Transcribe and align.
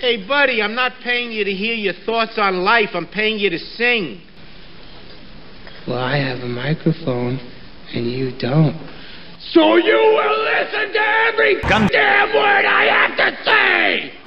Hey, 0.00 0.24
buddy, 0.28 0.62
I'm 0.62 0.76
not 0.76 0.92
paying 1.02 1.32
you 1.32 1.42
to 1.42 1.50
hear 1.50 1.74
your 1.74 1.94
thoughts 2.06 2.38
on 2.38 2.58
life. 2.58 2.90
I'm 2.94 3.08
paying 3.08 3.40
you 3.40 3.50
to 3.50 3.58
sing. 3.58 4.22
Well, 5.88 5.98
I 5.98 6.18
have 6.18 6.38
a 6.38 6.46
microphone, 6.46 7.40
and 7.92 8.08
you 8.08 8.30
don't. 8.38 8.78
So 9.50 9.76
you 9.76 9.96
will 9.96 10.44
listen 10.44 10.92
to 10.92 11.00
every 11.26 11.60
damn 11.62 12.28
word 12.32 12.64
I 12.64 12.84
have 12.84 13.16
to 13.16 13.44
say! 13.44 14.17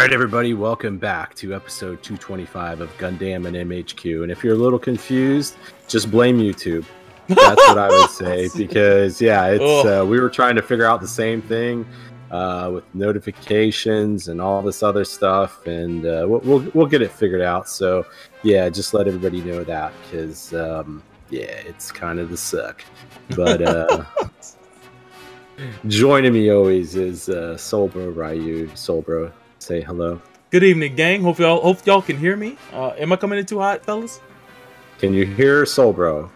Right, 0.00 0.14
everybody, 0.14 0.54
welcome 0.54 0.96
back 0.96 1.34
to 1.34 1.54
episode 1.54 2.02
225 2.02 2.80
of 2.80 2.88
Gundam 2.96 3.46
and 3.46 3.54
MHQ. 3.54 4.22
And 4.22 4.32
if 4.32 4.42
you're 4.42 4.54
a 4.54 4.58
little 4.58 4.78
confused, 4.78 5.58
just 5.88 6.10
blame 6.10 6.38
YouTube. 6.38 6.86
That's 7.28 7.60
what 7.68 7.76
I 7.76 7.88
would 7.88 8.08
say 8.10 8.48
because 8.56 9.20
yeah, 9.20 9.48
it's 9.48 9.86
uh, 9.86 10.02
we 10.06 10.18
were 10.18 10.30
trying 10.30 10.56
to 10.56 10.62
figure 10.62 10.86
out 10.86 11.02
the 11.02 11.06
same 11.06 11.42
thing 11.42 11.86
uh, 12.30 12.70
with 12.72 12.94
notifications 12.94 14.28
and 14.28 14.40
all 14.40 14.62
this 14.62 14.82
other 14.82 15.04
stuff, 15.04 15.66
and 15.66 16.06
uh, 16.06 16.24
we'll, 16.26 16.40
we'll 16.40 16.70
we'll 16.72 16.86
get 16.86 17.02
it 17.02 17.12
figured 17.12 17.42
out. 17.42 17.68
So 17.68 18.06
yeah, 18.42 18.70
just 18.70 18.94
let 18.94 19.06
everybody 19.06 19.42
know 19.42 19.64
that 19.64 19.92
because 20.04 20.54
um, 20.54 21.02
yeah, 21.28 21.42
it's 21.42 21.92
kind 21.92 22.18
of 22.18 22.30
the 22.30 22.38
suck. 22.38 22.82
But 23.36 23.60
uh, 23.60 24.04
joining 25.88 26.32
me 26.32 26.50
always 26.50 26.96
is 26.96 27.28
uh, 27.28 27.56
Soulbro 27.58 28.16
Ryu. 28.16 28.66
Soulbro, 28.68 29.30
say 29.62 29.80
hello. 29.80 30.20
Good 30.50 30.64
evening, 30.64 30.96
gang. 30.96 31.22
Hope 31.22 31.38
y'all 31.38 31.60
hope 31.60 31.86
y'all 31.86 32.02
can 32.02 32.16
hear 32.16 32.36
me. 32.36 32.56
Uh, 32.72 32.88
am 32.98 33.12
I 33.12 33.16
coming 33.16 33.38
in 33.38 33.46
too 33.46 33.60
hot, 33.60 33.84
fellas? 33.84 34.20
Can 34.98 35.14
you 35.14 35.24
hear 35.24 35.64
Soulbro? 35.64 36.30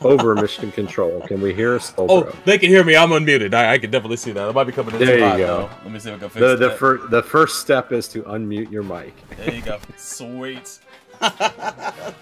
Over 0.00 0.34
mission 0.40 0.72
control. 0.72 1.20
Can 1.20 1.40
we 1.40 1.54
hear 1.54 1.78
Soulbro? 1.78 2.06
Oh, 2.08 2.36
they 2.44 2.58
can 2.58 2.68
hear 2.68 2.82
me. 2.82 2.96
I'm 2.96 3.10
unmuted. 3.10 3.54
I, 3.54 3.74
I 3.74 3.78
can 3.78 3.90
definitely 3.90 4.16
see 4.16 4.32
that. 4.32 4.48
I 4.48 4.52
might 4.52 4.64
be 4.64 4.72
coming 4.72 4.94
in 4.94 5.00
There 5.00 5.18
too 5.18 5.24
you 5.24 5.46
go. 5.46 5.46
Though. 5.46 5.70
Let 5.84 5.92
me 5.92 5.98
see 6.00 6.10
if 6.10 6.16
I 6.16 6.18
can 6.18 6.28
fix 6.30 6.40
the 6.40 6.56
the, 6.56 6.68
that. 6.68 6.78
fir- 6.78 7.06
the 7.08 7.22
first 7.22 7.60
step 7.60 7.92
is 7.92 8.08
to 8.08 8.22
unmute 8.24 8.72
your 8.72 8.82
mic. 8.82 9.14
There 9.36 9.54
you 9.54 9.62
go. 9.62 9.78
Sweet. 9.96 10.80
but 11.20 12.14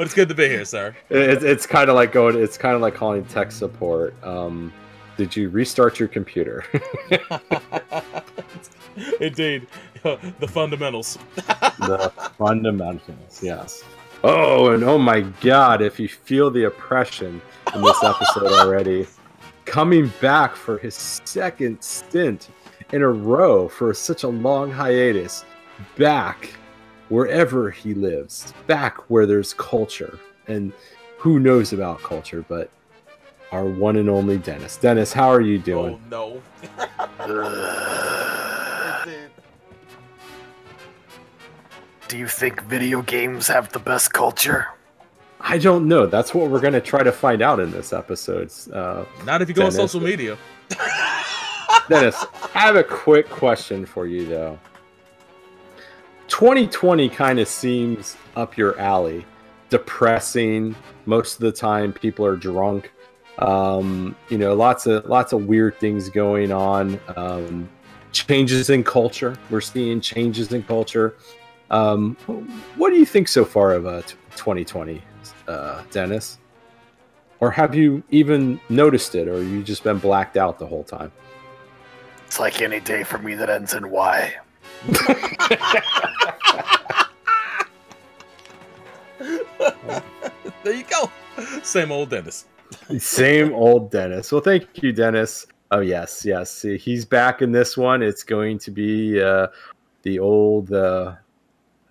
it's 0.00 0.14
good 0.14 0.28
to 0.28 0.34
be 0.34 0.48
here, 0.48 0.64
sir. 0.64 0.96
It, 1.08 1.42
it's 1.42 1.66
kind 1.66 1.88
of 1.88 1.94
like 1.94 2.12
going. 2.12 2.36
It's 2.36 2.58
kind 2.58 2.74
of 2.74 2.82
like 2.82 2.94
calling 2.94 3.24
tech 3.24 3.52
support. 3.52 4.14
Um, 4.22 4.72
did 5.18 5.36
you 5.36 5.50
restart 5.50 5.98
your 5.98 6.08
computer? 6.08 6.64
Indeed, 9.20 9.66
the 10.02 10.48
fundamentals. 10.48 11.18
the 11.36 12.12
fundamentals. 12.38 13.42
Yes. 13.42 13.82
Oh, 14.24 14.70
and 14.70 14.84
oh 14.84 14.96
my 14.96 15.22
God! 15.40 15.82
If 15.82 15.98
you 16.00 16.08
feel 16.08 16.50
the 16.50 16.64
oppression 16.64 17.42
in 17.74 17.82
this 17.82 18.02
episode 18.02 18.46
already, 18.52 19.06
coming 19.64 20.10
back 20.20 20.54
for 20.56 20.78
his 20.78 20.94
second 21.24 21.82
stint 21.82 22.48
in 22.92 23.02
a 23.02 23.08
row 23.08 23.68
for 23.68 23.92
such 23.94 24.22
a 24.22 24.28
long 24.28 24.70
hiatus, 24.70 25.44
back 25.96 26.54
wherever 27.08 27.70
he 27.70 27.92
lives, 27.92 28.54
back 28.68 29.10
where 29.10 29.26
there's 29.26 29.52
culture, 29.54 30.18
and 30.46 30.72
who 31.18 31.40
knows 31.40 31.72
about 31.72 32.00
culture, 32.02 32.44
but 32.48 32.70
our 33.52 33.64
one 33.64 33.96
and 33.96 34.10
only 34.10 34.38
Dennis. 34.38 34.76
Dennis, 34.76 35.12
how 35.12 35.28
are 35.28 35.40
you 35.40 35.58
doing? 35.58 36.00
Oh 36.12 36.16
no. 36.36 36.42
Do 42.08 42.16
you 42.16 42.26
think 42.26 42.62
video 42.62 43.02
games 43.02 43.48
have 43.48 43.70
the 43.72 43.78
best 43.78 44.14
culture? 44.14 44.68
I 45.40 45.58
don't 45.58 45.86
know. 45.86 46.06
That's 46.06 46.34
what 46.34 46.50
we're 46.50 46.60
gonna 46.60 46.80
try 46.80 47.02
to 47.02 47.12
find 47.12 47.42
out 47.42 47.60
in 47.60 47.70
this 47.70 47.92
episode. 47.92 48.50
Uh, 48.72 49.04
Not 49.24 49.42
if 49.42 49.48
you 49.48 49.54
go 49.54 49.66
on 49.66 49.72
social 49.72 50.00
media. 50.00 50.36
Dennis, 51.88 52.24
I 52.54 52.60
have 52.60 52.76
a 52.76 52.84
quick 52.84 53.28
question 53.28 53.86
for 53.86 54.06
you 54.06 54.26
though. 54.26 54.58
2020 56.28 57.08
kind 57.08 57.38
of 57.38 57.48
seems 57.48 58.16
up 58.36 58.56
your 58.56 58.78
alley. 58.78 59.24
Depressing. 59.70 60.74
Most 61.06 61.34
of 61.34 61.40
the 61.40 61.52
time, 61.52 61.92
people 61.92 62.24
are 62.24 62.36
drunk. 62.36 62.92
Um, 63.38 64.16
you 64.28 64.38
know, 64.38 64.54
lots 64.54 64.86
of 64.86 65.04
lots 65.06 65.32
of 65.32 65.46
weird 65.46 65.78
things 65.78 66.08
going 66.08 66.52
on. 66.52 67.00
Um, 67.16 67.68
changes 68.12 68.70
in 68.70 68.82
culture. 68.82 69.36
We're 69.50 69.60
seeing 69.60 70.00
changes 70.00 70.52
in 70.52 70.62
culture. 70.64 71.16
Um, 71.70 72.16
what 72.76 72.90
do 72.90 72.96
you 72.96 73.06
think 73.06 73.28
so 73.28 73.44
far 73.44 73.74
of 73.74 73.86
uh, 73.86 74.00
2020, 74.36 75.02
uh, 75.46 75.82
Dennis? 75.90 76.38
Or 77.40 77.50
have 77.50 77.74
you 77.74 78.02
even 78.10 78.58
noticed 78.68 79.14
it, 79.14 79.28
or 79.28 79.42
you 79.42 79.62
just 79.62 79.84
been 79.84 79.98
blacked 79.98 80.36
out 80.36 80.58
the 80.58 80.66
whole 80.66 80.82
time? 80.82 81.12
It's 82.26 82.40
like 82.40 82.62
any 82.62 82.80
day 82.80 83.04
for 83.04 83.18
me 83.18 83.34
that 83.34 83.50
ends 83.50 83.74
in 83.74 83.90
Y. 83.90 84.34
There 90.64 90.74
you 90.76 90.84
go. 90.84 91.10
Same 91.62 91.90
old 91.90 92.10
Dennis. 92.10 92.44
Same 92.98 93.52
old 93.52 93.90
Dennis. 93.90 94.32
Well, 94.32 94.40
thank 94.40 94.82
you, 94.82 94.92
Dennis. 94.92 95.46
Oh 95.70 95.80
yes, 95.80 96.24
yes. 96.24 96.62
He's 96.62 97.04
back 97.04 97.42
in 97.42 97.52
this 97.52 97.76
one. 97.76 98.02
It's 98.02 98.22
going 98.22 98.58
to 98.60 98.70
be 98.70 99.20
uh, 99.20 99.48
the 100.02 100.18
old, 100.18 100.72
uh, 100.72 101.14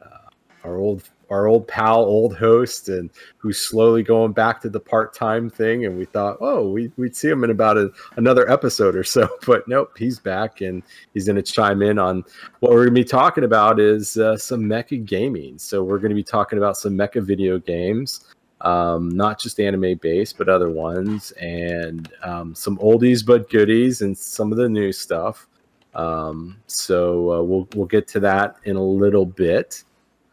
uh, 0.01 0.29
our 0.63 0.77
old, 0.77 1.03
our 1.29 1.45
old 1.45 1.67
pal, 1.67 1.99
old 1.99 2.35
host, 2.35 2.89
and 2.89 3.11
who's 3.37 3.59
slowly 3.59 4.01
going 4.01 4.31
back 4.31 4.61
to 4.61 4.69
the 4.69 4.79
part-time 4.79 5.49
thing. 5.49 5.85
And 5.85 5.97
we 5.97 6.05
thought, 6.05 6.37
oh, 6.39 6.69
we, 6.69 6.91
we'd 6.97 7.15
see 7.15 7.29
him 7.29 7.43
in 7.43 7.51
about 7.51 7.77
a, 7.77 7.91
another 8.15 8.49
episode 8.49 8.95
or 8.95 9.03
so, 9.03 9.27
but 9.45 9.67
nope, 9.67 9.91
he's 9.97 10.17
back, 10.17 10.61
and 10.61 10.81
he's 11.13 11.25
going 11.25 11.35
to 11.35 11.43
chime 11.43 11.83
in 11.83 11.99
on 11.99 12.23
what 12.61 12.71
we're 12.71 12.85
going 12.85 12.95
to 12.95 13.01
be 13.01 13.03
talking 13.03 13.43
about 13.43 13.79
is 13.79 14.17
uh, 14.17 14.37
some 14.37 14.61
mecha 14.61 15.05
gaming. 15.05 15.59
So 15.59 15.83
we're 15.83 15.99
going 15.99 16.09
to 16.09 16.15
be 16.15 16.23
talking 16.23 16.57
about 16.57 16.77
some 16.77 16.93
mecha 16.93 17.21
video 17.21 17.59
games 17.59 18.33
um, 18.61 19.09
not 19.09 19.39
just 19.39 19.59
anime 19.59 19.95
based, 19.97 20.37
but 20.37 20.49
other 20.49 20.69
ones, 20.69 21.31
and 21.31 22.11
um, 22.23 22.55
some 22.55 22.77
oldies 22.77 23.25
but 23.25 23.49
goodies, 23.49 24.01
and 24.01 24.17
some 24.17 24.51
of 24.51 24.57
the 24.57 24.69
new 24.69 24.91
stuff. 24.91 25.47
Um, 25.93 26.57
so 26.67 27.31
uh, 27.31 27.43
we'll 27.43 27.67
we'll 27.75 27.87
get 27.87 28.07
to 28.09 28.19
that 28.21 28.57
in 28.63 28.75
a 28.75 28.83
little 28.83 29.25
bit. 29.25 29.83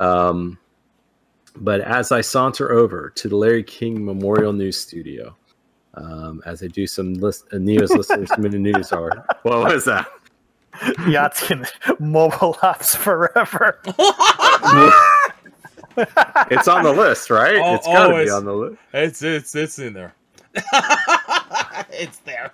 Um, 0.00 0.58
but 1.56 1.80
as 1.80 2.12
I 2.12 2.20
saunter 2.20 2.72
over 2.72 3.10
to 3.10 3.28
the 3.28 3.36
Larry 3.36 3.62
King 3.62 4.04
Memorial 4.04 4.52
News 4.52 4.78
Studio, 4.78 5.36
um, 5.94 6.42
as 6.46 6.62
I 6.62 6.66
do 6.66 6.86
some 6.86 7.14
list, 7.14 7.44
uh, 7.52 7.58
Neo's 7.58 7.90
listeners 7.90 8.30
minute 8.38 8.60
news 8.60 8.92
are 8.92 9.24
what 9.42 9.72
was 9.72 9.84
that? 9.84 10.08
Yahtzee 10.74 12.00
mobile 12.00 12.54
apps 12.54 12.96
forever. 12.96 13.80
It's 15.96 16.68
on 16.68 16.84
the 16.84 16.92
list, 16.92 17.30
right? 17.30 17.56
Al- 17.56 17.74
it's 17.76 17.86
got 17.86 18.08
to 18.08 18.24
be 18.24 18.30
on 18.30 18.44
the 18.44 18.52
list. 18.52 18.78
It's 18.92 19.22
it's 19.22 19.54
it's 19.54 19.78
in 19.78 19.92
there. 19.92 20.14
it's 21.90 22.18
there. 22.18 22.52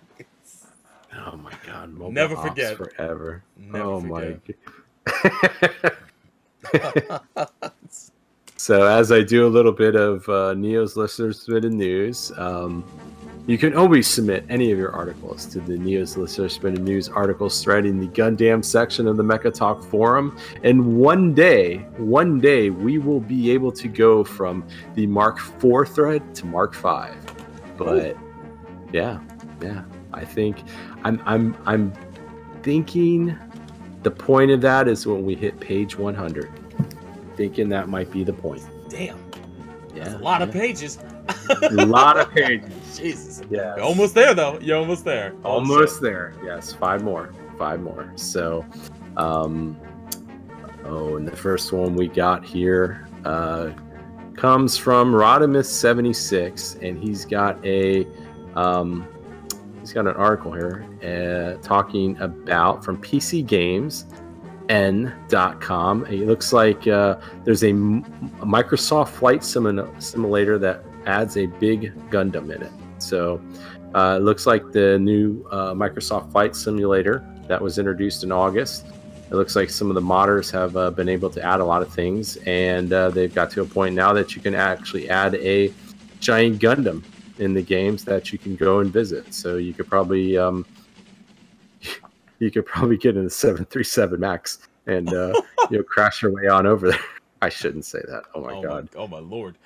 Oh 1.27 1.37
my 1.37 1.53
god! 1.67 1.91
Mobile 1.93 2.13
Never 2.13 2.37
forget. 2.37 2.77
forever. 2.77 3.43
Never 3.57 3.85
oh 3.85 4.01
forget. 4.01 4.41
my. 4.47 5.91
so 8.57 8.87
as 8.87 9.11
I 9.13 9.23
do 9.23 9.47
a 9.47 9.49
little 9.49 9.73
bit 9.73 9.97
of 9.97 10.29
uh, 10.29 10.55
Neo's 10.55 10.97
listeners 10.97 11.43
submitted 11.43 11.73
news, 11.73 12.33
um, 12.37 12.85
you 13.51 13.59
can 13.59 13.75
always 13.75 14.07
submit 14.07 14.45
any 14.49 14.71
of 14.71 14.79
your 14.79 14.93
articles 14.93 15.45
to 15.47 15.59
the 15.59 15.77
Neo's 15.77 16.17
listeners 16.17 16.55
submitted 16.55 16.83
news 16.83 17.09
articles 17.09 17.61
thread 17.61 17.85
in 17.85 17.99
the 17.99 18.07
Gundam 18.07 18.65
section 18.65 19.09
of 19.09 19.17
the 19.17 19.25
Mecha 19.25 19.53
Talk 19.53 19.83
forum. 19.83 20.39
And 20.63 20.97
one 20.97 21.35
day, 21.35 21.79
one 21.97 22.39
day, 22.39 22.71
we 22.71 22.99
will 22.99 23.19
be 23.19 23.51
able 23.51 23.73
to 23.73 23.89
go 23.89 24.23
from 24.23 24.65
the 24.95 25.05
Mark 25.09 25.41
IV 25.41 25.89
thread 25.89 26.33
to 26.37 26.47
Mark 26.47 26.77
V. 26.77 27.09
But 27.77 28.17
yeah, 28.93 29.19
yeah. 29.61 29.83
I 30.13 30.25
think 30.25 30.59
I'm 31.03 31.21
I'm 31.27 31.57
I'm 31.67 31.93
thinking 32.63 33.37
the 34.05 34.13
point 34.13 34.53
of 34.53 34.61
that 34.61 34.87
is 34.87 35.09
when 35.09 35.25
we 35.25 35.35
hit 35.35 35.59
page 35.59 35.99
100. 35.99 36.53
Thinking 37.37 37.69
that 37.71 37.89
might 37.89 38.13
be 38.13 38.23
the 38.23 38.33
point. 38.33 38.63
Damn. 38.89 39.19
Yeah, 39.93 40.05
That's 40.05 40.15
a 40.15 40.19
lot 40.19 40.41
of 40.41 40.53
pages. 40.53 40.99
a 41.63 41.87
lot 41.87 42.17
of 42.17 42.31
pages. 42.31 42.71
Jesus. 42.99 43.43
Yeah, 43.51 43.77
You're 43.77 43.85
almost 43.85 44.15
there 44.15 44.35
though. 44.35 44.59
You're 44.61 44.79
almost 44.79 45.05
there. 45.05 45.35
almost 45.45 46.01
there. 46.01 46.35
Yes, 46.45 46.73
five 46.73 47.03
more, 47.03 47.33
five 47.59 47.81
more. 47.81 48.13
So, 48.17 48.65
um, 49.17 49.79
oh, 50.85 51.17
and 51.17 51.27
the 51.27 51.37
first 51.37 51.73
one 51.73 51.95
we 51.95 52.09
got 52.09 52.45
here 52.45 53.09
uh, 53.25 53.71
comes 54.37 54.77
from 54.77 55.13
Rodimus76, 55.13 56.83
and 56.83 57.03
he's 57.03 57.25
got 57.25 57.65
a 57.65 58.07
um, 58.55 59.07
he's 59.81 59.93
got 59.93 60.07
an 60.07 60.17
article 60.17 60.53
here 60.53 60.87
uh, 61.03 61.63
talking 61.63 62.19
about 62.19 62.85
from 62.85 63.01
PC 63.01 63.47
Games. 63.47 64.07
N.com. 64.71 66.07
It 66.07 66.27
looks 66.29 66.53
like 66.53 66.87
uh, 66.87 67.17
there's 67.45 67.65
a, 67.65 67.73
Microsoft 67.73 69.09
Flight 69.09 69.41
Simu- 69.41 70.01
Simulator 70.01 70.59
that 70.61 70.85
adds 71.07 71.37
a 71.37 71.47
big 71.47 71.93
Gundam 72.11 72.55
in 72.55 72.63
it. 72.63 72.73
So 73.11 73.41
uh, 73.95 74.17
it 74.19 74.23
looks 74.23 74.47
like 74.47 74.71
the 74.73 74.99
new 74.99 75.45
uh, 75.51 75.75
Microsoft 75.75 76.31
Flight 76.31 76.55
Simulator 76.55 77.27
that 77.49 77.61
was 77.61 77.79
introduced 77.79 78.23
in 78.23 78.31
August. 78.31 78.87
It 79.31 79.35
looks 79.35 79.57
like 79.57 79.69
some 79.69 79.91
of 79.91 79.95
the 79.95 80.01
modders 80.01 80.51
have 80.53 80.77
uh, 80.77 80.91
been 80.91 81.09
able 81.09 81.31
to 81.31 81.43
add 81.43 81.61
a 81.61 81.65
lot 81.65 81.83
of 81.83 81.93
things, 81.93 82.37
and 82.47 82.93
uh, 82.93 83.11
they've 83.11 83.33
got 83.35 83.51
to 83.53 83.63
a 83.63 83.65
point 83.65 83.95
now 83.95 84.13
that 84.13 84.35
you 84.35 84.43
can 84.43 84.55
actually 84.55 85.11
add 85.11 85.35
a 85.37 85.73
giant 86.21 86.61
Gundam 86.61 87.05
in 87.39 87.55
the 87.55 87.63
games 87.63 88.05
that 88.05 88.33
you 88.33 88.39
can 88.39 88.55
go 88.55 88.81
and 88.81 88.93
visit. 88.93 89.35
So 89.35 89.57
you 89.57 89.73
could 89.73 89.89
probably 89.89 90.37
um, 90.39 90.65
you 92.39 92.51
could 92.51 92.67
probably 92.67 92.97
get 92.97 93.17
in 93.17 93.27
a 93.27 93.31
737 93.31 94.21
Max 94.21 94.59
and 94.87 95.13
uh, 95.13 95.33
you 95.71 95.79
know 95.79 95.83
crash 95.85 96.23
your 96.23 96.33
way 96.33 96.47
on 96.47 96.67
over 96.67 96.91
there. 96.91 97.01
I 97.43 97.49
shouldn't 97.49 97.87
say 97.87 98.01
that. 98.07 98.25
Oh 98.35 98.43
my 98.43 98.53
oh 98.53 98.63
god. 98.63 98.89
My, 98.95 99.01
oh 99.01 99.07
my 99.09 99.19
lord. 99.19 99.57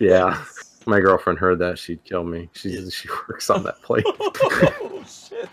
Yeah. 0.00 0.42
My 0.86 1.00
girlfriend 1.00 1.38
heard 1.38 1.58
that 1.60 1.78
she'd 1.78 2.02
kill 2.04 2.24
me. 2.24 2.48
She 2.52 2.90
she 2.90 3.08
works 3.28 3.50
on 3.50 3.62
that 3.64 3.80
plane. 3.82 4.04
oh 4.06 5.04
shit. 5.06 5.48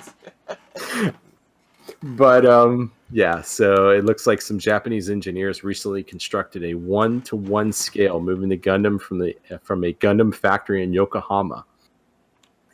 but 2.04 2.46
um 2.46 2.92
yeah 3.12 3.42
so 3.42 3.90
it 3.90 4.06
looks 4.06 4.28
like 4.28 4.42
some 4.42 4.60
japanese 4.60 5.10
engineers 5.10 5.64
recently 5.64 6.04
constructed 6.04 6.64
a 6.64 6.74
one 6.74 7.22
to 7.22 7.36
one 7.36 7.72
scale 7.72 8.22
moving 8.22 8.48
the 8.48 8.58
gundam 8.58 9.02
from 9.02 9.18
the 9.18 9.36
from 9.64 9.84
a 9.84 9.94
gundam 9.94 10.34
factory 10.34 10.84
in 10.84 10.94
yokohama 10.94 11.66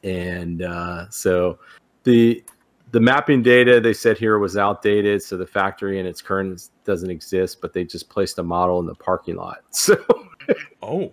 and 0.03 0.61
uh, 0.61 1.09
so 1.09 1.57
the 2.03 2.43
the 2.91 2.99
mapping 2.99 3.41
data 3.41 3.79
they 3.79 3.93
said 3.93 4.17
here 4.17 4.37
was 4.37 4.57
outdated 4.57 5.23
so 5.23 5.37
the 5.37 5.47
factory 5.47 5.99
in 5.99 6.05
its 6.05 6.21
current 6.21 6.69
doesn't 6.83 7.09
exist 7.09 7.61
but 7.61 7.73
they 7.73 7.83
just 7.83 8.09
placed 8.09 8.37
a 8.37 8.43
model 8.43 8.79
in 8.79 8.85
the 8.85 8.95
parking 8.95 9.35
lot 9.35 9.59
so 9.71 9.97
Oh. 10.81 11.11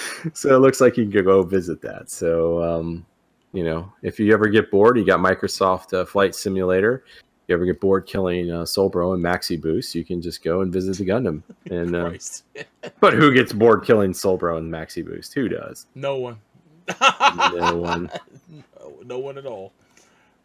so 0.32 0.54
it 0.54 0.58
looks 0.60 0.80
like 0.80 0.96
you 0.96 1.08
can 1.08 1.24
go 1.24 1.42
visit 1.42 1.80
that. 1.82 2.10
So, 2.10 2.62
um, 2.62 3.06
you 3.52 3.64
know, 3.64 3.92
if 4.02 4.18
you 4.18 4.32
ever 4.32 4.48
get 4.48 4.70
bored, 4.70 4.96
you 4.96 5.04
got 5.04 5.20
Microsoft 5.20 5.92
uh, 5.92 6.04
Flight 6.04 6.34
Simulator. 6.34 7.04
You 7.48 7.54
ever 7.56 7.66
get 7.66 7.80
bored 7.80 8.06
killing 8.06 8.50
uh, 8.50 8.62
Solbro 8.62 9.14
and 9.14 9.22
Maxi 9.22 9.60
Boost, 9.60 9.94
you 9.94 10.04
can 10.04 10.22
just 10.22 10.42
go 10.42 10.60
and 10.60 10.72
visit 10.72 10.96
the 10.96 11.04
Gundam. 11.04 11.42
And 11.70 11.94
uh, 11.94 12.12
but 13.00 13.14
who 13.14 13.32
gets 13.32 13.52
bored 13.52 13.84
killing 13.84 14.12
Solbro 14.12 14.58
and 14.58 14.72
Maxi 14.72 15.04
Boost? 15.04 15.34
Who 15.34 15.48
does? 15.48 15.86
No 15.94 16.16
one. 16.16 16.38
No 17.00 17.76
one. 17.76 18.10
No, 18.48 18.92
no 19.04 19.18
one 19.18 19.38
at 19.38 19.46
all. 19.46 19.72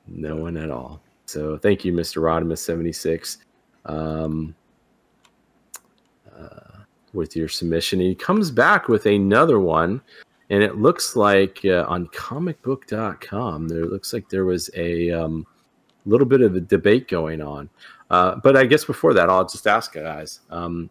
No 0.08 0.36
one 0.36 0.58
at 0.58 0.70
all. 0.70 1.02
So 1.26 1.58
thank 1.58 1.84
you, 1.84 1.94
Mr. 1.94 2.22
Rodimus 2.22 2.60
seventy 2.60 2.94
six, 2.94 3.40
um, 3.86 4.56
uh, 6.38 6.77
with 7.18 7.36
your 7.36 7.50
submission. 7.50 8.00
He 8.00 8.16
comes 8.16 8.52
back 8.52 8.88
with 8.88 9.06
another 9.06 9.60
one, 9.60 10.00
and 10.50 10.64
it 10.64 10.78
looks 10.78 11.16
like 11.18 11.60
uh, 11.66 11.84
on 11.90 12.08
comicbook.com 12.08 13.68
there 13.68 13.86
looks 13.86 14.14
like 14.14 14.30
there 14.30 14.46
was 14.46 14.70
a 14.76 15.12
um, 15.12 15.46
little 16.06 16.28
bit 16.28 16.42
of 16.42 16.56
a 16.56 16.62
debate 16.62 17.08
going 17.08 17.42
on. 17.42 17.70
Uh, 18.10 18.36
but 18.42 18.56
I 18.56 18.66
guess 18.66 18.86
before 18.86 19.14
that, 19.16 19.30
I'll 19.30 19.46
just 19.48 19.68
ask 19.68 19.94
you 19.96 20.02
guys. 20.02 20.40
Um, 20.50 20.90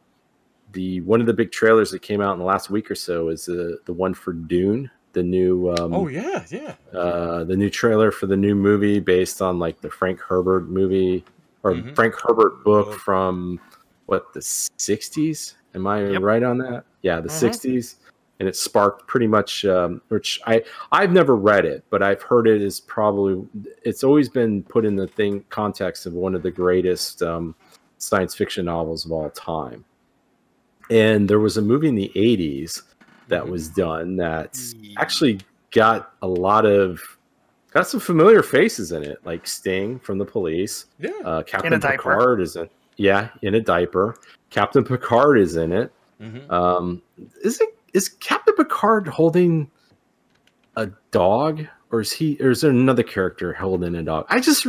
the 0.73 1.01
one 1.03 1.21
of 1.21 1.27
the 1.27 1.33
big 1.33 1.53
trailers 1.53 1.91
that 1.93 2.03
came 2.03 2.21
out 2.21 2.33
in 2.35 2.39
the 2.39 2.45
last 2.45 2.69
week 2.69 2.91
or 2.91 2.95
so 2.95 3.29
is 3.31 3.47
the 3.47 3.79
the 3.87 3.93
one 3.93 4.13
for 4.13 4.33
Dune, 4.35 4.91
the 5.15 5.23
new 5.23 5.71
um, 5.79 5.95
Oh 5.95 6.09
yeah, 6.09 6.45
yeah. 6.51 6.75
uh, 6.93 7.45
the 7.45 7.57
new 7.57 7.71
trailer 7.71 8.11
for 8.11 8.27
the 8.27 8.37
new 8.37 8.55
movie 8.55 9.01
based 9.01 9.41
on 9.41 9.59
like 9.59 9.81
the 9.81 9.89
Frank 9.89 10.21
Herbert 10.21 10.69
movie 10.69 11.25
or 11.63 11.73
Mhm. 11.73 11.95
Frank 11.95 12.15
Herbert 12.21 12.63
book 12.65 12.91
Book. 12.91 12.99
from 12.99 13.59
what 14.07 14.33
the 14.35 14.41
60s. 14.41 15.55
Am 15.77 15.87
I 15.87 16.05
Yep. 16.09 16.23
right 16.23 16.43
on 16.43 16.59
that? 16.59 16.85
Yeah, 17.03 17.21
the 17.21 17.29
Mhm. 17.29 17.33
60s. 17.33 17.97
And 18.41 18.47
it 18.49 18.57
sparked 18.57 19.07
pretty 19.07 19.27
much, 19.27 19.65
um, 19.65 20.03
which 20.09 20.41
I 20.47 20.63
I've 20.93 21.11
never 21.13 21.37
read 21.37 21.65
it, 21.65 21.85
but 21.89 22.03
I've 22.03 22.21
heard 22.21 22.47
it 22.47 22.61
is 22.61 22.81
probably 22.81 23.43
it's 23.83 24.03
always 24.05 24.29
been 24.29 24.63
put 24.63 24.85
in 24.85 24.95
the 24.97 25.07
thing 25.07 25.45
context 25.49 26.05
of 26.07 26.13
one 26.13 26.35
of 26.35 26.43
the 26.43 26.51
greatest 26.51 27.23
um, 27.23 27.55
science 27.99 28.35
fiction 28.35 28.67
novels 28.67 29.07
of 29.07 29.13
all 29.13 29.31
time. 29.31 29.85
And 30.91 31.29
there 31.31 31.41
was 31.41 31.57
a 31.57 31.63
movie 31.63 31.89
in 31.89 31.95
the 31.95 32.13
80s 32.15 32.83
that 33.29 33.45
Mhm. 33.45 33.51
was 33.51 33.69
done 33.71 34.17
that 34.17 34.59
actually 34.99 35.41
got 35.71 36.13
a 36.23 36.29
lot 36.29 36.67
of 36.67 37.01
got 37.73 37.87
some 37.89 38.01
familiar 38.01 38.43
faces 38.43 38.93
in 38.93 39.03
it, 39.03 39.19
like 39.25 39.47
Sting 39.47 39.99
from 39.99 40.19
the 40.19 40.25
Police. 40.27 40.87
Yeah. 40.99 41.11
Uh, 41.25 41.43
Captain. 41.43 41.79
Picard 41.81 42.41
is 42.43 42.57
in. 42.57 42.69
Yeah, 42.97 43.29
in 43.43 43.55
a 43.55 43.61
diaper. 43.61 44.17
Captain 44.51 44.85
Picard 44.85 45.39
is 45.39 45.57
in 45.57 45.73
it. 45.73 45.93
Mhm. 46.21 46.51
Um, 46.51 47.03
is 47.43 47.61
it 47.61 47.77
is 47.93 48.09
Captain 48.09 48.55
Picard 48.55 49.07
holding 49.07 49.71
a 50.77 50.89
dog, 51.11 51.67
or 51.91 52.01
is 52.01 52.13
he? 52.13 52.37
Or 52.41 52.51
is 52.51 52.61
there 52.63 52.71
another 52.71 53.03
character 53.03 53.53
holding 53.53 53.95
a 53.95 54.03
dog? 54.03 54.27
I 54.29 54.41
just, 54.41 54.67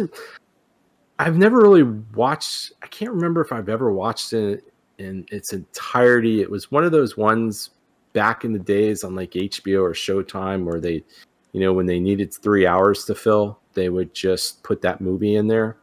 I've 1.19 1.37
never 1.37 1.59
really 1.59 1.83
watched. 1.83 2.73
I 2.81 2.87
can't 2.87 3.11
remember 3.11 3.41
if 3.41 3.51
I've 3.51 3.69
ever 3.69 3.91
watched 3.91 4.33
it 4.33 4.63
in 4.97 5.25
its 5.29 5.53
entirety. 5.53 6.41
It 6.41 6.49
was 6.49 6.71
one 6.71 6.83
of 6.83 6.91
those 6.91 7.17
ones 7.17 7.71
back 8.13 8.43
in 8.43 8.53
the 8.53 8.59
days 8.59 9.03
on 9.03 9.15
like 9.15 9.31
HBO 9.31 9.81
or 9.83 9.91
Showtime 9.91 10.63
where 10.63 10.79
they, 10.79 11.03
you 11.51 11.59
know, 11.59 11.73
when 11.73 11.85
they 11.85 11.99
needed 11.99 12.33
three 12.33 12.65
hours 12.65 13.05
to 13.05 13.15
fill, 13.15 13.59
they 13.73 13.89
would 13.89 14.13
just 14.13 14.63
put 14.63 14.81
that 14.81 15.01
movie 15.01 15.35
in 15.35 15.47
there. 15.47 15.77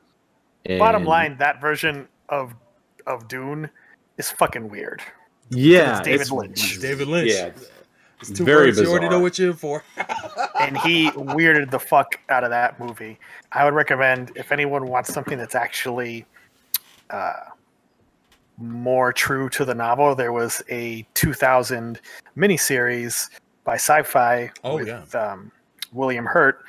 Bottom 0.66 1.04
line, 1.04 1.36
that 1.38 1.60
version 1.60 2.08
of 2.34 2.54
of 3.06 3.28
Dune 3.28 3.68
is 4.18 4.30
fucking 4.30 4.68
weird. 4.68 5.02
yeah, 5.50 6.02
David 6.02 6.14
it's- 6.22 6.30
Lynch. 6.30 6.80
David 6.80 7.06
Lynch. 7.08 7.30
Yeah, 7.32 7.50
It's 8.20 8.30
two 8.30 8.44
very 8.44 8.66
words 8.68 8.80
you 8.80 8.86
already 8.90 9.08
know 9.08 9.20
what 9.20 9.38
you're 9.38 9.50
in 9.50 9.56
for. 9.56 9.84
and 10.60 10.76
he 10.78 11.10
weirded 11.10 11.70
the 11.70 11.78
fuck 11.78 12.18
out 12.30 12.42
of 12.44 12.50
that 12.50 12.80
movie. 12.80 13.18
I 13.52 13.64
would 13.64 13.74
recommend 13.74 14.32
if 14.36 14.52
anyone 14.52 14.86
wants 14.86 15.12
something 15.12 15.36
that's 15.36 15.54
actually 15.54 16.24
uh, 17.10 17.34
more 18.56 19.12
true 19.12 19.48
to 19.50 19.64
the 19.64 19.74
novel, 19.74 20.14
there 20.14 20.32
was 20.32 20.62
a 20.70 21.04
2000 21.14 22.00
miniseries 22.36 23.28
by 23.64 23.74
Sci-Fi 23.74 24.50
Oh, 24.62 24.76
with 24.76 24.88
yeah. 24.88 25.02
um, 25.20 25.50
William 25.92 26.24
Hurt, 26.24 26.64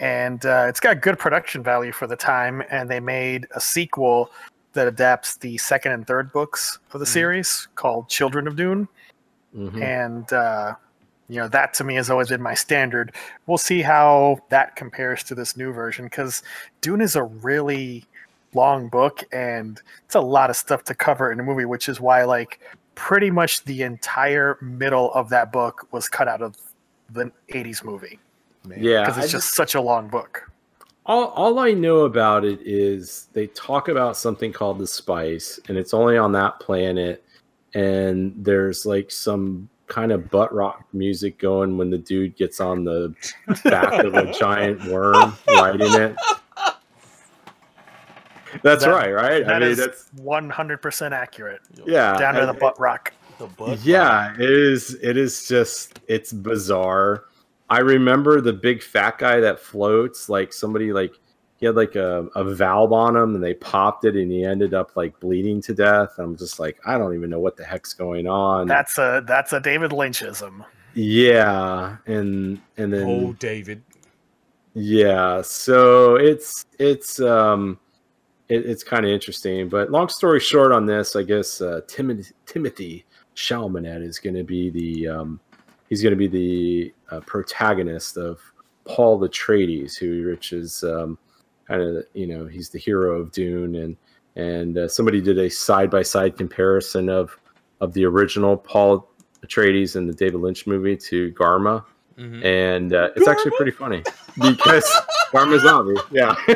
and 0.00 0.44
uh, 0.46 0.66
it's 0.68 0.80
got 0.80 1.00
good 1.00 1.18
production 1.18 1.62
value 1.62 1.92
for 1.92 2.06
the 2.06 2.16
time. 2.16 2.62
And 2.70 2.90
they 2.90 3.00
made 3.00 3.46
a 3.54 3.60
sequel 3.60 4.30
that 4.76 4.86
adapts 4.86 5.36
the 5.38 5.56
second 5.58 5.92
and 5.92 6.06
third 6.06 6.30
books 6.32 6.78
of 6.92 7.00
the 7.00 7.06
Mm. 7.06 7.12
series 7.12 7.68
called 7.74 8.08
Children 8.08 8.46
of 8.46 8.54
Dune 8.56 8.86
Mhm. 9.56 9.82
and 9.82 10.32
uh, 10.32 10.74
you 11.28 11.40
know 11.40 11.48
that 11.48 11.74
to 11.74 11.84
me 11.84 11.94
has 11.96 12.08
always 12.10 12.28
been 12.28 12.42
my 12.42 12.54
standard. 12.54 13.12
We'll 13.46 13.58
see 13.58 13.82
how 13.82 14.38
that 14.50 14.76
compares 14.76 15.24
to 15.24 15.34
this 15.34 15.56
new 15.56 15.72
version 15.72 16.04
because 16.06 16.42
Dune 16.82 17.00
is 17.00 17.16
a 17.16 17.24
really 17.24 18.06
long 18.54 18.88
book 18.88 19.24
and 19.32 19.80
it's 20.04 20.14
a 20.14 20.20
lot 20.20 20.50
of 20.50 20.56
stuff 20.56 20.84
to 20.84 20.94
cover 20.94 21.32
in 21.32 21.40
a 21.40 21.42
movie, 21.42 21.64
which 21.64 21.88
is 21.88 22.00
why 22.00 22.24
like 22.24 22.60
pretty 22.94 23.30
much 23.30 23.64
the 23.64 23.82
entire 23.82 24.56
middle 24.60 25.12
of 25.14 25.28
that 25.30 25.52
book 25.52 25.86
was 25.90 26.06
cut 26.08 26.28
out 26.28 26.42
of 26.42 26.56
the 27.10 27.30
'80s 27.48 27.82
movie 27.84 28.18
yeah, 28.76 29.00
because 29.02 29.16
it's 29.18 29.28
I 29.28 29.30
just 29.38 29.54
such 29.54 29.74
a 29.74 29.80
long 29.80 30.08
book. 30.08 30.50
All, 31.06 31.28
all 31.28 31.58
I 31.58 31.72
know 31.72 32.00
about 32.00 32.44
it 32.44 32.60
is 32.62 33.28
they 33.32 33.46
talk 33.48 33.88
about 33.88 34.16
something 34.16 34.52
called 34.52 34.78
the 34.78 34.86
spice, 34.86 35.58
and 35.68 35.78
it's 35.78 35.94
only 35.94 36.18
on 36.18 36.32
that 36.32 36.60
planet. 36.60 37.22
And 37.74 38.32
there's 38.36 38.86
like 38.86 39.10
some 39.10 39.68
kind 39.86 40.10
of 40.10 40.30
butt 40.30 40.52
rock 40.52 40.84
music 40.92 41.38
going 41.38 41.76
when 41.76 41.90
the 41.90 41.98
dude 41.98 42.36
gets 42.36 42.58
on 42.60 42.84
the 42.84 43.14
back 43.64 44.02
of 44.04 44.14
a 44.14 44.32
giant 44.38 44.84
worm 44.86 45.36
riding 45.48 45.92
it. 45.92 46.16
That's 48.62 48.84
That- 48.84 48.90
right, 48.90 49.12
right? 49.12 49.44
That 49.46 49.56
I 49.56 49.58
mean, 49.60 49.68
is 49.70 49.78
that's 49.78 50.10
100% 50.18 51.12
accurate. 51.12 51.60
yeah. 51.86 52.16
Down 52.16 52.34
to 52.34 52.42
I- 52.42 52.46
the 52.46 52.54
butt 52.54 52.78
rock. 52.80 53.12
The 53.38 53.46
butt 53.46 53.78
yeah, 53.80 54.32
it 54.34 54.40
is. 54.40 54.94
It 55.02 55.18
is 55.18 55.46
just 55.46 56.00
it's 56.08 56.32
bizarre, 56.32 57.24
I 57.68 57.80
remember 57.80 58.40
the 58.40 58.52
big 58.52 58.82
fat 58.82 59.18
guy 59.18 59.40
that 59.40 59.58
floats. 59.60 60.28
Like 60.28 60.52
somebody 60.52 60.92
like 60.92 61.12
he 61.58 61.66
had 61.66 61.74
like 61.74 61.96
a, 61.96 62.28
a 62.34 62.44
valve 62.44 62.92
on 62.92 63.16
him, 63.16 63.34
and 63.34 63.42
they 63.42 63.54
popped 63.54 64.04
it, 64.04 64.14
and 64.14 64.30
he 64.30 64.44
ended 64.44 64.74
up 64.74 64.94
like 64.94 65.18
bleeding 65.20 65.60
to 65.62 65.74
death. 65.74 66.10
I'm 66.18 66.36
just 66.36 66.60
like, 66.60 66.78
I 66.86 66.98
don't 66.98 67.14
even 67.14 67.30
know 67.30 67.40
what 67.40 67.56
the 67.56 67.64
heck's 67.64 67.92
going 67.92 68.26
on. 68.26 68.66
That's 68.66 68.98
a 68.98 69.22
that's 69.26 69.52
a 69.52 69.60
David 69.60 69.92
Lynchism. 69.92 70.64
yeah, 70.94 71.96
and 72.06 72.60
and 72.76 72.92
then 72.92 73.08
Oh, 73.08 73.32
David. 73.34 73.82
Yeah, 74.74 75.40
so 75.40 76.16
it's 76.16 76.66
it's 76.78 77.18
um 77.20 77.78
it, 78.48 78.66
it's 78.66 78.84
kind 78.84 79.04
of 79.04 79.10
interesting, 79.10 79.68
but 79.68 79.90
long 79.90 80.08
story 80.08 80.38
short 80.38 80.70
on 80.70 80.86
this, 80.86 81.16
I 81.16 81.22
guess 81.22 81.60
uh, 81.60 81.80
Timothy 81.88 82.32
Timothy 82.44 83.06
Chalamet 83.34 84.02
is 84.02 84.18
going 84.18 84.36
to 84.36 84.44
be 84.44 84.70
the 84.70 85.08
um 85.08 85.40
he's 85.88 86.02
going 86.02 86.12
to 86.12 86.16
be 86.16 86.26
the 86.28 86.94
uh, 87.10 87.20
protagonist 87.20 88.16
of 88.16 88.40
Paul 88.84 89.18
the 89.18 89.28
Atreides, 89.28 89.96
who 89.98 90.28
which 90.30 90.52
is 90.52 90.82
um 90.84 91.18
kind 91.68 91.82
of 91.82 92.04
you 92.14 92.26
know 92.26 92.46
he's 92.46 92.70
the 92.70 92.78
hero 92.78 93.20
of 93.20 93.32
Dune, 93.32 93.74
and 93.76 93.96
and 94.36 94.78
uh, 94.78 94.88
somebody 94.88 95.20
did 95.20 95.38
a 95.38 95.48
side 95.50 95.90
by 95.90 96.02
side 96.02 96.36
comparison 96.36 97.08
of 97.08 97.36
of 97.80 97.92
the 97.92 98.04
original 98.04 98.56
Paul 98.56 99.08
Atreides 99.44 99.96
in 99.96 100.06
the 100.06 100.12
David 100.14 100.40
Lynch 100.40 100.66
movie 100.66 100.96
to 100.96 101.32
Garma 101.32 101.84
Mhm. 102.18 102.42
and 102.42 102.94
uh, 102.94 103.10
it's 103.14 103.28
actually 103.28 103.50
pretty 103.58 103.72
funny 103.72 104.02
because 104.40 104.90
Karma 105.32 105.58
Zombie, 105.60 106.00
yeah. 106.10 106.34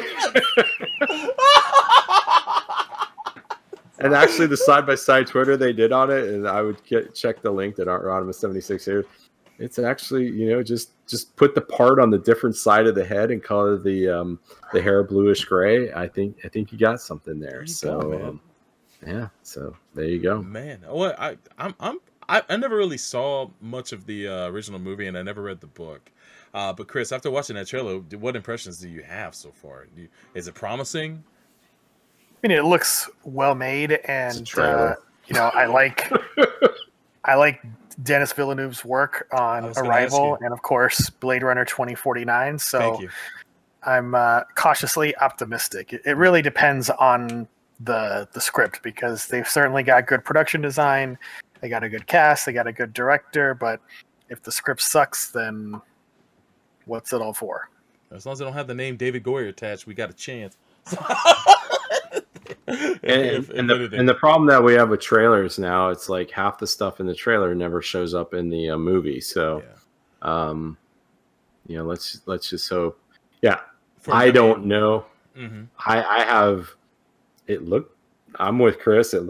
and 3.98 4.14
actually, 4.14 4.46
the 4.46 4.56
side 4.56 4.86
by 4.86 4.94
side 4.94 5.26
Twitter 5.26 5.56
they 5.58 5.72
did 5.74 5.92
on 5.92 6.10
it, 6.10 6.28
and 6.28 6.48
I 6.48 6.62
would 6.62 6.82
get, 6.84 7.14
check 7.14 7.42
the 7.42 7.50
link 7.50 7.76
that 7.76 7.88
Anonymous 7.88 8.38
seventy 8.38 8.60
six 8.62 8.84
here. 8.86 9.04
It's 9.60 9.78
actually 9.78 10.26
you 10.26 10.48
know 10.50 10.62
just 10.62 10.92
just 11.06 11.36
put 11.36 11.54
the 11.54 11.60
part 11.60 12.00
on 12.00 12.10
the 12.10 12.18
different 12.18 12.56
side 12.56 12.86
of 12.86 12.94
the 12.94 13.04
head 13.04 13.30
and 13.30 13.42
color 13.42 13.76
the 13.76 14.08
um, 14.08 14.40
the 14.72 14.80
hair 14.80 15.04
bluish 15.04 15.44
gray. 15.44 15.92
I 15.92 16.08
think 16.08 16.38
I 16.44 16.48
think 16.48 16.72
you 16.72 16.78
got 16.78 17.00
something 17.00 17.38
there. 17.38 17.50
There 17.50 17.66
so 17.66 18.00
go, 18.00 18.28
um, 18.28 18.40
yeah, 19.06 19.28
so 19.42 19.76
there 19.94 20.06
you 20.06 20.18
go. 20.18 20.42
Man, 20.42 20.80
what 20.88 21.20
I 21.20 21.36
I'm 21.58 21.74
I'm 21.78 21.98
I, 22.28 22.42
I 22.48 22.56
never 22.56 22.76
really 22.76 22.96
saw 22.96 23.50
much 23.60 23.92
of 23.92 24.06
the 24.06 24.28
uh, 24.28 24.48
original 24.48 24.78
movie, 24.78 25.08
and 25.08 25.18
I 25.18 25.22
never 25.22 25.42
read 25.42 25.60
the 25.60 25.66
book. 25.66 26.10
Uh, 26.54 26.72
but 26.72 26.88
Chris, 26.88 27.12
after 27.12 27.30
watching 27.30 27.56
that 27.56 27.66
trailer, 27.66 27.98
what 27.98 28.36
impressions 28.36 28.78
do 28.78 28.88
you 28.88 29.02
have 29.02 29.34
so 29.34 29.50
far? 29.50 29.86
Do 29.94 30.02
you, 30.02 30.08
is 30.34 30.48
it 30.48 30.54
promising? 30.54 31.22
I 32.42 32.48
mean, 32.48 32.56
it 32.56 32.64
looks 32.64 33.10
well 33.24 33.54
made, 33.54 33.92
and 34.04 34.48
uh, 34.56 34.94
you 35.26 35.34
know, 35.34 35.50
I 35.52 35.66
like 35.66 36.10
I 37.24 37.34
like 37.34 37.62
Denis 38.02 38.32
Villeneuve's 38.32 38.84
work 38.84 39.26
on 39.32 39.64
I 39.64 39.68
was 39.68 39.76
gonna 39.76 39.88
Arrival, 39.88 40.38
and 40.40 40.52
of 40.52 40.62
course 40.62 41.10
Blade 41.10 41.42
Runner 41.42 41.64
twenty 41.64 41.94
forty 41.94 42.24
nine. 42.24 42.58
So 42.58 42.78
Thank 42.78 43.00
you. 43.02 43.08
I'm 43.82 44.14
uh, 44.14 44.42
cautiously 44.56 45.16
optimistic. 45.16 45.92
It, 45.92 46.02
it 46.04 46.16
really 46.16 46.42
depends 46.42 46.90
on 46.90 47.48
the 47.80 48.28
the 48.32 48.40
script 48.40 48.82
because 48.82 49.26
they've 49.26 49.48
certainly 49.48 49.82
got 49.82 50.06
good 50.06 50.24
production 50.24 50.60
design, 50.60 51.18
they 51.60 51.68
got 51.68 51.82
a 51.82 51.88
good 51.88 52.06
cast, 52.06 52.46
they 52.46 52.52
got 52.52 52.66
a 52.66 52.72
good 52.72 52.92
director. 52.92 53.54
But 53.54 53.80
if 54.28 54.42
the 54.42 54.52
script 54.52 54.82
sucks, 54.82 55.30
then 55.30 55.80
what's 56.84 57.12
it 57.12 57.20
all 57.20 57.32
for? 57.32 57.70
As 58.12 58.26
long 58.26 58.32
as 58.32 58.40
they 58.40 58.44
don't 58.44 58.54
have 58.54 58.66
the 58.66 58.74
name 58.74 58.96
David 58.96 59.22
Goyer 59.22 59.48
attached, 59.48 59.86
we 59.86 59.94
got 59.94 60.10
a 60.10 60.14
chance. 60.14 60.56
and, 63.02 63.02
If- 63.02 63.50
if 63.50 63.58
and, 63.58 63.68
the, 63.68 63.90
and 63.94 64.08
the 64.08 64.14
problem 64.14 64.46
that 64.48 64.62
we 64.62 64.74
have 64.74 64.88
with 64.90 65.00
trailers 65.00 65.58
now, 65.58 65.88
it's 65.90 66.08
like 66.08 66.30
half 66.30 66.58
the 66.58 66.66
stuff 66.66 67.00
in 67.00 67.06
the 67.06 67.14
trailer 67.14 67.54
never 67.54 67.82
shows 67.82 68.14
up 68.14 68.34
in 68.34 68.48
the 68.50 68.70
uh, 68.70 68.78
movie. 68.78 69.20
So, 69.20 69.62
Yeah. 69.62 70.28
um, 70.48 70.76
you 71.66 71.76
know, 71.76 71.84
let's 71.84 72.22
let's 72.26 72.48
just 72.50 72.68
hope. 72.68 72.98
Yeah, 73.42 73.60
For 73.98 74.14
I 74.14 74.30
don't 74.30 74.60
name. 74.60 74.68
know. 74.68 75.06
Mhm. 75.36 75.68
I 75.86 76.02
I 76.02 76.24
have. 76.24 76.70
It 77.46 77.62
looked. 77.64 77.96
I'm 78.36 78.58
with 78.58 78.78
Chris. 78.78 79.14
It, 79.14 79.24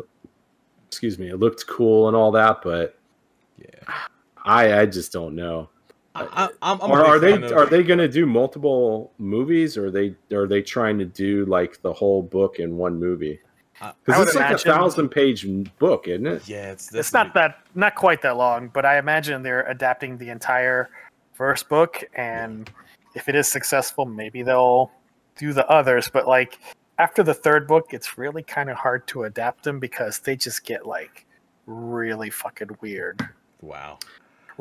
excuse 0.88 1.18
me. 1.18 1.28
It 1.30 1.38
looked 1.38 1.66
cool 1.66 2.08
and 2.08 2.16
all 2.16 2.30
that, 2.32 2.62
but 2.62 2.98
Yeah. 3.58 3.94
I 4.44 4.80
I 4.80 4.86
just 4.86 5.12
don't 5.12 5.34
know. 5.34 5.68
I, 6.14 6.24
I, 6.24 6.48
I'm, 6.72 6.80
I'm 6.82 6.90
a 6.90 6.94
Or 6.94 6.98
big 6.98 7.06
are 7.06 7.18
they 7.18 7.46
of- 7.46 7.52
are 7.52 7.66
they 7.66 7.82
going 7.82 7.98
to 8.00 8.08
do 8.08 8.26
multiple 8.26 9.12
movies, 9.18 9.76
or 9.76 9.86
are 9.86 9.90
they 9.90 10.14
are 10.32 10.46
they 10.46 10.62
trying 10.62 10.98
to 10.98 11.04
do 11.04 11.44
like 11.46 11.80
the 11.82 11.92
whole 11.92 12.22
book 12.22 12.58
in 12.58 12.76
one 12.76 12.98
movie? 12.98 13.40
I- 13.80 13.88
I 13.88 13.92
Because 14.04 14.26
it's 14.26 14.34
like 14.36 14.48
imagine- 14.50 14.70
a 14.70 14.74
thousand 14.74 15.08
page 15.10 15.46
book, 15.78 16.08
isn't 16.08 16.26
it? 16.26 16.48
Yeah, 16.48 16.72
it's 16.72 16.92
it's 16.94 17.12
not 17.12 17.32
that 17.34 17.58
not 17.74 17.94
quite 17.94 18.22
that 18.22 18.36
long, 18.36 18.68
but 18.68 18.84
I 18.84 18.98
imagine 18.98 19.42
they're 19.42 19.62
adapting 19.68 20.18
the 20.18 20.30
entire 20.30 20.90
first 21.32 21.68
book, 21.68 22.02
and 22.14 22.70
if 23.14 23.28
it 23.28 23.34
is 23.34 23.46
successful, 23.50 24.04
maybe 24.04 24.42
they'll 24.42 24.90
do 25.36 25.52
the 25.52 25.66
others. 25.68 26.08
But 26.12 26.26
like 26.26 26.58
after 26.98 27.22
the 27.22 27.32
third 27.34 27.66
book, 27.68 27.94
it's 27.94 28.18
really 28.18 28.42
kind 28.42 28.68
of 28.68 28.76
hard 28.76 29.06
to 29.08 29.22
adapt 29.24 29.64
them 29.64 29.78
because 29.78 30.18
they 30.18 30.34
just 30.36 30.64
get 30.64 30.86
like 30.86 31.24
really 31.66 32.30
fucking 32.30 32.70
weird. 32.80 33.26
Wow. 33.62 33.98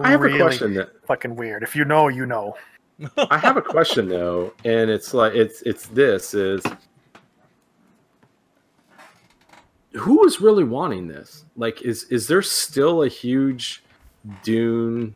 I 0.04 0.12
have 0.12 0.22
really 0.22 0.40
a 0.40 0.44
question 0.44 0.74
that 0.76 1.06
Fucking 1.06 1.36
weird. 1.36 1.64
If 1.64 1.76
you 1.76 1.86
know, 1.86 2.08
you 2.08 2.26
know. 2.26 2.56
I 3.30 3.38
have 3.38 3.58
a 3.58 3.62
question 3.62 4.10
though, 4.10 4.54
and 4.66 4.90
it's 4.90 5.14
like 5.14 5.34
it's 5.34 5.62
it's 5.62 5.88
this 5.88 6.34
is 6.34 6.64
who 9.94 10.26
is 10.26 10.42
really 10.42 10.64
wanting 10.64 11.08
this? 11.08 11.46
Like, 11.56 11.82
is 11.82 12.04
is 12.06 12.28
there 12.28 12.42
still 12.42 13.04
a 13.04 13.08
huge 13.08 13.84
Dune 14.44 15.16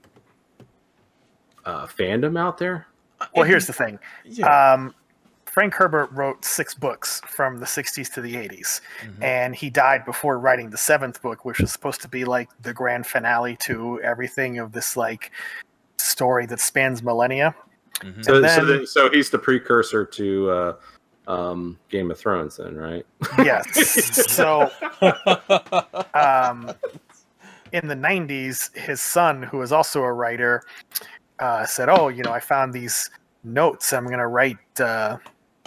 uh, 1.65 1.85
fandom 1.87 2.39
out 2.39 2.57
there? 2.57 2.87
Well, 3.35 3.45
here's 3.45 3.67
the 3.67 3.73
thing. 3.73 3.99
yeah. 4.25 4.73
Um, 4.73 4.93
Frank 5.53 5.75
Herbert 5.75 6.09
wrote 6.11 6.43
six 6.43 6.73
books 6.73 7.21
from 7.27 7.59
the 7.59 7.65
60s 7.67 8.11
to 8.15 8.21
the 8.21 8.35
80s, 8.35 8.81
Mhm. 9.05 9.21
and 9.23 9.55
he 9.55 9.69
died 9.69 10.03
before 10.03 10.39
writing 10.39 10.71
the 10.71 10.77
seventh 10.79 11.21
book, 11.21 11.45
which 11.45 11.59
was 11.59 11.71
supposed 11.71 12.01
to 12.01 12.07
be 12.07 12.25
like 12.25 12.49
the 12.63 12.73
grand 12.73 13.05
finale 13.05 13.55
to 13.57 14.01
everything 14.01 14.57
of 14.57 14.71
this 14.71 14.97
like 14.97 15.31
story 15.97 16.47
that 16.47 16.59
spans 16.59 17.03
millennia. 17.03 17.53
Mhm. 17.99 18.25
So, 18.25 18.35
And 18.37 18.49
so, 18.49 18.65
then- 18.65 18.67
then, 18.77 18.87
so 18.87 19.11
he's 19.11 19.29
the 19.29 19.37
precursor 19.37 20.03
to 20.05 20.49
uh, 20.49 20.73
um, 21.31 21.77
Game 21.89 22.09
of 22.09 22.17
Thrones, 22.17 22.57
then, 22.57 22.75
right? 22.75 23.05
Yes. 23.37 23.69
so 24.31 24.71
um, 26.15 26.71
in 27.71 27.87
the 27.87 27.95
90s, 27.95 28.75
his 28.75 29.01
son, 29.01 29.43
who 29.43 29.61
is 29.61 29.71
also 29.71 30.01
a 30.01 30.11
writer, 30.11 30.63
uh, 31.37 31.63
said, 31.67 31.89
"Oh, 31.89 32.07
you 32.07 32.23
know, 32.23 32.31
I 32.31 32.39
found 32.39 32.73
these 32.73 33.09
notes. 33.43 33.93
I'm 33.93 34.05
going 34.05 34.17
to 34.19 34.27
write 34.27 34.57
uh, 34.79 35.17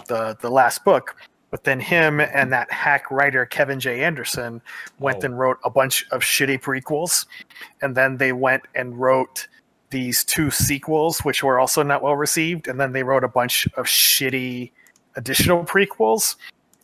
the 0.07 0.37
the 0.41 0.49
last 0.49 0.83
book." 0.83 1.15
But 1.49 1.63
then 1.63 1.79
him 1.79 2.19
and 2.19 2.51
that 2.51 2.69
hack 2.71 3.09
writer 3.09 3.45
Kevin 3.45 3.79
J. 3.79 4.03
Anderson 4.03 4.61
went 4.99 5.23
Oh. 5.23 5.27
and 5.27 5.39
wrote 5.39 5.57
a 5.63 5.69
bunch 5.69 6.05
of 6.11 6.21
shitty 6.21 6.59
prequels, 6.61 7.25
and 7.81 7.95
then 7.95 8.17
they 8.17 8.33
went 8.33 8.63
and 8.75 8.99
wrote 8.99 9.47
these 9.89 10.25
two 10.25 10.51
sequels, 10.51 11.19
which 11.19 11.43
were 11.43 11.57
also 11.59 11.83
not 11.83 12.01
well 12.03 12.15
received, 12.17 12.67
and 12.67 12.77
then 12.79 12.91
they 12.91 13.03
wrote 13.03 13.23
a 13.23 13.29
bunch 13.29 13.65
of 13.77 13.85
shitty 13.85 14.71
additional 15.15 15.63
prequels 15.63 16.35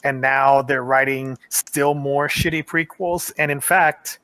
and 0.06 0.20
now 0.20 0.62
they're 0.62 0.84
writing 0.84 1.38
still 1.50 1.94
more 1.94 2.27
shitty 2.27 2.65
prequels 2.65 3.32
and 3.38 3.51
in 3.51 3.60
fact 3.60 4.18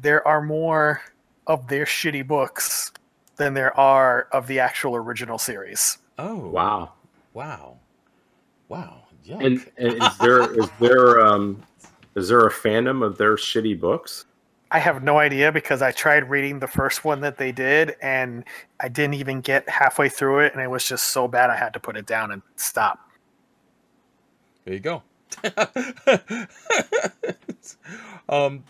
there 0.00 0.26
are 0.28 0.40
more 0.40 1.02
of 1.48 1.66
their 1.66 1.84
shitty 1.84 2.24
books 2.24 2.92
than 3.36 3.52
there 3.52 3.76
are 3.78 4.28
of 4.30 4.46
the 4.46 4.60
actual 4.60 4.94
original 4.94 5.38
series 5.38 5.98
oh 6.20 6.36
Wow. 6.36 6.92
wow 7.34 7.78
wow 8.72 9.02
yeah 9.22 9.36
And, 9.38 9.70
and 9.76 10.02
is 10.02 10.18
there 10.18 10.58
is 10.58 10.68
there 10.80 11.20
um 11.20 11.62
is 12.14 12.28
there 12.28 12.46
a 12.46 12.50
fandom 12.50 13.04
of 13.04 13.18
their 13.18 13.36
shitty 13.36 13.78
books? 13.78 14.24
i 14.70 14.78
have 14.78 15.02
no 15.02 15.18
idea 15.18 15.52
because 15.52 15.82
i 15.82 15.90
tried 15.92 16.30
reading 16.30 16.58
the 16.58 16.66
first 16.66 17.04
one 17.04 17.20
that 17.20 17.36
they 17.36 17.52
did 17.52 17.94
and 18.00 18.44
i 18.80 18.88
didn't 18.88 19.12
even 19.14 19.42
get 19.42 19.68
halfway 19.68 20.08
through 20.08 20.38
it 20.38 20.54
and 20.54 20.62
it 20.62 20.68
was 20.70 20.88
just 20.88 21.08
so 21.08 21.28
bad 21.28 21.50
i 21.50 21.56
had 21.56 21.74
to 21.74 21.80
put 21.80 21.98
it 21.98 22.06
down 22.06 22.30
and 22.32 22.40
stop 22.56 22.98
There 24.64 24.72
you 24.74 24.80
go. 24.80 25.02
um, 28.28 28.64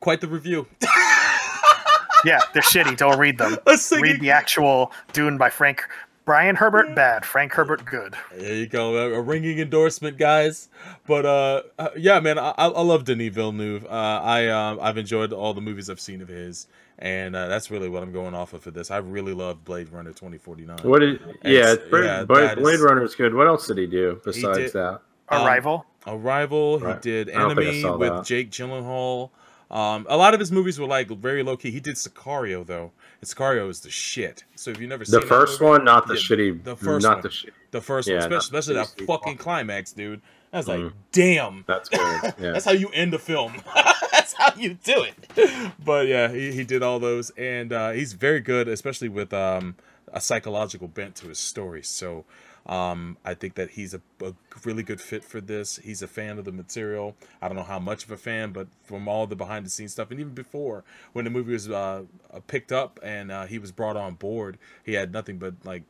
quite 0.00 0.20
the 0.20 0.28
review. 0.28 0.66
yeah 2.24 2.40
they're 2.52 2.62
shitty 2.62 2.96
don't 2.96 3.18
read 3.18 3.38
them 3.38 3.56
read 4.00 4.20
the 4.20 4.30
actual 4.30 4.92
dune 5.12 5.36
by 5.38 5.48
frank 5.50 5.82
brian 6.28 6.56
herbert 6.56 6.94
bad 6.94 7.24
frank 7.24 7.54
herbert 7.54 7.82
good 7.86 8.14
There 8.36 8.54
you 8.54 8.66
go, 8.66 8.96
a, 8.96 9.14
a 9.14 9.20
ringing 9.22 9.58
endorsement, 9.58 10.18
guys. 10.18 10.68
But 11.06 11.24
uh, 11.24 11.62
uh, 11.78 11.88
yeah, 11.96 12.20
man, 12.20 12.38
I, 12.38 12.50
I 12.50 12.66
I 12.68 12.82
love 12.82 13.04
Denis 13.04 13.32
Villeneuve. 13.34 13.86
Uh, 13.86 13.88
I 13.88 14.46
um, 14.48 14.78
I've 14.82 14.98
enjoyed 14.98 15.32
all 15.32 15.54
the 15.54 15.62
movies 15.62 15.88
I've 15.88 16.00
seen 16.00 16.20
of 16.20 16.28
his, 16.28 16.66
and 16.98 17.34
uh, 17.34 17.48
that's 17.48 17.70
really 17.70 17.88
what 17.88 18.02
I'm 18.02 18.12
going 18.12 18.34
off 18.34 18.52
of 18.52 18.62
for 18.62 18.70
this. 18.70 18.90
I 18.90 18.98
really 18.98 19.32
love 19.32 19.64
Blade 19.64 19.88
Runner 19.88 20.10
2049. 20.10 20.80
What 20.82 20.98
did 20.98 21.18
yeah, 21.42 21.72
It's- 21.72 21.88
Blade, 21.88 22.04
yeah, 22.04 22.24
Blade, 22.24 22.58
Blade 22.58 22.80
Runner 22.80 23.02
is 23.04 23.14
good. 23.14 23.32
What 23.34 23.46
else 23.46 23.66
did 23.66 23.78
he 23.78 23.86
do 23.86 24.20
besides 24.22 24.58
did- 24.58 24.72
that? 24.74 25.00
Um, 25.30 25.46
arrival 25.46 25.86
Arrival. 26.06 26.78
Right. 26.78 26.96
He 26.96 27.10
did 27.10 27.30
I 27.30 27.38
don't 27.38 27.56
think 27.56 27.68
I 27.68 27.70
Enemy 27.78 27.96
with 27.98 28.08
that. 28.10 28.24
Jake 28.26 28.50
Gyllenhaal. 28.50 29.30
Um, 29.70 30.06
a 30.08 30.16
lot 30.16 30.32
of 30.34 30.40
his 30.40 30.50
movies 30.52 30.78
were 30.78 30.86
like 30.86 31.08
very 31.08 31.42
low 31.42 31.56
key. 31.56 31.70
He 31.70 31.80
did 31.80 31.96
Sicario 31.96 32.66
though, 32.66 32.84
and 32.84 32.92
Sicario 33.24 33.68
is 33.68 33.80
the 33.80 33.90
shit. 33.90 34.44
So 34.54 34.70
if 34.70 34.80
you've 34.80 34.88
never 34.88 35.04
The 35.04 35.10
seen 35.12 35.20
that 35.20 35.26
first 35.28 35.60
movie- 35.60 35.70
one, 35.72 35.84
not 35.84 36.06
the 36.06 36.14
Yeah, 36.14 36.20
shitty. 36.20 36.64
the 36.64 36.76
first 36.76 37.02
not 37.04 37.16
one. 37.16 37.22
the 37.22 37.30
shit. 37.30 37.54
the 37.72 37.80
first 37.80 38.08
Yeah, 38.08 38.14
one, 38.14 38.32
especially, 38.32 38.58
especially 38.58 38.74
that 38.74 39.06
fucking 39.06 39.36
climax, 39.38 39.92
dude. 39.92 40.20
I 40.52 40.56
was 40.58 40.68
like, 40.68 40.80
Mhm. 40.80 40.92
damn. 41.12 41.64
That's 41.66 41.90
weird. 41.92 42.34
Yeah. 42.38 42.52
That's 42.52 42.64
how 42.64 42.72
you 42.72 42.88
end 42.90 43.12
a 43.14 43.18
film. 43.18 43.54
That's 44.12 44.32
how 44.32 44.52
you 44.56 44.74
do 44.82 45.04
it. 45.04 45.72
But 45.84 46.06
yeah, 46.06 46.28
he, 46.32 46.52
he 46.52 46.64
did 46.64 46.82
all 46.82 46.98
those, 46.98 47.30
and 47.30 47.72
uh, 47.72 47.90
he's 47.90 48.12
very 48.14 48.40
good, 48.40 48.68
especially 48.68 49.08
with 49.08 49.32
um, 49.34 49.76
a 50.12 50.20
psychological 50.20 50.88
bent 50.88 51.16
to 51.16 51.28
his 51.28 51.38
story. 51.38 51.82
So 51.82 52.24
um, 52.68 53.16
I 53.24 53.32
think 53.32 53.54
that 53.54 53.70
he's 53.70 53.94
a, 53.94 54.00
a 54.22 54.34
really 54.64 54.82
good 54.82 55.00
fit 55.00 55.24
for 55.24 55.40
this. 55.40 55.76
He's 55.76 56.02
a 56.02 56.06
fan 56.06 56.38
of 56.38 56.44
the 56.44 56.52
material. 56.52 57.16
I 57.40 57.48
don't 57.48 57.56
know 57.56 57.62
how 57.62 57.78
much 57.78 58.04
of 58.04 58.10
a 58.10 58.16
fan, 58.18 58.52
but 58.52 58.68
from 58.82 59.08
all 59.08 59.26
the 59.26 59.36
behind 59.36 59.64
the 59.64 59.70
scenes 59.70 59.92
stuff, 59.92 60.10
and 60.10 60.20
even 60.20 60.34
before 60.34 60.84
when 61.14 61.24
the 61.24 61.30
movie 61.30 61.52
was 61.52 61.70
uh, 61.70 62.02
uh, 62.32 62.40
picked 62.46 62.70
up 62.70 63.00
and 63.02 63.32
uh, 63.32 63.46
he 63.46 63.58
was 63.58 63.72
brought 63.72 63.96
on 63.96 64.14
board, 64.14 64.58
he 64.84 64.92
had 64.92 65.12
nothing 65.12 65.38
but 65.38 65.54
like 65.64 65.84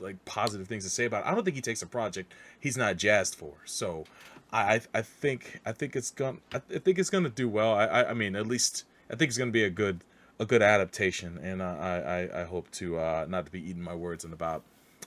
like 0.00 0.22
positive 0.24 0.66
things 0.68 0.84
to 0.84 0.90
say 0.90 1.06
about 1.06 1.24
it. 1.24 1.28
I 1.28 1.34
don't 1.34 1.44
think 1.44 1.56
he 1.56 1.62
takes 1.62 1.80
a 1.80 1.86
project 1.86 2.34
he's 2.60 2.76
not 2.76 2.98
jazzed 2.98 3.34
for. 3.34 3.54
So 3.64 4.04
I 4.52 4.82
I, 4.92 5.00
think 5.00 5.60
I 5.64 5.72
think 5.72 5.96
it's 5.96 6.10
gonna 6.10 6.38
I, 6.52 6.60
I 6.74 6.78
think 6.80 6.98
it's 6.98 7.10
gonna 7.10 7.30
do 7.30 7.48
well. 7.48 7.72
I, 7.72 7.86
I 7.86 8.10
I 8.10 8.14
mean 8.14 8.36
at 8.36 8.46
least 8.46 8.84
I 9.10 9.16
think 9.16 9.30
it's 9.30 9.38
gonna 9.38 9.50
be 9.50 9.64
a 9.64 9.70
good 9.70 10.04
a 10.38 10.44
good 10.44 10.62
adaptation, 10.62 11.38
and 11.38 11.62
uh, 11.62 11.76
I 11.80 11.98
I 11.98 12.40
I 12.42 12.44
hope 12.44 12.70
to 12.72 12.98
uh, 12.98 13.26
not 13.26 13.46
to 13.46 13.52
be 13.52 13.60
eating 13.60 13.82
my 13.82 13.94
words 13.94 14.24
in 14.24 14.32
about 14.32 14.64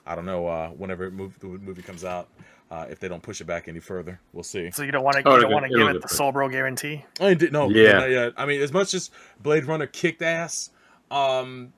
I 0.07 0.15
don't 0.15 0.25
know 0.25 0.47
uh, 0.47 0.69
whenever 0.69 1.05
it 1.05 1.11
move, 1.13 1.37
the 1.39 1.47
movie 1.47 1.81
comes 1.81 2.03
out. 2.05 2.27
Uh, 2.69 2.85
if 2.89 2.99
they 2.99 3.07
don't 3.07 3.23
push 3.23 3.39
it 3.39 3.45
back 3.45 3.67
any 3.69 3.79
further, 3.79 4.19
we'll 4.33 4.43
see. 4.43 4.71
So 4.71 4.83
you 4.83 4.91
don't 4.91 5.03
want 5.03 5.15
to 5.17 5.27
Oh, 5.27 5.35
you 5.35 5.41
don't 5.43 5.51
want 5.53 5.65
to 5.65 5.69
give 5.69 5.87
it 5.87 5.93
get 5.93 6.01
the 6.01 6.07
put- 6.07 6.11
Soulbro 6.17 6.51
guarantee. 6.51 7.05
I 7.21 7.33
did 7.33 7.53
no, 7.53 7.69
Yeah. 7.69 7.93
not 7.99 8.09
yet. 8.09 8.33
I 8.35 8.45
mean, 8.45 8.61
as 8.61 8.73
much 8.73 8.93
as 8.93 9.09
Blade 9.41 9.63
Runner 9.65 9.87
kicked 9.87 10.21
ass, 10.21 10.69
um, 11.09 11.71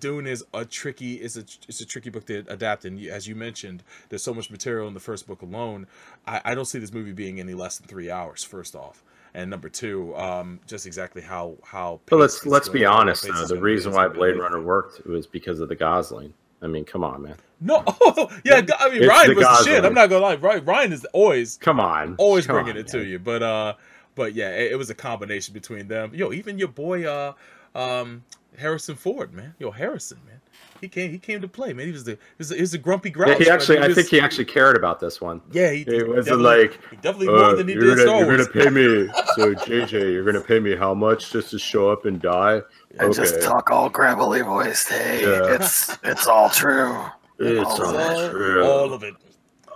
Dune 0.00 0.26
is 0.26 0.44
a 0.52 0.64
tricky 0.64 1.14
is 1.14 1.36
a 1.36 1.44
it's 1.68 1.80
a 1.80 1.86
tricky 1.86 2.10
book 2.10 2.26
to 2.26 2.44
adapt. 2.48 2.84
And 2.84 3.00
as 3.06 3.26
you 3.28 3.34
mentioned, 3.36 3.82
there's 4.08 4.22
so 4.22 4.34
much 4.34 4.50
material 4.50 4.88
in 4.88 4.94
the 4.94 5.00
first 5.00 5.26
book 5.28 5.42
alone. 5.42 5.86
I, 6.26 6.40
I 6.44 6.54
don't 6.56 6.64
see 6.66 6.78
this 6.80 6.92
movie 6.92 7.12
being 7.12 7.38
any 7.40 7.54
less 7.54 7.78
than 7.78 7.86
three 7.86 8.10
hours. 8.10 8.42
First 8.44 8.74
off, 8.74 9.02
and 9.34 9.48
number 9.48 9.68
two, 9.70 10.14
um, 10.16 10.60
just 10.66 10.86
exactly 10.86 11.22
how 11.22 11.54
how. 11.64 12.00
But 12.06 12.18
let's 12.18 12.44
let's 12.44 12.68
be 12.68 12.84
honest 12.84 13.22
though. 13.26 13.46
The 13.46 13.60
reason 13.60 13.92
why 13.92 14.08
Blade. 14.08 14.36
Runner 14.38 14.60
worked 14.60 15.06
was 15.06 15.26
because 15.26 15.60
of 15.60 15.68
the 15.68 15.76
Gosling. 15.76 16.34
I 16.62 16.66
mean, 16.68 16.84
come 16.84 17.02
on, 17.04 17.22
man. 17.22 17.34
No, 17.60 17.76
yeah, 18.44 18.62
I 18.78 18.88
mean 18.90 19.02
It's 19.02 19.08
Ryan 19.08 19.36
was 19.36 19.44
the 19.44 19.64
shit. 19.64 19.84
I'm 19.84 19.94
not 19.94 20.08
gonna 20.08 20.24
lie. 20.24 20.34
Ryan, 20.36 20.64
Ryan 20.64 20.92
is 20.92 21.04
always 21.12 21.56
Come 21.58 21.80
on. 21.80 22.14
always 22.18 22.46
Come 22.46 22.56
bringing 22.56 22.72
on, 22.74 22.78
it 22.78 22.88
to 22.88 23.04
you. 23.04 23.18
But 23.18 23.42
uh, 23.42 23.74
but 24.14 24.34
yeah, 24.34 24.50
it, 24.50 24.72
it 24.72 24.76
was 24.76 24.90
a 24.90 24.94
combination 24.94 25.54
between 25.54 25.88
them. 25.88 26.14
Yo, 26.14 26.32
even 26.32 26.58
your 26.58 26.68
boy 26.68 27.04
uh, 27.04 27.32
um, 27.74 28.24
Harrison 28.58 28.96
Ford, 28.96 29.32
man. 29.32 29.54
Yo, 29.58 29.70
Harrison, 29.70 30.18
man. 30.26 30.40
He 30.80 30.88
came. 30.88 31.12
He 31.12 31.18
came 31.18 31.40
to 31.40 31.46
play, 31.46 31.72
man. 31.72 31.86
He 31.86 31.92
was 31.92 32.02
the. 32.02 32.12
He 32.12 32.18
was, 32.38 32.48
the, 32.48 32.56
he 32.56 32.60
was 32.60 32.74
a 32.74 32.78
grumpy 32.78 33.10
grouch. 33.10 33.38
Yeah, 33.38 33.44
he 33.44 33.50
actually. 33.50 33.78
I 33.78 33.86
was- 33.86 33.94
think 33.96 34.08
he 34.08 34.20
actually 34.20 34.46
cared 34.46 34.76
about 34.76 34.98
this 34.98 35.20
one. 35.20 35.40
Yeah, 35.52 35.70
he. 35.70 35.82
It 35.82 36.08
wasn't 36.08 36.40
like, 36.40 36.80
he 36.90 36.96
definitely 36.96 37.28
Uh, 37.28 37.32
more 37.32 37.54
than 37.54 37.68
he 37.68 37.74
you're 37.74 37.94
did 37.94 38.04
gonna, 38.04 38.26
you're 38.26 38.36
gonna 38.38 38.48
pay 38.50 38.68
me. 38.68 39.08
So 39.36 39.54
JJ, 39.54 39.92
you're 40.12 40.24
gonna 40.24 40.40
pay 40.40 40.58
me 40.58 40.74
how 40.74 40.92
much 40.92 41.30
just 41.30 41.50
to 41.52 41.58
show 41.60 41.88
up 41.88 42.04
and 42.04 42.20
die? 42.20 42.62
And 42.98 43.14
just 43.14 43.42
talk 43.42 43.70
all 43.70 43.88
gravelly 43.88 44.42
voice. 44.42 44.86
Hey, 44.88 45.22
Yeah. 45.22 45.54
it's 45.54 45.96
it's 46.04 46.26
all 46.26 46.50
true. 46.50 47.04
It's 47.38 47.64
all 47.68 47.86
all 47.86 47.96
all, 47.96 48.30
true. 48.30 48.64
all 48.64 48.92
of 48.92 49.02
it. 49.02 49.14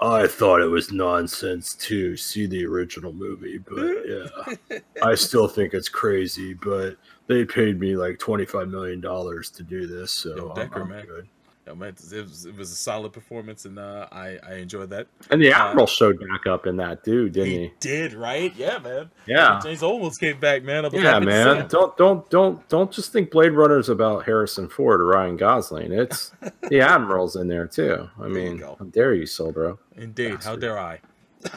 I 0.02 0.26
thought 0.26 0.60
it 0.60 0.66
was 0.66 0.92
nonsense 0.92 1.74
to 1.76 2.16
see 2.18 2.46
the 2.46 2.66
original 2.66 3.12
movie, 3.14 3.56
but 3.58 3.96
yeah, 4.06 4.78
I 5.02 5.14
still 5.14 5.48
think 5.48 5.72
it's 5.72 5.88
crazy. 5.88 6.52
But 6.52 6.96
they 7.28 7.44
paid 7.46 7.80
me 7.80 7.96
like 7.96 8.18
twenty 8.18 8.44
five 8.44 8.68
million 8.68 9.00
dollars 9.00 9.48
to 9.52 9.62
do 9.62 9.86
this, 9.86 10.12
so 10.12 10.36
Yo, 10.36 10.48
I'm- 10.50 10.70
I'm 10.74 10.88
good. 11.06 11.28
It 11.68 11.76
was, 11.76 12.46
it 12.46 12.56
was 12.56 12.70
a 12.70 12.76
solid 12.76 13.12
performance, 13.12 13.64
and 13.64 13.78
uh, 13.78 14.06
I 14.12 14.38
I 14.48 14.54
enjoyed 14.54 14.90
that. 14.90 15.08
And 15.30 15.42
the 15.42 15.52
Uh, 15.52 15.58
admiral 15.70 15.86
showed 15.88 16.18
back 16.20 16.46
up 16.46 16.66
in 16.66 16.76
that 16.76 17.04
too, 17.04 17.28
didn't 17.28 17.50
He 17.50 17.58
he? 17.58 17.72
did 17.80 18.14
right, 18.14 18.54
yeah, 18.56 18.78
man. 18.78 19.10
Yeah. 19.26 19.58
James 19.62 19.82
almost 19.82 20.20
came 20.20 20.38
back, 20.38 20.62
man. 20.62 20.84
Yeah, 20.92 21.00
happy 21.00 21.26
to 21.30 21.32
see 21.42 21.54
man. 21.54 21.66
Don't 21.68 21.96
don't 21.96 22.30
don't 22.30 22.68
don't 22.68 22.92
just 22.92 23.12
think 23.12 23.30
Blade 23.32 23.52
Runner's 23.52 23.88
about 23.88 24.24
Harrison 24.24 24.68
Ford 24.68 25.00
or 25.00 25.06
Ryan 25.06 25.36
Gosling. 25.36 25.92
It's 25.92 26.32
the 26.68 26.80
admiral's 26.80 27.34
in 27.36 27.48
there 27.48 27.66
too. 27.66 28.08
I 28.20 28.28
There 28.30 28.30
mean, 28.30 28.58
how 28.60 28.84
dare 28.92 29.14
you, 29.14 29.24
Sobro? 29.24 29.78
Indeed. 29.96 30.42
How 30.44 30.54
dare 30.56 30.78
I? 30.78 31.00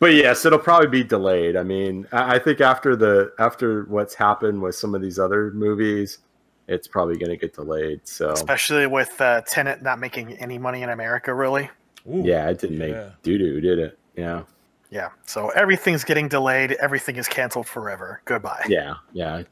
But 0.00 0.14
yes, 0.14 0.44
it'll 0.44 0.60
probably 0.60 0.86
be 0.86 1.02
delayed. 1.02 1.56
I 1.56 1.64
mean, 1.64 2.06
I 2.12 2.36
I 2.36 2.38
think 2.38 2.60
after 2.60 2.94
the 2.94 3.32
after 3.38 3.82
what's 3.84 4.14
happened 4.14 4.62
with 4.62 4.76
some 4.76 4.94
of 4.94 5.02
these 5.02 5.18
other 5.18 5.50
movies, 5.50 6.18
it's 6.68 6.86
probably 6.86 7.16
going 7.16 7.30
to 7.30 7.36
get 7.36 7.54
delayed. 7.54 8.06
So 8.06 8.30
Especially 8.30 8.86
with 8.86 9.20
uh, 9.20 9.40
Tenet 9.42 9.82
not 9.82 9.98
making 9.98 10.34
any 10.34 10.58
money 10.58 10.82
in 10.82 10.90
America, 10.90 11.34
really. 11.34 11.70
Ooh, 12.06 12.22
yeah, 12.24 12.48
it 12.48 12.58
didn't 12.58 12.78
make 12.78 12.92
yeah. 12.92 13.10
doo 13.22 13.38
doo, 13.38 13.60
did 13.60 13.78
it? 13.78 13.98
Yeah, 14.16 14.42
Yeah. 14.90 15.10
So 15.26 15.48
everything's 15.50 16.04
getting 16.04 16.28
delayed. 16.28 16.72
Everything 16.72 17.16
is 17.16 17.28
canceled 17.28 17.66
forever. 17.66 18.20
Goodbye. 18.24 18.64
yeah, 18.68 18.94
yeah. 19.12 19.42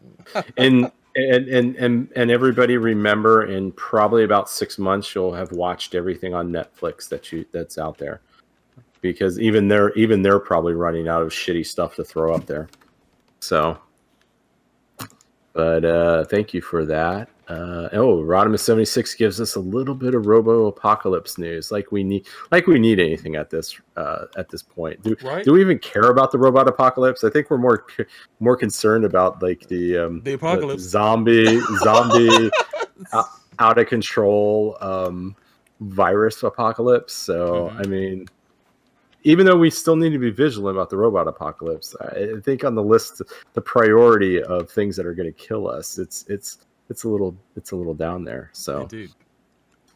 and 0.57 0.91
and 1.17 1.49
and 1.49 1.77
and 1.77 2.09
and 2.15 2.31
everybody 2.31 2.77
remember, 2.77 3.47
in 3.47 3.73
probably 3.73 4.25
about 4.25 4.51
six 4.51 4.79
months, 4.79 5.15
you'll 5.15 5.33
have 5.33 5.53
watched 5.53 5.95
everything 5.95 6.35
on 6.35 6.51
Netflix 6.51 7.09
that 7.09 7.33
you 7.33 7.47
that's 7.53 7.79
out 7.79 7.97
there, 7.97 8.21
because 9.01 9.39
even 9.41 9.69
they're 9.69 9.93
even 9.93 10.23
they're 10.23 10.39
probably 10.39 10.75
running 10.75 11.09
out 11.09 11.23
of 11.23 11.29
shitty 11.29 11.65
stuff 11.67 11.97
to 11.97 12.05
throw 12.05 12.35
up 12.35 12.47
there. 12.47 12.69
So, 13.41 13.79
but 15.57 15.85
uh, 15.85 16.25
thank 16.27 16.53
you 16.55 16.61
for 16.61 16.85
that. 16.85 17.29
Uh, 17.49 17.89
oh, 17.93 18.23
Rodimus 18.23 18.59
seventy 18.61 18.85
six 18.85 19.15
gives 19.15 19.41
us 19.41 19.55
a 19.55 19.61
little 19.61 19.95
bit 19.95 20.15
of 20.15 20.27
Robo 20.27 20.67
Apocalypse 20.67 21.39
news, 21.39 21.71
like 21.71 21.93
we 21.93 22.03
need, 22.03 22.27
like 22.51 22.67
we 22.67 22.79
need 22.79 22.99
anything 22.99 23.37
at 23.37 23.51
this 23.51 23.81
uh, 23.97 24.27
at 24.37 24.49
this 24.49 24.63
point. 24.63 25.01
Do, 25.03 25.15
Right. 25.23 25.45
do 25.45 25.53
we 25.53 25.61
even 25.61 25.79
care 25.79 26.11
about 26.11 26.33
the 26.33 26.39
robot 26.39 26.67
apocalypse? 26.69 27.23
I 27.25 27.31
think 27.31 27.49
we're 27.51 27.59
more 27.59 27.87
more 28.41 28.57
concerned 28.57 29.05
about 29.05 29.43
like 29.43 29.67
the 29.69 29.97
um, 29.99 30.23
The 30.25 30.33
apocalypse. 30.35 30.83
zombie 30.83 31.61
zombie 31.85 32.51
out, 33.13 33.27
out 33.61 33.79
of 33.79 33.87
control 33.87 34.77
um, 34.81 35.37
virus 35.81 36.43
apocalypse. 36.43 37.13
So 37.15 37.71
Mhm. 37.75 37.81
I 37.81 37.89
mean, 37.89 38.27
even 39.27 39.45
though 39.45 39.57
we 39.57 39.71
still 39.71 39.97
need 39.97 40.11
to 40.11 40.21
be 40.21 40.31
vigilant 40.31 40.77
about 40.77 40.89
the 40.89 40.97
robot 40.97 41.27
apocalypse, 41.27 41.97
I 42.01 42.37
I 42.37 42.41
think 42.41 42.65
on 42.65 42.77
the 42.77 42.83
list, 42.83 43.23
the 43.55 43.61
priority 43.61 44.41
of 44.41 44.71
things 44.71 44.97
that 44.97 45.05
are 45.05 45.15
going 45.15 45.33
to 45.33 45.39
kill 45.39 45.69
us, 45.69 45.99
it's 45.99 46.25
it's 46.29 46.59
it's 46.89 47.03
a 47.03 47.09
little 47.09 47.37
it's 47.57 47.73
a 47.73 47.77
little 47.77 47.93
down 47.93 48.25
there. 48.25 48.51
So, 48.53 48.83
Indeed. 48.83 49.11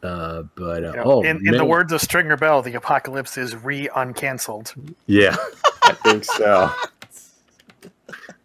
uh, 0.03 0.43
but 0.55 0.83
uh, 0.83 0.89
You 0.89 0.95
know, 0.97 1.03
oh, 1.05 1.21
in, 1.21 1.47
in 1.47 1.55
the 1.55 1.63
words 1.63 1.93
of 1.93 2.01
Stringer 2.01 2.35
Bell, 2.35 2.61
the 2.61 2.73
apocalypse 2.73 3.37
is 3.37 3.55
re-uncanceled. 3.55 4.95
Yeah, 5.05 5.37
I 5.83 5.93
think 5.93 6.25
so. 6.25 6.69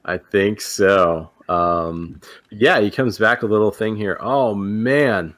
I 0.04 0.18
think 0.18 0.60
so. 0.60 1.30
Um, 1.48 2.20
yeah, 2.50 2.78
he 2.78 2.92
comes 2.92 3.18
back 3.18 3.42
a 3.42 3.46
little 3.46 3.72
thing 3.72 3.96
here. 3.96 4.18
Oh 4.20 4.54
man, 4.54 5.34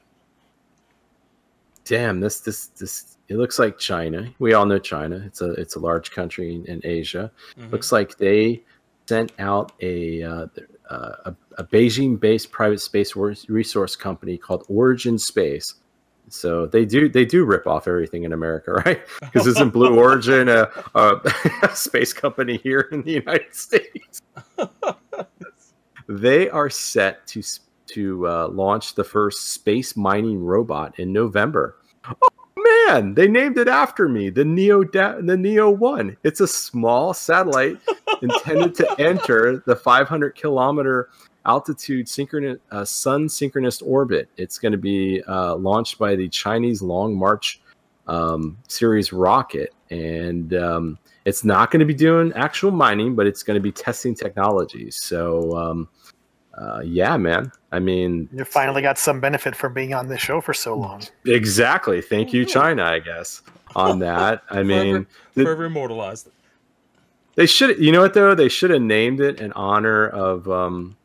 damn 1.86 2.20
this 2.20 2.40
this 2.40 2.66
this. 2.66 3.14
It 3.28 3.36
looks 3.36 3.58
like 3.58 3.78
China. 3.78 4.32
We 4.38 4.54
all 4.54 4.64
know 4.64 4.78
China. 4.78 5.22
It's 5.26 5.40
a 5.42 5.52
it's 5.52 5.76
a 5.76 5.80
large 5.80 6.10
country 6.10 6.54
in, 6.54 6.64
in 6.66 6.80
Asia. 6.82 7.30
Mhm. 7.58 7.70
Looks 7.70 7.92
like 7.92 8.16
they 8.16 8.62
sent 9.06 9.32
out 9.38 9.72
a 9.80 10.22
uh, 10.22 10.46
uh, 10.88 11.12
a, 11.26 11.36
a 11.58 11.64
Beijing-based 11.64 12.50
private 12.50 12.80
space 12.80 13.14
resource 13.14 13.96
company 13.96 14.38
called 14.38 14.64
Origin 14.68 15.18
Space. 15.18 15.74
So 16.30 16.66
they 16.66 16.84
do 16.84 17.08
they 17.08 17.24
do 17.26 17.44
rip 17.44 17.66
off 17.66 17.86
everything 17.86 18.24
in 18.24 18.32
America, 18.32 18.72
right? 18.86 19.00
Because 19.20 19.46
isn't 19.46 19.72
Blue 19.72 19.98
Origin 19.98 20.48
a, 20.48 20.70
a, 20.94 21.20
a 21.62 21.70
space 21.76 22.12
company 22.12 22.58
here 22.58 22.88
in 22.92 23.02
the 23.02 23.12
United 23.12 23.54
States? 23.54 24.22
they 26.08 26.48
are 26.48 26.70
set 26.70 27.26
to 27.28 27.42
to 27.88 28.26
uh, 28.26 28.48
launch 28.48 28.94
the 28.94 29.04
first 29.04 29.50
space 29.50 29.96
mining 29.96 30.42
robot 30.42 30.98
in 30.98 31.12
November. 31.12 31.76
Oh 32.06 32.14
man, 32.86 33.14
they 33.14 33.28
named 33.28 33.58
it 33.58 33.68
after 33.68 34.08
me, 34.08 34.30
the 34.30 34.44
Neo 34.44 34.84
da- 34.84 35.20
the 35.20 35.36
Neo 35.36 35.70
One. 35.70 36.16
It's 36.22 36.40
a 36.40 36.48
small 36.48 37.14
satellite 37.14 37.78
intended 38.22 38.74
to 38.76 39.00
enter 39.00 39.62
the 39.66 39.76
500 39.76 40.34
kilometer 40.34 41.10
altitude 41.46 42.08
synchronous 42.08 42.58
uh, 42.70 42.84
sun 42.84 43.28
synchronous 43.28 43.80
orbit. 43.82 44.28
It's 44.36 44.58
going 44.58 44.72
to 44.72 44.78
be 44.78 45.22
uh, 45.26 45.56
launched 45.56 45.98
by 45.98 46.16
the 46.16 46.28
Chinese 46.28 46.82
Long 46.82 47.16
March 47.16 47.60
um, 48.06 48.58
series 48.68 49.12
rocket, 49.12 49.74
and 49.90 50.54
um, 50.54 50.98
it's 51.24 51.44
not 51.44 51.70
going 51.70 51.80
to 51.80 51.86
be 51.86 51.94
doing 51.94 52.32
actual 52.34 52.70
mining, 52.70 53.14
but 53.14 53.26
it's 53.26 53.42
going 53.42 53.56
to 53.56 53.60
be 53.60 53.72
testing 53.72 54.14
technologies. 54.14 54.96
So, 54.96 55.56
um, 55.56 55.88
uh, 56.60 56.80
yeah, 56.84 57.16
man. 57.16 57.52
I 57.72 57.78
mean, 57.78 58.28
You 58.32 58.44
finally 58.44 58.82
got 58.82 58.98
some 58.98 59.20
benefit 59.20 59.54
from 59.54 59.74
being 59.74 59.94
on 59.94 60.08
this 60.08 60.20
show 60.20 60.40
for 60.40 60.52
so 60.54 60.74
long. 60.74 61.02
exactly. 61.26 62.00
Thank 62.00 62.32
you, 62.32 62.44
China. 62.44 62.82
I 62.84 62.98
guess 62.98 63.42
on 63.76 63.98
that. 64.00 64.42
I 64.50 64.62
mean, 64.62 65.06
Forever, 65.34 65.44
forever 65.50 65.64
immortalized. 65.66 66.28
They 67.36 67.46
should. 67.46 67.78
You 67.78 67.92
know 67.92 68.00
what 68.00 68.14
though? 68.14 68.34
They 68.34 68.48
should 68.48 68.70
have 68.70 68.82
named 68.82 69.20
it 69.20 69.40
in 69.40 69.52
honor 69.52 70.08
of 70.08 70.48
um, 70.50 70.96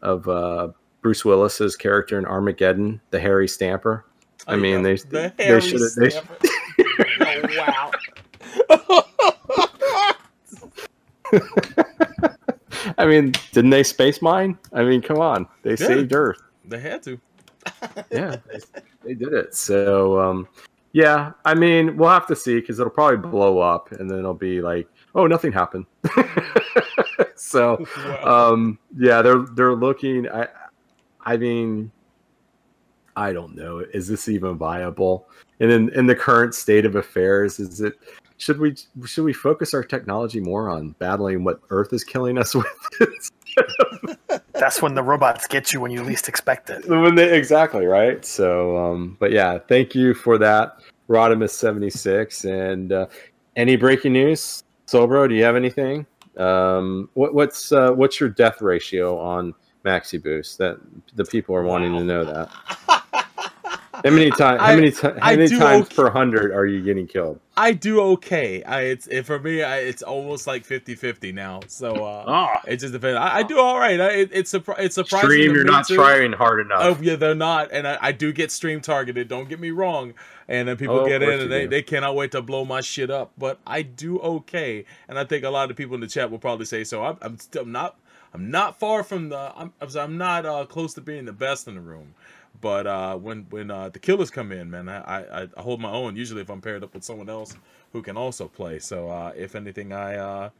of 0.00 0.26
uh, 0.28 0.68
Bruce 1.02 1.24
Willis's 1.24 1.76
character 1.76 2.18
in 2.18 2.24
Armageddon, 2.24 3.00
the 3.10 3.20
Harry 3.20 3.46
Stamper. 3.48 4.04
I 4.46 4.54
Oh, 4.54 4.56
mean, 4.56 4.76
yeah, 4.76 4.82
they 4.82 4.94
the 4.96 5.32
they 5.36 5.44
Harry 5.44 5.60
should 5.60 5.80
have. 5.80 6.28
Oh, 8.70 8.90
wow. 8.90 10.14
I 12.98 13.06
mean, 13.06 13.32
didn't 13.52 13.70
they 13.70 13.82
space 13.82 14.20
mine? 14.22 14.58
I 14.72 14.82
mean, 14.84 15.02
come 15.02 15.18
on, 15.18 15.46
they 15.62 15.70
Yeah. 15.70 15.76
saved 15.76 16.12
Earth. 16.12 16.40
They 16.64 16.80
had 16.80 17.02
to. 17.04 17.20
Yeah, 18.10 18.36
they, 18.46 18.58
they 19.04 19.14
did 19.14 19.32
it. 19.32 19.54
So, 19.54 20.20
um, 20.20 20.46
yeah, 20.92 21.32
I 21.44 21.54
mean, 21.54 21.96
we'll 21.96 22.10
have 22.10 22.26
to 22.28 22.36
see 22.36 22.60
because 22.60 22.78
it'll 22.78 22.90
probably 22.90 23.16
blow 23.16 23.58
up, 23.58 23.90
and 23.92 24.08
then 24.10 24.18
it'll 24.18 24.34
be 24.34 24.60
like, 24.60 24.86
oh, 25.14 25.26
nothing 25.26 25.50
happened. 25.52 25.86
so, 27.36 27.84
Wow. 28.22 28.52
um, 28.52 28.78
yeah, 28.96 29.22
they're 29.22 29.46
they're 29.54 29.74
looking. 29.74 30.28
I, 30.28 30.48
I 31.22 31.36
mean, 31.36 31.90
I 33.16 33.32
don't 33.32 33.54
know. 33.56 33.78
Is 33.78 34.06
this 34.06 34.28
even 34.28 34.56
viable? 34.58 35.28
And 35.60 35.70
in 35.70 35.88
in 35.94 36.06
the 36.06 36.14
current 36.14 36.54
state 36.54 36.84
of 36.84 36.96
affairs, 36.96 37.58
is 37.58 37.80
it? 37.80 37.94
Should 38.38 38.58
we 38.58 38.74
should 39.06 39.24
we 39.24 39.32
focus 39.32 39.74
our 39.74 39.84
technology 39.84 40.40
more 40.40 40.68
on 40.68 40.94
battling 40.98 41.44
what 41.44 41.60
Earth 41.70 41.92
is 41.92 42.02
killing 42.02 42.36
us 42.36 42.54
with? 42.54 42.66
That's 44.52 44.82
when 44.82 44.94
the 44.94 45.02
robots 45.02 45.46
get 45.46 45.72
you 45.72 45.80
when 45.80 45.90
you 45.90 46.02
least 46.02 46.28
expect 46.28 46.70
it. 46.70 46.88
when 46.88 47.14
they, 47.14 47.36
exactly 47.36 47.86
right. 47.86 48.24
So, 48.24 48.76
um, 48.76 49.16
but 49.20 49.30
yeah, 49.30 49.58
thank 49.68 49.94
you 49.94 50.14
for 50.14 50.38
that, 50.38 50.80
Rodimus 51.08 51.50
seventy 51.50 51.90
six. 51.90 52.44
And 52.44 52.92
uh, 52.92 53.06
any 53.56 53.76
breaking 53.76 54.12
news, 54.12 54.64
Sobro? 54.86 55.28
Do 55.28 55.34
you 55.34 55.44
have 55.44 55.56
anything? 55.56 56.06
Um, 56.36 57.08
what, 57.14 57.34
what's 57.34 57.70
uh, 57.70 57.92
what's 57.92 58.18
your 58.18 58.28
death 58.28 58.60
ratio 58.60 59.18
on 59.18 59.54
Maxi 59.84 60.20
Boost? 60.22 60.58
That 60.58 60.78
the 61.14 61.24
people 61.24 61.54
are 61.54 61.64
wanting 61.64 61.92
to 61.92 62.02
know 62.02 62.24
that. 62.24 62.50
How 64.02 64.10
many 64.10 64.32
times? 64.32 64.60
How 64.62 64.72
many, 64.72 64.90
ti- 64.92 65.20
how 65.20 65.32
many 65.32 65.50
times 65.50 65.86
okay. 65.86 65.94
per 65.94 66.10
hundred 66.10 66.52
are 66.52 66.66
you 66.66 66.82
getting 66.82 67.06
killed? 67.06 67.40
I 67.56 67.72
do 67.72 68.00
okay. 68.00 68.62
I 68.64 68.82
it's 68.82 69.06
it, 69.08 69.26
for 69.26 69.38
me. 69.38 69.62
I, 69.62 69.78
it's 69.80 70.02
almost 70.02 70.46
like 70.46 70.66
50-50 70.66 71.34
now. 71.34 71.60
So 71.68 72.04
uh, 72.04 72.24
Ah, 72.26 72.60
it 72.66 72.78
just 72.78 72.92
depends. 72.92 73.18
I, 73.18 73.38
I 73.38 73.42
do 73.44 73.58
all 73.60 73.78
right. 73.78 74.00
I, 74.00 74.08
it, 74.10 74.30
it's 74.32 74.52
surpri- 74.52 74.78
it's 74.80 74.96
surprising. 74.96 75.28
stream, 75.28 75.54
you're 75.54 75.64
not 75.64 75.86
too. 75.86 75.96
trying 75.96 76.32
hard 76.32 76.60
enough. 76.66 76.98
Oh 76.98 76.98
yeah, 77.02 77.16
they're 77.16 77.34
not, 77.34 77.70
and 77.72 77.86
I, 77.86 77.98
I 78.00 78.12
do 78.12 78.32
get 78.32 78.50
stream 78.50 78.80
targeted. 78.80 79.28
Don't 79.28 79.48
get 79.48 79.60
me 79.60 79.70
wrong. 79.70 80.14
And 80.48 80.68
then 80.68 80.76
people 80.78 81.00
Oh, 81.00 81.06
get 81.08 81.22
in 81.22 81.40
and 81.40 81.52
they, 81.52 81.62
do. 81.64 81.68
they 81.68 81.82
cannot 81.82 82.16
wait 82.16 82.32
to 82.32 82.42
blow 82.42 82.64
my 82.64 82.80
shit 82.80 83.10
up. 83.10 83.32
But 83.38 83.60
I 83.66 83.82
do 83.82 84.18
okay, 84.20 84.84
and 85.08 85.18
I 85.18 85.24
think 85.24 85.44
a 85.44 85.50
lot 85.50 85.70
of 85.70 85.76
people 85.76 85.94
in 85.94 86.00
the 86.00 86.08
chat 86.08 86.30
will 86.30 86.38
probably 86.40 86.66
say 86.66 86.84
so. 86.84 87.04
I'm, 87.04 87.18
I'm 87.22 87.38
still 87.38 87.64
not 87.66 87.98
I'm 88.34 88.50
not 88.50 88.78
far 88.80 89.04
from 89.04 89.28
the 89.30 89.52
I'm 89.56 89.72
I'm, 89.80 89.88
I'm 89.96 90.18
not 90.18 90.46
uh, 90.46 90.66
close 90.66 90.94
to 90.94 91.00
being 91.00 91.24
the 91.26 91.32
best 91.32 91.68
in 91.68 91.76
the 91.76 91.80
room. 91.80 92.14
But 92.60 92.86
uh, 92.86 93.16
when 93.16 93.46
when 93.50 93.70
uh, 93.70 93.88
the 93.90 93.98
killers 93.98 94.30
come 94.30 94.50
in, 94.52 94.70
man, 94.70 94.88
I, 94.88 95.42
I 95.42 95.48
I 95.56 95.60
hold 95.60 95.80
my 95.80 95.90
own. 95.90 96.16
Usually, 96.16 96.40
if 96.40 96.48
I'm 96.50 96.60
paired 96.60 96.82
up 96.82 96.94
with 96.94 97.04
someone 97.04 97.28
else 97.28 97.54
who 97.92 98.00
can 98.02 98.16
also 98.16 98.48
play. 98.48 98.78
So 98.78 99.08
uh, 99.10 99.32
if 99.36 99.54
anything, 99.54 99.92
I 99.92 100.16
uh, 100.16 100.50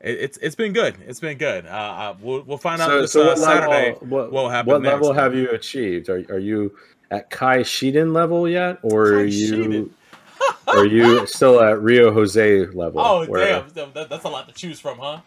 it, 0.00 0.18
it's 0.20 0.38
it's 0.38 0.54
been 0.56 0.72
good. 0.72 0.96
It's 1.06 1.20
been 1.20 1.38
good. 1.38 1.66
Uh, 1.66 1.68
uh, 1.68 2.16
we'll 2.20 2.42
we'll 2.42 2.58
find 2.58 2.80
out 2.80 2.88
So, 2.88 3.00
this 3.02 3.12
so 3.12 3.22
uh, 3.22 3.26
what 3.26 3.38
Saturday 3.38 3.92
level? 3.92 4.06
What, 4.08 4.32
what 4.32 4.42
will 4.44 4.48
happen 4.50 4.72
what 4.72 4.82
next. 4.82 4.92
level 4.94 5.12
have 5.12 5.34
you 5.34 5.50
achieved? 5.50 6.08
Are, 6.08 6.24
are 6.30 6.38
you 6.38 6.76
at 7.10 7.30
Kai 7.30 7.58
Shiden 7.60 8.12
level 8.12 8.48
yet, 8.48 8.78
or 8.82 9.10
Kai 9.10 9.16
are 9.18 9.24
you 9.24 9.54
Shiden? 9.54 9.90
are 10.66 10.86
you 10.86 11.26
still 11.26 11.62
at 11.62 11.80
Ryu 11.80 12.10
Jose 12.12 12.66
level? 12.68 13.00
Oh 13.00 13.26
where- 13.26 13.60
damn, 13.60 13.68
That- 13.74 13.94
that- 13.94 14.08
that's 14.10 14.24
a 14.24 14.28
lot 14.28 14.48
to 14.48 14.54
choose 14.54 14.80
from, 14.80 14.98
huh? 14.98 15.20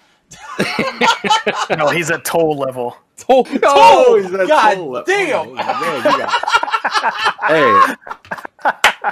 No, 1.77 1.87
he's 1.89 2.09
at 2.11 2.23
toll 2.25 2.57
level. 2.57 2.97
Toll, 3.17 3.47
Oh, 3.63 4.19
he's 4.21 4.33
at 4.33 4.47
God 4.47 4.75
toll 4.75 4.91
level. 4.91 5.03
damn. 5.05 5.49
Oh, 5.49 5.53
man, 5.53 5.97
you 5.97 6.17
got- 6.17 6.33
hey, 7.47 9.11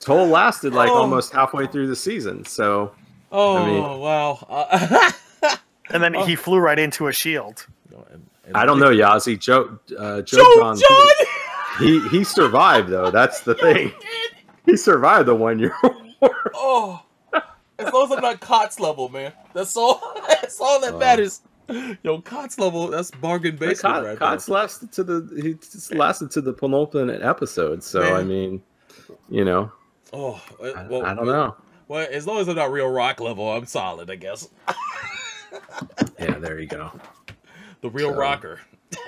Toll 0.00 0.26
lasted 0.28 0.74
like 0.74 0.90
Oh. 0.90 0.94
almost 0.96 1.32
halfway 1.32 1.66
through 1.66 1.86
the 1.86 1.96
season, 1.96 2.44
so 2.44 2.92
Oh 3.32 3.64
mean- 3.64 4.00
wow. 4.00 4.46
Uh, 4.48 5.10
And 5.90 6.02
then 6.02 6.16
Oh. 6.16 6.24
he 6.24 6.34
flew 6.36 6.58
right 6.58 6.78
into 6.78 7.08
a 7.08 7.12
shield. 7.12 7.66
and- 7.90 8.26
and- 8.46 8.56
I 8.56 8.64
don't 8.66 8.78
know, 8.80 8.90
Yazzie. 8.90 9.38
Joe, 9.38 9.78
uh, 9.98 10.20
Joe, 10.22 10.38
Joe 10.38 10.54
John, 10.56 10.76
John. 10.78 11.08
he 11.78 12.06
he 12.08 12.24
survived 12.24 12.88
though. 12.88 13.10
That's 13.10 13.40
the 13.40 13.54
thing. 13.54 13.92
He 14.66 14.76
survived 14.76 15.28
the 15.28 15.34
one 15.34 15.58
year. 15.58 15.74
Oh, 16.54 17.02
as 17.86 17.92
long 17.92 18.04
as 18.04 18.12
I'm 18.12 18.20
not 18.22 18.40
COTS 18.40 18.80
level, 18.80 19.08
man. 19.08 19.32
That's 19.52 19.76
all. 19.76 20.00
That's 20.28 20.60
all 20.60 20.80
that 20.80 20.94
Oh. 20.94 20.98
matters. 20.98 21.42
Yo, 22.02 22.20
COTS 22.20 22.58
level. 22.58 22.88
That's 22.88 23.10
bargain 23.10 23.56
basement 23.56 23.94
Cot, 23.94 24.04
right 24.04 24.18
Cots 24.18 24.48
lasted 24.48 24.92
to 24.92 25.02
the 25.04 25.40
he 25.42 25.54
just 25.54 25.94
lasted 25.94 26.30
to 26.32 26.40
the 26.42 26.52
penultimate 26.52 27.22
episode. 27.22 27.82
So 27.82 28.02
I 28.14 28.22
mean, 28.22 28.62
you 29.30 29.44
know. 29.44 29.72
Oh, 30.12 30.40
uh, 30.62 30.66
I, 30.66 31.10
I 31.10 31.14
don't 31.14 31.26
know. 31.26 31.56
Well, 31.88 32.06
as 32.10 32.26
long 32.26 32.38
as 32.38 32.48
I'm 32.48 32.56
not 32.56 32.70
real 32.70 32.88
rock 32.88 33.18
level, 33.20 33.50
I'm 33.50 33.66
solid, 33.66 34.10
I 34.10 34.16
guess. 34.16 34.48
Yeah, 36.18 36.38
there 36.38 36.58
you 36.60 36.66
go. 36.66 36.90
The 37.80 37.90
real 37.90 38.10
So- 38.12 38.16
rocker. 38.18 38.60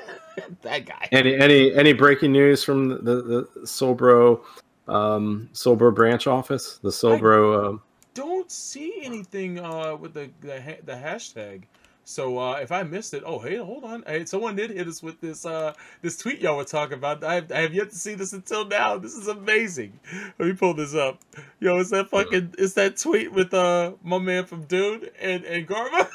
that 0.62 0.85
guy. 0.87 1.09
Any 1.12 1.35
any 1.37 1.75
any 1.75 1.93
breaking 1.93 2.33
news 2.33 2.62
from 2.65 2.89
the 2.89 2.97
the, 2.97 3.49
the 3.55 3.61
Solbro 3.67 4.43
um 4.89 5.49
Solbro 5.53 5.95
branch 5.95 6.27
office? 6.27 6.79
The 6.83 6.91
Solbro 6.91 7.67
um, 7.69 7.83
don't 8.16 8.50
see 8.50 9.00
anything 9.02 9.61
uh 9.61 9.94
with 9.94 10.14
the 10.14 10.31
the, 10.40 10.61
ha- 10.61 10.81
the 10.85 10.94
hashtag. 10.94 11.62
So 12.09 12.38
uh 12.38 12.55
if 12.62 12.72
I 12.72 12.83
missed 12.85 13.14
it, 13.14 13.22
oh 13.26 13.38
hey, 13.38 13.57
hold 13.57 13.85
on. 13.85 14.02
Hey, 14.07 14.24
someone 14.24 14.57
did 14.57 14.70
hit 14.70 14.88
us 14.88 15.02
with 15.02 15.20
this 15.20 15.44
uh 15.44 15.74
this 16.02 16.16
tweet 16.16 16.40
y'all 16.40 16.57
were 16.57 16.64
talking 16.64 16.94
about. 16.94 17.22
I 17.22 17.35
have, 17.35 17.52
I 17.52 17.61
have 17.61 17.74
yet 17.74 17.90
to 17.90 17.96
see 17.96 18.14
this 18.14 18.33
until 18.33 18.64
now. 18.64 18.96
This 18.96 19.14
is 19.14 19.29
amazing. 19.29 19.98
Let 20.38 20.48
me 20.48 20.55
pull 20.55 20.74
this 20.74 20.94
up. 20.94 21.20
Yo, 21.61 21.79
it's 21.79 21.90
that 21.90 22.09
fucking 22.11 22.55
it's 22.59 22.74
that 22.74 22.96
tweet 22.96 23.33
with 23.33 23.52
uh 23.55 23.92
my 24.02 24.18
man 24.18 24.46
from 24.46 24.62
Dune 24.64 25.09
and 25.20 25.44
and 25.44 25.68
Garma. 25.68 26.09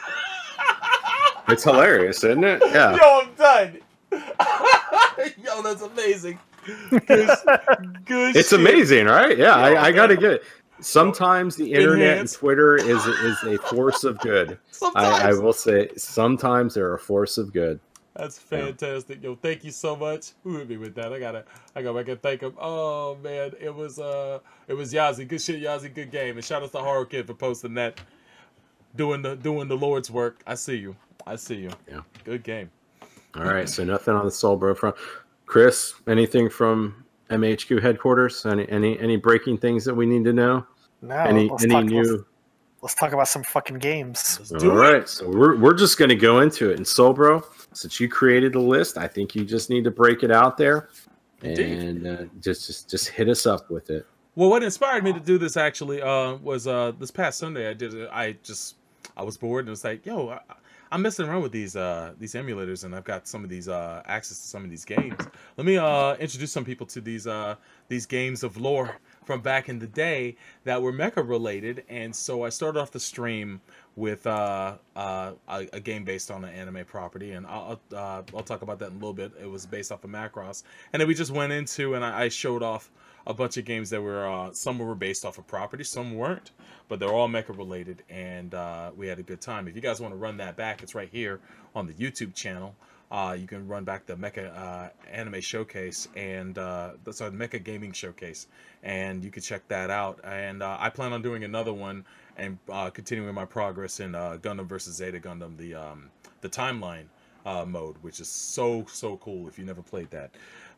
it's 1.49 1.63
hilarious, 1.63 2.23
isn't 2.23 2.43
it? 2.43 2.61
Yeah. 2.67 2.95
Yo, 2.95 3.21
I'm 3.21 3.33
done. 3.35 3.77
Yo, 5.43 5.61
that's 5.61 5.81
amazing. 5.81 6.39
Good, 7.07 7.29
good 8.05 8.35
It's 8.35 8.49
shit. 8.49 8.59
amazing, 8.59 9.07
right? 9.07 9.37
Yeah, 9.37 9.57
Yeah, 9.69 9.81
I, 9.81 9.85
I 9.87 9.91
gotta 9.91 10.15
get 10.15 10.31
it. 10.33 10.43
Sometimes 10.81 11.55
the 11.55 11.73
internet 11.73 12.19
and 12.19 12.31
Twitter 12.31 12.75
is 12.75 13.05
is 13.05 13.43
a 13.43 13.57
force 13.57 14.03
of 14.03 14.19
good. 14.19 14.57
I, 14.95 15.29
I 15.29 15.33
will 15.33 15.53
say 15.53 15.89
sometimes 15.95 16.73
they're 16.73 16.93
a 16.93 16.99
force 16.99 17.37
of 17.37 17.53
good. 17.53 17.79
That's 18.15 18.37
fantastic. 18.37 19.23
Yo, 19.23 19.35
thank 19.35 19.63
you 19.63 19.71
so 19.71 19.95
much. 19.95 20.31
Who 20.43 20.57
hit 20.57 20.67
me 20.67 20.77
with 20.77 20.95
that? 20.95 21.13
I 21.13 21.19
gotta 21.19 21.45
I 21.75 21.81
gotta 21.81 21.99
I 21.99 22.03
gotta 22.03 22.19
thank 22.19 22.41
him. 22.41 22.53
Oh 22.59 23.15
man, 23.23 23.53
it 23.59 23.73
was 23.73 23.99
uh 23.99 24.39
it 24.67 24.73
was 24.73 24.91
Yazzie. 24.91 25.27
Good 25.27 25.41
shit, 25.41 25.61
Yazzie, 25.61 25.93
good 25.93 26.11
game. 26.11 26.35
And 26.35 26.43
shout 26.43 26.61
out 26.61 26.71
to 26.73 26.79
Horror 26.79 27.05
Kid 27.05 27.27
for 27.27 27.33
posting 27.33 27.73
that. 27.75 28.01
Doing 28.95 29.21
the 29.21 29.35
doing 29.35 29.69
the 29.69 29.77
Lord's 29.77 30.11
work. 30.11 30.41
I 30.45 30.55
see 30.55 30.75
you. 30.75 30.95
I 31.25 31.37
see 31.37 31.55
you. 31.55 31.71
Yeah. 31.89 32.01
Good 32.25 32.43
game. 32.43 32.69
All 33.35 33.45
right, 33.45 33.69
so 33.69 33.85
nothing 33.85 34.13
on 34.13 34.25
the 34.25 34.31
Solbro 34.31 34.75
front. 34.77 34.97
Chris, 35.45 35.93
anything 36.07 36.49
from 36.49 37.05
MHQ 37.29 37.81
headquarters? 37.81 38.45
Any 38.45 38.67
any 38.69 38.99
any 38.99 39.15
breaking 39.15 39.59
things 39.59 39.85
that 39.85 39.95
we 39.95 40.05
need 40.05 40.25
to 40.25 40.33
know? 40.33 40.65
No, 41.01 41.15
any 41.15 41.49
let's 41.49 41.63
any 41.63 41.73
talk, 41.73 41.85
new? 41.85 42.03
Let's, 42.03 42.23
let's 42.81 42.95
talk 42.95 43.13
about 43.13 43.27
some 43.27 43.43
fucking 43.43 43.79
games. 43.79 44.37
Let's 44.39 44.51
All 44.51 44.59
do 44.59 44.71
right, 44.71 44.95
it. 44.95 45.09
so 45.09 45.29
we're 45.29 45.57
we're 45.57 45.73
just 45.73 45.97
gonna 45.97 46.15
go 46.15 46.41
into 46.41 46.69
it. 46.69 46.77
And 46.77 46.85
Solbro, 46.85 47.43
since 47.73 47.99
you 47.99 48.07
created 48.07 48.53
the 48.53 48.59
list, 48.59 48.97
I 48.97 49.07
think 49.07 49.35
you 49.35 49.43
just 49.43 49.69
need 49.69 49.83
to 49.85 49.91
break 49.91 50.23
it 50.23 50.31
out 50.31 50.57
there 50.57 50.89
Indeed. 51.41 51.79
and 51.79 52.07
uh, 52.07 52.23
just 52.39 52.67
just 52.67 52.89
just 52.89 53.09
hit 53.09 53.29
us 53.29 53.45
up 53.45 53.69
with 53.69 53.89
it. 53.89 54.05
Well, 54.35 54.49
what 54.49 54.63
inspired 54.63 55.03
me 55.03 55.11
to 55.11 55.19
do 55.19 55.37
this 55.37 55.57
actually 55.57 56.01
uh, 56.01 56.35
was 56.35 56.67
uh, 56.67 56.93
this 56.97 57.11
past 57.11 57.39
Sunday. 57.39 57.69
I 57.69 57.73
did 57.73 57.93
it. 57.93 58.09
I 58.11 58.37
just 58.43 58.75
I 59.17 59.23
was 59.23 59.37
bored 59.37 59.65
and 59.65 59.73
it's 59.73 59.83
like, 59.83 60.05
yo, 60.05 60.29
I, 60.29 60.39
I'm 60.91 61.01
messing 61.01 61.25
around 61.25 61.41
with 61.41 61.53
these 61.53 61.75
uh, 61.77 62.13
these 62.19 62.33
emulators, 62.33 62.83
and 62.83 62.93
I've 62.93 63.05
got 63.05 63.25
some 63.27 63.45
of 63.45 63.49
these 63.49 63.69
uh, 63.69 64.03
access 64.05 64.39
to 64.41 64.47
some 64.47 64.65
of 64.65 64.69
these 64.69 64.83
games. 64.83 65.15
Let 65.55 65.65
me 65.65 65.77
uh, 65.77 66.15
introduce 66.15 66.51
some 66.51 66.65
people 66.65 66.85
to 66.87 66.99
these 66.99 67.27
uh, 67.27 67.55
these 67.87 68.05
games 68.05 68.43
of 68.43 68.57
lore 68.57 68.97
from 69.25 69.41
back 69.41 69.69
in 69.69 69.79
the 69.79 69.87
day 69.87 70.35
that 70.63 70.81
were 70.81 70.91
mecha 70.91 71.27
related. 71.27 71.83
And 71.89 72.15
so 72.15 72.43
I 72.43 72.49
started 72.49 72.79
off 72.79 72.91
the 72.91 72.99
stream 72.99 73.61
with 73.95 74.25
uh, 74.25 74.75
uh, 74.95 75.33
a, 75.47 75.67
a 75.73 75.79
game 75.79 76.03
based 76.03 76.31
on 76.31 76.43
an 76.43 76.53
anime 76.53 76.85
property, 76.85 77.33
and 77.33 77.45
I'll 77.45 77.79
uh, 77.93 78.21
I'll 78.35 78.43
talk 78.43 78.61
about 78.61 78.79
that 78.79 78.87
in 78.87 78.93
a 78.93 78.95
little 78.95 79.13
bit. 79.13 79.33
It 79.41 79.49
was 79.49 79.65
based 79.65 79.91
off 79.91 80.03
of 80.03 80.09
Macross, 80.09 80.63
and 80.93 80.99
then 80.99 81.07
we 81.07 81.13
just 81.13 81.31
went 81.31 81.51
into 81.51 81.95
and 81.95 82.03
I, 82.03 82.23
I 82.23 82.29
showed 82.29 82.63
off 82.63 82.89
a 83.27 83.33
bunch 83.33 83.57
of 83.57 83.65
games 83.65 83.89
that 83.91 84.01
were 84.01 84.27
uh, 84.27 84.51
some 84.53 84.79
were 84.79 84.95
based 84.95 85.25
off 85.25 85.37
of 85.37 85.45
property, 85.45 85.83
some 85.83 86.15
weren't, 86.15 86.51
but 86.87 86.99
they're 86.99 87.09
all 87.09 87.27
mecha 87.27 87.55
related, 87.55 88.03
and 88.09 88.53
uh, 88.53 88.91
we 88.95 89.07
had 89.07 89.19
a 89.19 89.23
good 89.23 89.41
time. 89.41 89.67
If 89.67 89.75
you 89.75 89.81
guys 89.81 90.01
want 90.01 90.13
to 90.13 90.17
run 90.17 90.37
that 90.37 90.55
back, 90.55 90.81
it's 90.81 90.95
right 90.95 91.09
here 91.11 91.39
on 91.75 91.85
the 91.85 91.93
YouTube 91.93 92.33
channel. 92.33 92.75
Uh, 93.11 93.35
you 93.37 93.45
can 93.45 93.67
run 93.67 93.83
back 93.83 94.05
the 94.05 94.15
Mecha 94.15 94.55
uh, 94.57 94.89
Anime 95.11 95.41
Showcase 95.41 96.07
and 96.15 96.57
uh, 96.57 96.91
the 97.03 97.11
sorry, 97.11 97.31
the 97.31 97.37
Mecha 97.37 97.61
Gaming 97.61 97.91
Showcase, 97.91 98.47
and 98.83 99.21
you 99.21 99.29
can 99.29 99.43
check 99.43 99.67
that 99.67 99.89
out. 99.89 100.21
And 100.23 100.63
uh, 100.63 100.77
I 100.79 100.89
plan 100.89 101.11
on 101.11 101.21
doing 101.21 101.43
another 101.43 101.73
one 101.73 102.05
and 102.37 102.57
uh, 102.69 102.89
continuing 102.89 103.35
my 103.35 103.43
progress 103.43 103.99
in 103.99 104.15
uh, 104.15 104.37
Gundam 104.41 104.65
versus 104.65 104.95
Zeta 104.95 105.19
Gundam, 105.19 105.57
the 105.57 105.75
um, 105.75 106.09
the 106.39 106.47
timeline 106.47 107.07
uh, 107.45 107.65
mode, 107.65 107.97
which 108.01 108.21
is 108.21 108.29
so 108.29 108.85
so 108.87 109.17
cool 109.17 109.49
if 109.49 109.59
you 109.59 109.65
never 109.65 109.81
played 109.81 110.09
that. 110.11 110.31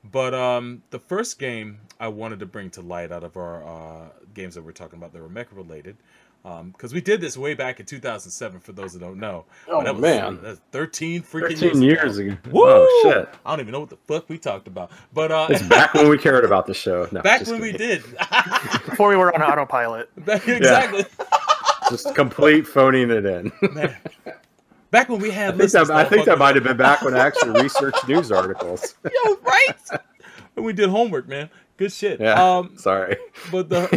But 0.04 0.34
um, 0.34 0.82
the 0.89 1.00
first 1.00 1.38
game 1.38 1.82
I 2.00 2.08
wanted 2.08 2.39
to 2.39 2.48
bring 2.48 2.72
to 2.72 2.82
light 2.82 3.12
out 3.12 3.24
of 3.24 3.38
our 3.38 4.12
games 4.34 4.56
that 4.56 4.63
we're 4.63 4.72
talking 4.72 4.98
about 4.98 5.13
that 5.13 5.22
were 5.22 5.30
mecha 5.30 5.56
related, 5.56 5.98
because 6.43 6.91
um, 6.91 6.95
we 6.95 6.99
did 6.99 7.21
this 7.21 7.38
way 7.38 7.53
back 7.53 7.79
in 7.79 7.86
2007. 7.86 8.60
For 8.60 8.73
those 8.73 8.93
that 8.93 8.99
don't 8.99 9.17
know, 9.17 9.45
oh 9.69 9.82
that 9.82 9.93
was, 9.95 10.01
man, 10.01 10.39
that's 10.41 10.60
13 10.71 11.23
freaking 11.23 11.58
13 11.58 11.82
years, 11.82 11.82
years 11.82 12.17
ago. 12.17 12.32
ago. 12.34 12.51
Woo! 12.51 12.63
Oh 12.65 13.01
shit! 13.03 13.29
I 13.45 13.51
don't 13.51 13.62
even 13.62 13.71
know 13.71 13.79
what 13.79 13.89
the 13.89 13.97
fuck 14.08 14.27
we 14.27 14.38
talked 14.38 14.67
about, 14.67 14.91
but 15.13 15.32
uh, 15.32 15.47
It's 15.49 15.63
back 15.63 15.93
when 15.93 16.10
we 16.10 16.17
cared 16.17 16.43
about 16.43 16.65
the 16.65 16.73
show. 16.73 17.08
No, 17.13 17.21
back 17.21 17.39
just 17.39 17.51
when 17.51 17.62
we 17.62 17.71
did, 17.71 18.03
Before 18.86 19.08
we 19.10 19.15
were 19.15 19.34
on 19.34 19.41
autopilot. 19.41 20.10
Back- 20.25 20.47
exactly. 20.47 21.06
just 21.89 22.13
complete 22.13 22.67
phoning 22.67 23.10
it 23.10 23.25
in. 23.25 23.51
Man. 23.73 23.95
Back 24.91 25.10
when 25.10 25.21
we 25.21 25.32
I 25.32 25.36
had 25.36 25.58
think 25.58 25.71
that 25.71 25.89
I 25.91 26.03
think 26.03 26.25
that 26.25 26.38
might 26.38 26.56
have 26.56 26.63
been 26.65 26.77
back 26.77 27.01
when 27.01 27.15
I 27.15 27.19
actually 27.19 27.62
researched 27.62 28.08
news 28.08 28.32
articles. 28.32 28.95
Yo, 29.03 29.36
right? 29.43 29.75
When 30.53 30.65
we 30.65 30.73
did 30.73 30.89
homework, 30.89 31.27
man. 31.27 31.49
Good 31.77 31.91
shit. 31.91 32.19
Yeah. 32.19 32.34
Um, 32.58 32.77
Sorry. 32.77 33.17
but 33.51 33.69
the, 33.69 33.88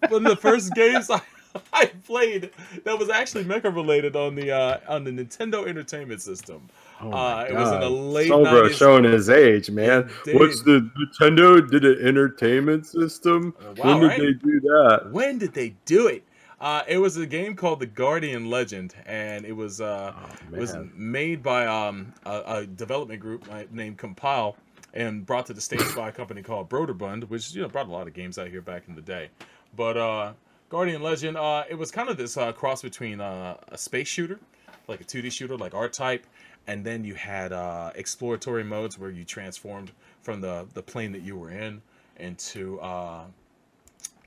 the 0.00 0.08
one 0.08 0.24
of 0.24 0.30
the 0.30 0.36
first 0.36 0.72
games 0.74 1.10
I, 1.10 1.20
I 1.72 1.86
played 1.86 2.50
that 2.84 2.98
was 2.98 3.10
actually 3.10 3.44
mecha 3.44 3.74
related 3.74 4.16
on 4.16 4.34
the 4.34 4.50
uh, 4.50 4.80
on 4.88 5.04
the 5.04 5.10
Nintendo 5.10 5.66
Entertainment 5.66 6.22
System. 6.22 6.68
Oh 7.00 7.12
uh, 7.12 7.46
it 7.48 7.54
was 7.54 7.72
in 7.72 7.80
the 7.80 7.90
late 7.90 8.30
Solbro 8.30 8.68
90s. 8.68 8.72
showing 8.72 9.04
his 9.04 9.30
age, 9.30 9.70
man. 9.70 10.10
Indeed. 10.26 10.38
What's 10.38 10.62
the 10.62 10.90
Nintendo 10.98 11.68
did 11.70 11.84
an 11.84 12.06
entertainment 12.06 12.86
system? 12.86 13.54
Uh, 13.58 13.74
wow, 13.76 13.98
when 13.98 14.00
did 14.00 14.06
right? 14.06 14.20
they 14.20 14.32
do 14.32 14.60
that? 14.60 15.08
When 15.10 15.38
did 15.38 15.54
they 15.54 15.74
do 15.84 16.08
it? 16.08 16.24
Uh, 16.60 16.82
it 16.86 16.98
was 16.98 17.16
a 17.16 17.24
game 17.24 17.56
called 17.56 17.80
The 17.80 17.86
Guardian 17.86 18.50
Legend, 18.50 18.94
and 19.06 19.46
it 19.46 19.52
was 19.52 19.80
uh, 19.80 20.12
Oh, 20.14 20.54
it 20.54 20.60
was 20.60 20.76
made 20.94 21.42
by 21.42 21.66
um, 21.66 22.12
a, 22.26 22.42
a 22.46 22.66
development 22.66 23.20
group 23.20 23.48
named 23.72 23.96
Compile 23.96 24.56
and 24.92 25.24
brought 25.24 25.46
to 25.46 25.54
the 25.54 25.60
states 25.60 25.94
by 25.94 26.08
a 26.08 26.12
company 26.12 26.42
called 26.42 26.68
Broderbund, 26.68 27.28
which 27.30 27.54
you 27.54 27.62
know 27.62 27.68
brought 27.68 27.86
a 27.86 27.90
lot 27.90 28.06
of 28.06 28.12
games 28.12 28.38
out 28.38 28.48
here 28.48 28.60
back 28.60 28.84
in 28.88 28.94
the 28.94 29.00
day. 29.00 29.30
But 29.74 29.96
uh, 29.96 30.32
Guardian 30.70 31.02
Legend, 31.02 31.36
uh, 31.36 31.64
it 31.68 31.74
was 31.74 31.90
kind 31.90 32.08
of 32.08 32.16
this 32.16 32.36
uh, 32.36 32.52
cross 32.52 32.80
between 32.80 33.20
uh, 33.20 33.56
a 33.68 33.76
space 33.76 34.06
shooter, 34.06 34.38
like 34.86 35.00
a 35.00 35.04
2D 35.04 35.32
shooter, 35.32 35.56
like 35.56 35.74
R 35.74 35.88
Type, 35.88 36.24
and 36.68 36.84
then 36.84 37.02
you 37.02 37.14
had 37.14 37.52
uh, 37.52 37.90
exploratory 37.96 38.62
modes 38.62 38.96
where 38.96 39.10
you 39.10 39.24
transformed 39.24 39.90
from 40.22 40.40
the 40.40 40.68
the 40.74 40.82
plane 40.82 41.10
that 41.10 41.22
you 41.22 41.36
were 41.36 41.50
in 41.50 41.82
into 42.18 42.78
uh, 42.80 43.24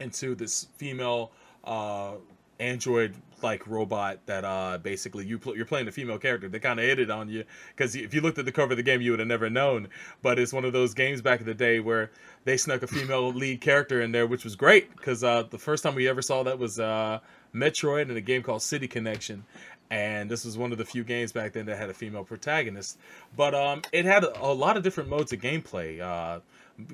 into 0.01 0.36
this 0.36 0.67
female 0.75 1.32
uh, 1.63 2.15
android 2.60 3.15
like 3.43 3.67
robot 3.67 4.19
that 4.25 4.45
uh 4.45 4.77
basically 4.77 5.25
you 5.25 5.38
pl- 5.38 5.56
you're 5.56 5.65
playing 5.65 5.88
a 5.88 5.91
female 5.91 6.17
character. 6.17 6.49
They 6.49 6.60
kind 6.60 6.79
of 6.79 6.86
hit 6.86 6.99
it 6.99 7.12
on 7.12 7.29
you 7.29 7.43
because 7.75 7.95
if 7.95 8.13
you 8.13 8.21
looked 8.21 8.38
at 8.38 8.45
the 8.45 8.51
cover 8.51 8.73
of 8.73 8.77
the 8.77 8.84
game 8.84 9.01
you 9.01 9.12
would 9.12 9.19
have 9.19 9.27
never 9.27 9.49
known. 9.49 9.89
But 10.21 10.39
it's 10.39 10.53
one 10.53 10.65
of 10.65 10.73
those 10.73 10.93
games 10.93 11.21
back 11.21 11.39
in 11.39 11.45
the 11.45 11.53
day 11.53 11.79
where 11.79 12.12
they 12.45 12.58
snuck 12.58 12.84
a 12.84 12.88
female 12.88 13.34
lead 13.34 13.62
character 13.62 14.01
in 14.01 14.12
there 14.12 14.25
which 14.27 14.43
was 14.43 14.56
great 14.56 14.95
because 14.95 15.23
uh 15.23 15.43
the 15.43 15.60
first 15.60 15.84
time 15.84 15.95
we 15.95 16.08
ever 16.08 16.21
saw 16.21 16.43
that 16.43 16.58
was 16.58 16.79
uh 16.79 17.19
metroid 17.53 18.10
in 18.10 18.17
a 18.17 18.21
game 18.21 18.43
called 18.43 18.62
city 18.62 18.88
connection. 18.88 19.43
And 19.91 20.32
this 20.32 20.43
was 20.43 20.58
one 20.58 20.71
of 20.71 20.79
the 20.79 20.86
few 20.86 21.03
games 21.03 21.32
back 21.32 21.53
then 21.53 21.67
that 21.67 21.77
had 21.77 21.89
a 21.89 21.93
female 21.93 22.23
protagonist. 22.23 22.97
But 23.36 23.53
um 23.53 23.82
it 23.91 24.06
had 24.06 24.23
a, 24.23 24.41
a 24.41 24.53
lot 24.53 24.77
of 24.77 24.84
different 24.84 25.10
modes 25.10 25.34
of 25.34 25.39
gameplay. 25.39 25.99
Uh 25.99 26.39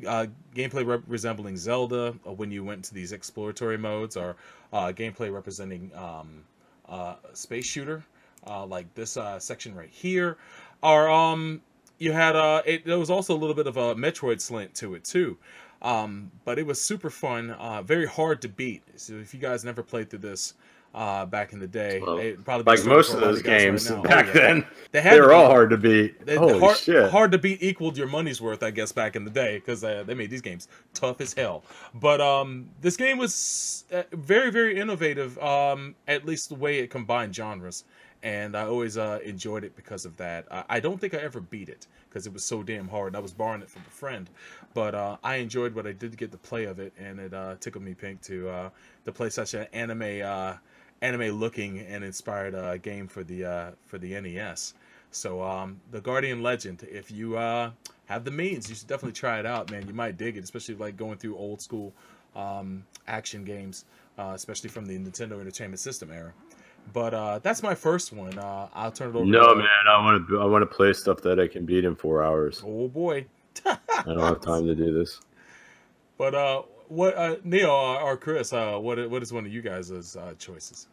uh, 0.06 0.28
gameplay 0.56 0.86
re- 0.86 1.04
resembling 1.08 1.58
Zelda 1.58 2.16
uh, 2.26 2.34
when 2.34 2.52
you 2.52 2.64
went 2.64 2.84
to 2.86 2.94
these 2.94 3.12
exploratory 3.12 3.78
modes, 3.78 4.18
or 4.18 4.36
uh, 4.74 4.92
gameplay 4.92 5.34
representing 5.34 5.92
um, 5.96 6.44
uh, 6.88 7.16
space 7.34 7.66
shooter, 7.66 8.04
uh, 8.48 8.66
like 8.66 8.94
this 8.96 9.18
uh, 9.18 9.40
section 9.40 9.76
right 9.76 9.90
here, 9.90 10.38
or 10.82 11.10
um, 11.10 11.62
you 11.98 12.12
had 12.12 12.36
uh, 12.36 12.62
it, 12.66 12.86
there 12.86 13.00
was 13.00 13.10
also 13.10 13.36
a 13.36 13.40
little 13.40 13.56
bit 13.56 13.68
of 13.68 13.78
a 13.78 13.96
Metroid 13.96 14.42
slant 14.42 14.74
to 14.76 14.96
it 14.96 15.04
too. 15.04 15.38
Um, 15.82 16.32
but 16.44 16.60
it 16.60 16.66
was 16.66 16.82
super 16.82 17.10
fun, 17.10 17.56
very 17.86 18.06
hard 18.06 18.42
to 18.42 18.50
beat. 18.50 18.84
So 18.98 19.14
if 19.14 19.34
you 19.34 19.40
guys 19.40 19.64
never 19.64 19.82
played 19.82 20.10
through 20.10 20.20
this 20.20 20.56
uh, 20.96 21.26
back 21.26 21.54
in 21.54 21.60
the 21.60 21.68
day, 21.68 22.00
Well, 22.00 22.18
it 22.18 22.44
probably 22.44 22.76
Like 22.76 22.86
most 22.86 23.14
of 23.14 23.20
those 23.20 23.42
guys 23.42 23.52
right 23.54 23.60
games. 23.60 23.92
Oh, 23.92 24.02
back 24.02 24.26
yeah. 24.28 24.34
then, 24.34 24.68
They 24.92 25.02
had 25.02 25.14
they 25.16 25.22
were 25.22 25.28
be. 25.30 25.34
all 25.34 25.48
hard 25.48 25.70
to 25.70 25.78
beat. 25.78 26.26
They- 26.26 26.36
Holy 26.36 26.60
hard, 26.60 26.78
shit! 26.78 27.12
hard 27.12 27.32
to 27.32 27.38
beat 27.38 27.62
equaled 27.62 27.96
your 27.98 28.08
money's 28.08 28.42
worth, 28.42 28.64
I 28.64 28.72
guess, 28.72 28.92
back 28.92 29.16
in 29.16 29.24
the 29.24 29.30
day 29.32 29.58
because 29.58 29.84
uh, 29.84 30.04
they 30.06 30.16
made 30.16 30.30
these 30.32 30.42
games 30.42 30.68
tough 30.96 31.22
as 31.22 31.34
hell. 31.34 31.64
But 31.94 32.22
um, 32.22 32.70
this 32.82 32.98
game 32.98 33.18
was 33.20 33.86
uh, 33.94 34.04
very, 34.14 34.50
very 34.52 34.80
innovative. 34.80 35.38
Um, 35.38 35.96
at 36.08 36.26
least 36.26 36.50
the 36.50 36.56
way 36.56 36.80
it 36.80 36.90
combined 36.90 37.36
genres, 37.36 37.84
and 38.24 38.58
I 38.58 38.64
always 38.66 38.98
uh, 38.98 39.20
enjoyed 39.24 39.64
it 39.64 39.76
because 39.76 40.06
of 40.06 40.18
that. 40.18 40.48
I, 40.52 40.64
I 40.70 40.80
don't 40.80 41.00
think 41.00 41.14
I 41.14 41.18
ever 41.18 41.40
beat 41.40 41.70
it 41.70 41.86
because 42.10 42.26
it 42.26 42.34
was 42.34 42.44
so 42.44 42.64
damn 42.64 42.88
hard. 42.88 43.16
I 43.16 43.20
was 43.20 43.32
borrowing 43.32 43.62
it 43.62 43.70
from 43.70 43.84
a 43.88 43.92
friend, 43.92 44.28
but 44.74 44.96
uh, 44.96 45.18
I 45.24 45.36
enjoyed 45.36 45.76
what 45.76 45.86
I 45.86 45.92
did 45.92 46.18
get 46.18 46.32
to 46.32 46.38
play 46.40 46.66
of 46.66 46.80
it, 46.80 46.94
and 46.98 47.20
it 47.20 47.34
uh, 47.34 47.56
tickled 47.60 47.84
me 47.84 47.94
pink 47.94 48.22
to 48.24 48.50
uh, 48.50 48.70
to 49.06 49.12
play 49.12 49.30
such 49.30 49.54
an 49.54 49.68
anime. 49.72 50.24
Anime 51.02 51.40
looking 51.40 51.80
and 51.80 52.04
inspired 52.04 52.56
uh, 52.56 52.78
game 52.78 53.08
for 53.08 53.24
the 53.24 53.46
uh, 53.46 53.72
for 53.86 53.98
the 53.98 54.20
NES. 54.20 54.74
So 55.12 55.42
um, 55.42 55.80
the 55.92 56.02
Guardian 56.02 56.44
Legend, 56.44 56.86
if 56.90 57.10
you 57.10 57.38
uh, 57.38 57.72
have 58.06 58.26
the 58.26 58.32
means, 58.32 58.70
you 58.70 58.76
should 58.76 58.88
definitely 58.88 59.14
try 59.14 59.40
it 59.40 59.46
out, 59.46 59.72
man. 59.72 59.88
You 59.88 59.94
might 59.94 60.18
dig 60.18 60.38
it, 60.38 60.44
especially 60.44 60.76
like 60.76 60.98
going 60.98 61.18
through 61.18 61.36
old 61.38 61.62
school 61.62 61.94
um, 62.36 62.86
action 63.08 63.44
games, 63.44 63.86
uh, 64.18 64.34
especially 64.36 64.70
from 64.70 64.86
the 64.86 64.98
Nintendo 64.98 65.40
Entertainment 65.40 65.80
System 65.80 66.12
era. 66.12 66.34
But 66.94 67.14
uh, 67.14 67.40
that's 67.40 67.64
my 67.64 67.76
first 67.76 68.14
one. 68.14 68.38
Uh, 68.38 68.68
I'll 68.74 68.92
turn 68.92 69.10
it 69.10 69.16
over. 69.16 69.20
To 69.20 69.26
you. 69.26 69.32
No 69.32 69.56
man, 69.56 69.68
I 69.88 70.04
want 70.04 70.28
to 70.28 70.42
I 70.42 70.46
want 70.46 70.62
to 70.62 70.66
play 70.76 70.94
stuff 70.94 71.22
that 71.22 71.40
I 71.40 71.48
can 71.48 71.66
beat 71.66 71.86
in 71.86 71.96
four 71.96 72.24
hours. 72.24 72.62
Oh 72.66 72.88
boy. 72.88 73.26
I 73.66 73.78
don't 74.06 74.20
have 74.20 74.42
time 74.42 74.66
to 74.66 74.76
do 74.76 74.94
this. 74.94 75.20
But 76.18 76.36
uh, 76.36 76.64
what 76.90 77.16
uh, 77.16 77.38
Neil 77.44 77.70
or 77.70 78.00
or 78.02 78.18
Chris? 78.18 78.52
Uh, 78.52 78.78
what 78.78 79.10
what 79.10 79.24
is 79.24 79.32
one 79.32 79.46
of 79.46 79.52
you 79.54 79.62
guys' 79.62 80.16
uh, 80.16 80.34
choices? 80.38 80.88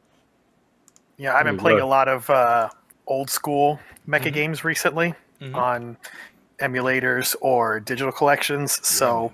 Yeah, 1.18 1.34
I've 1.34 1.44
been 1.44 1.58
playing 1.58 1.80
a 1.80 1.86
lot 1.86 2.08
of 2.08 2.28
uh, 2.30 2.68
old 3.06 3.30
school 3.30 3.80
mecha 4.06 4.28
Mhm. 4.28 4.32
games 4.34 4.64
recently 4.64 5.14
Mhm. 5.40 5.54
on 5.54 5.96
emulators 6.60 7.34
or 7.40 7.80
digital 7.80 8.12
collections. 8.12 8.86
So, 8.86 9.32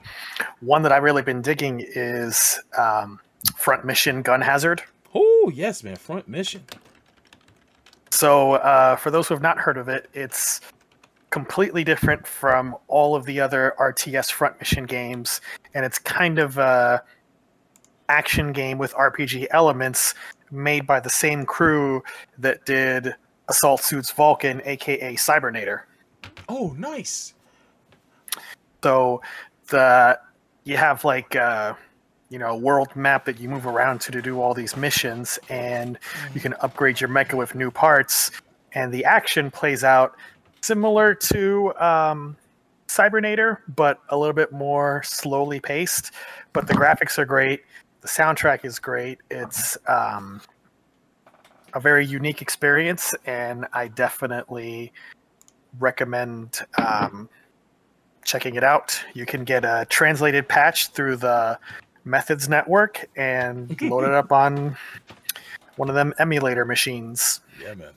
one 0.60 0.82
that 0.82 0.90
I've 0.92 1.02
really 1.04 1.22
been 1.22 1.42
digging 1.42 1.84
is 1.94 2.58
um, 2.78 3.20
Front 3.56 3.84
Mission 3.84 4.22
Gun 4.22 4.40
Hazard. 4.40 4.82
Oh 5.14 5.50
yes, 5.54 5.82
man. 5.84 5.96
Front 5.96 6.28
Mission. 6.28 6.64
So, 8.10 8.52
uh, 8.54 8.96
for 8.96 9.10
those 9.10 9.26
who 9.28 9.34
have 9.34 9.42
not 9.42 9.58
heard 9.58 9.76
of 9.76 9.88
it, 9.88 10.08
it's 10.14 10.60
completely 11.32 11.82
different 11.82 12.26
from 12.26 12.76
all 12.86 13.16
of 13.16 13.24
the 13.24 13.40
other 13.40 13.74
RTS 13.80 14.30
Front 14.30 14.60
Mission 14.60 14.84
games, 14.84 15.40
and 15.74 15.84
it's 15.84 15.98
kind 15.98 16.38
of 16.38 16.58
a 16.58 17.02
action 18.08 18.52
game 18.52 18.78
with 18.78 18.92
RPG 18.92 19.46
elements 19.50 20.14
made 20.50 20.86
by 20.86 21.00
the 21.00 21.10
same 21.10 21.46
crew 21.46 22.02
that 22.38 22.64
did 22.66 23.14
Assault 23.48 23.80
Suits 23.80 24.12
Valken, 24.12 24.64
aka 24.66 25.14
Cybernator. 25.16 25.80
Oh, 26.48 26.74
nice. 26.78 27.34
So 28.84 29.22
the 29.68 30.20
you 30.64 30.76
have 30.76 31.02
like 31.04 31.34
uh, 31.34 31.74
you 32.28 32.38
know 32.38 32.50
a 32.50 32.56
world 32.56 32.94
map 32.94 33.24
that 33.24 33.40
you 33.40 33.48
move 33.48 33.66
around 33.66 34.02
to 34.02 34.12
to 34.12 34.20
do 34.20 34.40
all 34.40 34.52
these 34.52 34.76
missions, 34.76 35.38
and 35.48 35.98
you 36.34 36.40
can 36.42 36.52
upgrade 36.60 37.00
your 37.00 37.08
mecha 37.08 37.34
with 37.34 37.54
new 37.54 37.70
parts, 37.70 38.30
and 38.74 38.92
the 38.92 39.04
action 39.06 39.50
plays 39.50 39.82
out 39.82 40.14
similar 40.62 41.14
to 41.14 41.74
um, 41.76 42.36
Cybernator, 42.88 43.58
but 43.74 44.00
a 44.08 44.16
little 44.16 44.34
bit 44.34 44.52
more 44.52 45.02
slowly 45.04 45.60
paced. 45.60 46.12
But 46.52 46.66
the 46.66 46.74
graphics 46.74 47.18
are 47.18 47.26
great. 47.26 47.62
The 48.00 48.08
soundtrack 48.08 48.64
is 48.64 48.78
great. 48.78 49.18
It's 49.30 49.76
um, 49.86 50.40
a 51.74 51.80
very 51.80 52.04
unique 52.04 52.42
experience, 52.42 53.14
and 53.26 53.66
I 53.72 53.88
definitely 53.88 54.92
recommend 55.78 56.60
um, 56.78 57.28
checking 58.24 58.56
it 58.56 58.64
out. 58.64 59.00
You 59.14 59.26
can 59.26 59.44
get 59.44 59.64
a 59.64 59.86
translated 59.88 60.48
patch 60.48 60.88
through 60.88 61.16
the 61.16 61.58
Methods 62.04 62.48
Network 62.48 63.08
and 63.16 63.80
load 63.82 64.04
it 64.04 64.12
up 64.12 64.32
on 64.32 64.76
one 65.76 65.88
of 65.88 65.94
them 65.94 66.12
emulator 66.18 66.64
machines. 66.64 67.40
Yeah, 67.60 67.74
man. 67.74 67.92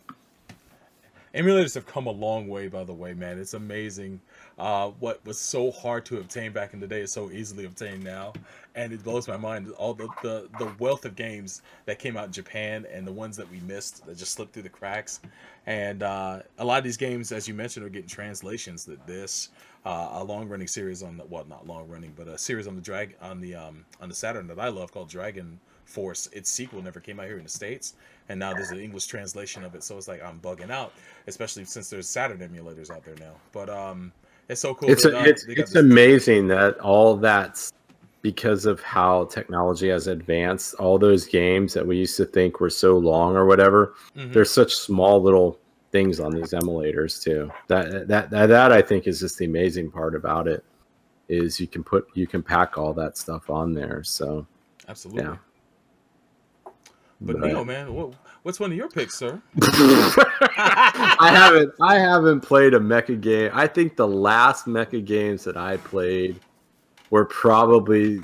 Emulators 1.36 1.74
have 1.76 1.86
come 1.86 2.08
a 2.08 2.12
long 2.12 2.48
way, 2.48 2.70
by 2.70 2.86
the 2.86 2.94
way, 2.94 3.14
man. 3.14 3.38
It's 3.38 3.56
amazing. 3.56 4.22
Uh, 4.58 4.92
what 5.00 5.24
was 5.26 5.38
so 5.38 5.70
hard 5.70 6.06
to 6.06 6.20
obtain 6.20 6.54
back 6.54 6.74
in 6.74 6.80
the 6.80 6.88
day 6.88 7.02
is 7.02 7.12
so 7.12 7.30
easily 7.30 7.66
obtained 7.66 8.06
now, 8.06 8.32
and 8.74 8.94
it 8.94 9.04
blows 9.04 9.28
my 9.28 9.36
mind 9.36 9.70
all 9.72 9.94
the, 9.94 10.08
the 10.24 10.48
the 10.60 10.72
wealth 10.80 11.04
of 11.04 11.18
games 11.18 11.62
that 11.88 12.00
came 12.00 12.16
out 12.16 12.28
in 12.28 12.32
Japan 12.32 12.86
and 12.90 13.06
the 13.06 13.12
ones 13.12 13.36
that 13.36 13.52
we 13.52 13.60
missed 13.60 14.06
that 14.06 14.18
just 14.18 14.32
slipped 14.32 14.54
through 14.54 14.64
the 14.64 14.70
cracks. 14.70 15.20
And 15.66 16.04
uh, 16.04 16.40
a 16.58 16.64
lot 16.64 16.78
of 16.78 16.86
these 16.86 16.96
games, 16.96 17.34
as 17.34 17.50
you 17.50 17.54
mentioned, 17.54 17.86
are 17.86 17.90
getting 17.90 18.08
translations. 18.08 18.86
That 18.86 19.06
this, 19.06 19.50
uh, 19.86 20.12
a 20.14 20.24
long 20.24 20.48
running 20.48 20.68
series 20.68 21.04
on 21.04 21.18
the 21.18 21.26
well, 21.26 21.44
not 21.50 21.68
long 21.68 21.90
running, 21.90 22.14
but 22.16 22.30
a 22.30 22.38
series 22.38 22.66
on 22.66 22.76
the 22.78 22.82
drag 22.82 23.18
on 23.22 23.42
the 23.42 23.56
um 23.56 23.84
on 24.00 24.08
the 24.08 24.16
Saturn 24.16 24.48
that 24.48 24.60
I 24.60 24.70
love 24.70 24.94
called 24.94 25.10
Dragon 25.10 25.60
Force. 25.84 26.28
Its 26.32 26.50
sequel 26.50 26.82
never 26.82 27.02
came 27.02 27.20
out 27.20 27.26
here 27.26 27.38
in 27.38 27.44
the 27.44 27.50
states, 27.50 27.96
and 28.30 28.40
now 28.40 28.54
there's 28.54 28.72
an 28.72 28.80
English 28.80 29.06
translation 29.06 29.64
of 29.64 29.76
it. 29.76 29.84
So 29.84 29.98
it's 29.98 30.08
like 30.08 30.24
I'm 30.24 30.40
bugging 30.40 30.72
out, 30.72 30.94
especially 31.28 31.66
since 31.66 31.90
there's 31.90 32.08
Saturn 32.08 32.40
emulators 32.40 32.90
out 32.90 33.04
there 33.04 33.16
now. 33.20 33.34
But 33.52 33.70
um, 33.70 34.12
it's 34.50 34.62
so 34.62 34.74
cool. 34.74 34.90
It's 34.90 35.06
a, 35.06 35.18
uh, 35.18 35.24
it's 35.24 35.46
it's 35.48 35.76
amazing 35.76 36.48
that 36.48 36.80
all 36.80 37.16
that's 37.16 37.72
because 38.22 38.66
of 38.66 38.82
how 38.82 39.26
technology 39.26 39.90
has 39.90 40.08
advanced. 40.08 40.74
All 40.76 40.98
those 40.98 41.28
games 41.28 41.74
that 41.76 41.86
we 41.86 41.98
used 41.98 42.18
to 42.18 42.26
think 42.26 42.60
were 42.60 42.72
so 42.72 42.98
long 42.98 43.36
or 43.36 43.46
whatever, 43.46 43.94
Mhm. 44.16 44.34
there's 44.34 44.50
such 44.50 44.76
small 44.76 45.22
little 45.22 45.60
things 45.92 46.20
on 46.20 46.32
these 46.32 46.52
emulators 46.52 47.22
too. 47.22 47.52
That, 47.68 48.08
that 48.08 48.30
that 48.32 48.48
that 48.48 48.72
I 48.72 48.82
think 48.82 49.08
is 49.08 49.20
just 49.20 49.38
the 49.38 49.46
amazing 49.46 49.92
part 49.92 50.16
about 50.16 50.48
it 50.48 50.64
is 51.30 51.60
you 51.60 51.68
can 51.68 51.84
put 51.84 52.08
you 52.16 52.28
can 52.28 52.42
pack 52.44 52.78
all 52.78 52.94
that 52.94 53.18
stuff 53.18 53.50
on 53.50 53.74
there. 53.74 54.04
So 54.04 54.46
Absolutely. 54.88 55.24
yeah. 55.24 55.38
But 57.26 57.40
But- 57.40 57.48
Neo, 57.48 57.64
man, 57.64 57.94
what, 57.94 58.14
what's 58.44 58.60
one 58.60 58.72
of 58.72 58.78
your 58.78 58.88
picks, 58.88 59.16
sir? 59.16 59.42
I 59.62 61.32
haven't 61.34 61.74
I 61.82 61.98
haven't 61.98 62.42
played 62.42 62.74
a 62.74 62.80
mecha 62.80 63.20
game. 63.20 63.52
I 63.54 63.68
think 63.68 63.96
the 63.96 64.08
last 64.08 64.68
mecha 64.68 65.04
games 65.04 65.44
that 65.46 65.58
I 65.58 65.78
played 65.78 66.40
were 67.10 67.26
probably 67.26 68.22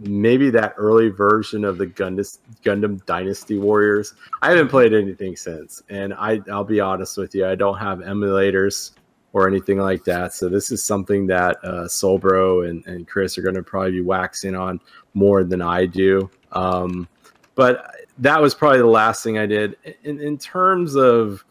maybe 0.00 0.50
that 0.50 0.74
early 0.76 1.08
version 1.08 1.64
of 1.64 1.78
the 1.78 1.86
Gundam 1.86 2.38
Gundam 2.64 3.04
Dynasty 3.06 3.58
Warriors. 3.58 4.14
I 4.42 4.50
haven't 4.50 4.68
played 4.68 4.92
anything 4.94 5.36
since, 5.36 5.82
and 5.88 6.12
I 6.14 6.40
I'll 6.50 6.64
be 6.64 6.80
honest 6.80 7.16
with 7.16 7.34
you, 7.34 7.46
I 7.46 7.54
don't 7.54 7.78
have 7.78 7.98
emulators 7.98 8.92
or 9.32 9.46
anything 9.46 9.78
like 9.78 10.02
that. 10.04 10.34
So 10.34 10.48
this 10.48 10.72
is 10.72 10.82
something 10.82 11.26
that 11.28 11.58
uh, 11.62 11.84
Solbro 11.84 12.68
and, 12.68 12.84
and 12.86 13.06
Chris 13.06 13.38
are 13.38 13.42
going 13.42 13.54
to 13.54 13.62
probably 13.62 13.92
be 13.92 14.00
waxing 14.00 14.56
on 14.56 14.80
more 15.14 15.44
than 15.44 15.62
I 15.62 15.86
do. 15.86 16.28
Um, 16.50 17.06
but 17.54 17.94
that 18.20 18.40
was 18.40 18.54
probably 18.54 18.78
the 18.78 18.86
last 18.86 19.24
thing 19.24 19.38
I 19.38 19.46
did. 19.46 19.76
In, 20.04 20.20
in 20.20 20.38
terms 20.38 20.94
of 20.94 21.44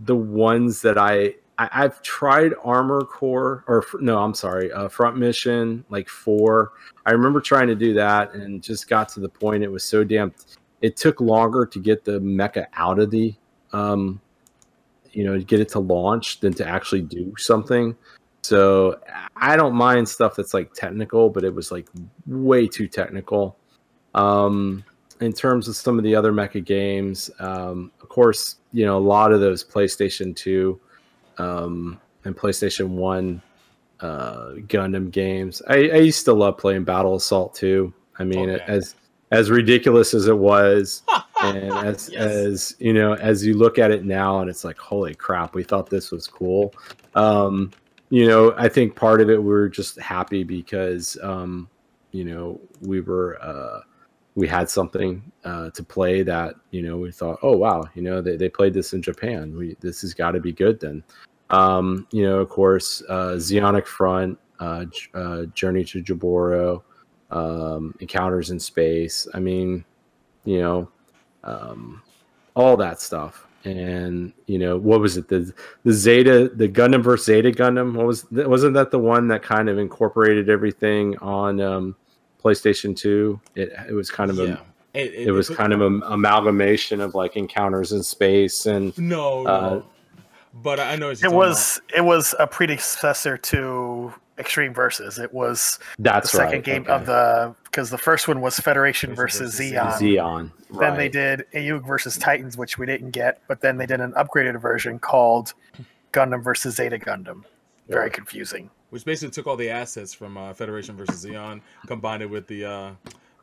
the 0.00 0.16
ones 0.16 0.82
that 0.82 0.98
I, 0.98 1.34
I 1.58 1.68
I've 1.84 2.02
tried 2.02 2.52
Armor 2.64 3.02
Core 3.02 3.64
or 3.68 3.84
no, 4.00 4.18
I'm 4.18 4.34
sorry, 4.34 4.72
uh, 4.72 4.88
Front 4.88 5.18
Mission 5.18 5.84
like 5.90 6.08
four. 6.08 6.72
I 7.04 7.12
remember 7.12 7.40
trying 7.40 7.68
to 7.68 7.74
do 7.74 7.94
that 7.94 8.34
and 8.34 8.62
just 8.62 8.88
got 8.88 9.08
to 9.10 9.20
the 9.20 9.28
point 9.28 9.62
it 9.62 9.70
was 9.70 9.84
so 9.84 10.04
damn. 10.04 10.34
It 10.82 10.96
took 10.96 11.20
longer 11.20 11.66
to 11.66 11.78
get 11.78 12.04
the 12.04 12.20
mecha 12.20 12.66
out 12.74 12.98
of 12.98 13.10
the, 13.10 13.34
um, 13.72 14.20
you 15.12 15.24
know, 15.24 15.38
get 15.40 15.60
it 15.60 15.68
to 15.70 15.78
launch 15.78 16.40
than 16.40 16.52
to 16.54 16.66
actually 16.66 17.02
do 17.02 17.34
something. 17.38 17.96
So 18.42 19.00
I 19.36 19.56
don't 19.56 19.74
mind 19.74 20.08
stuff 20.08 20.36
that's 20.36 20.54
like 20.54 20.72
technical, 20.72 21.30
but 21.30 21.44
it 21.44 21.54
was 21.54 21.72
like 21.72 21.88
way 22.26 22.68
too 22.68 22.88
technical. 22.88 23.56
Um, 24.14 24.84
in 25.20 25.32
terms 25.32 25.68
of 25.68 25.76
some 25.76 25.98
of 25.98 26.04
the 26.04 26.14
other 26.14 26.32
mecha 26.32 26.64
games, 26.64 27.30
um, 27.38 27.90
of 28.02 28.08
course, 28.08 28.56
you 28.72 28.84
know, 28.84 28.96
a 28.96 29.00
lot 29.00 29.32
of 29.32 29.40
those 29.40 29.64
PlayStation 29.64 30.34
2 30.36 30.78
um, 31.38 32.00
and 32.24 32.36
PlayStation 32.36 32.88
1 32.88 33.42
uh, 34.00 34.06
Gundam 34.66 35.10
games. 35.10 35.62
I, 35.68 35.74
I 35.74 35.96
used 35.96 36.24
to 36.26 36.32
love 36.32 36.58
playing 36.58 36.84
Battle 36.84 37.16
Assault 37.16 37.54
2. 37.54 37.92
I 38.18 38.24
mean, 38.24 38.50
Okay. 38.50 38.64
as 38.66 38.94
as 39.32 39.50
ridiculous 39.50 40.14
as 40.14 40.28
it 40.28 40.38
was, 40.38 41.02
and 41.42 41.72
as 41.72 42.08
Yes. 42.10 42.22
as 42.22 42.76
you 42.78 42.92
know, 42.92 43.14
as 43.14 43.44
you 43.44 43.54
look 43.54 43.78
at 43.78 43.90
it 43.90 44.04
now, 44.04 44.40
and 44.40 44.48
it's 44.48 44.64
like, 44.64 44.78
holy 44.78 45.14
crap, 45.14 45.54
we 45.54 45.64
thought 45.64 45.90
this 45.90 46.10
was 46.12 46.26
cool. 46.28 46.72
Um, 47.14 47.72
you 48.10 48.28
know, 48.28 48.54
I 48.56 48.68
think 48.68 48.94
part 48.94 49.20
of 49.20 49.28
it 49.30 49.42
we 49.42 49.48
were 49.48 49.68
just 49.68 49.98
happy 49.98 50.44
because 50.44 51.18
um, 51.22 51.68
you 52.12 52.24
know 52.24 52.60
we 52.82 53.00
were 53.00 53.36
uh, 53.42 53.80
we 54.36 54.46
had 54.46 54.70
something 54.70 55.32
uh, 55.44 55.70
to 55.70 55.82
play 55.82 56.22
that 56.22 56.54
you 56.70 56.82
know 56.82 56.98
we 56.98 57.10
thought, 57.10 57.38
oh 57.42 57.56
wow, 57.56 57.84
you 57.94 58.02
know 58.02 58.20
they, 58.20 58.36
they 58.36 58.48
played 58.48 58.74
this 58.74 58.92
in 58.92 59.02
Japan. 59.02 59.56
We 59.56 59.76
this 59.80 60.02
has 60.02 60.14
got 60.14 60.32
to 60.32 60.40
be 60.40 60.52
good 60.52 60.78
then. 60.78 61.02
Um, 61.50 62.06
you 62.12 62.22
know, 62.22 62.38
of 62.38 62.48
course, 62.48 63.02
uh, 63.08 63.36
Zeonic 63.36 63.86
Front, 63.86 64.38
uh, 64.60 64.84
uh, 65.14 65.44
Journey 65.54 65.84
to 65.84 66.02
Jaburo, 66.02 66.82
um, 67.30 67.94
Encounters 68.00 68.50
in 68.50 68.60
Space. 68.60 69.26
I 69.32 69.40
mean, 69.40 69.84
you 70.44 70.60
know, 70.60 70.90
um, 71.42 72.02
all 72.54 72.76
that 72.76 73.00
stuff. 73.00 73.46
And 73.64 74.32
you 74.46 74.58
know, 74.58 74.76
what 74.76 75.00
was 75.00 75.16
it? 75.16 75.28
The 75.28 75.52
the 75.82 75.92
Zeta, 75.92 76.50
the 76.54 76.68
Gundam 76.68 77.02
versus 77.02 77.26
Zeta 77.26 77.50
Gundam. 77.50 77.94
What 77.94 78.06
was 78.06 78.26
wasn't 78.30 78.74
that 78.74 78.90
the 78.90 78.98
one 78.98 79.28
that 79.28 79.42
kind 79.42 79.68
of 79.68 79.78
incorporated 79.78 80.50
everything 80.50 81.16
on 81.18 81.60
um, 81.60 81.96
PlayStation 82.46 82.96
Two? 82.96 83.40
It 83.54 83.72
it 83.88 83.92
was 83.92 84.10
kind 84.10 84.30
of 84.30 84.38
yeah. 84.38 84.56
a 84.94 84.98
It, 84.98 85.28
it 85.28 85.32
was 85.32 85.48
kind 85.48 85.72
of 85.72 85.80
an 85.80 86.02
amalgamation 86.06 87.00
of 87.00 87.14
like 87.14 87.36
encounters 87.36 87.92
in 87.92 88.02
space 88.02 88.66
and 88.66 88.96
no, 88.98 89.42
no. 89.42 89.50
uh, 89.50 89.82
but 90.62 90.80
I 90.80 90.96
know 90.96 91.10
It 91.10 91.20
you're 91.20 91.30
talking 91.30 91.36
was 91.36 91.80
it 91.94 92.04
was 92.04 92.34
a 92.38 92.46
predecessor 92.46 93.36
to 93.36 94.12
Extreme 94.38 94.74
Versus. 94.74 95.18
It 95.18 95.32
was 95.32 95.78
that's 95.98 96.30
the 96.30 96.38
second 96.38 96.52
right, 96.56 96.64
game 96.64 96.82
okay. 96.82 96.92
of 96.92 97.06
the 97.06 97.54
because 97.64 97.90
the 97.90 97.98
first 97.98 98.28
one 98.28 98.40
was 98.40 98.58
Federation 98.58 99.10
Federation 99.10 99.14
versus 99.14 99.58
versus 99.58 99.72
Zeon. 99.72 100.50
Zeon. 100.70 100.78
Then 100.78 100.96
they 100.96 101.08
did 101.08 101.44
AEUG 101.54 101.86
versus 101.86 102.16
Titans, 102.18 102.56
which 102.56 102.76
we 102.78 102.86
didn't 102.86 103.10
get, 103.12 103.40
but 103.48 103.60
then 103.60 103.76
they 103.78 103.86
did 103.86 104.00
an 104.00 104.12
upgraded 104.12 104.60
version 104.60 104.98
called 104.98 105.54
Gundam 106.12 106.42
versus 106.42 106.76
Zeta 106.76 106.98
Gundam. 106.98 107.44
Very 107.88 108.06
Yeah. 108.06 108.12
confusing. 108.14 108.70
Which 108.90 109.04
basically 109.04 109.32
took 109.32 109.46
all 109.46 109.56
the 109.56 109.70
assets 109.70 110.14
from 110.14 110.36
uh, 110.36 110.54
Federation 110.54 110.96
versus 110.96 111.24
Zeon, 111.24 111.60
combined 111.86 112.22
it 112.22 112.30
with 112.30 112.46
the 112.46 112.64
uh, 112.64 112.90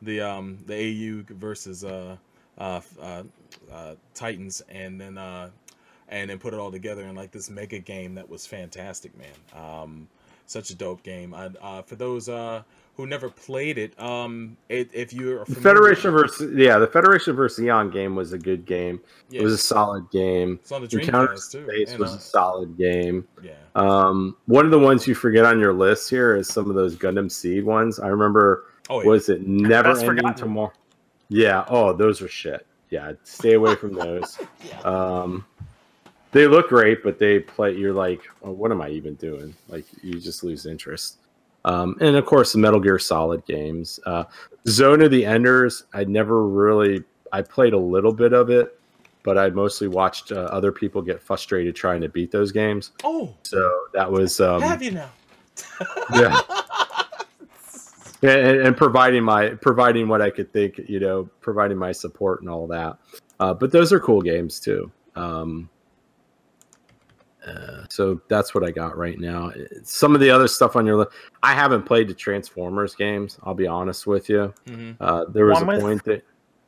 the 0.02 0.20
um, 0.20 0.58
the 0.66 0.74
AU 0.74 1.34
versus 1.34 1.84
uh, 1.84 2.16
uh, 2.58 2.80
uh, 3.00 3.22
uh, 3.70 3.94
Titans, 4.14 4.62
and 4.68 5.00
then 5.00 5.18
and 6.08 6.30
then 6.30 6.38
put 6.38 6.54
it 6.54 6.60
all 6.60 6.70
together 6.70 7.04
in 7.04 7.14
like 7.14 7.30
this 7.30 7.50
mega 7.50 7.78
game 7.78 8.14
that 8.14 8.28
was 8.28 8.46
fantastic, 8.46 9.12
man. 9.16 9.28
Um, 9.52 10.08
such 10.46 10.70
a 10.70 10.74
dope 10.74 11.02
game. 11.02 11.34
I, 11.34 11.82
for 11.82 11.96
those 11.96 12.28
who 12.96 13.06
never 13.06 13.28
played 13.28 13.76
it, 13.76 13.98
um, 14.00 14.56
it, 14.68 14.88
if 14.92 15.12
you're 15.12 15.40
The 15.40 15.54
familiar- 15.54 15.62
Federation 15.62 16.10
versus 16.12 16.52
yeah, 16.56 16.78
the 16.78 16.86
Federation 16.86 17.34
versus 17.34 17.64
Zeon 17.64 17.92
game 17.92 18.14
was 18.14 18.32
a 18.32 18.38
good 18.38 18.64
game. 18.64 19.00
yeah, 19.30 19.40
It 19.40 19.44
was 19.44 19.52
a 19.54 19.58
solid 19.58 20.08
game. 20.10 20.58
it's 20.62 20.70
on 20.70 20.86
the 20.86 20.98
Encounter 21.00 21.32
Dreamcast 21.34 21.50
too. 21.52 21.64
Space 21.66 21.90
and, 21.90 21.98
was 21.98 22.12
uh, 22.12 22.16
a 22.16 22.20
solid 22.20 22.78
game. 22.78 23.26
yeah, 23.42 23.52
Um, 23.74 24.36
one 24.46 24.64
of 24.64 24.70
the 24.70 24.78
ones 24.78 25.06
you 25.08 25.14
forget 25.14 25.44
on 25.44 25.58
your 25.58 25.72
list 25.72 26.08
here 26.08 26.36
is 26.36 26.46
some 26.48 26.68
of 26.70 26.76
those 26.76 26.94
Gundam 26.96 27.30
Seed 27.30 27.64
ones. 27.64 27.98
I 27.98 28.08
remember 28.08 28.66
oh 28.90 29.02
yeah. 29.02 29.08
was 29.08 29.28
it 29.28 29.46
Never 29.46 29.90
Best 29.90 30.02
Ending 30.02 30.18
Forgotten. 30.18 30.38
Tomorrow? 30.38 30.72
Yeah. 31.28 31.64
Oh, 31.68 31.92
those 31.92 32.22
are 32.22 32.28
shit. 32.28 32.64
Yeah, 32.90 33.12
stay 33.24 33.54
away 33.54 33.74
from 33.74 33.94
those. 33.94 34.38
Yeah. 34.68 34.80
Um, 34.82 35.44
they 36.30 36.46
look 36.48 36.68
great, 36.68 37.02
but 37.02 37.18
they 37.18 37.38
play. 37.40 37.76
You're 37.76 37.92
like, 37.92 38.20
oh, 38.42 38.50
what 38.50 38.70
am 38.72 38.80
I 38.82 38.88
even 38.90 39.14
doing? 39.14 39.54
Like, 39.68 39.84
you 40.02 40.20
just 40.20 40.42
lose 40.44 40.66
interest. 40.66 41.18
Um, 41.64 41.96
and 42.00 42.16
of 42.16 42.26
course, 42.26 42.52
the 42.52 42.58
Metal 42.58 42.80
Gear 42.80 42.98
Solid 42.98 43.44
games. 43.46 43.98
Uh, 44.04 44.24
Zone 44.68 45.02
of 45.02 45.10
the 45.10 45.24
Enders. 45.24 45.84
I 45.92 46.04
never 46.04 46.46
really. 46.46 47.04
I 47.32 47.42
played 47.42 47.72
a 47.72 47.78
little 47.78 48.12
bit 48.12 48.32
of 48.32 48.50
it, 48.50 48.78
but 49.22 49.36
I 49.38 49.50
mostly 49.50 49.88
watched 49.88 50.30
uh, 50.30 50.36
other 50.36 50.70
people 50.70 51.02
get 51.02 51.20
frustrated 51.20 51.74
trying 51.74 52.00
to 52.02 52.08
beat 52.08 52.30
those 52.30 52.52
games. 52.52 52.92
oh, 53.02 53.34
So 53.42 53.86
that 53.92 54.10
was 54.10 54.40
um, 54.40 54.62
have 54.62 54.82
you 54.82 54.92
now? 54.92 55.10
yeah. 56.14 56.40
and, 58.22 58.58
and 58.60 58.76
providing 58.76 59.24
my 59.24 59.50
providing 59.50 60.08
what 60.08 60.22
I 60.22 60.30
could 60.30 60.52
think, 60.52 60.78
you 60.88 61.00
know, 61.00 61.28
providing 61.40 61.78
my 61.78 61.92
support 61.92 62.40
and 62.40 62.48
all 62.48 62.66
that. 62.68 62.98
Uh, 63.40 63.54
but 63.54 63.72
those 63.72 63.92
are 63.92 64.00
cool 64.00 64.22
games 64.22 64.60
too. 64.60 64.90
Um, 65.16 65.68
uh, 67.46 67.84
so 67.90 68.20
that's 68.28 68.54
what 68.54 68.64
I 68.64 68.70
got 68.70 68.96
right 68.96 69.18
now. 69.18 69.52
Some 69.82 70.14
of 70.14 70.20
the 70.20 70.30
other 70.30 70.48
stuff 70.48 70.76
on 70.76 70.86
your 70.86 70.96
list, 70.96 71.10
I 71.42 71.52
haven't 71.54 71.82
played 71.84 72.08
the 72.08 72.14
Transformers 72.14 72.94
games. 72.94 73.38
I'll 73.42 73.54
be 73.54 73.66
honest 73.66 74.06
with 74.06 74.28
you. 74.28 74.52
hmm 74.66 74.92
Uh, 75.00 75.24
there 75.26 75.46
was 75.46 75.54
One 75.60 75.62
a 75.64 75.66
with- 75.72 75.80
point 75.80 76.04
that, 76.04 76.24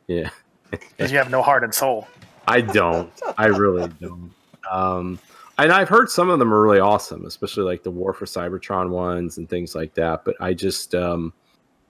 yeah, 0.07 0.31
Because 0.71 1.11
you 1.13 1.19
have 1.19 1.31
no 1.31 1.43
heart 1.43 1.65
and 1.65 1.75
soul. 1.75 2.07
I 2.49 2.61
don't. 2.61 3.11
I 3.39 3.47
really 3.47 3.89
don't. 4.01 4.33
Um, 4.71 5.19
and 5.59 5.73
I've 5.73 5.89
heard 5.89 6.11
some 6.11 6.29
of 6.31 6.39
them 6.39 6.53
are 6.53 6.61
really 6.63 6.81
awesome, 6.81 7.25
especially 7.25 7.65
like 7.65 7.83
the 7.83 7.91
War 7.91 8.13
for 8.13 8.27
Cybertron 8.27 8.91
ones 8.91 9.39
and 9.39 9.49
things 9.49 9.75
like 9.75 9.95
that. 9.95 10.25
But 10.25 10.37
I 10.41 10.53
just, 10.55 10.95
um, 10.95 11.33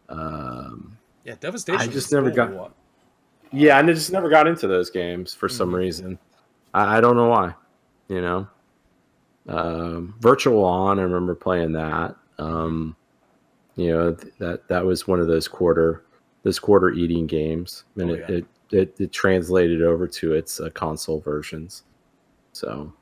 um, 0.09 0.97
Yeah, 1.25 1.35
Devastation. 1.41 1.81
I 1.81 1.87
just 1.93 2.13
never 2.13 2.29
cool. 2.31 2.37
got- 2.37 2.73
yeah, 3.53 3.79
and 3.79 3.89
I 3.91 3.93
just 3.93 4.13
never 4.13 4.29
got 4.29 4.47
into 4.47 4.67
those 4.67 4.91
games 4.91 5.35
for 5.35 5.49
some 5.49 5.71
Mhm. 5.73 5.77
reason. 5.79 6.19
I, 6.75 6.99
I 6.99 7.01
don't 7.01 7.17
know 7.17 7.29
why. 7.29 7.55
You 8.09 8.21
know, 8.21 8.47
um, 9.49 10.15
Virtual 10.21 10.65
On. 10.65 10.99
I 10.99 11.03
remember 11.03 11.35
playing 11.35 11.73
that. 11.73 12.17
Um, 12.39 12.97
you 13.77 13.89
know 13.93 14.15
th- 14.15 14.33
that 14.39 14.69
that 14.69 14.85
was 14.85 15.07
one 15.07 15.21
of 15.21 15.27
those 15.27 15.49
quarter 15.49 16.05
this 16.43 16.59
quarter 16.59 16.91
eating 16.93 17.27
games, 17.27 17.85
and 17.97 18.11
Oh, 18.11 18.15
it, 18.15 18.25
yeah. 18.29 18.37
it, 18.37 18.45
it 18.71 19.01
it 19.01 19.13
translated 19.13 19.83
over 19.83 20.07
to 20.09 20.33
its 20.35 20.61
uh, 20.61 20.71
console 20.71 21.21
versions. 21.21 21.83
So 22.53 22.93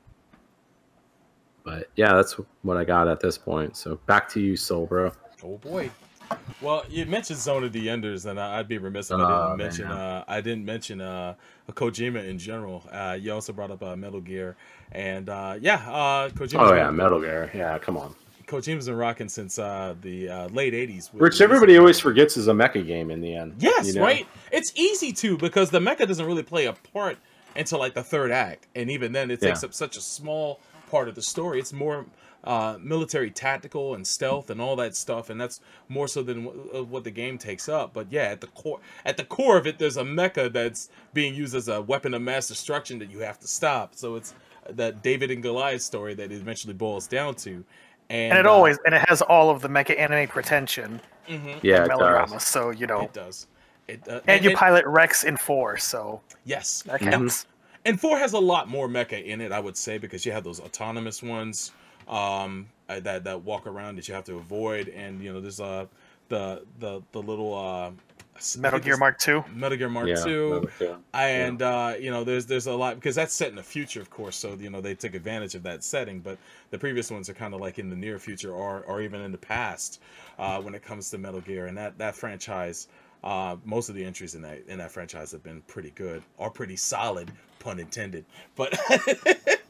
but 1.65 1.89
yeah, 1.97 2.15
that's 2.15 2.35
what 2.63 2.77
I 2.77 2.85
got 2.85 3.09
at 3.09 3.21
this 3.21 3.39
point. 3.39 3.77
So 3.77 3.97
back 4.07 4.29
to 4.31 4.41
you, 4.41 4.57
Soul 4.57 4.87
Bro. 4.87 5.13
Oh 5.43 5.57
boy. 5.59 5.91
Well, 6.63 6.85
you 6.89 7.05
mentioned 7.07 7.39
Zone 7.39 7.65
of 7.65 7.73
the 7.73 7.89
Enders, 7.91 8.25
and 8.27 8.41
I'd 8.41 8.67
be 8.67 8.79
remiss 8.79 9.11
if 9.11 9.19
I 9.19 9.23
Oh, 9.23 9.47
didn't 9.47 9.59
mention. 9.59 9.89
man. 9.89 9.97
Uh, 9.97 10.25
I 10.27 10.41
didn't 10.41 10.65
mention 10.65 11.01
uh, 11.03 11.35
Kojima 11.71 12.27
in 12.27 12.39
general. 12.39 12.83
Uh, 12.91 13.17
you 13.21 13.33
also 13.33 13.53
brought 13.53 13.71
up 13.71 13.83
uh, 13.83 13.95
Metal 13.95 14.21
Gear, 14.23 14.57
and 14.95 15.29
uh, 15.29 15.57
yeah, 15.61 15.77
uh, 15.91 16.29
Kojima's 16.31 16.55
Oh 16.71 16.75
yeah, 16.75 16.87
been, 16.87 16.97
Metal 16.97 17.21
Gear. 17.21 17.51
Yeah, 17.55 17.79
come 17.79 17.97
on. 17.97 18.15
Kojima's 18.47 18.87
been 18.87 18.97
rocking 18.97 19.29
since 19.29 19.59
uh, 19.59 19.95
the 20.03 20.29
uh, 20.29 20.49
late 20.49 20.73
'80s. 20.75 21.13
Which 21.13 21.41
everybody 21.41 21.77
always 21.79 21.99
forgets 21.99 22.37
is 22.37 22.49
a 22.49 22.53
mecha 22.53 22.87
game 22.87 23.11
in 23.11 23.21
the 23.21 23.35
end. 23.35 23.55
Yes, 23.59 23.89
you 23.89 23.95
know? 23.95 24.03
right. 24.03 24.27
It's 24.53 24.73
easy 24.77 25.13
to 25.13 25.37
because 25.39 25.71
the 25.71 25.81
mecha 25.81 26.07
doesn't 26.07 26.25
really 26.27 26.43
play 26.43 26.67
a 26.67 26.73
part 26.73 27.19
until 27.57 27.79
like 27.79 27.95
the 27.95 28.03
third 28.03 28.31
act, 28.31 28.67
and 28.75 28.91
even 28.91 29.13
then, 29.13 29.31
it 29.31 29.41
takes 29.41 29.63
Yeah. 29.63 29.69
up 29.69 29.75
such 29.75 29.97
a 29.97 30.01
small 30.01 30.61
part 30.91 31.09
of 31.09 31.15
the 31.15 31.23
story. 31.23 31.59
It's 31.59 31.73
more 31.73 32.07
uh, 32.45 32.77
military, 32.79 33.31
tactical, 33.31 33.95
and 33.95 34.07
stealth, 34.07 34.51
and 34.51 34.61
all 34.61 34.77
that 34.77 34.95
stuff, 34.95 35.31
and 35.31 35.41
that's 35.41 35.61
more 35.89 36.07
so 36.07 36.23
than 36.23 36.45
wh- 36.45 36.77
uh, 36.77 36.85
what 36.85 37.03
the 37.05 37.11
game 37.11 37.39
takes 37.39 37.71
up. 37.71 37.95
But 37.95 38.09
yeah, 38.13 38.25
at 38.25 38.43
the 38.43 38.49
core, 38.49 38.81
at 39.07 39.17
the 39.17 39.25
core 39.25 39.57
of 39.57 39.67
it, 39.67 39.79
there's 39.79 39.97
a 39.97 40.03
mecha 40.05 40.53
that's 40.53 40.91
being 41.15 41.35
used 41.35 41.55
as 41.55 41.69
a 41.69 41.81
weapon 41.81 42.13
of 42.13 42.21
mass 42.21 42.47
destruction 42.49 42.99
that 42.99 43.11
you 43.11 43.21
have 43.21 43.39
to 43.41 43.49
stop. 43.49 43.95
So 43.95 44.17
it's 44.17 44.35
that 44.71 45.03
David 45.03 45.31
and 45.31 45.43
Goliath 45.43 45.83
story 45.83 46.15
that 46.15 46.33
it 46.33 46.37
eventually 46.37 46.75
boils 46.75 47.07
down 47.07 47.35
to. 47.37 47.65
And, 48.11 48.31
And 48.31 48.39
it 48.39 48.47
uh, 48.47 48.51
always 48.51 48.79
and 48.85 48.95
it 48.95 49.09
has 49.09 49.23
all 49.23 49.51
of 49.51 49.62
the 49.62 49.69
mecha 49.69 49.99
anime 49.99 50.29
pretension 50.29 51.01
mhm, 51.29 51.61
Yeah, 51.62 51.85
it 51.87 51.89
melodrama. 51.89 52.39
does. 52.39 52.43
So 52.43 52.71
you 52.71 52.87
know, 52.87 53.01
it 53.01 53.12
does. 53.12 53.47
It, 53.89 54.09
uh, 54.09 54.21
and 54.27 54.45
you 54.45 54.51
pilot 54.51 54.85
Rex 54.87 55.25
in 55.25 55.37
four, 55.37 55.77
so 55.77 56.21
yes, 56.45 56.83
that 56.87 57.01
Mhm. 57.01 57.11
counts. 57.11 57.47
And 57.85 58.01
four 58.01 58.19
has 58.19 58.33
a 58.33 58.39
lot 58.39 58.69
more 58.69 58.89
mecha 58.89 59.23
in 59.23 59.41
it, 59.41 59.53
I 59.53 59.61
would 59.61 59.77
say, 59.77 59.99
because 59.99 60.25
you 60.25 60.33
have 60.33 60.45
those 60.45 60.61
autonomous 60.61 61.23
ones 61.23 61.73
um, 62.09 62.67
uh, 62.89 63.01
that 63.01 63.25
that 63.25 63.43
walk 63.43 63.67
around 63.67 63.97
that 63.97 64.09
you 64.09 64.15
have 64.15 64.25
to 64.25 64.37
avoid, 64.37 64.89
and 64.89 65.23
you 65.23 65.33
know 65.33 65.41
there's 65.41 65.61
uh 65.61 65.87
the 66.29 66.65
the 66.79 67.03
the 67.12 67.23
little 67.23 67.55
uh, 67.55 67.89
s- 67.89 67.93
I 68.14 68.14
Metal 68.59 68.80
Gear 68.80 68.97
Mark 68.97 69.18
Two. 69.18 69.45
Metal 69.53 69.78
Gear 69.78 69.89
Mark 69.89 70.09
Yeah, 70.09 70.14
Two, 70.16 70.55
Metal 70.55 70.70
Gear. 70.78 70.97
and 71.14 71.62
uh, 71.62 71.95
you 71.99 72.11
know 72.11 72.24
there's 72.24 72.47
there's 72.47 72.66
a 72.66 72.74
lot 72.74 72.97
because 72.97 73.14
that's 73.14 73.32
set 73.32 73.49
in 73.49 73.57
the 73.57 73.62
future, 73.62 74.01
of 74.01 74.11
course. 74.11 74.37
So 74.37 74.55
you 74.55 74.70
know 74.70 74.80
they 74.80 74.95
took 74.95 75.14
advantage 75.14 75.55
of 75.55 75.62
that 75.64 75.85
setting, 75.85 76.20
but 76.20 76.39
the 76.70 76.78
previous 76.78 77.11
ones 77.11 77.28
are 77.30 77.35
kind 77.35 77.55
of 77.55 77.61
like 77.61 77.78
in 77.78 77.91
the 77.91 77.97
near 77.97 78.18
future 78.18 78.53
or 78.53 78.82
or 78.82 79.01
even 79.01 79.20
in 79.20 79.32
the 79.32 79.39
past 79.39 80.01
uh, 80.39 80.61
when 80.61 80.74
it 80.74 80.82
comes 80.82 81.11
to 81.11 81.18
Metal 81.18 81.41
Gear, 81.41 81.66
and 81.66 81.76
that 81.78 81.99
that 81.99 82.14
franchise. 82.14 82.89
Uh, 83.22 83.57
most 83.64 83.89
of 83.89 83.95
the 83.95 84.05
entries 84.05 84.35
in 84.35 84.43
that 84.43 84.62
in 84.68 84.76
that 84.76 84.93
franchise 84.93 85.32
have 85.32 85.43
been 85.43 85.62
pretty 85.62 85.89
good 85.95 86.22
or 86.37 86.51
pretty 86.51 86.76
solid, 86.76 87.32
pun 87.59 87.80
intended. 87.80 88.22
But 88.55 88.78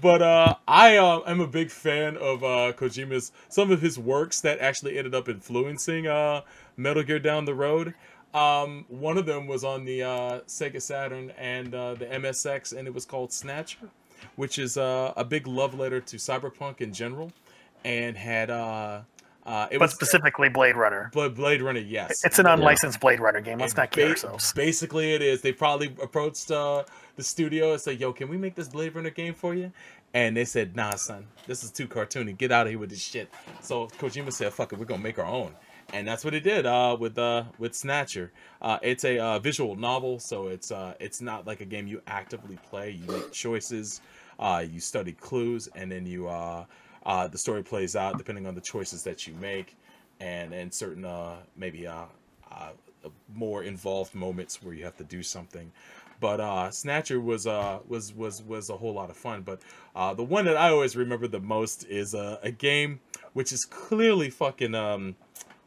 but 0.00 0.22
uh, 0.22 0.54
I 0.68 0.96
uh, 0.96 1.20
am 1.26 1.40
a 1.40 1.46
big 1.46 1.70
fan 1.70 2.16
of 2.16 2.44
uh, 2.44 2.72
Kojima's 2.76 3.32
some 3.48 3.70
of 3.70 3.80
his 3.80 3.98
works 3.98 4.40
that 4.42 4.58
actually 4.58 4.98
ended 4.98 5.14
up 5.14 5.28
influencing 5.28 6.06
uh, 6.06 6.42
Metal 6.76 7.02
Gear 7.02 7.18
down 7.18 7.44
the 7.44 7.54
road. 7.54 7.94
Um, 8.34 8.84
one 8.88 9.16
of 9.16 9.24
them 9.26 9.46
was 9.46 9.64
on 9.64 9.84
the 9.84 10.02
uh, 10.02 10.40
Sega 10.46 10.82
Saturn 10.82 11.32
and 11.38 11.74
uh, 11.74 11.94
the 11.94 12.06
MSX, 12.06 12.76
and 12.76 12.86
it 12.86 12.92
was 12.92 13.06
called 13.06 13.32
Snatcher, 13.32 13.88
which 14.36 14.58
is 14.58 14.76
uh, 14.76 15.12
a 15.16 15.24
big 15.24 15.46
love 15.46 15.74
letter 15.74 16.00
to 16.00 16.16
cyberpunk 16.16 16.80
in 16.80 16.92
general, 16.92 17.32
and 17.84 18.16
had 18.16 18.50
uh, 18.50 19.00
uh, 19.46 19.68
it 19.70 19.78
But 19.78 19.84
was 19.84 19.92
specifically 19.94 20.48
Blade 20.48 20.76
Runner. 20.76 21.08
Blade 21.14 21.34
Blade 21.34 21.62
Runner. 21.62 21.80
Yes, 21.80 22.24
It's 22.24 22.38
an 22.38 22.46
unlicensed 22.46 23.00
Blade 23.00 23.20
Runner 23.20 23.40
game. 23.40 23.58
Let's 23.58 23.72
and 23.72 23.78
not 23.78 23.90
kid 23.92 24.04
ba- 24.06 24.10
ourselves. 24.10 24.52
Basically, 24.52 25.14
it 25.14 25.22
is. 25.22 25.40
They 25.40 25.52
probably 25.52 25.94
approached 26.02 26.50
uh, 26.50 26.82
the 27.14 27.22
studio 27.22 27.72
and 27.72 27.80
said, 27.80 28.00
"Yo, 28.00 28.12
can 28.12 28.28
we 28.28 28.36
make 28.36 28.54
this 28.56 28.68
Blade 28.68 28.94
Runner 28.94 29.10
game 29.10 29.34
for 29.34 29.54
you?" 29.54 29.72
And 30.12 30.36
they 30.36 30.44
said, 30.44 30.74
"Nah, 30.76 30.96
son, 30.96 31.26
this 31.46 31.62
is 31.64 31.70
too 31.70 31.86
cartoony. 31.86 32.36
Get 32.36 32.50
out 32.52 32.66
of 32.66 32.70
here 32.72 32.78
with 32.78 32.90
this 32.90 33.00
shit." 33.00 33.30
So 33.62 33.86
Kojima 33.86 34.32
said, 34.32 34.52
"Fuck 34.52 34.72
it, 34.72 34.78
we're 34.78 34.84
gonna 34.84 35.02
make 35.02 35.18
our 35.18 35.24
own." 35.24 35.54
And 35.92 36.06
that's 36.06 36.24
what 36.24 36.34
it 36.34 36.42
did 36.42 36.66
uh, 36.66 36.96
with 36.98 37.16
uh, 37.16 37.44
with 37.58 37.74
Snatcher. 37.74 38.32
Uh, 38.60 38.78
it's 38.82 39.04
a 39.04 39.18
uh, 39.18 39.38
visual 39.38 39.76
novel, 39.76 40.18
so 40.18 40.48
it's 40.48 40.70
uh, 40.70 40.94
it's 40.98 41.20
not 41.20 41.46
like 41.46 41.60
a 41.60 41.64
game 41.64 41.86
you 41.86 42.02
actively 42.06 42.58
play. 42.68 42.90
You 42.90 43.06
make 43.06 43.32
choices, 43.32 44.00
uh, 44.38 44.64
you 44.68 44.80
study 44.80 45.12
clues, 45.12 45.68
and 45.76 45.90
then 45.90 46.04
you 46.04 46.28
uh, 46.28 46.64
uh, 47.04 47.28
the 47.28 47.38
story 47.38 47.62
plays 47.62 47.94
out 47.94 48.18
depending 48.18 48.46
on 48.46 48.54
the 48.54 48.60
choices 48.60 49.04
that 49.04 49.26
you 49.26 49.34
make, 49.34 49.76
and 50.20 50.52
and 50.52 50.74
certain 50.74 51.04
uh, 51.04 51.36
maybe 51.56 51.86
uh, 51.86 52.06
uh, 52.50 52.70
more 53.34 53.62
involved 53.62 54.14
moments 54.14 54.62
where 54.62 54.74
you 54.74 54.84
have 54.84 54.96
to 54.96 55.04
do 55.04 55.22
something. 55.22 55.70
But 56.18 56.40
uh, 56.40 56.70
Snatcher 56.70 57.20
was 57.20 57.46
uh, 57.46 57.80
was 57.86 58.14
was 58.14 58.42
was 58.42 58.70
a 58.70 58.76
whole 58.76 58.94
lot 58.94 59.10
of 59.10 59.16
fun. 59.16 59.42
But 59.42 59.60
uh, 59.94 60.14
the 60.14 60.24
one 60.24 60.46
that 60.46 60.56
I 60.56 60.70
always 60.70 60.96
remember 60.96 61.28
the 61.28 61.40
most 61.40 61.84
is 61.86 62.14
uh, 62.14 62.38
a 62.42 62.50
game 62.50 63.00
which 63.34 63.52
is 63.52 63.64
clearly 63.64 64.30
fucking 64.30 64.74
um, 64.74 65.16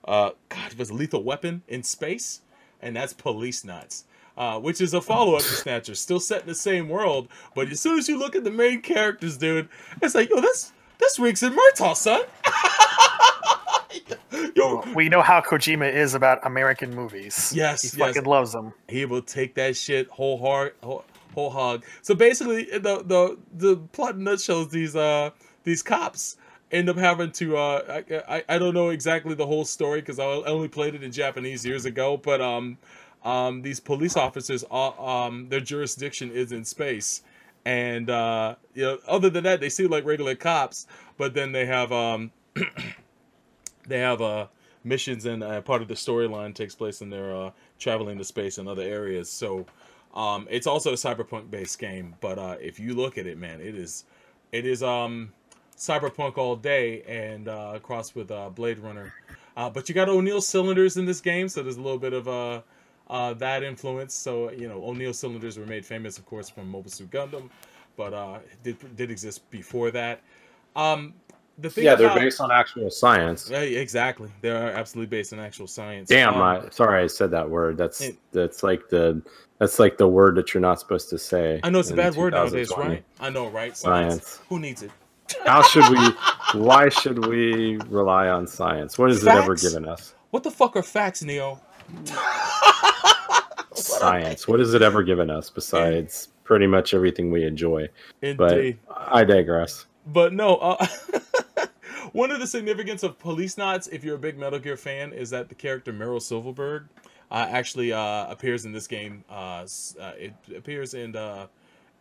uh, 0.10 0.32
God 0.49 0.74
was 0.74 0.89
a 0.89 0.93
Lethal 0.93 1.24
Weapon 1.24 1.62
in 1.68 1.84
space, 1.84 2.41
and 2.82 2.95
that's 2.95 3.14
Policenauts. 3.14 4.03
Uh, 4.38 4.57
which 4.57 4.80
is 4.80 4.93
a 4.93 5.01
follow-up 5.01 5.41
to 5.41 5.47
Snatcher, 5.49 5.93
still 5.93 6.20
set 6.20 6.43
in 6.43 6.47
the 6.47 6.55
same 6.55 6.88
world, 6.88 7.28
but 7.55 7.68
as 7.68 7.82
soon 7.82 7.99
as 7.99 8.07
you 8.07 8.18
look 8.18 8.38
at 8.38 8.45
the 8.45 8.49
main 8.51 8.82
characters, 8.82 9.36
dude, 9.36 9.68
it's 10.01 10.16
like, 10.16 10.30
yo, 10.30 10.39
that's 10.39 10.72
that's 10.97 11.20
Riggs 11.20 11.43
and 11.43 11.53
Murtaugh, 11.53 11.93
son. 11.93 12.22
yo, 14.55 14.82
We 14.95 15.10
know 15.10 15.22
how 15.22 15.41
Kojima 15.41 15.93
is 15.93 16.14
about 16.14 16.39
American 16.45 16.95
movies. 16.95 17.51
Yes, 17.53 17.82
he 17.82 17.97
yes. 17.97 18.07
fucking 18.07 18.30
loves 18.30 18.53
them. 18.53 18.72
he 18.88 19.03
will 19.03 19.22
take 19.22 19.55
that 19.55 19.76
shit 19.76 20.07
whole 20.07 20.38
heart 20.38 20.78
whole, 20.84 21.03
whole 21.34 21.49
hog 21.49 21.84
so 22.01 22.16
basically 22.16 22.64
the 22.64 23.03
the 23.05 23.38
the 23.57 23.76
plot 23.91 24.16
in 24.16 24.24
nutshells 24.24 24.70
these 24.70 24.95
uh 24.95 25.30
these 25.64 25.84
cops 25.84 26.38
end 26.72 26.89
up 26.89 26.97
having 26.97 27.32
to 27.32 27.57
uh 27.57 28.03
i 28.09 28.36
i, 28.38 28.43
I 28.47 28.57
don't 28.59 28.74
know 28.74 28.89
exactly 28.89 29.36
the 29.36 29.47
whole 29.47 29.65
story 29.65 30.01
because 30.01 30.20
i 30.20 30.26
only 30.26 30.67
played 30.67 30.95
it 30.95 31.03
in 31.03 31.11
japanese 31.11 31.65
years 31.65 31.86
ago 31.86 32.17
but 32.17 32.41
um 32.41 32.78
um 33.24 33.61
these 33.61 33.80
police 33.80 34.15
officers 34.15 34.63
are 34.72 34.99
um 34.99 35.49
their 35.49 35.59
jurisdiction 35.59 36.32
is 36.32 36.51
in 36.51 36.65
space. 36.65 37.22
And 37.65 38.09
uh 38.09 38.55
you 38.74 38.84
know 38.84 38.99
other 39.07 39.30
than 39.30 39.43
that 39.43 39.59
they 39.59 39.70
seem 39.70 39.89
like 39.89 40.05
regular 40.05 40.36
cops 40.36 40.88
but 41.17 41.34
then 41.34 41.51
they 41.51 41.65
have 41.65 41.91
um 41.91 42.32
they 43.88 43.99
have 43.99 44.22
uh 44.22 44.47
missions 44.84 45.26
and 45.26 45.43
uh, 45.43 45.59
part 45.61 45.82
of 45.82 45.89
the 45.89 45.93
storyline 45.93 46.55
takes 46.55 46.74
place 46.74 47.01
in 47.01 47.09
their 47.09 47.36
uh 47.36 47.51
traveling 47.78 48.17
to 48.17 48.24
space 48.24 48.57
and 48.57 48.67
other 48.67 48.84
areas. 48.84 49.30
So 49.30 49.65
um 50.13 50.47
it's 50.49 50.67
also 50.67 50.91
a 50.91 50.95
cyberpunk 50.95 51.51
based 51.51 51.78
game 51.78 52.15
but 52.22 52.39
uh 52.39 52.55
if 52.59 52.80
you 52.80 52.95
look 52.95 53.17
at 53.17 53.28
it 53.28 53.38
man 53.38 53.61
it 53.61 53.76
is 53.76 54.05
it 54.51 54.65
is 54.65 54.82
um 54.82 55.34
cyberpunk 55.80 56.38
all 56.38 56.55
day 56.55 57.01
and 57.03 57.47
uh 57.47 57.80
crossed 57.82 58.15
with 58.15 58.30
uh 58.32 58.49
blade 58.49 58.77
runner 58.80 59.13
uh 59.57 59.69
but 59.69 59.88
you 59.89 59.95
got 59.95 60.09
o'neill 60.09 60.41
cylinders 60.41 60.97
in 60.97 61.05
this 61.05 61.21
game 61.21 61.47
so 61.47 61.63
there's 61.63 61.77
a 61.77 61.82
little 61.82 61.97
bit 61.97 62.11
of 62.13 62.27
uh 62.27 62.61
uh 63.09 63.34
that 63.34 63.63
influence 63.63 64.13
so 64.13 64.51
you 64.51 64.67
know 64.67 64.84
o'neill 64.84 65.13
cylinders 65.13 65.57
were 65.57 65.65
made 65.65 65.86
famous 65.86 66.17
of 66.17 66.25
course 66.25 66.49
from 66.49 66.69
mobile 66.69 66.91
suit 66.91 67.09
gundam 67.09 67.49
but 67.95 68.13
uh 68.13 68.39
did 68.61 68.77
did 68.97 69.09
exist 69.09 69.49
before 69.51 69.89
that 69.89 70.19
um 70.75 71.13
the 71.57 71.69
thing 71.69 71.84
Yeah, 71.86 71.95
they're 71.95 72.07
about- 72.07 72.19
based 72.19 72.39
on 72.39 72.51
actual 72.51 72.89
science. 72.89 73.49
yeah, 73.49 73.59
exactly. 73.59 74.30
They 74.39 74.49
are 74.49 74.69
absolutely 74.69 75.09
based 75.09 75.34
in 75.34 75.39
actual 75.39 75.67
science. 75.67 76.07
Damn, 76.07 76.36
Um, 76.36 76.41
I 76.41 76.69
sorry 76.69 77.03
I 77.03 77.07
said 77.07 77.32
that 77.32 77.49
word. 77.49 77.75
That's 77.75 77.99
It- 77.99 78.15
that's 78.32 78.63
like 78.63 78.88
the 78.88 79.21
that's 79.57 79.77
like 79.77 79.97
the 79.97 80.07
word 80.07 80.36
that 80.36 80.53
you're 80.53 80.61
not 80.61 80.80
supposed 80.80 81.09
to 81.09 81.17
say. 81.17 81.59
I 81.61 81.69
know 81.69 81.80
it's 81.80 81.91
a 81.91 81.95
bad 81.97 82.15
word 82.15 82.32
nowadays, 82.32 82.71
right? 82.77 83.03
I 83.19 83.30
know, 83.30 83.49
right? 83.49 83.75
Science. 83.75 84.39
Who 84.47 84.57
needs 84.57 84.84
it? 84.84 84.91
How 85.45 85.61
should 85.61 85.89
we? 85.89 86.11
why 86.53 86.89
should 86.89 87.25
we 87.25 87.77
rely 87.88 88.27
on 88.27 88.47
science? 88.47 88.97
What 88.97 89.09
has 89.09 89.23
it 89.23 89.30
ever 89.30 89.55
given 89.55 89.88
us? 89.88 90.13
What 90.32 90.43
the 90.43 90.51
fuck 90.51 90.75
are 90.75 90.84
facts, 90.84 91.23
Neo? 91.23 91.59
Science. 93.73 94.47
What 94.47 94.59
has 94.59 94.73
it 94.73 94.82
ever 94.82 95.03
given 95.03 95.30
us 95.30 95.49
besides 95.49 96.30
pretty 96.43 96.67
much 96.67 96.93
everything 96.93 97.32
we 97.32 97.45
enjoy? 97.45 97.89
But 98.38 98.75
I 98.89 99.23
digress. 99.23 99.86
But 100.07 100.34
no, 100.34 100.55
uh, 100.57 100.86
one 102.13 102.32
of 102.32 102.39
the 102.39 102.47
significance 102.47 103.03
of 103.03 103.17
Policenauts, 103.19 103.89
if 103.91 104.03
you're 104.03 104.15
a 104.15 104.19
big 104.19 104.38
Metal 104.38 104.59
Gear 104.59 104.77
fan, 104.77 105.13
is 105.13 105.30
that 105.30 105.49
the 105.49 105.55
character 105.55 105.93
Meryl 105.93 106.19
Silverburgh 106.19 106.86
uh, 107.32 107.47
actually 107.49 107.93
uh, 107.93 108.27
appears 108.27 108.65
in 108.65 108.71
this 108.71 108.88
game. 108.88 109.23
Uh, 109.30 109.65
uh, 109.99 110.11
it 110.17 110.34
appears 110.55 110.93
in 110.93 111.15
uh, 111.15 111.47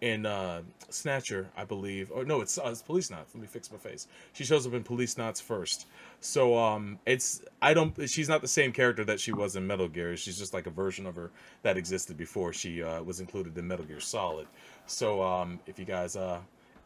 in 0.00 0.26
uh, 0.26 0.62
Snatcher, 0.90 1.48
I 1.56 1.64
believe. 1.64 2.10
Or 2.12 2.24
no, 2.24 2.40
it's, 2.40 2.58
uh, 2.58 2.62
it's 2.66 2.82
Policenauts. 2.82 3.34
Let 3.34 3.36
me 3.36 3.46
fix 3.46 3.70
my 3.70 3.78
face. 3.78 4.06
She 4.32 4.44
shows 4.44 4.66
up 4.66 4.74
in 4.74 4.84
Policenauts 4.84 5.42
first. 5.42 5.86
So 6.20 6.56
um, 6.56 6.98
it's 7.06 7.42
I 7.62 7.74
don't. 7.74 8.08
She's 8.08 8.28
not 8.28 8.40
the 8.40 8.48
same 8.48 8.72
character 8.72 9.04
that 9.04 9.20
she 9.20 9.32
was 9.32 9.56
in 9.56 9.66
Metal 9.66 9.88
Gear. 9.88 10.16
She's 10.16 10.38
just 10.38 10.54
like 10.54 10.66
a 10.66 10.70
version 10.70 11.06
of 11.06 11.16
her 11.16 11.30
that 11.62 11.76
existed 11.76 12.16
before 12.16 12.52
she 12.52 12.82
uh, 12.82 13.02
was 13.02 13.20
included 13.20 13.56
in 13.56 13.66
Metal 13.66 13.84
Gear 13.84 14.00
Solid. 14.00 14.46
So 14.86 15.22
um, 15.22 15.60
if 15.66 15.78
you 15.78 15.84
guys 15.84 16.16
uh, 16.16 16.40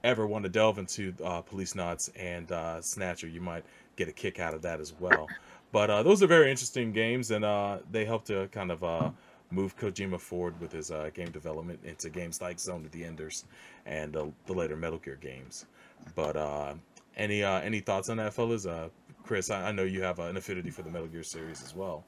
ever 0.05 0.27
want 0.27 0.45
to 0.45 0.49
delve 0.49 0.79
into 0.79 1.15
uh, 1.25 1.43
Policenauts 1.43 2.11
and 2.17 2.51
uh, 2.53 2.81
Snatcher, 2.81 3.29
you 3.29 3.41
might 3.41 3.65
get 3.97 4.09
a 4.09 4.13
kick 4.13 4.41
out 4.41 4.55
of 4.55 4.63
that 4.63 4.81
as 4.81 4.93
well. 4.99 5.29
But 5.71 5.89
uh, 5.89 6.03
those 6.03 6.23
are 6.23 6.27
very 6.27 6.51
interesting 6.51 6.93
games, 6.93 7.31
and 7.31 7.45
uh, 7.45 7.79
they 7.91 8.05
help 8.05 8.25
to 8.27 8.49
kind 8.49 8.71
of 8.71 8.85
uh, 8.85 9.11
move 9.53 9.77
Kojima 9.77 10.19
forward 10.21 10.59
with 10.61 10.73
his 10.73 10.91
uh, 10.91 11.11
game 11.15 11.31
development 11.31 11.81
into 11.85 12.11
games 12.11 12.41
like 12.41 12.59
Zone 12.59 12.85
of 12.85 12.91
the 12.93 13.05
Enders 13.05 13.45
and 13.87 14.17
uh, 14.17 14.27
the 14.47 14.53
later 14.53 14.77
Metal 14.77 14.99
Gear 14.99 15.17
games. 15.21 15.67
But 16.15 16.37
uh, 16.37 16.75
any 17.17 17.45
uh, 17.45 17.61
any 17.61 17.81
thoughts 17.81 18.09
on 18.09 18.17
that, 18.19 18.35
fellas? 18.35 18.67
Uh, 18.67 18.89
Chris, 19.23 19.51
I, 19.51 19.69
I 19.69 19.73
know 19.73 19.85
you 19.85 20.03
have 20.03 20.19
uh, 20.21 20.25
an 20.25 20.37
affinity 20.37 20.71
for 20.71 20.83
the 20.83 20.91
Metal 20.91 21.09
Gear 21.09 21.23
series 21.23 21.63
as 21.63 21.75
well. 21.75 22.05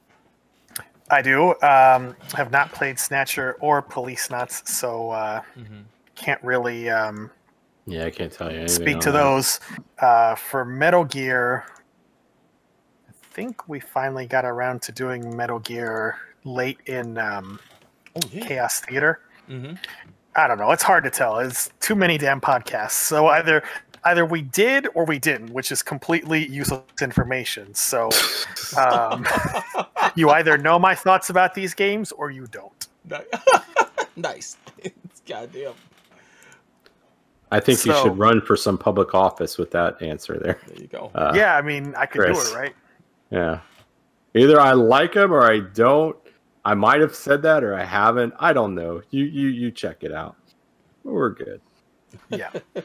I 1.11 1.21
do. 1.21 1.51
Um, 1.61 2.15
have 2.33 2.51
not 2.51 2.73
played 2.73 2.99
Snatcher 2.99 3.57
or 3.61 3.81
Policenauts, 3.83 4.67
so 4.67 5.11
uh, 5.11 5.41
Mm-hmm. 5.57 5.81
can't 6.15 6.43
really 6.43 6.89
um, 6.89 7.29
Yeah, 7.85 8.05
I 8.05 8.09
can't 8.11 8.31
tell 8.31 8.51
you 8.51 8.59
anything. 8.59 8.67
speak 8.69 8.99
to 9.01 9.11
that. 9.11 9.13
those. 9.13 9.59
Uh, 9.99 10.35
for 10.35 10.65
Metal 10.65 11.05
Gear, 11.05 11.65
I 13.07 13.11
think 13.33 13.67
we 13.67 13.79
finally 13.79 14.25
got 14.27 14.45
around 14.45 14.81
to 14.83 14.91
doing 14.91 15.35
Metal 15.35 15.59
Gear 15.59 16.17
late 16.45 16.79
in 16.85 17.17
um, 17.17 17.59
Oh 18.15 18.21
yeah. 18.31 18.45
Chaos 18.45 18.79
Theater. 18.81 19.19
Mm-hmm. 19.49 19.75
I 20.35 20.47
don't 20.47 20.57
know. 20.57 20.71
It's 20.71 20.83
hard 20.83 21.03
to 21.03 21.09
tell. 21.09 21.39
It's 21.39 21.69
too 21.79 21.95
many 21.95 22.17
damn 22.17 22.41
podcasts. 22.41 22.91
So 22.91 23.27
either 23.27 23.63
either 24.05 24.25
we 24.25 24.41
did 24.41 24.87
or 24.93 25.05
we 25.05 25.19
didn't, 25.19 25.51
which 25.51 25.71
is 25.71 25.81
completely 25.81 26.47
useless 26.47 26.83
information. 27.01 27.73
So 27.73 28.09
um, 28.77 29.25
you 30.15 30.29
either 30.29 30.57
know 30.57 30.77
my 30.77 30.95
thoughts 30.95 31.29
about 31.29 31.53
these 31.53 31.73
games 31.73 32.11
or 32.11 32.31
you 32.31 32.47
don't. 32.47 32.87
nice. 34.15 34.57
Goddamn. 35.27 35.73
I 37.51 37.59
think 37.59 37.85
you 37.85 37.93
should 37.93 38.17
run 38.17 38.41
for 38.41 38.57
some 38.57 38.77
public 38.77 39.13
office 39.13 39.57
with 39.57 39.71
that 39.71 40.01
answer 40.01 40.37
there. 40.39 40.59
There 40.67 40.81
you 40.81 40.87
go. 40.87 41.11
Uh, 41.15 41.31
yeah, 41.35 41.55
I 41.55 41.61
mean, 41.61 41.93
I 41.95 42.05
could 42.05 42.21
Chris. 42.21 42.49
do 42.49 42.55
it, 42.55 42.59
right? 42.59 42.73
Yeah. 43.29 43.59
Either 44.33 44.59
I 44.59 44.73
like 44.73 45.13
him 45.13 45.31
or 45.31 45.49
I 45.49 45.59
don't. 45.59 46.17
I 46.65 46.73
might 46.73 46.99
have 46.99 47.13
said 47.15 47.43
that 47.43 47.63
or 47.63 47.75
I 47.75 47.83
haven't. 47.85 48.33
I 48.39 48.51
don't 48.51 48.73
know. 48.75 49.01
You 49.11 49.23
you 49.25 49.47
you 49.49 49.71
check 49.71 50.03
it 50.03 50.11
out. 50.11 50.35
We're 51.03 51.29
good. 51.29 51.61
Yeah. 52.29 52.49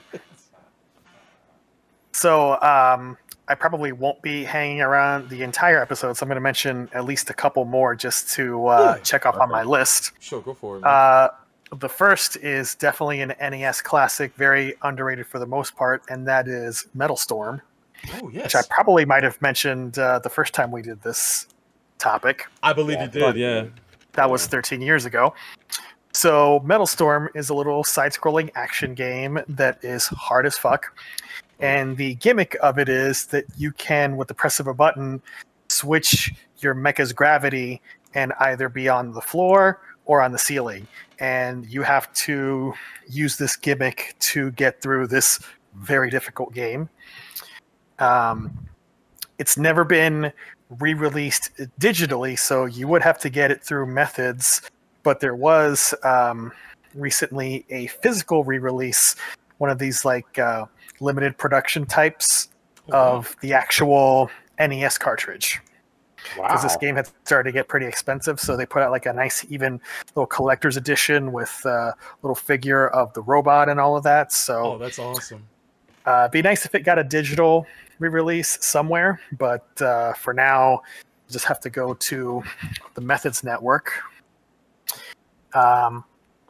so 2.12 2.60
um, 2.60 3.16
I 3.48 3.54
probably 3.54 3.92
won't 3.92 4.20
be 4.22 4.44
hanging 4.44 4.80
around 4.80 5.28
the 5.28 5.42
entire 5.42 5.80
episode, 5.80 6.14
so 6.16 6.24
I'm 6.24 6.28
going 6.28 6.36
to 6.36 6.40
mention 6.40 6.88
at 6.92 7.04
least 7.04 7.30
a 7.30 7.34
couple 7.34 7.64
more 7.64 7.94
just 7.94 8.30
to 8.34 8.66
uh, 8.66 8.94
Yeah. 8.96 9.02
check 9.02 9.26
off 9.26 9.36
on 9.36 9.48
my 9.48 9.62
list. 9.62 10.12
Sure, 10.20 10.40
go 10.42 10.54
for 10.54 10.76
it. 10.76 10.80
man. 10.80 10.90
Uh, 10.90 11.28
the 11.76 11.88
first 11.88 12.36
is 12.38 12.74
definitely 12.74 13.20
an 13.20 13.32
NES 13.40 13.80
classic, 13.80 14.34
very 14.34 14.74
underrated 14.82 15.26
for 15.26 15.38
the 15.38 15.46
most 15.46 15.76
part, 15.76 16.02
and 16.08 16.26
that 16.26 16.48
is 16.48 16.86
Metal 16.94 17.16
Storm, 17.16 17.62
oh 18.20 18.28
yes, 18.28 18.42
which 18.44 18.54
I 18.56 18.62
probably 18.68 19.04
might 19.04 19.22
have 19.22 19.40
mentioned 19.40 19.96
uh, 19.98 20.18
the 20.18 20.28
first 20.30 20.52
time 20.52 20.72
we 20.72 20.82
did 20.82 21.00
this 21.02 21.46
topic. 22.00 22.46
I 22.62 22.72
believe 22.72 23.00
you 23.00 23.08
did. 23.08 23.36
Yeah. 23.36 23.66
That 24.12 24.28
was 24.28 24.46
13 24.46 24.80
years 24.80 25.04
ago. 25.04 25.34
So, 26.12 26.60
Metal 26.64 26.86
Storm 26.86 27.28
is 27.36 27.50
a 27.50 27.54
little 27.54 27.84
side 27.84 28.12
scrolling 28.12 28.50
action 28.56 28.94
game 28.94 29.38
that 29.48 29.78
is 29.84 30.08
hard 30.08 30.44
as 30.44 30.58
fuck. 30.58 30.92
And 31.60 31.96
the 31.96 32.14
gimmick 32.16 32.56
of 32.62 32.78
it 32.78 32.88
is 32.88 33.26
that 33.26 33.44
you 33.56 33.70
can, 33.72 34.16
with 34.16 34.26
the 34.26 34.34
press 34.34 34.58
of 34.58 34.66
a 34.66 34.74
button, 34.74 35.22
switch 35.68 36.34
your 36.58 36.74
mecha's 36.74 37.12
gravity 37.12 37.80
and 38.14 38.32
either 38.40 38.68
be 38.68 38.88
on 38.88 39.12
the 39.12 39.20
floor 39.20 39.80
or 40.04 40.20
on 40.20 40.32
the 40.32 40.38
ceiling. 40.38 40.86
And 41.20 41.66
you 41.66 41.82
have 41.82 42.12
to 42.14 42.74
use 43.08 43.36
this 43.36 43.54
gimmick 43.54 44.16
to 44.20 44.50
get 44.52 44.82
through 44.82 45.06
this 45.06 45.40
very 45.76 46.10
difficult 46.10 46.52
game. 46.52 46.88
Um, 48.00 48.66
it's 49.38 49.56
never 49.56 49.84
been 49.84 50.32
re-released 50.78 51.50
digitally, 51.80 52.38
so 52.38 52.64
you 52.64 52.86
would 52.88 53.02
have 53.02 53.18
to 53.20 53.30
get 53.30 53.50
it 53.50 53.62
through 53.62 53.86
methods. 53.86 54.62
But 55.02 55.20
there 55.20 55.34
was 55.34 55.94
um, 56.04 56.52
recently 56.94 57.64
a 57.70 57.86
physical 57.88 58.44
re-release, 58.44 59.16
one 59.58 59.70
of 59.70 59.78
these 59.78 60.04
like 60.04 60.38
uh, 60.38 60.66
limited 61.00 61.36
production 61.38 61.86
types 61.86 62.48
of 62.90 63.36
the 63.40 63.52
actual 63.52 64.30
NES 64.58 64.98
cartridge. 64.98 65.60
Because 66.36 66.62
this 66.62 66.76
game 66.76 66.96
had 66.96 67.08
started 67.24 67.48
to 67.50 67.52
get 67.52 67.66
pretty 67.66 67.86
expensive, 67.86 68.38
so 68.38 68.54
they 68.56 68.66
put 68.66 68.82
out 68.82 68.90
like 68.90 69.06
a 69.06 69.12
nice, 69.12 69.44
even 69.48 69.80
little 70.14 70.26
collector's 70.26 70.76
edition 70.76 71.32
with 71.32 71.64
a 71.64 71.94
little 72.22 72.34
figure 72.34 72.88
of 72.88 73.12
the 73.14 73.22
robot 73.22 73.68
and 73.70 73.80
all 73.80 73.96
of 73.96 74.02
that. 74.04 74.30
So 74.32 74.74
Oh, 74.74 74.78
that's 74.78 74.98
awesome. 74.98 75.44
uh, 76.04 76.22
it'd 76.24 76.32
be 76.32 76.42
nice 76.42 76.66
if 76.66 76.74
it 76.74 76.80
got 76.80 76.98
a 76.98 77.04
digital 77.04 77.66
re-release 78.00 78.58
somewhere, 78.64 79.20
but 79.38 79.80
uh, 79.80 80.14
for 80.14 80.34
now, 80.34 80.82
you 81.28 81.32
just 81.32 81.44
have 81.44 81.60
to 81.60 81.70
go 81.70 81.94
to 81.94 82.42
the 82.94 83.00
Methods 83.00 83.44
Network. 83.44 83.92
Um, 85.54 86.04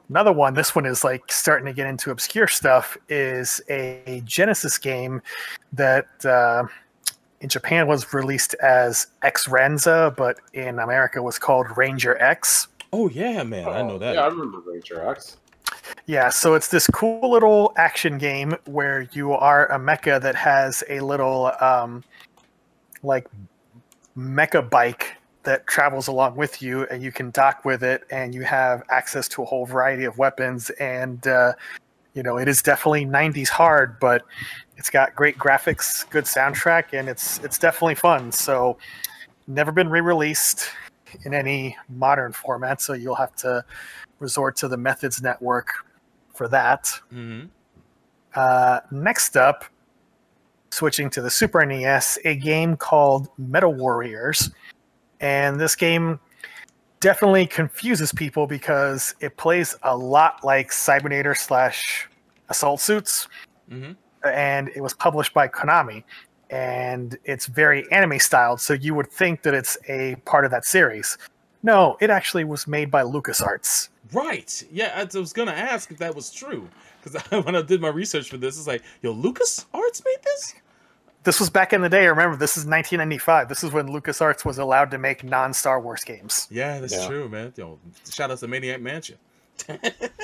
another 0.09 0.33
one, 0.33 0.55
this 0.55 0.75
one 0.75 0.87
is 0.87 1.05
like 1.05 1.31
starting 1.31 1.67
to 1.67 1.73
get 1.75 1.87
into 1.87 2.11
obscure 2.11 2.49
stuff, 2.49 2.97
is 3.09 3.61
a 3.69 4.23
Genesis 4.25 4.79
game 4.79 5.21
that 5.73 6.09
uh, 6.25 6.65
in 7.41 7.49
Japan 7.49 7.87
was 7.87 8.15
released 8.15 8.55
as 8.63 9.09
Ex-Ranza, 9.23 10.15
but 10.17 10.39
in 10.55 10.79
America 10.79 11.23
was 11.23 11.39
called 11.39 11.77
Ranger 11.77 12.17
X. 12.23 12.69
Oh 12.93 13.09
yeah, 13.09 13.43
man, 13.43 13.69
I 13.69 13.83
know 13.83 13.99
that. 13.99 14.15
Yeah, 14.15 14.23
I 14.23 14.29
remember 14.29 14.61
Ranger 14.61 15.09
X. 15.09 15.37
Yeah, 16.07 16.29
so 16.29 16.55
it's 16.55 16.69
this 16.69 16.87
cool 16.89 17.31
little 17.31 17.73
action 17.77 18.19
game 18.19 18.55
where 18.67 19.09
you 19.13 19.33
are 19.33 19.71
a 19.71 19.79
mecha 19.79 20.21
that 20.21 20.35
has 20.35 20.83
a 20.89 21.01
little 21.01 21.53
um, 21.61 22.03
like 23.03 23.29
mecha 24.17 24.69
bike 24.69 25.17
that 25.43 25.67
travels 25.67 26.09
along 26.09 26.37
with 26.37 26.61
you, 26.61 26.85
and 26.91 27.03
you 27.03 27.13
can 27.13 27.31
dock 27.31 27.65
with 27.65 27.83
it, 27.83 28.03
and 28.11 28.35
you 28.35 28.43
have 28.43 28.83
access 28.91 29.29
to 29.29 29.43
a 29.43 29.45
whole 29.45 29.65
variety 29.65 30.05
of 30.05 30.19
weapons. 30.19 30.71
And 30.71 31.27
uh, 31.27 31.55
you 32.15 32.23
know, 32.23 32.39
it 32.39 32.49
is 32.49 32.63
definitely 32.63 33.07
'90s 33.07 33.49
hard, 33.49 33.99
but 34.01 34.23
it's 34.77 34.91
got 34.91 35.15
great 35.15 35.39
graphics, 35.39 36.09
good 36.11 36.25
soundtrack, 36.25 36.93
and 36.93 37.09
it's 37.09 37.39
it's 37.39 37.59
definitely 37.59 37.95
fun. 37.95 38.33
So, 38.33 38.79
never 39.47 39.73
been 39.73 39.89
re-released 39.89 40.69
in 41.25 41.35
any 41.35 41.77
modern 41.89 42.33
format, 42.33 42.81
so 42.81 42.93
you'll 42.93 43.15
have 43.15 43.35
to 43.37 43.65
resort 44.21 44.57
to 44.57 44.69
the 44.69 44.77
Methods 44.77 45.21
Network 45.23 45.73
for 46.35 46.47
that. 46.49 46.89
hmm 47.11 47.43
Uh, 48.35 48.79
next 48.93 49.37
up, 49.37 49.65
switching 50.71 51.11
to 51.11 51.21
the 51.21 51.31
Super 51.31 51.67
NES, 51.67 52.19
a 52.25 52.37
game 52.37 52.77
called 52.77 53.29
Metal 53.39 53.75
Warriors. 53.75 54.51
And 55.21 55.61
this 55.61 55.75
game 55.75 56.21
definitely 57.01 57.47
confuses 57.47 58.13
people 58.13 58.47
because 58.47 59.15
it 59.21 59.37
plays 59.37 59.77
a 59.83 59.97
lot 59.97 60.45
like 60.45 60.71
Cybernator 60.71 61.37
slash 61.37 62.09
Assault 62.49 62.81
Suits. 62.81 63.27
hmm 63.69 63.93
And 64.25 64.69
it 64.69 64.81
was 64.81 64.95
published 64.95 65.35
by 65.35 65.49
Konami. 65.49 66.05
And 66.51 67.17
it's 67.25 67.47
very 67.47 67.91
anime 67.93 68.19
styled, 68.19 68.61
so 68.61 68.75
you 68.75 68.95
would 68.95 69.11
think 69.11 69.43
that 69.43 69.55
it's 69.55 69.77
a 69.89 70.17
part 70.25 70.45
of 70.45 70.51
that 70.51 70.65
series. 70.65 71.17
No, 71.63 71.97
it 72.01 72.11
actually 72.11 72.45
was 72.45 72.67
made 72.67 72.91
by 72.91 73.03
LucasArts. 73.03 73.89
Right. 74.13 74.63
Yeah, 74.73 74.93
I 74.97 75.19
was 75.19 75.33
gonna 75.33 75.53
ask 75.53 75.91
if 75.91 75.99
that 75.99 76.15
was 76.15 76.31
true 76.31 76.69
because 77.03 77.21
when 77.45 77.57
I 77.57 77.63
did 77.63 77.81
my 77.81 77.89
research 77.89 78.29
for 78.29 78.37
this, 78.37 78.59
it's 78.59 78.67
like, 78.67 78.83
yo, 79.03 79.13
Lucas 79.13 79.67
Arts 79.73 80.03
made 80.05 80.23
this. 80.25 80.55
This 81.23 81.39
was 81.39 81.51
back 81.51 81.73
in 81.75 81.83
the 81.83 81.89
day. 81.89 82.05
I 82.05 82.07
remember, 82.07 82.37
this 82.37 82.53
is 82.57 82.65
1995. 82.65 83.49
This 83.49 83.63
is 83.63 83.73
when 83.73 83.89
LucasArts 83.89 84.45
was 84.47 84.57
allowed 84.57 84.91
to 84.93 84.99
make 84.99 85.23
non-Star 85.23 85.79
Wars 85.79 86.03
games. 86.03 86.49
Yeah, 86.51 86.81
that's 86.81 86.95
Yeah. 86.95 87.07
true, 87.07 87.29
man. 87.29 87.53
Yo, 87.57 87.79
shout 88.11 88.31
out 88.31 88.39
to 88.39 88.49
Maniac 88.49 88.81
Mansion. 88.81 89.19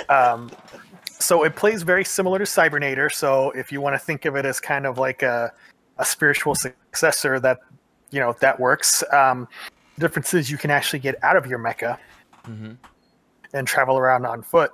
Um, 0.08 0.50
so 1.18 1.42
it 1.42 1.56
plays 1.56 1.82
very 1.82 2.04
similar 2.04 2.38
to 2.38 2.44
Cybernator. 2.44 3.10
So 3.12 3.50
if 3.50 3.72
you 3.72 3.80
want 3.80 3.94
to 3.94 3.98
think 3.98 4.24
of 4.24 4.36
it 4.36 4.44
as 4.44 4.60
kind 4.60 4.86
of 4.86 4.98
like 4.98 5.22
a, 5.22 5.52
a 5.98 6.04
spiritual 6.04 6.54
successor, 6.54 7.40
that 7.40 7.58
you 8.10 8.20
know 8.20 8.34
that 8.40 8.60
works. 8.60 9.02
Um, 9.12 9.48
the 9.96 10.02
difference 10.02 10.32
is 10.32 10.48
you 10.48 10.58
can 10.58 10.70
actually 10.70 11.00
get 11.00 11.16
out 11.24 11.36
of 11.36 11.46
your 11.46 11.58
mecha 11.58 11.98
hmm 12.44 12.72
and 13.52 13.66
travel 13.66 13.98
around 13.98 14.26
on 14.26 14.42
foot. 14.42 14.72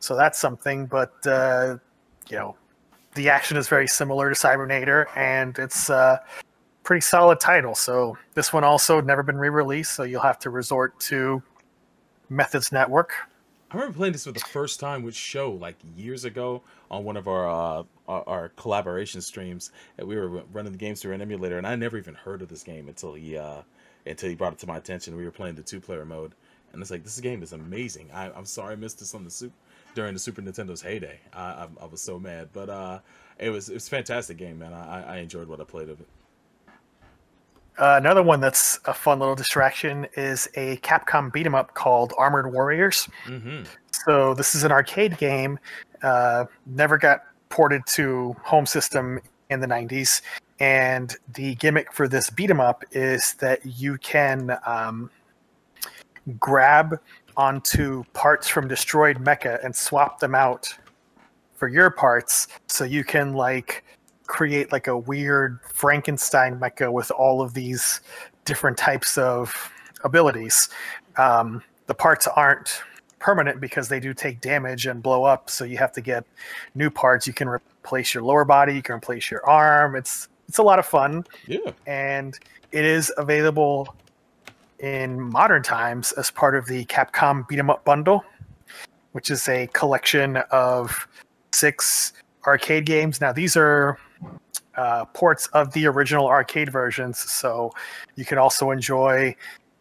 So 0.00 0.16
that's 0.16 0.38
something. 0.38 0.86
But 0.86 1.14
uh, 1.26 1.78
you 2.28 2.36
know, 2.36 2.56
the 3.14 3.28
action 3.28 3.56
is 3.56 3.68
very 3.68 3.88
similar 3.88 4.28
to 4.28 4.34
Cybernator, 4.34 5.06
and 5.16 5.58
it's 5.58 5.90
a 5.90 6.22
pretty 6.82 7.00
solid 7.00 7.40
title. 7.40 7.74
So 7.74 8.16
this 8.34 8.52
one 8.52 8.64
also 8.64 9.00
never 9.00 9.22
been 9.22 9.38
re-released, 9.38 9.94
so 9.94 10.02
you'll 10.02 10.22
have 10.22 10.38
to 10.40 10.50
resort 10.50 10.98
to 11.00 11.42
Methods 12.28 12.72
Network. 12.72 13.12
I 13.70 13.76
remember 13.76 13.96
playing 13.96 14.12
this 14.12 14.24
for 14.24 14.32
the 14.32 14.40
first 14.40 14.78
time 14.78 15.02
with 15.02 15.16
Show 15.16 15.50
like 15.52 15.76
years 15.96 16.24
ago 16.24 16.62
on 16.90 17.02
one 17.02 17.16
of 17.16 17.26
our 17.26 17.48
uh, 17.48 17.82
our, 18.06 18.28
our 18.28 18.48
collaboration 18.50 19.20
streams, 19.20 19.72
and 19.98 20.06
we 20.06 20.14
were 20.14 20.28
running 20.52 20.70
the 20.70 20.78
games 20.78 21.02
through 21.02 21.12
an 21.12 21.22
emulator, 21.22 21.58
and 21.58 21.66
I 21.66 21.74
never 21.74 21.98
even 21.98 22.14
heard 22.14 22.42
of 22.42 22.48
this 22.48 22.62
game 22.62 22.86
until 22.86 23.14
he 23.14 23.36
uh, 23.36 23.62
until 24.06 24.28
he 24.28 24.36
brought 24.36 24.52
it 24.52 24.58
to 24.60 24.66
my 24.66 24.76
attention. 24.76 25.16
We 25.16 25.24
were 25.24 25.32
playing 25.32 25.56
the 25.56 25.62
two 25.62 25.80
player 25.80 26.04
mode, 26.04 26.34
and 26.74 26.82
it's 26.82 26.90
like 26.90 27.04
this 27.04 27.18
game 27.20 27.42
is 27.42 27.52
amazing. 27.52 28.10
I, 28.12 28.30
I'm 28.30 28.44
sorry 28.44 28.72
I 28.74 28.76
missed 28.76 28.98
this 28.98 29.14
on 29.14 29.24
the 29.24 29.30
soup 29.30 29.52
during 29.94 30.12
the 30.12 30.20
Super 30.20 30.42
Nintendo's 30.42 30.82
heyday. 30.82 31.18
I, 31.32 31.42
I, 31.42 31.68
I 31.82 31.86
was 31.86 32.00
so 32.02 32.18
mad, 32.18 32.48
but 32.52 32.68
uh, 32.68 32.98
it 33.38 33.50
was 33.50 33.68
it 33.70 33.74
was 33.74 33.86
a 33.86 33.90
fantastic 33.90 34.36
game, 34.36 34.58
man. 34.58 34.72
I, 34.72 35.14
I 35.14 35.16
enjoyed 35.18 35.48
what 35.48 35.60
I 35.60 35.64
played 35.64 35.88
of 35.88 36.00
it. 36.00 36.06
Uh, 37.76 37.96
another 37.98 38.22
one 38.22 38.40
that's 38.40 38.78
a 38.84 38.94
fun 38.94 39.18
little 39.18 39.34
distraction 39.34 40.06
is 40.16 40.48
a 40.54 40.76
Capcom 40.78 41.32
beat 41.32 41.44
'em 41.46 41.54
up 41.56 41.74
called 41.74 42.12
Armored 42.16 42.52
Warriors. 42.52 43.08
hmm 43.24 43.62
So 44.06 44.34
this 44.34 44.54
is 44.54 44.62
an 44.62 44.70
arcade 44.70 45.16
game. 45.18 45.58
Uh, 46.02 46.44
never 46.66 46.98
got 46.98 47.24
ported 47.48 47.82
to 47.86 48.36
home 48.42 48.66
system 48.66 49.20
in 49.50 49.60
the 49.60 49.66
90s. 49.66 50.22
And 50.60 51.16
the 51.34 51.56
gimmick 51.56 51.92
for 51.92 52.06
this 52.06 52.30
beat 52.30 52.48
'em 52.50 52.60
up 52.60 52.84
is 52.92 53.34
that 53.34 53.64
you 53.64 53.98
can 53.98 54.56
um, 54.64 55.10
grab 56.38 56.98
onto 57.36 58.04
parts 58.12 58.48
from 58.48 58.68
destroyed 58.68 59.18
mecha 59.18 59.62
and 59.64 59.74
swap 59.74 60.20
them 60.20 60.34
out 60.34 60.72
for 61.56 61.68
your 61.68 61.90
parts 61.90 62.48
so 62.66 62.84
you 62.84 63.04
can 63.04 63.34
like 63.34 63.84
create 64.26 64.72
like 64.72 64.86
a 64.86 64.96
weird 64.96 65.58
Frankenstein 65.72 66.58
mecha 66.58 66.90
with 66.92 67.10
all 67.10 67.42
of 67.42 67.54
these 67.54 68.00
different 68.44 68.76
types 68.76 69.18
of 69.18 69.70
abilities. 70.04 70.68
Um, 71.16 71.62
the 71.86 71.94
parts 71.94 72.26
aren't 72.26 72.82
permanent 73.18 73.60
because 73.60 73.88
they 73.88 74.00
do 74.00 74.12
take 74.12 74.40
damage 74.40 74.86
and 74.86 75.02
blow 75.02 75.24
up, 75.24 75.48
so 75.48 75.64
you 75.64 75.78
have 75.78 75.92
to 75.92 76.00
get 76.00 76.24
new 76.74 76.90
parts. 76.90 77.26
You 77.26 77.32
can 77.32 77.48
replace 77.48 78.12
your 78.14 78.22
lower 78.22 78.44
body, 78.44 78.74
you 78.74 78.82
can 78.82 78.96
replace 78.96 79.30
your 79.30 79.44
arm. 79.46 79.96
It's 79.96 80.28
it's 80.48 80.58
a 80.58 80.62
lot 80.62 80.78
of 80.78 80.84
fun, 80.84 81.24
Yeah. 81.46 81.70
and 81.86 82.38
it 82.70 82.84
is 82.84 83.10
available 83.16 83.94
in 84.84 85.18
modern 85.18 85.62
times 85.62 86.12
as 86.12 86.30
part 86.30 86.54
of 86.54 86.66
the 86.66 86.84
Capcom 86.84 87.48
Beat 87.48 87.58
'em 87.58 87.70
Up 87.70 87.86
bundle, 87.86 88.22
which 89.12 89.30
is 89.30 89.48
a 89.48 89.66
collection 89.68 90.36
of 90.50 91.08
six 91.54 92.12
arcade 92.46 92.84
games. 92.84 93.18
Now 93.18 93.32
these 93.32 93.56
are 93.56 93.96
uh, 94.76 95.06
ports 95.06 95.46
of 95.48 95.72
the 95.72 95.86
original 95.86 96.26
arcade 96.26 96.70
versions, 96.70 97.18
so 97.18 97.72
you 98.16 98.26
can 98.26 98.36
also 98.36 98.72
enjoy 98.72 99.34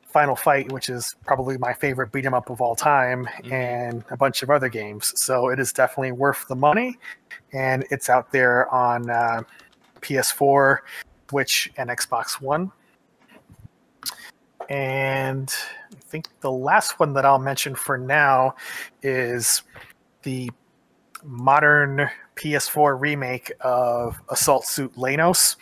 Final 0.07 0.37
Fight, 0.37 0.71
which 0.71 0.87
is 0.87 1.17
probably 1.25 1.57
my 1.57 1.73
favorite 1.73 2.13
beat 2.13 2.25
'em 2.25 2.33
up 2.33 2.49
of 2.49 2.61
all 2.61 2.75
time, 2.75 3.27
and 3.51 4.05
a 4.09 4.15
bunch 4.15 4.41
of 4.41 4.49
other 4.49 4.69
games. 4.69 5.11
So 5.19 5.49
it 5.49 5.59
is 5.59 5.73
definitely 5.73 6.13
worth 6.13 6.47
the 6.47 6.55
money, 6.55 6.97
and 7.51 7.83
it's 7.91 8.09
out 8.09 8.31
there 8.31 8.73
on 8.73 9.09
uh, 9.09 9.41
PS4, 9.99 10.79
Switch, 11.29 11.73
and 11.75 11.89
Xbox 11.89 12.39
One. 12.39 12.71
And 14.69 15.53
I 15.91 15.99
think 15.99 16.27
the 16.41 16.51
last 16.51 16.99
one 16.99 17.13
that 17.13 17.25
I'll 17.25 17.39
mention 17.39 17.75
for 17.75 17.97
now 17.97 18.55
is 19.01 19.63
the 20.23 20.51
modern 21.23 22.09
PS4 22.35 22.99
remake 22.99 23.51
of 23.61 24.19
Assault 24.29 24.65
Suit 24.65 24.93
Leynos. 24.95 25.55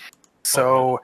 So 0.43 0.99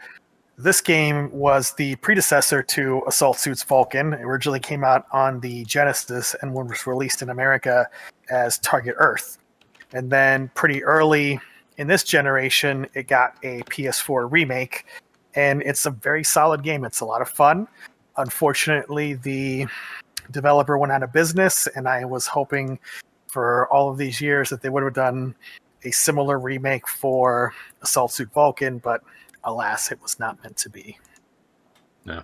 this 0.57 0.81
game 0.81 1.31
was 1.31 1.73
the 1.73 1.95
predecessor 1.97 2.63
to 2.63 3.03
Assault 3.07 3.37
Suits 3.37 3.63
Valken. 3.63 4.19
It 4.19 4.23
originally 4.23 4.59
came 4.59 4.83
out 4.83 5.05
on 5.11 5.39
the 5.39 5.63
Genesis 5.65 6.35
and 6.41 6.53
was 6.53 6.87
released 6.87 7.21
in 7.21 7.29
America 7.29 7.87
as 8.29 8.57
Target 8.59 8.95
Earth. 8.97 9.37
And 9.93 10.09
then 10.09 10.49
pretty 10.55 10.83
early 10.83 11.39
in 11.77 11.87
this 11.87 12.03
generation, 12.03 12.87
it 12.95 13.07
got 13.07 13.35
a 13.43 13.61
PS4 13.63 14.31
remake, 14.31 14.85
and 15.37 15.61
it's 15.61 15.85
a 15.85 15.91
very 15.91 16.23
solid 16.23 16.63
game. 16.63 16.83
It's 16.83 16.99
a 16.99 17.05
lot 17.05 17.21
of 17.21 17.29
fun. 17.29 17.67
Unfortunately, 18.17 19.13
the 19.13 19.67
developer 20.31 20.77
went 20.79 20.91
out 20.91 21.03
of 21.03 21.13
business, 21.13 21.67
and 21.75 21.87
I 21.87 22.03
was 22.03 22.25
hoping 22.25 22.79
for 23.27 23.71
all 23.71 23.89
of 23.89 23.97
these 23.99 24.19
years 24.19 24.49
that 24.49 24.61
they 24.61 24.69
would 24.69 24.83
have 24.83 24.95
done 24.95 25.35
a 25.83 25.91
similar 25.91 26.39
remake 26.39 26.87
for 26.87 27.53
Assault 27.83 28.11
Suit 28.11 28.33
Valken, 28.33 28.81
but 28.81 29.01
alas, 29.43 29.91
it 29.91 30.01
was 30.01 30.19
not 30.19 30.41
meant 30.41 30.57
to 30.57 30.69
be. 30.71 30.97
Yeah. 32.03 32.23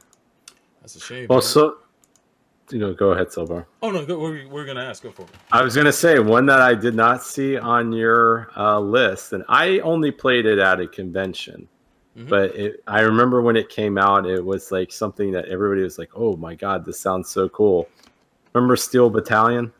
That's 0.81 0.95
a 0.95 0.99
shame. 0.99 1.27
Well, 1.29 1.37
man. 1.37 1.47
so 1.47 1.77
you 2.71 2.79
know, 2.79 2.93
go 2.93 3.11
ahead, 3.11 3.31
Silver. 3.31 3.67
oh 3.83 3.91
no, 3.91 4.05
go, 4.05 4.17
we're, 4.17 4.47
we're 4.47 4.65
gonna 4.65 4.83
ask. 4.83 5.03
Go 5.03 5.11
for 5.11 5.23
it. 5.23 5.29
I 5.51 5.61
was 5.61 5.75
gonna 5.75 5.93
say 5.93 6.17
one 6.17 6.47
that 6.47 6.61
I 6.61 6.73
did 6.73 6.95
not 6.95 7.21
see 7.21 7.57
on 7.57 7.91
your 7.91 8.49
uh, 8.57 8.79
list, 8.79 9.33
and 9.33 9.43
I 9.49 9.79
only 9.79 10.09
played 10.09 10.47
it 10.47 10.57
at 10.57 10.79
a 10.79 10.87
convention. 10.87 11.67
Mhm. 12.17 12.29
But 12.29 12.55
it, 12.55 12.83
I 12.87 13.01
remember 13.01 13.41
when 13.41 13.55
it 13.55 13.69
came 13.69 13.97
out, 13.97 14.25
it 14.27 14.43
was 14.43 14.71
like 14.71 14.91
something 14.91 15.31
that 15.31 15.45
everybody 15.45 15.81
was 15.81 15.97
like, 15.97 16.11
"Oh 16.15 16.35
my 16.37 16.53
god, 16.55 16.85
this 16.85 16.99
sounds 16.99 17.29
so 17.29 17.49
cool." 17.49 17.87
Remember 18.53 18.75
Steel 18.75 19.09
Battalion? 19.09 19.71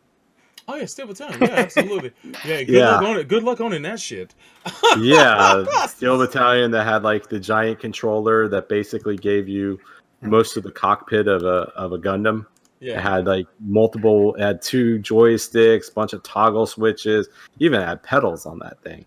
Oh 0.67 0.75
yeah, 0.75 0.85
Steel 0.85 1.07
Battalion. 1.07 1.39
Yeah, 1.41 1.49
absolutely. 1.49 2.11
Yeah, 2.45 2.63
good 2.63 2.69
Yeah. 2.69 2.91
luck 2.95 3.03
on 3.03 3.17
it. 3.19 3.27
Good 3.27 3.43
luck 3.43 3.61
owning 3.61 3.81
that 3.83 3.99
shit. 3.99 4.33
yeah, 4.99 5.63
Steel 5.87 6.17
Battalion 6.17 6.71
that 6.71 6.85
had 6.85 7.03
like 7.03 7.29
the 7.29 7.39
giant 7.39 7.79
controller 7.79 8.47
that 8.47 8.67
basically 8.69 9.17
gave 9.17 9.47
you 9.47 9.79
most 10.21 10.57
of 10.57 10.63
the 10.63 10.71
cockpit 10.71 11.27
of 11.27 11.43
a 11.43 11.69
of 11.75 11.91
a 11.91 11.97
Gundam. 11.99 12.45
It 12.81 12.87
Yeah. 12.89 12.99
had 13.01 13.25
like 13.27 13.45
multiple, 13.59 14.33
it 14.35 14.41
had 14.41 14.61
two 14.61 14.99
joysticks, 14.99 15.93
bunch 15.93 16.13
of 16.13 16.23
toggle 16.23 16.65
switches, 16.65 17.27
even 17.59 17.79
had 17.81 18.01
pedals 18.01 18.45
on 18.45 18.57
that 18.59 18.81
thing. 18.81 19.05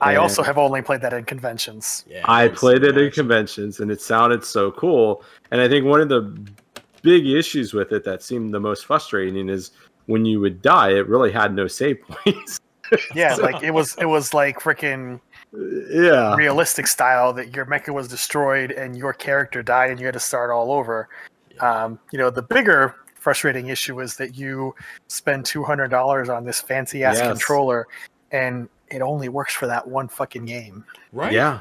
I 0.00 0.16
also 0.16 0.42
have 0.42 0.58
only 0.58 0.82
played 0.82 1.00
that 1.00 1.12
in 1.12 1.24
conventions. 1.24 2.04
yeah 2.08 2.22
I 2.24 2.48
played 2.48 2.84
it 2.84 2.98
in 2.98 3.10
conventions 3.10 3.80
and 3.80 3.90
it 3.90 4.00
sounded 4.00 4.44
so 4.44 4.70
cool. 4.72 5.22
And 5.50 5.60
I 5.60 5.68
think 5.68 5.86
one 5.86 6.00
of 6.00 6.08
the 6.08 6.36
big 7.02 7.26
issues 7.26 7.72
with 7.72 7.92
it 7.92 8.04
that 8.04 8.22
seemed 8.22 8.52
the 8.52 8.60
most 8.60 8.84
frustrating 8.86 9.48
is 9.48 9.70
when 10.06 10.24
you 10.24 10.40
would 10.40 10.60
die, 10.60 10.90
it 10.90 11.08
really 11.08 11.32
had 11.32 11.54
no 11.54 11.66
save 11.66 11.98
points. 12.02 12.58
Yeah, 13.14 13.34
like 13.40 13.62
it 13.62 13.70
was 13.70 13.96
it 13.98 14.04
was 14.04 14.34
like 14.34 14.60
freaking 14.60 15.18
yeah. 15.90 16.34
realistic 16.36 16.86
style 16.86 17.32
that 17.32 17.56
your 17.56 17.64
mecha 17.64 17.94
was 17.94 18.08
destroyed 18.08 18.72
and 18.72 18.94
your 18.94 19.14
character 19.14 19.62
died 19.62 19.90
and 19.90 19.98
you 19.98 20.04
had 20.04 20.12
to 20.12 20.20
start 20.20 20.50
all 20.50 20.70
over. 20.70 21.08
Um, 21.60 21.98
you 22.12 22.18
know, 22.18 22.28
the 22.28 22.42
bigger 22.42 22.94
frustrating 23.18 23.68
issue 23.68 24.00
is 24.00 24.16
that 24.18 24.36
you 24.36 24.74
spend 25.08 25.46
two 25.46 25.64
hundred 25.64 25.88
dollars 25.88 26.28
on 26.28 26.44
this 26.44 26.60
fancy 26.60 27.04
ass 27.04 27.16
Yes. 27.16 27.26
controller 27.26 27.86
and 28.32 28.68
it 28.90 29.02
only 29.02 29.28
works 29.28 29.54
for 29.54 29.66
that 29.66 29.86
one 29.86 30.08
fucking 30.08 30.44
game. 30.44 30.84
Right. 31.12 31.32
Yeah. 31.32 31.60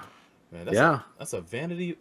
Man, 0.51 0.65
that's 0.65 0.75
Yeah. 0.75 0.93
A, 0.95 1.01
that's 1.19 1.33
a 1.33 1.41
vanity. 1.41 1.97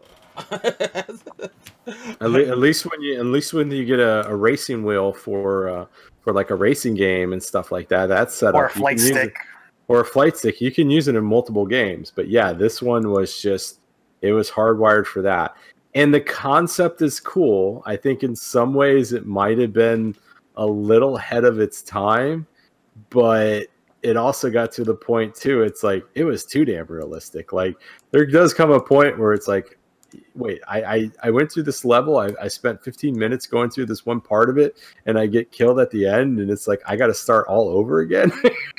At, 2.21 2.31
le- 2.31 2.47
at 2.49 2.59
least 2.59 2.87
when 2.87 3.01
you 3.03 3.19
at 3.19 3.27
least 3.27 3.53
when 3.53 3.71
you 3.71 3.85
get 3.85 3.99
a, 4.01 4.27
a 4.29 4.35
racing 4.37 4.85
wheel 4.85 5.13
for 5.13 5.69
uh, 5.69 5.87
for 6.23 6.33
like 6.33 6.51
a 6.51 6.55
racing 6.55 6.95
game 6.95 7.33
and 7.33 7.43
stuff 7.43 7.73
like 7.73 7.89
that, 7.89 8.07
that's 8.07 8.35
set 8.35 8.55
Or 8.55 8.65
a 8.65 8.69
up. 8.69 8.75
You 8.77 8.81
flight 8.81 9.01
stick. 9.01 9.31
it- 9.31 9.35
or 9.89 10.01
a 10.01 10.05
flight 10.05 10.37
stick. 10.37 10.61
You 10.61 10.71
can 10.71 10.89
use 10.89 11.09
it 11.09 11.17
in 11.17 11.25
multiple 11.25 11.67
games. 11.67 12.13
But 12.15 12.29
yeah, 12.29 12.53
this 12.53 12.81
one 12.81 13.11
was 13.11 13.41
just 13.43 13.81
it 14.23 14.33
was 14.33 14.51
hardwired 14.51 15.07
for 15.07 15.23
that. 15.23 15.57
And 15.95 16.15
the 16.15 16.21
concept 16.21 17.03
is 17.03 17.19
cool. 17.21 17.83
I 17.85 17.97
think 17.97 18.23
in 18.23 18.35
some 18.37 18.73
ways 18.75 19.13
it 19.13 19.27
might 19.27 19.59
have 19.59 19.73
been 19.73 20.15
a 20.57 20.65
little 20.65 21.17
ahead 21.19 21.45
of 21.45 21.59
its 21.61 21.83
time, 21.83 22.47
but 23.11 23.67
it 24.03 24.17
also 24.17 24.51
got 24.51 24.73
to 24.73 24.85
the 24.85 24.95
point 24.95 25.35
too. 25.35 25.63
It's 25.63 25.83
like 25.83 26.05
it 26.15 26.25
was 26.25 26.45
too 26.45 26.65
damn 26.65 26.87
realistic. 26.87 27.53
Like 27.53 27.77
there 28.11 28.27
does 28.27 28.53
come 28.53 28.71
a 28.71 28.81
point 28.81 29.19
where 29.19 29.33
it's 29.33 29.49
like, 29.49 29.79
wait, 30.35 30.61
I 30.69 30.83
I, 30.83 31.11
I 31.25 31.31
went 31.31 31.53
through 31.53 31.63
this 31.65 31.85
level. 31.85 32.19
I, 32.19 32.31
I 32.41 32.49
spent 32.49 32.83
15 32.83 33.17
minutes 33.17 33.47
going 33.47 33.71
through 33.71 33.87
this 33.87 34.05
one 34.05 34.21
part 34.21 34.51
of 34.51 34.59
it, 34.59 34.77
and 35.07 35.19
I 35.19 35.27
get 35.27 35.53
killed 35.53 35.79
at 35.79 35.91
the 35.91 36.07
end, 36.07 36.41
and 36.41 36.51
it's 36.51 36.67
like 36.67 36.81
I 36.87 36.97
got 36.97 37.07
to 37.09 37.15
start 37.15 37.47
all 37.47 37.69
over 37.69 38.01
again. 38.01 38.33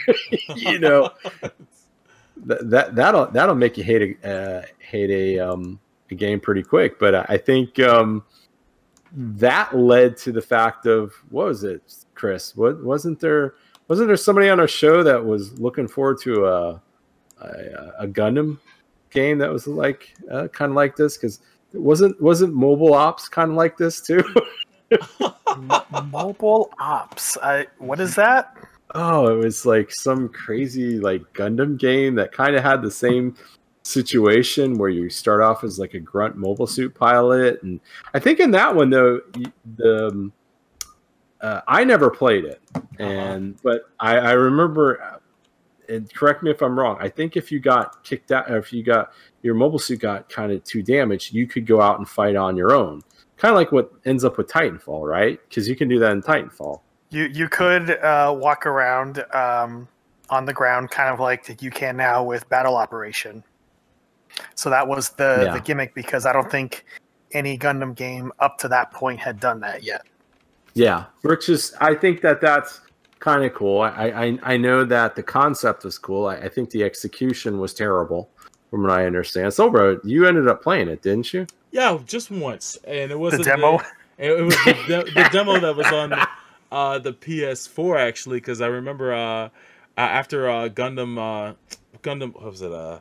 you 0.56 0.80
know 0.80 1.10
that, 2.46 2.70
that 2.70 2.96
that'll 2.96 3.28
that'll 3.28 3.56
make 3.56 3.78
you 3.78 3.84
hate 3.84 4.18
a 4.24 4.30
uh, 4.30 4.62
hate 4.80 5.10
a 5.10 5.40
um 5.40 5.80
a 6.12 6.16
game 6.16 6.40
pretty 6.40 6.64
quick. 6.64 7.00
But 7.00 7.30
I 7.30 7.38
think 7.38 7.80
um 7.80 8.24
that 9.16 9.78
led 9.78 10.18
to 10.18 10.32
the 10.32 10.42
fact 10.42 10.86
of 10.86 11.14
what 11.30 11.48
was 11.48 11.64
it, 11.64 12.06
Chris? 12.16 12.56
What 12.56 12.84
wasn't 12.84 13.20
there? 13.20 13.56
Wasn't 13.94 14.08
there 14.08 14.18
somebody 14.18 14.50
on 14.50 14.60
our 14.60 14.68
show 14.68 15.04
that 15.04 15.24
was 15.24 15.60
looking 15.60 15.88
forward 15.88 16.20
to 16.24 16.48
a 16.48 16.82
a, 17.42 17.92
a 18.00 18.08
Gundam 18.08 18.58
game 19.12 19.38
that 19.38 19.54
was 19.54 19.68
like 19.68 20.16
uh, 20.32 20.48
kind 20.48 20.72
of 20.72 20.76
like 20.76 20.96
this? 20.96 21.16
Because 21.16 21.42
wasn't 21.74 22.20
wasn't 22.20 22.56
Mobile 22.56 22.96
Ops 22.96 23.30
kind 23.30 23.52
of 23.52 23.56
like 23.56 23.78
this 23.78 24.02
too? 24.02 24.24
Mobile 26.12 26.72
ops. 26.80 27.38
I, 27.44 27.68
what 27.78 28.00
is 28.00 28.16
that? 28.16 28.58
Oh, 28.96 29.28
it 29.28 29.44
was 29.44 29.64
like 29.64 29.92
some 29.92 30.28
crazy 30.28 31.00
like 31.00 31.22
Gundam 31.34 31.78
game 31.78 32.16
that 32.16 32.32
kind 32.32 32.56
of 32.56 32.64
had 32.64 32.82
the 32.82 32.90
same 32.90 33.36
situation 33.84 34.80
where 34.80 34.90
you 34.90 35.08
start 35.08 35.44
off 35.44 35.64
as 35.64 35.78
like 35.78 35.94
a 35.94 36.00
grunt 36.00 36.36
mobile 36.36 36.66
suit 36.66 36.96
pilot, 36.96 37.62
and 37.62 37.80
I 38.16 38.18
think 38.18 38.40
in 38.40 38.50
that 38.50 38.76
one 38.76 38.90
though, 38.90 39.22
the 39.76 40.08
um, 40.08 40.34
uh, 41.44 41.62
I 41.68 41.84
never 41.84 42.10
played 42.10 42.46
it, 42.46 42.62
and 42.98 43.62
but 43.62 43.82
I, 44.00 44.18
I 44.18 44.32
remember. 44.32 45.02
uh, 45.02 45.18
And 45.90 46.12
correct 46.14 46.42
me 46.44 46.50
if 46.50 46.62
I'm 46.62 46.80
wrong. 46.80 46.98
I 47.02 47.10
think 47.10 47.36
if 47.36 47.52
you 47.52 47.60
got 47.60 48.04
kicked 48.06 48.32
out, 48.32 48.50
or 48.50 48.58
if 48.58 48.72
you 48.72 48.84
got 48.84 49.12
your 49.42 49.54
mobile 49.54 49.78
suit 49.80 50.00
got 50.00 50.30
kind 50.30 50.50
of 50.54 50.64
too 50.64 50.82
damaged, 50.82 51.34
you 51.34 51.46
could 51.46 51.66
go 51.68 51.82
out 51.82 52.00
and 52.00 52.08
fight 52.08 52.38
on 52.38 52.56
your 52.56 52.72
own. 52.74 53.02
Kind 53.36 53.52
of 53.52 53.58
like 53.58 53.74
what 53.74 53.92
ends 54.06 54.24
up 54.24 54.38
with 54.38 54.48
Titanfall, 54.48 55.06
right? 55.06 55.38
Because 55.50 55.68
you 55.68 55.76
can 55.76 55.90
do 55.90 56.00
that 56.00 56.14
in 56.14 56.22
Titanfall. 56.22 56.80
You 57.10 57.26
you 57.26 57.50
could 57.50 57.90
uh, 58.00 58.34
walk 58.36 58.66
around 58.66 59.26
um, 59.36 59.90
on 60.30 60.46
the 60.46 60.54
ground, 60.54 60.90
kind 60.90 61.10
of 61.14 61.20
like 61.20 61.46
that 61.48 61.62
you 61.62 61.70
can 61.70 61.98
now 61.98 62.24
with 62.24 62.48
Battle 62.48 62.78
Operation. 62.78 63.44
So 64.56 64.70
that 64.70 64.88
was 64.88 65.10
the 65.10 65.44
Yeah. 65.46 65.54
the 65.54 65.60
gimmick 65.60 65.94
because 65.94 66.26
I 66.26 66.32
don't 66.32 66.50
think 66.50 66.86
any 67.34 67.58
Gundam 67.58 67.94
game 67.94 68.32
up 68.40 68.58
to 68.60 68.70
that 68.70 68.92
point 68.94 69.20
had 69.20 69.42
done 69.42 69.60
that 69.60 69.84
yet. 69.84 70.04
Yeah, 70.74 71.06
which 71.22 71.50
is 71.50 71.74
I 71.80 71.96
think 71.96 72.22
that 72.22 72.42
that's 72.42 72.82
kind 73.20 73.44
of 73.46 73.54
cool. 73.54 73.82
I, 73.82 74.10
I 74.10 74.40
I 74.44 74.58
know 74.58 74.84
that 74.86 75.16
the 75.16 75.24
concept 75.24 75.84
was 75.84 75.98
cool. 75.98 76.28
I, 76.28 76.36
I 76.38 76.50
think 76.50 76.72
the 76.72 76.84
execution 76.84 77.60
was 77.60 77.74
terrible, 77.74 78.30
from 78.70 78.84
what 78.84 78.92
I 78.92 79.06
understand. 79.06 79.54
So, 79.54 79.70
bro, 79.70 80.00
you 80.04 80.26
ended 80.26 80.48
up 80.48 80.64
playing 80.64 80.90
it, 80.90 81.02
didn't 81.04 81.32
you? 81.34 81.46
Yeah, 81.72 81.98
just 82.06 82.32
once, 82.32 82.78
and 82.86 83.12
it 83.12 83.20
was 83.20 83.38
The 83.38 83.44
demo? 83.44 83.80
It, 84.18 84.32
it 84.32 84.44
was 84.44 84.56
the, 84.66 84.74
de- 84.88 85.12
the 85.12 85.30
demo 85.32 85.60
that 85.60 85.76
was 85.76 85.88
on 85.88 86.14
uh, 86.72 87.00
the 87.00 87.14
PS4 87.14 88.00
actually, 88.00 88.38
because 88.38 88.62
I 88.62 88.68
remember 88.68 89.14
uh, 89.14 89.50
after 89.98 90.50
uh, 90.50 90.70
Gundam 90.70 91.18
uh, 91.18 91.54
Gundam 92.02 92.34
what 92.34 92.46
was 92.46 92.62
it 92.62 92.72
uh, 92.72 93.00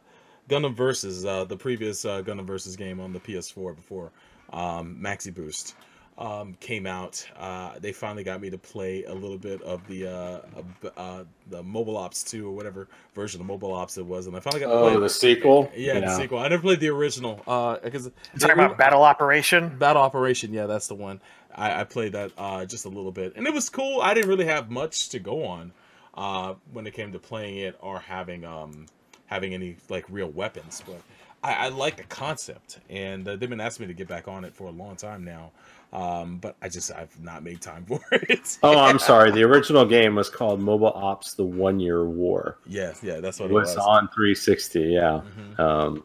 Gundam 0.49 0.75
Versus 0.75 1.25
uh, 1.25 1.45
the 1.45 1.57
previous 1.57 2.05
uh, 2.05 2.23
Gundam 2.23 2.47
Versus 2.47 2.77
game 2.77 3.01
on 3.01 3.13
the 3.13 3.21
PS4 3.21 3.77
before 3.77 4.13
um, 4.53 4.99
Maxi 5.01 5.35
Boost 5.35 5.75
um, 6.19 6.55
came 6.61 6.87
out. 6.87 7.27
Uh, 7.37 7.79
they 7.81 7.93
finally 7.93 8.23
got 8.23 8.41
me 8.41 8.51
to 8.51 8.59
play 8.59 9.05
a 9.05 9.15
little 9.15 9.39
bit 9.39 9.63
of 9.63 9.87
the 9.89 10.07
uh, 10.07 10.41
uh, 10.97 11.25
the 11.49 11.63
Mobile 11.63 11.97
Ops 11.97 12.23
2 12.23 12.47
or 12.47 12.53
whatever 12.53 12.89
version 13.15 13.41
of 13.41 13.47
Mobile 13.47 13.73
Ops 13.73 13.97
it 13.99 14.05
was, 14.05 14.27
and 14.27 14.37
I 14.37 14.41
finally 14.41 14.61
got 14.61 14.73
to 14.73 14.79
play. 14.79 14.95
Oh, 14.95 15.01
the 15.01 15.09
sequel. 15.09 15.71
yeah, 15.75 16.01
the 16.01 16.17
sequel. 16.17 16.39
I 16.39 16.49
never 16.49 16.63
played 16.63 16.81
the 16.81 16.91
original 16.91 17.37
because 17.83 18.07
You 18.07 18.39
talking 18.39 18.55
about 18.55 18.79
Battle 18.79 19.03
Operation? 19.03 19.77
Battle 19.79 20.03
Operation, 20.03 20.53
yeah, 20.53 20.67
that's 20.67 20.89
the 20.89 20.95
one. 20.95 21.21
I, 21.55 21.81
I 21.81 21.85
played 21.85 22.13
that 22.13 22.33
uh, 22.37 22.65
just 22.65 22.85
a 22.85 22.89
little 22.89 23.13
bit, 23.13 23.35
and 23.37 23.47
it 23.47 23.55
was 23.55 23.69
cool. 23.69 24.01
I 24.01 24.15
didn't 24.15 24.29
really 24.29 24.47
have 24.47 24.71
much 24.71 25.11
to 25.11 25.19
go 25.19 25.45
on 25.45 25.73
uh, 26.15 26.55
when 26.73 26.87
it 26.87 26.95
came 26.95 27.13
to 27.13 27.19
playing 27.19 27.59
it 27.59 27.77
or 27.81 28.01
having 28.01 28.45
um, 28.45 28.87
having 29.27 29.55
any 29.55 29.77
like 29.89 30.05
real 30.09 30.29
weapons, 30.29 30.83
but 30.87 31.01
I, 31.43 31.67
I 31.67 31.69
like 31.69 31.97
the 31.97 32.05
concept, 32.05 32.79
and 32.89 33.27
uh, 33.27 33.37
they've 33.37 33.51
been 33.51 33.61
asking 33.61 33.87
me 33.87 33.93
to 33.93 33.97
get 33.97 34.09
back 34.09 34.29
on 34.29 34.45
it 34.45 34.55
for 34.55 34.69
a 34.69 34.71
long 34.71 34.97
time 34.97 35.25
now. 35.25 35.51
Um, 35.93 36.39
but 36.39 36.57
I 36.63 36.69
just 36.71 36.91
I've 36.91 37.19
not 37.21 37.43
made 37.43 37.61
time 37.61 37.85
for 37.85 38.01
it. 38.13 38.59
Oh, 38.63 38.79
I'm 38.79 38.99
sorry. 38.99 39.31
The 39.31 39.43
original 39.43 39.85
game 39.85 40.15
was 40.15 40.31
called 40.31 40.61
Mobile 40.61 40.93
Ops: 40.95 41.35
The 41.35 41.45
One 41.45 41.79
Year 41.79 42.07
War. 42.07 42.57
yeah, 42.67 42.95
yeah, 43.03 43.21
that's 43.21 43.41
what 43.41 43.47
It 43.47 43.53
it 43.53 43.55
was 43.55 43.77
was. 43.77 43.85
on 43.87 44.09
360. 44.09 44.81
Yeah. 44.81 45.21
Mhm. 45.37 45.61
Um, 45.61 46.05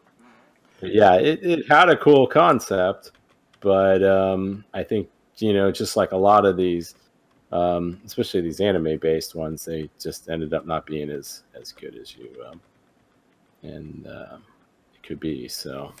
yeah, 0.82 1.14
it, 1.14 1.42
it 1.42 1.66
had 1.70 1.88
a 1.88 1.96
cool 1.96 2.26
concept, 2.26 3.12
but 3.60 4.02
um, 4.04 4.64
I 4.74 4.82
think 4.82 5.08
you 5.38 5.52
know, 5.52 5.70
just 5.72 5.96
like 5.96 6.12
a 6.12 6.16
lot 6.16 6.44
of 6.44 6.56
these, 6.56 6.94
um, 7.52 8.00
especially 8.04 8.40
these 8.42 8.60
anime-based 8.60 9.34
ones, 9.34 9.64
they 9.64 9.88
just 9.98 10.28
ended 10.28 10.52
up 10.52 10.66
not 10.66 10.84
being 10.84 11.10
as 11.10 11.44
as 11.58 11.72
good 11.72 11.96
as 11.96 12.14
you 12.16 12.28
um, 12.48 12.60
and 13.62 14.06
uh, 14.06 14.36
it 14.94 15.02
could 15.02 15.18
be. 15.18 15.48
So, 15.48 15.92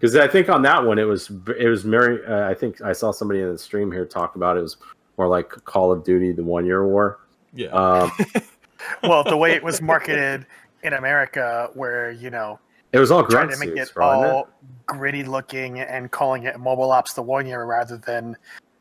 because 0.00 0.16
I 0.16 0.26
think 0.26 0.48
on 0.48 0.62
that 0.62 0.82
one, 0.84 0.98
it 0.98 1.04
was 1.04 1.30
it 1.58 1.68
was 1.68 1.82
very. 1.82 2.24
Uh, 2.24 2.48
I 2.48 2.54
think 2.54 2.80
I 2.80 2.92
saw 2.92 3.10
somebody 3.10 3.40
in 3.40 3.52
the 3.52 3.58
stream 3.58 3.92
here 3.92 4.06
talk 4.06 4.36
about 4.36 4.56
it 4.56 4.62
was 4.62 4.78
more 5.18 5.28
like 5.28 5.50
Call 5.50 5.92
of 5.92 6.04
Duty: 6.04 6.32
The 6.32 6.42
One 6.42 6.64
Year 6.64 6.86
War. 6.86 7.20
Yeah, 7.52 7.68
Um, 7.68 8.10
well, 9.02 9.24
the 9.24 9.36
way 9.36 9.52
it 9.52 9.62
was 9.62 9.82
marketed 9.82 10.46
in 10.82 10.92
America, 10.94 11.70
where 11.74 12.10
you 12.12 12.30
know 12.30 12.58
it 12.92 12.98
was 12.98 13.10
all 13.10 13.24
trying 13.24 13.48
grunt 13.48 13.60
to 13.60 13.66
make 13.66 13.76
it 13.76 13.88
suits, 13.88 13.96
wasn't 13.96 14.24
it? 14.24 14.30
all 14.32 14.48
gritty 14.86 15.22
looking 15.24 15.80
and 15.80 16.10
calling 16.10 16.44
it 16.44 16.58
Mobile 16.58 16.90
Ops 16.92 17.12
the 17.12 17.22
One 17.22 17.46
Year 17.46 17.64
rather 17.64 17.96
than 17.96 18.36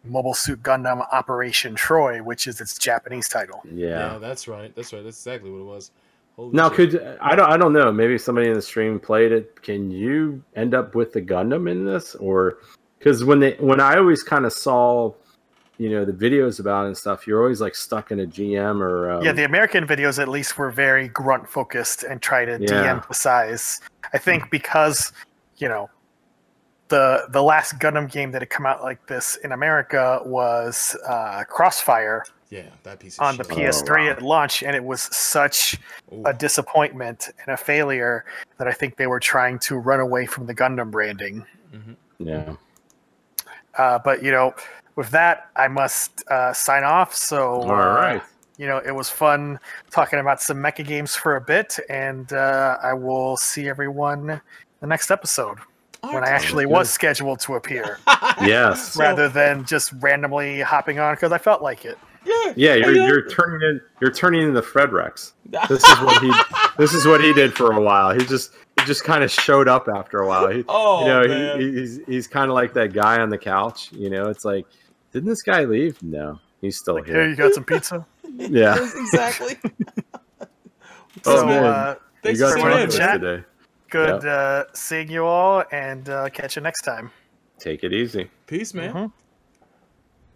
Mobile 0.06 0.34
Suit 0.34 0.64
Gundam 0.64 1.06
Operation 1.12 1.76
Troy, 1.76 2.24
which 2.24 2.48
is 2.48 2.62
its 2.62 2.78
Japanese 2.78 3.28
title. 3.28 3.62
yeah, 3.72 4.14
Yeah. 4.14 4.18
that's 4.20 4.48
right. 4.48 4.74
That's 4.76 4.94
right. 4.94 5.04
That's 5.04 5.18
exactly 5.18 5.52
what 5.52 5.60
it 5.60 5.66
was. 5.66 5.92
Holy 6.40 6.56
Now, 6.56 6.70
shit. 6.70 6.92
could 6.92 7.18
I 7.20 7.36
don't 7.36 7.50
I 7.52 7.58
don't 7.58 7.74
know. 7.74 7.92
Maybe 7.92 8.18
somebody 8.18 8.48
in 8.48 8.54
the 8.54 8.62
stream 8.62 8.98
played 8.98 9.34
it. 9.34 9.62
Can 9.62 9.92
you 9.92 10.42
end 10.56 10.74
up 10.74 10.96
with 10.96 11.12
the 11.12 11.22
Gundam 11.22 11.70
in 11.70 11.84
this, 11.86 12.16
or 12.16 12.60
because 12.98 13.26
when 13.26 13.42
they 13.42 13.58
when 13.60 13.82
I 13.82 13.98
always 13.98 14.24
kind 14.24 14.46
of 14.46 14.54
saw, 14.54 15.14
you 15.78 15.90
know, 15.90 16.06
the 16.06 16.14
videos 16.14 16.62
about 16.62 16.86
it 16.86 16.88
and 16.88 16.98
stuff, 16.98 17.28
you're 17.28 17.42
always 17.42 17.60
like 17.60 17.76
stuck 17.76 18.12
in 18.12 18.22
a 18.22 18.26
GM 18.26 18.80
or 18.80 19.12
um, 19.12 19.22
yeah, 19.22 19.34
the 19.34 19.44
American 19.44 19.86
videos 19.86 20.18
at 20.18 20.30
least 20.30 20.58
were 20.58 20.72
very 20.72 21.10
grunt 21.10 21.46
focused 21.46 22.04
and 22.04 22.22
try 22.22 22.46
to 22.46 22.54
Yeah. 22.54 22.84
de-emphasize. 22.84 23.82
I 24.14 24.18
think 24.18 24.50
because 24.50 25.12
you 25.58 25.68
know 25.68 25.90
the 26.88 27.28
the 27.32 27.44
last 27.44 27.80
Gundam 27.80 28.10
game 28.10 28.32
that 28.32 28.42
had 28.42 28.50
come 28.50 28.66
out 28.66 28.82
like 28.82 29.06
this 29.08 29.36
in 29.44 29.52
America 29.52 30.22
was 30.24 30.96
uh, 31.06 31.44
Crossfire 31.50 32.24
yeah, 32.50 32.64
that 32.84 33.00
piece 33.00 33.18
of 33.18 33.26
on 33.26 33.38
the. 33.38 33.44
PS3 33.44 34.06
wow. 34.06 34.12
at 34.12 34.22
launch, 34.22 34.64
and 34.64 34.76
it 34.76 34.84
was 34.84 35.02
such 35.16 35.78
Ooh. 36.12 36.24
a 36.26 36.34
disappointment 36.34 37.30
and 37.46 37.54
a 37.54 37.58
failure 37.58 38.26
that 38.58 38.68
I 38.68 38.72
think 38.72 38.96
they 38.98 39.08
were 39.08 39.20
trying 39.20 39.60
to 39.60 39.76
run 39.78 40.00
away 40.00 40.26
from 40.26 40.46
the 40.48 40.56
Gundam 40.56 40.90
branding. 40.92 41.46
Mhm. 41.74 41.96
yeah. 42.18 42.56
Uh, 43.78 44.00
but 44.00 44.24
you 44.24 44.32
know, 44.32 44.54
with 44.96 45.10
that, 45.12 45.50
I 45.56 45.68
must 45.68 46.28
uh, 46.30 46.52
sign 46.54 46.84
off. 46.84 47.14
So, 47.16 47.62
all 47.62 47.68
right. 47.76 48.18
uh, 48.18 48.26
you 48.58 48.68
know, 48.68 48.80
it 48.80 48.92
was 48.92 49.10
fun 49.10 49.60
talking 49.92 50.20
about 50.20 50.42
some 50.42 50.58
mecha 50.58 50.86
games 50.86 51.16
for 51.16 51.36
a 51.36 51.42
bit, 51.42 51.80
and 51.90 52.34
uh, 52.34 52.78
I 52.82 52.94
will 52.94 53.38
see 53.38 53.70
everyone 53.70 54.42
the 54.82 54.88
next 54.88 55.12
episode 55.12 55.60
when 56.02 56.24
I 56.24 56.30
actually 56.30 56.66
was 56.66 56.90
scheduled 56.90 57.40
to 57.42 57.56
appear, 57.56 58.00
Yes. 58.42 58.94
So- 58.94 59.02
rather 59.02 59.30
than 59.30 59.66
just 59.66 59.94
randomly 60.00 60.62
hopping 60.62 60.98
on 61.00 61.14
because 61.14 61.32
I 61.32 61.38
felt 61.38 61.62
like 61.62 61.86
it. 61.86 61.98
Yeah, 62.26 62.54
Yeah, 62.56 62.76
you're 62.76 62.94
you're 62.96 63.30
turning 63.30 63.62
in 63.68 63.82
you're 64.02 64.12
turning 64.12 64.42
into 64.42 64.62
Fred 64.62 64.92
Rex. 64.92 65.34
This 65.70 65.84
is 65.84 66.00
what 66.02 66.22
he 66.24 66.32
this 66.78 66.94
is 66.94 67.06
what 67.08 67.22
he 67.24 67.34
did 67.34 67.54
for 67.56 67.72
a 67.72 67.82
while. 67.82 68.12
He 68.14 68.26
just 68.26 68.54
he 68.80 68.86
just 68.86 69.04
kind 69.04 69.24
of 69.24 69.32
showed 69.32 69.68
up 69.68 69.88
after 69.88 70.20
a 70.20 70.28
while. 70.28 70.48
He, 70.50 70.64
Oh, 70.68 71.02
you 71.02 71.08
know, 71.08 71.28
man. 71.28 71.60
he, 71.60 71.72
he's 71.72 72.00
he's 72.06 72.28
kind 72.28 72.50
of 72.50 72.56
like 72.56 72.74
that 72.74 72.94
guy 72.94 73.20
on 73.20 73.30
the 73.30 73.38
couch. 73.38 73.92
You 73.92 74.10
know, 74.10 74.30
it's 74.30 74.46
like, 74.46 74.66
didn't 75.12 75.28
this 75.30 75.42
guy 75.42 75.64
leave? 75.66 76.02
No, 76.04 76.40
he's 76.62 76.78
still 76.78 76.96
Like, 76.96 77.06
here. 77.06 77.16
here, 77.22 77.30
you 77.30 77.36
got 77.36 77.54
some 77.54 77.64
pizza. 77.66 78.06
Yeah. 78.38 78.76
Yes, 78.76 78.96
exactly. 78.96 79.58
Oh, 81.26 81.46
man. 81.46 81.64
uh, 81.64 81.96
Thanks 82.24 82.40
got 82.40 82.52
for 82.54 82.60
everyone 82.60 82.82
in 82.84 82.90
tuning 82.90 83.10
in. 83.16 83.20
today. 83.22 83.44
good 83.90 84.26
uh, 84.26 84.66
seeing 84.74 85.10
you 85.10 85.26
all, 85.26 85.64
and 85.72 86.08
uh, 86.10 86.30
catch 86.30 86.56
you 86.56 86.62
next 86.62 86.84
time. 86.84 87.12
Take 87.60 87.84
it 87.84 87.92
easy. 87.92 88.30
Peace, 88.48 88.74
man. 88.74 88.94
Mhm. 88.94 89.12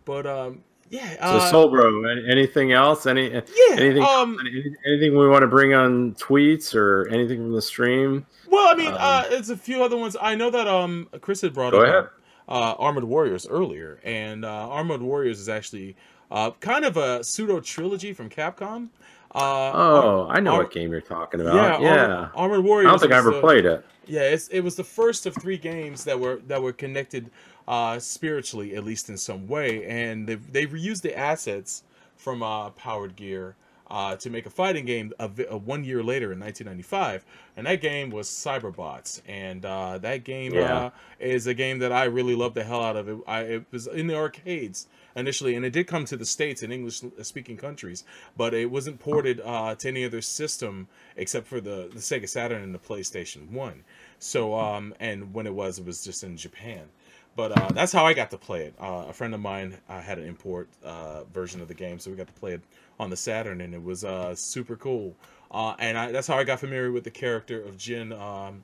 But 0.05 0.25
um, 0.25 0.63
yeah. 0.93 1.09
So, 1.15 1.37
Uh, 1.37 1.51
Soul 1.51 1.69
Bro, 1.69 2.03
anything 2.29 2.71
else? 2.71 3.05
Any 3.05 3.29
yeah. 3.31 3.41
anything? 3.71 4.03
Um. 4.03 4.37
anything 4.85 5.17
we 5.17 5.27
want 5.27 5.41
to 5.41 5.47
bring 5.47 5.73
on 5.73 6.13
tweets 6.15 6.75
or 6.75 7.07
anything 7.09 7.37
from 7.39 7.51
the 7.53 7.61
stream? 7.61 8.25
Well, 8.47 8.67
I 8.71 8.75
mean, 8.75 8.91
Um, 8.91 8.97
uh, 8.99 9.23
it's 9.29 9.49
a 9.49 9.57
few 9.57 9.83
other 9.83 9.97
ones. 9.97 10.15
I 10.21 10.35
know 10.35 10.49
that 10.51 10.67
um, 10.67 11.07
Chris 11.21 11.41
had 11.41 11.53
brought 11.53 11.73
up 11.73 11.83
ahead. 11.83 12.07
uh, 12.47 12.75
Armored 12.77 13.03
Warriors 13.05 13.47
earlier, 13.47 13.99
and 14.03 14.45
uh, 14.45 14.69
Armored 14.69 15.01
Warriors 15.01 15.39
is 15.39 15.49
actually 15.49 15.95
uh, 16.31 16.51
kind 16.59 16.85
of 16.85 16.95
a 16.97 17.23
pseudo 17.23 17.59
trilogy 17.59 18.13
from 18.13 18.29
Capcom. 18.29 18.89
Uh, 19.35 19.71
Oh, 19.73 20.27
I 20.29 20.39
know 20.39 20.51
Ar- 20.53 20.57
what 20.63 20.71
game 20.71 20.91
you're 20.91 21.01
talking 21.01 21.41
about. 21.41 21.55
yeah, 21.55 21.79
Yeah, 21.81 22.05
Armored, 22.05 22.29
Armored 22.35 22.63
Warriors. 22.63 22.87
I 22.87 22.91
don't 22.91 22.99
think 22.99 23.13
I 23.13 23.17
ever 23.17 23.31
the- 23.31 23.39
played 23.41 23.65
it. 23.65 23.83
Yeah, 24.05 24.21
it's, 24.23 24.49
it 24.49 24.59
was 24.59 24.75
the 24.75 24.83
first 24.83 25.25
of 25.25 25.33
three 25.41 25.57
games 25.57 26.03
that 26.03 26.19
were 26.19 26.41
that 26.47 26.61
were 26.61 26.73
connected 26.73 27.31
uh, 27.67 27.99
spiritually, 27.99 28.75
at 28.75 28.83
least 28.83 29.09
in 29.09 29.17
some 29.17 29.47
way, 29.47 29.85
and 29.85 30.27
they 30.27 30.35
they 30.35 30.65
reused 30.65 31.01
the 31.01 31.17
assets 31.17 31.83
from 32.17 32.41
uh, 32.43 32.69
Powered 32.71 33.15
Gear 33.15 33.55
uh, 33.89 34.15
to 34.15 34.29
make 34.29 34.45
a 34.45 34.49
fighting 34.49 34.85
game 34.85 35.11
a, 35.19 35.29
a 35.49 35.57
one 35.57 35.83
year 35.83 36.01
later 36.03 36.31
in 36.31 36.39
1995, 36.39 37.25
and 37.57 37.67
that 37.67 37.81
game 37.81 38.09
was 38.09 38.27
Cyberbots, 38.29 39.21
and 39.27 39.65
uh, 39.65 39.97
that 39.99 40.23
game 40.23 40.53
Yeah. 40.53 40.85
uh, 40.85 40.89
is 41.19 41.47
a 41.47 41.53
game 41.53 41.79
that 41.79 41.91
I 41.91 42.05
really 42.05 42.35
loved 42.35 42.55
the 42.55 42.63
hell 42.63 42.81
out 42.81 42.95
of. 42.95 43.07
It, 43.09 43.17
I, 43.27 43.39
it 43.41 43.65
was 43.71 43.87
in 43.87 44.07
the 44.07 44.15
arcades 44.15 44.87
initially, 45.15 45.53
and 45.55 45.63
it 45.63 45.71
did 45.73 45.85
come 45.85 46.05
to 46.05 46.17
the 46.17 46.25
states 46.25 46.63
in 46.63 46.71
English-speaking 46.71 47.57
countries, 47.57 48.03
but 48.35 48.53
it 48.53 48.71
wasn't 48.71 48.99
ported 48.99 49.41
uh, 49.45 49.75
to 49.75 49.87
any 49.87 50.03
other 50.05 50.21
system 50.21 50.87
except 51.15 51.45
for 51.45 51.61
the, 51.61 51.89
the 51.93 51.99
Sega 51.99 52.27
Saturn 52.27 52.63
and 52.63 52.73
the 52.73 52.79
PlayStation 52.79 53.51
One. 53.51 53.83
So, 54.17 54.55
um, 54.55 54.95
and 54.99 55.33
when 55.33 55.45
it 55.45 55.53
was, 55.53 55.77
it 55.77 55.85
was 55.85 56.03
just 56.03 56.23
in 56.23 56.35
Japan. 56.37 56.87
But 57.35 57.57
uh, 57.59 57.69
that's 57.69 57.91
how 57.91 58.05
I 58.05 58.13
got 58.13 58.29
to 58.31 58.37
play 58.37 58.65
it. 58.65 58.75
Uh, 58.79 59.05
a 59.09 59.13
friend 59.13 59.33
of 59.33 59.39
mine 59.39 59.77
uh, 59.89 60.01
had 60.01 60.19
an 60.19 60.25
import 60.25 60.69
uh, 60.83 61.23
version 61.25 61.61
of 61.61 61.67
the 61.67 61.73
game, 61.73 61.97
so 61.97 62.11
we 62.11 62.17
got 62.17 62.27
to 62.27 62.33
play 62.33 62.53
it 62.53 62.61
on 62.99 63.09
the 63.09 63.17
Saturn, 63.17 63.61
and 63.61 63.73
it 63.73 63.83
was 63.83 64.03
uh, 64.03 64.35
super 64.35 64.75
cool. 64.75 65.15
Uh, 65.49 65.75
and 65.79 65.97
I, 65.97 66.11
that's 66.11 66.27
how 66.27 66.37
I 66.37 66.43
got 66.43 66.59
familiar 66.59 66.91
with 66.91 67.03
the 67.03 67.11
character 67.11 67.61
of 67.61 67.77
Jin. 67.77 68.13
Um, 68.13 68.63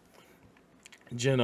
Jin, 1.15 1.39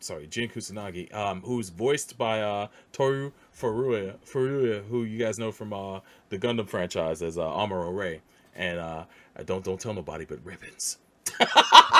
sorry, 0.00 0.26
Jin 0.26 0.50
Kusanagi, 0.50 1.14
um, 1.14 1.40
who's 1.42 1.70
voiced 1.70 2.18
by 2.18 2.68
Toru 2.92 3.32
Furuya, 3.58 4.16
Furuya, 4.26 4.84
who 4.84 5.04
you 5.04 5.18
guys 5.18 5.38
know 5.38 5.50
from 5.50 5.70
the 5.70 6.38
Gundam 6.38 6.68
franchise 6.68 7.22
as 7.22 7.38
Amuro 7.38 7.96
Ray, 7.96 8.20
and 8.54 9.06
don't 9.46 9.64
don't 9.64 9.80
tell 9.80 9.94
nobody 9.94 10.26
but 10.26 10.44
Ribbons. 10.44 10.98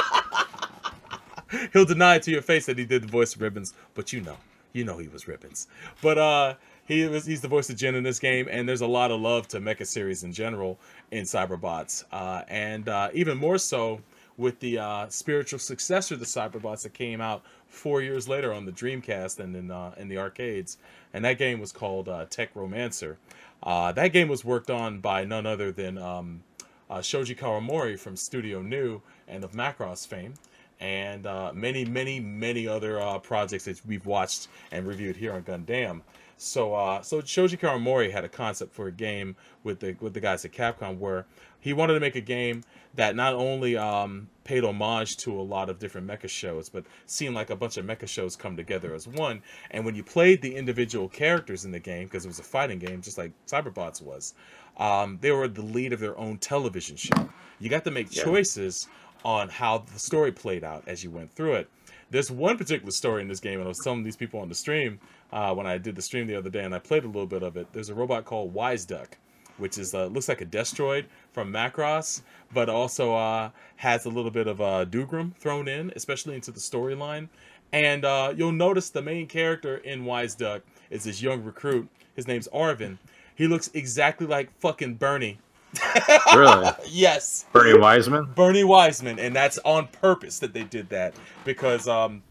He'll 1.72 1.84
deny 1.84 2.16
it 2.16 2.22
to 2.24 2.30
your 2.30 2.42
face 2.42 2.66
that 2.66 2.78
he 2.78 2.84
did 2.84 3.02
the 3.02 3.08
voice 3.08 3.34
of 3.34 3.40
Ribbons, 3.40 3.74
but 3.94 4.12
you 4.12 4.20
know, 4.20 4.36
you 4.72 4.84
know 4.84 4.98
he 4.98 5.08
was 5.08 5.26
Ribbons. 5.26 5.66
But 6.02 6.18
uh, 6.18 6.54
he 6.84 7.06
was 7.06 7.26
he's 7.26 7.40
the 7.40 7.48
voice 7.48 7.70
of 7.70 7.76
Jin 7.76 7.94
in 7.94 8.02
this 8.04 8.18
game, 8.18 8.48
and 8.50 8.68
there's 8.68 8.80
a 8.80 8.86
lot 8.86 9.10
of 9.10 9.20
love 9.20 9.48
to 9.48 9.60
Mecha 9.60 9.86
series 9.86 10.24
in 10.24 10.32
general 10.32 10.78
in 11.10 11.24
Cyberbots, 11.24 12.04
uh, 12.12 12.42
and 12.48 12.88
uh, 12.88 13.10
even 13.14 13.38
more 13.38 13.58
so 13.58 14.00
with 14.36 14.58
the 14.60 14.78
uh, 14.78 15.08
spiritual 15.08 15.58
successor 15.58 16.16
to 16.16 16.24
Cyberbots 16.24 16.82
that 16.82 16.94
came 16.94 17.20
out 17.20 17.42
four 17.68 18.00
years 18.00 18.26
later 18.26 18.52
on 18.52 18.64
the 18.64 18.72
Dreamcast 18.72 19.38
and 19.38 19.54
in 19.54 19.70
uh, 19.70 19.94
in 19.96 20.08
the 20.08 20.18
arcades, 20.18 20.78
and 21.12 21.24
that 21.24 21.38
game 21.38 21.60
was 21.60 21.72
called 21.72 22.08
uh, 22.08 22.26
Tech 22.28 22.50
Romancer. 22.54 23.18
Uh, 23.62 23.92
that 23.92 24.08
game 24.12 24.28
was 24.28 24.44
worked 24.44 24.70
on 24.70 25.00
by 25.00 25.24
none 25.24 25.46
other 25.46 25.70
than 25.70 25.98
um, 25.98 26.42
uh, 26.88 27.02
Shoji 27.02 27.34
Kawamori 27.34 27.98
from 27.98 28.16
Studio 28.16 28.62
Nue 28.62 29.02
and 29.28 29.44
of 29.44 29.52
Macross 29.52 30.06
fame, 30.06 30.34
and 30.80 31.26
uh, 31.26 31.52
many, 31.54 31.84
many, 31.84 32.20
many 32.20 32.66
other 32.66 33.00
uh, 33.00 33.18
projects 33.18 33.64
that 33.64 33.80
we've 33.86 34.06
watched 34.06 34.48
and 34.72 34.86
reviewed 34.86 35.16
here 35.16 35.32
on 35.32 35.42
Gundam. 35.42 36.00
So, 36.36 36.72
uh, 36.74 37.02
so 37.02 37.20
Shoji 37.20 37.58
Kawamori 37.58 38.10
had 38.10 38.24
a 38.24 38.28
concept 38.28 38.72
for 38.72 38.86
a 38.86 38.92
game 38.92 39.36
with 39.62 39.80
the 39.80 39.94
with 40.00 40.14
the 40.14 40.20
guys 40.20 40.42
at 40.46 40.52
Capcom 40.52 40.96
where 40.98 41.26
he 41.60 41.74
wanted 41.74 41.92
to 41.94 42.00
make 42.00 42.16
a 42.16 42.20
game 42.22 42.64
that 42.94 43.14
not 43.14 43.34
only 43.34 43.76
um, 43.76 44.26
paid 44.44 44.64
homage 44.64 45.18
to 45.18 45.38
a 45.38 45.42
lot 45.42 45.68
of 45.68 45.78
different 45.78 46.06
mecha 46.06 46.30
shows, 46.30 46.70
but 46.70 46.84
seemed 47.04 47.34
like 47.34 47.50
a 47.50 47.56
bunch 47.56 47.76
of 47.76 47.84
mecha 47.84 48.08
shows 48.08 48.36
come 48.36 48.56
together 48.56 48.94
as 48.94 49.06
one. 49.06 49.42
And 49.70 49.84
when 49.84 49.94
you 49.94 50.02
played 50.02 50.40
the 50.40 50.56
individual 50.56 51.10
characters 51.10 51.66
in 51.66 51.72
the 51.72 51.78
game, 51.78 52.04
because 52.04 52.24
it 52.24 52.28
was 52.28 52.38
a 52.38 52.42
fighting 52.44 52.78
game, 52.78 53.02
just 53.02 53.18
like 53.18 53.32
Cyberbots 53.46 54.00
was, 54.00 54.32
um, 54.78 55.18
they 55.20 55.30
were 55.32 55.46
the 55.46 55.60
lead 55.62 55.92
of 55.92 56.00
their 56.00 56.16
own 56.16 56.38
television 56.38 56.96
show. 56.96 57.28
You 57.58 57.68
got 57.68 57.84
to 57.84 57.90
make 57.90 58.16
Yeah. 58.16 58.24
choices 58.24 58.88
on 59.24 59.48
how 59.48 59.78
the 59.78 59.98
story 59.98 60.32
played 60.32 60.64
out 60.64 60.84
as 60.86 61.04
you 61.04 61.10
went 61.10 61.32
through 61.32 61.54
it. 61.54 61.70
There's 62.10 62.30
one 62.30 62.58
particular 62.58 62.90
story 62.90 63.22
in 63.22 63.28
this 63.28 63.40
game, 63.40 63.60
and 63.60 63.64
I 63.64 63.68
was 63.68 63.78
telling 63.78 64.02
these 64.02 64.16
people 64.16 64.40
on 64.40 64.48
the 64.48 64.54
stream 64.54 64.98
uh, 65.32 65.54
when 65.54 65.66
I 65.66 65.78
did 65.78 65.94
the 65.94 66.02
stream 66.02 66.26
the 66.26 66.36
other 66.36 66.50
day, 66.50 66.64
and 66.64 66.74
I 66.74 66.80
played 66.80 67.04
a 67.04 67.06
little 67.06 67.26
bit 67.26 67.42
of 67.42 67.56
it. 67.56 67.68
There's 67.72 67.88
a 67.88 67.94
robot 67.94 68.24
called 68.24 68.52
Wise 68.52 68.84
Duck, 68.84 69.16
which 69.58 69.78
is 69.78 69.94
uh, 69.94 70.06
looks 70.06 70.28
like 70.28 70.40
a 70.40 70.46
Destroid 70.46 71.04
from 71.32 71.52
Macross, 71.52 72.22
but 72.52 72.68
also 72.68 73.14
uh, 73.14 73.50
has 73.76 74.06
a 74.06 74.08
little 74.08 74.30
bit 74.32 74.48
of 74.48 74.60
uh, 74.60 74.84
Dougram 74.86 75.34
thrown 75.36 75.68
in, 75.68 75.92
especially 75.94 76.34
into 76.34 76.50
the 76.50 76.60
storyline. 76.60 77.28
And 77.72 78.04
uh, 78.04 78.34
you'll 78.36 78.50
notice 78.50 78.90
the 78.90 79.02
main 79.02 79.28
character 79.28 79.76
in 79.76 80.04
Wise 80.04 80.34
Duck 80.34 80.62
is 80.90 81.04
this 81.04 81.22
young 81.22 81.44
recruit. 81.44 81.88
His 82.16 82.26
name's 82.26 82.48
Arvin. 82.48 82.98
He 83.36 83.46
looks 83.46 83.70
exactly 83.72 84.26
like 84.26 84.50
fucking 84.58 84.94
Bernie. 84.94 85.38
Really? 86.36 86.70
Yes. 86.88 87.46
Bernie 87.52 87.78
Wiseman? 87.78 88.32
Bernie 88.34 88.64
Wiseman, 88.64 89.18
and 89.18 89.34
that's 89.34 89.58
on 89.58 89.88
purpose 89.88 90.38
that 90.40 90.52
they 90.52 90.64
did 90.64 90.88
that 90.90 91.14
because 91.44 91.88
um, 91.88 92.22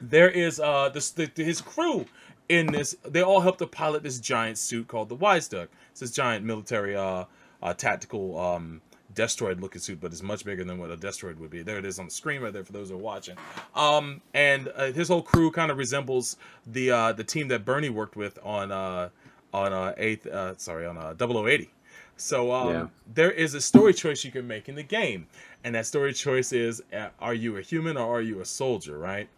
there 0.00 0.30
is 0.30 0.60
uh 0.60 0.88
this 0.88 1.10
the, 1.10 1.30
his 1.36 1.60
crew 1.60 2.06
in 2.48 2.66
this. 2.66 2.96
They 3.04 3.22
all 3.22 3.40
help 3.40 3.58
to 3.58 3.66
pilot 3.66 4.02
this 4.02 4.18
giant 4.18 4.58
suit 4.58 4.88
called 4.88 5.08
the 5.08 5.14
Wise 5.14 5.48
Duck. 5.48 5.68
It's 5.90 6.00
this 6.00 6.10
giant 6.10 6.44
military 6.44 6.96
uh, 6.96 7.24
uh 7.62 7.74
tactical 7.74 8.38
um 8.38 8.80
Destroid 9.14 9.60
looking 9.60 9.80
suit, 9.80 10.00
but 10.00 10.12
it's 10.12 10.22
much 10.22 10.44
bigger 10.44 10.62
than 10.62 10.78
what 10.78 10.90
a 10.90 10.96
Destroid 10.96 11.38
would 11.38 11.50
be. 11.50 11.62
There 11.62 11.78
it 11.78 11.84
is 11.84 11.98
on 11.98 12.04
the 12.04 12.10
screen 12.10 12.40
right 12.40 12.52
there 12.52 12.64
for 12.64 12.72
those 12.72 12.90
who 12.90 12.94
are 12.94 12.98
watching. 12.98 13.36
Um, 13.74 14.20
and 14.32 14.70
uh, 14.76 14.92
his 14.92 15.08
whole 15.08 15.22
crew 15.22 15.50
kind 15.50 15.72
of 15.72 15.78
resembles 15.78 16.36
the 16.66 16.90
uh, 16.90 17.12
the 17.12 17.24
team 17.24 17.48
that 17.48 17.64
Bernie 17.64 17.88
worked 17.88 18.16
with 18.16 18.38
on 18.44 18.70
uh, 18.70 19.08
on 19.52 19.72
uh, 19.72 19.94
eighth 19.96 20.26
uh, 20.26 20.56
sorry 20.56 20.86
on 20.86 20.96
uh, 20.96 21.14
0080. 21.18 21.70
So 22.18 22.52
um, 22.52 22.68
Yeah. 22.68 22.86
there 23.14 23.30
is 23.30 23.54
a 23.54 23.60
story 23.60 23.94
choice 23.94 24.24
you 24.24 24.30
can 24.32 24.46
make 24.46 24.68
in 24.68 24.74
the 24.74 24.82
game, 24.82 25.26
and 25.64 25.74
that 25.74 25.86
story 25.86 26.12
choice 26.12 26.52
is: 26.52 26.82
uh, 26.92 27.08
Are 27.20 27.34
you 27.34 27.56
a 27.56 27.62
human 27.62 27.96
or 27.96 28.18
are 28.18 28.22
you 28.22 28.40
a 28.40 28.44
soldier? 28.44 28.98
Right? 28.98 29.28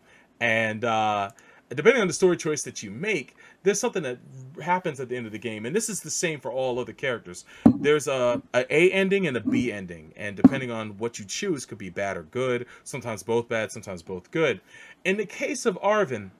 And 0.40 0.84
uh, 0.84 1.30
depending 1.68 2.00
on 2.00 2.08
the 2.08 2.14
story 2.14 2.36
choice 2.36 2.62
that 2.62 2.82
you 2.82 2.90
make, 2.90 3.36
there's 3.62 3.78
something 3.78 4.02
that 4.02 4.18
happens 4.62 4.98
at 5.00 5.08
the 5.10 5.16
end 5.16 5.26
of 5.26 5.32
the 5.32 5.38
game, 5.38 5.66
and 5.66 5.76
this 5.76 5.88
is 5.90 6.00
the 6.00 6.10
same 6.10 6.40
for 6.40 6.50
all 6.50 6.78
other 6.78 6.94
characters. 6.94 7.44
There's 7.78 8.08
a, 8.08 8.40
a 8.54 8.74
A 8.74 8.90
ending 8.90 9.26
and 9.26 9.36
a 9.36 9.40
B 9.40 9.70
ending, 9.70 10.12
and 10.16 10.34
depending 10.34 10.70
on 10.70 10.96
what 10.98 11.18
you 11.18 11.26
choose, 11.26 11.66
could 11.66 11.78
be 11.78 11.90
bad 11.90 12.16
or 12.16 12.22
good. 12.22 12.66
Sometimes 12.84 13.22
both 13.22 13.48
bad, 13.48 13.70
sometimes 13.70 14.02
both 14.02 14.30
good. 14.30 14.60
In 15.04 15.18
the 15.18 15.26
case 15.26 15.66
of 15.66 15.78
Arvin, 15.82 16.30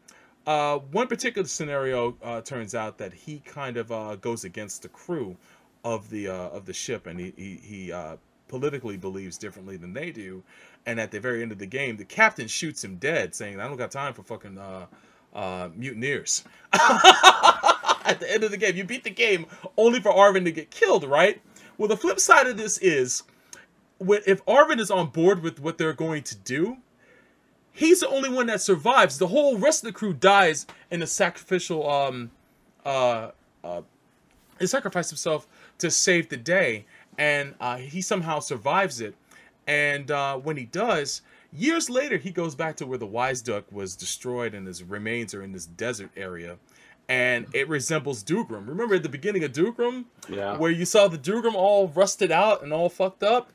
uh, 0.46 0.78
one 0.78 1.06
particular 1.06 1.46
scenario 1.46 2.16
uh, 2.24 2.40
turns 2.40 2.74
out 2.74 2.96
that 2.98 3.12
he 3.12 3.40
kind 3.40 3.76
of 3.76 3.92
uh, 3.92 4.16
goes 4.16 4.44
against 4.44 4.82
the 4.82 4.88
crew 4.88 5.36
of 5.84 6.10
the 6.10 6.28
uh, 6.28 6.48
of 6.48 6.66
the 6.66 6.72
ship, 6.72 7.06
and 7.06 7.18
he 7.18 7.32
he, 7.36 7.56
he 7.62 7.92
uh, 7.92 8.16
politically 8.48 8.96
believes 8.96 9.38
differently 9.38 9.76
than 9.76 9.92
they 9.92 10.10
do. 10.10 10.42
And 10.86 10.98
at 10.98 11.10
the 11.10 11.20
very 11.20 11.42
end 11.42 11.52
of 11.52 11.58
the 11.58 11.66
game, 11.66 11.96
the 11.96 12.04
captain 12.04 12.48
shoots 12.48 12.82
him 12.82 12.96
dead, 12.96 13.34
saying, 13.34 13.60
"I 13.60 13.68
don't 13.68 13.76
got 13.76 13.90
time 13.90 14.14
for 14.14 14.22
fucking 14.22 14.58
uh, 14.58 14.86
uh, 15.34 15.68
mutineers." 15.74 16.44
at 16.72 18.18
the 18.20 18.30
end 18.30 18.44
of 18.44 18.50
the 18.50 18.56
game, 18.56 18.76
you 18.76 18.84
beat 18.84 19.04
the 19.04 19.10
game 19.10 19.46
only 19.76 20.00
for 20.00 20.12
Arvin 20.12 20.44
to 20.44 20.52
get 20.52 20.70
killed, 20.70 21.04
right? 21.04 21.40
Well, 21.78 21.88
the 21.88 21.96
flip 21.96 22.20
side 22.20 22.46
of 22.46 22.56
this 22.56 22.78
is, 22.78 23.22
if 24.00 24.44
Arvin 24.46 24.80
is 24.80 24.90
on 24.90 25.08
board 25.08 25.42
with 25.42 25.60
what 25.60 25.78
they're 25.78 25.92
going 25.92 26.22
to 26.24 26.36
do, 26.36 26.78
he's 27.72 28.00
the 28.00 28.08
only 28.08 28.28
one 28.28 28.46
that 28.46 28.60
survives. 28.60 29.18
The 29.18 29.28
whole 29.28 29.56
rest 29.58 29.82
of 29.82 29.88
the 29.88 29.92
crew 29.92 30.12
dies 30.12 30.66
in 30.90 31.02
a 31.02 31.06
sacrificial 31.06 31.88
um 31.88 32.30
uh 32.84 33.30
uh 33.62 33.82
he 34.58 34.66
sacrificed 34.66 35.10
himself 35.10 35.46
to 35.80 35.90
save 35.90 36.28
the 36.28 36.36
day 36.36 36.86
and 37.18 37.54
uh 37.60 37.76
he 37.76 38.00
somehow 38.02 38.38
survives 38.40 39.00
it. 39.00 39.14
And 39.66 40.10
uh 40.10 40.36
when 40.38 40.56
he 40.56 40.64
does, 40.64 41.22
years 41.52 41.90
later 41.90 42.16
he 42.16 42.30
goes 42.30 42.54
back 42.54 42.76
to 42.76 42.86
where 42.86 42.98
the 42.98 43.06
wise 43.06 43.42
duck 43.42 43.64
was 43.72 43.96
destroyed 43.96 44.54
and 44.54 44.66
his 44.66 44.82
remains 44.82 45.34
are 45.34 45.42
in 45.42 45.52
this 45.52 45.66
desert 45.66 46.10
area. 46.16 46.58
And 47.08 47.46
it 47.52 47.68
resembles 47.68 48.22
Dougram. 48.22 48.68
Remember 48.68 48.94
at 48.94 49.02
the 49.02 49.08
beginning 49.08 49.42
of 49.42 49.50
Dougram? 49.52 50.04
Yeah. 50.28 50.56
where 50.56 50.70
you 50.70 50.84
saw 50.84 51.08
the 51.08 51.18
Dougram 51.18 51.54
all 51.54 51.88
rusted 51.88 52.30
out 52.30 52.62
and 52.62 52.72
all 52.72 52.88
fucked 52.88 53.24
up. 53.24 53.50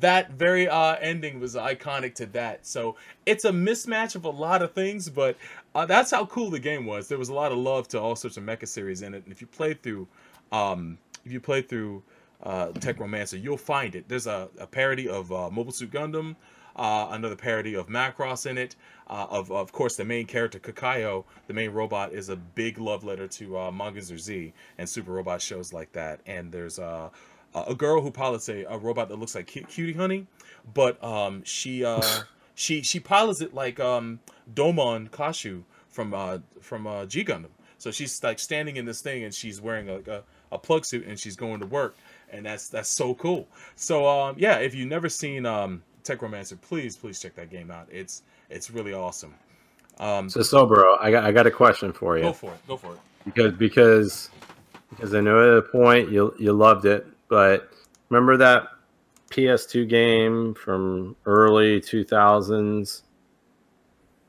That 0.00 0.32
very 0.32 0.68
uh, 0.68 0.96
ending 1.00 1.40
was 1.40 1.54
iconic 1.54 2.14
to 2.16 2.26
that. 2.26 2.66
So 2.66 2.96
it's 3.24 3.46
a 3.46 3.50
mismatch 3.50 4.14
of 4.14 4.26
a 4.26 4.30
lot 4.30 4.60
of 4.60 4.72
things, 4.74 5.08
but 5.08 5.38
uh, 5.74 5.86
that's 5.86 6.10
how 6.10 6.26
cool 6.26 6.50
the 6.50 6.58
game 6.58 6.84
was. 6.84 7.08
There 7.08 7.16
was 7.16 7.30
a 7.30 7.34
lot 7.34 7.50
of 7.50 7.56
love 7.56 7.88
to 7.88 7.98
all 8.00 8.14
sorts 8.14 8.36
of 8.36 8.44
mecha 8.44 8.68
series 8.68 9.00
in 9.00 9.14
it, 9.14 9.22
and 9.24 9.32
if 9.32 9.40
you 9.40 9.46
play 9.46 9.72
through, 9.72 10.06
um, 10.52 10.98
if 11.28 11.32
you 11.32 11.40
play 11.40 11.60
through 11.60 12.02
uh, 12.42 12.68
Tech 12.72 12.98
Romancer, 12.98 13.36
you'll 13.36 13.58
find 13.58 13.94
it. 13.94 14.08
There's 14.08 14.26
a, 14.26 14.48
a 14.58 14.66
parody 14.66 15.08
of 15.08 15.30
uh, 15.30 15.50
Mobile 15.50 15.72
Suit 15.72 15.90
Gundam, 15.90 16.36
uh, 16.74 17.08
another 17.10 17.36
parody 17.36 17.74
of 17.74 17.88
Macross 17.88 18.46
in 18.46 18.56
it. 18.56 18.76
Uh, 19.08 19.26
of 19.28 19.52
of 19.52 19.70
course, 19.72 19.96
the 19.96 20.04
main 20.04 20.26
character 20.26 20.58
Kakayo, 20.58 21.24
the 21.46 21.52
main 21.52 21.70
robot, 21.70 22.14
is 22.14 22.30
a 22.30 22.36
big 22.36 22.78
love 22.78 23.04
letter 23.04 23.28
to 23.28 23.58
uh, 23.58 23.70
Mazinger 23.70 24.18
Z 24.18 24.52
and 24.78 24.88
Super 24.88 25.12
Robot 25.12 25.42
shows 25.42 25.72
like 25.72 25.92
that. 25.92 26.20
And 26.26 26.50
there's 26.50 26.78
uh, 26.78 27.10
a 27.54 27.74
girl 27.74 28.00
who 28.00 28.10
pilots 28.10 28.48
a, 28.48 28.64
a 28.64 28.78
robot 28.78 29.10
that 29.10 29.16
looks 29.16 29.34
like 29.34 29.52
Cu- 29.52 29.64
Cutie 29.64 29.92
Honey, 29.92 30.26
but 30.72 31.02
um, 31.04 31.42
she 31.44 31.84
uh, 31.84 32.02
she 32.54 32.80
she 32.80 33.00
pilots 33.00 33.42
it 33.42 33.52
like 33.52 33.78
um, 33.78 34.20
Domon 34.54 35.10
Kasshu 35.10 35.64
from 35.90 36.14
uh, 36.14 36.38
from 36.62 36.86
uh, 36.86 37.04
G 37.04 37.22
Gundam. 37.22 37.50
So 37.78 37.92
she's 37.92 38.22
like 38.22 38.38
standing 38.40 38.76
in 38.76 38.84
this 38.84 39.00
thing 39.00 39.22
and 39.24 39.32
she's 39.32 39.60
wearing 39.60 39.88
a, 39.88 39.98
a, 40.10 40.22
a 40.52 40.58
plug 40.58 40.84
suit 40.84 41.06
and 41.06 41.18
she's 41.18 41.36
going 41.36 41.60
to 41.60 41.66
work, 41.66 41.96
and 42.30 42.46
that's 42.46 42.68
that's 42.68 42.88
so 42.88 43.14
cool. 43.14 43.46
So 43.76 44.06
um, 44.08 44.36
yeah, 44.38 44.56
if 44.58 44.74
you've 44.74 44.88
never 44.88 45.08
seen 45.08 45.46
um, 45.46 45.82
Tech 46.04 46.22
Romancer, 46.22 46.56
please 46.56 46.96
please 46.96 47.20
check 47.20 47.34
that 47.36 47.50
game 47.50 47.70
out. 47.70 47.88
It's 47.90 48.22
it's 48.50 48.70
really 48.70 48.92
awesome. 48.92 49.34
Um, 49.98 50.30
So, 50.30 50.42
so 50.42 50.64
bro, 50.66 50.96
I 51.00 51.10
got 51.10 51.24
I 51.24 51.32
got 51.32 51.46
a 51.46 51.50
question 51.50 51.92
for 51.92 52.16
you 52.16 52.24
go 52.24 52.32
for 52.32 52.52
it. 52.52 52.66
Go 52.68 52.76
for 52.76 52.92
it. 52.94 52.98
because 53.24 53.52
because 53.54 54.30
because 54.90 55.14
I 55.14 55.20
know 55.20 55.52
at 55.52 55.58
a 55.58 55.62
point 55.62 56.10
you 56.10 56.34
you 56.38 56.52
loved 56.52 56.84
it, 56.86 57.06
but 57.28 57.70
remember 58.08 58.36
that 58.36 58.68
PS2 59.30 59.86
game 59.88 60.54
from 60.54 61.14
early 61.26 61.80
2000s, 61.80 63.02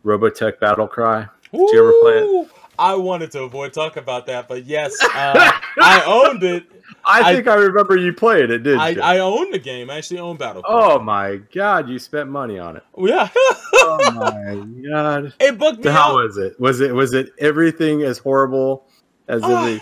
Robotech 0.03 0.59
Battle 0.59 0.87
Cry? 0.87 1.25
Did 1.51 1.59
you 1.71 1.79
ever 1.79 1.93
play 2.01 2.13
it? 2.17 2.49
I 2.79 2.95
wanted 2.95 3.31
to 3.31 3.43
avoid 3.43 3.73
talking 3.73 4.01
about 4.01 4.25
that, 4.27 4.47
but 4.47 4.65
yes, 4.65 4.97
uh, 5.03 5.07
I 5.81 6.03
owned 6.05 6.41
it. 6.43 6.63
I 7.05 7.33
think 7.35 7.47
I, 7.47 7.55
remember 7.55 7.95
you 7.97 8.13
played 8.13 8.49
it, 8.49 8.59
didn't 8.59 8.79
I, 8.79 8.89
you? 8.89 9.01
I 9.01 9.19
own 9.19 9.51
the 9.51 9.59
game. 9.59 9.89
I 9.89 9.97
actually 9.97 10.19
own 10.19 10.37
Battle. 10.37 10.63
oh 10.65 10.99
my 10.99 11.37
god, 11.53 11.87
you 11.89 11.99
spent 11.99 12.29
money 12.29 12.57
on 12.57 12.77
it. 12.77 12.83
yeah. 12.97 13.29
Oh 13.73 14.11
my 14.15 14.89
god. 14.89 15.33
it 15.39 15.57
bugged 15.57 15.83
me 15.83 15.91
how 15.91 16.11
out. 16.17 16.23
was 16.23 16.37
it? 16.37 16.59
Was 16.59 16.81
it 16.81 16.93
was 16.93 17.13
it 17.13 17.33
everything 17.37 18.01
as 18.03 18.17
horrible 18.17 18.87
as 19.27 19.41
Ah. 19.43 19.67
in 19.67 19.81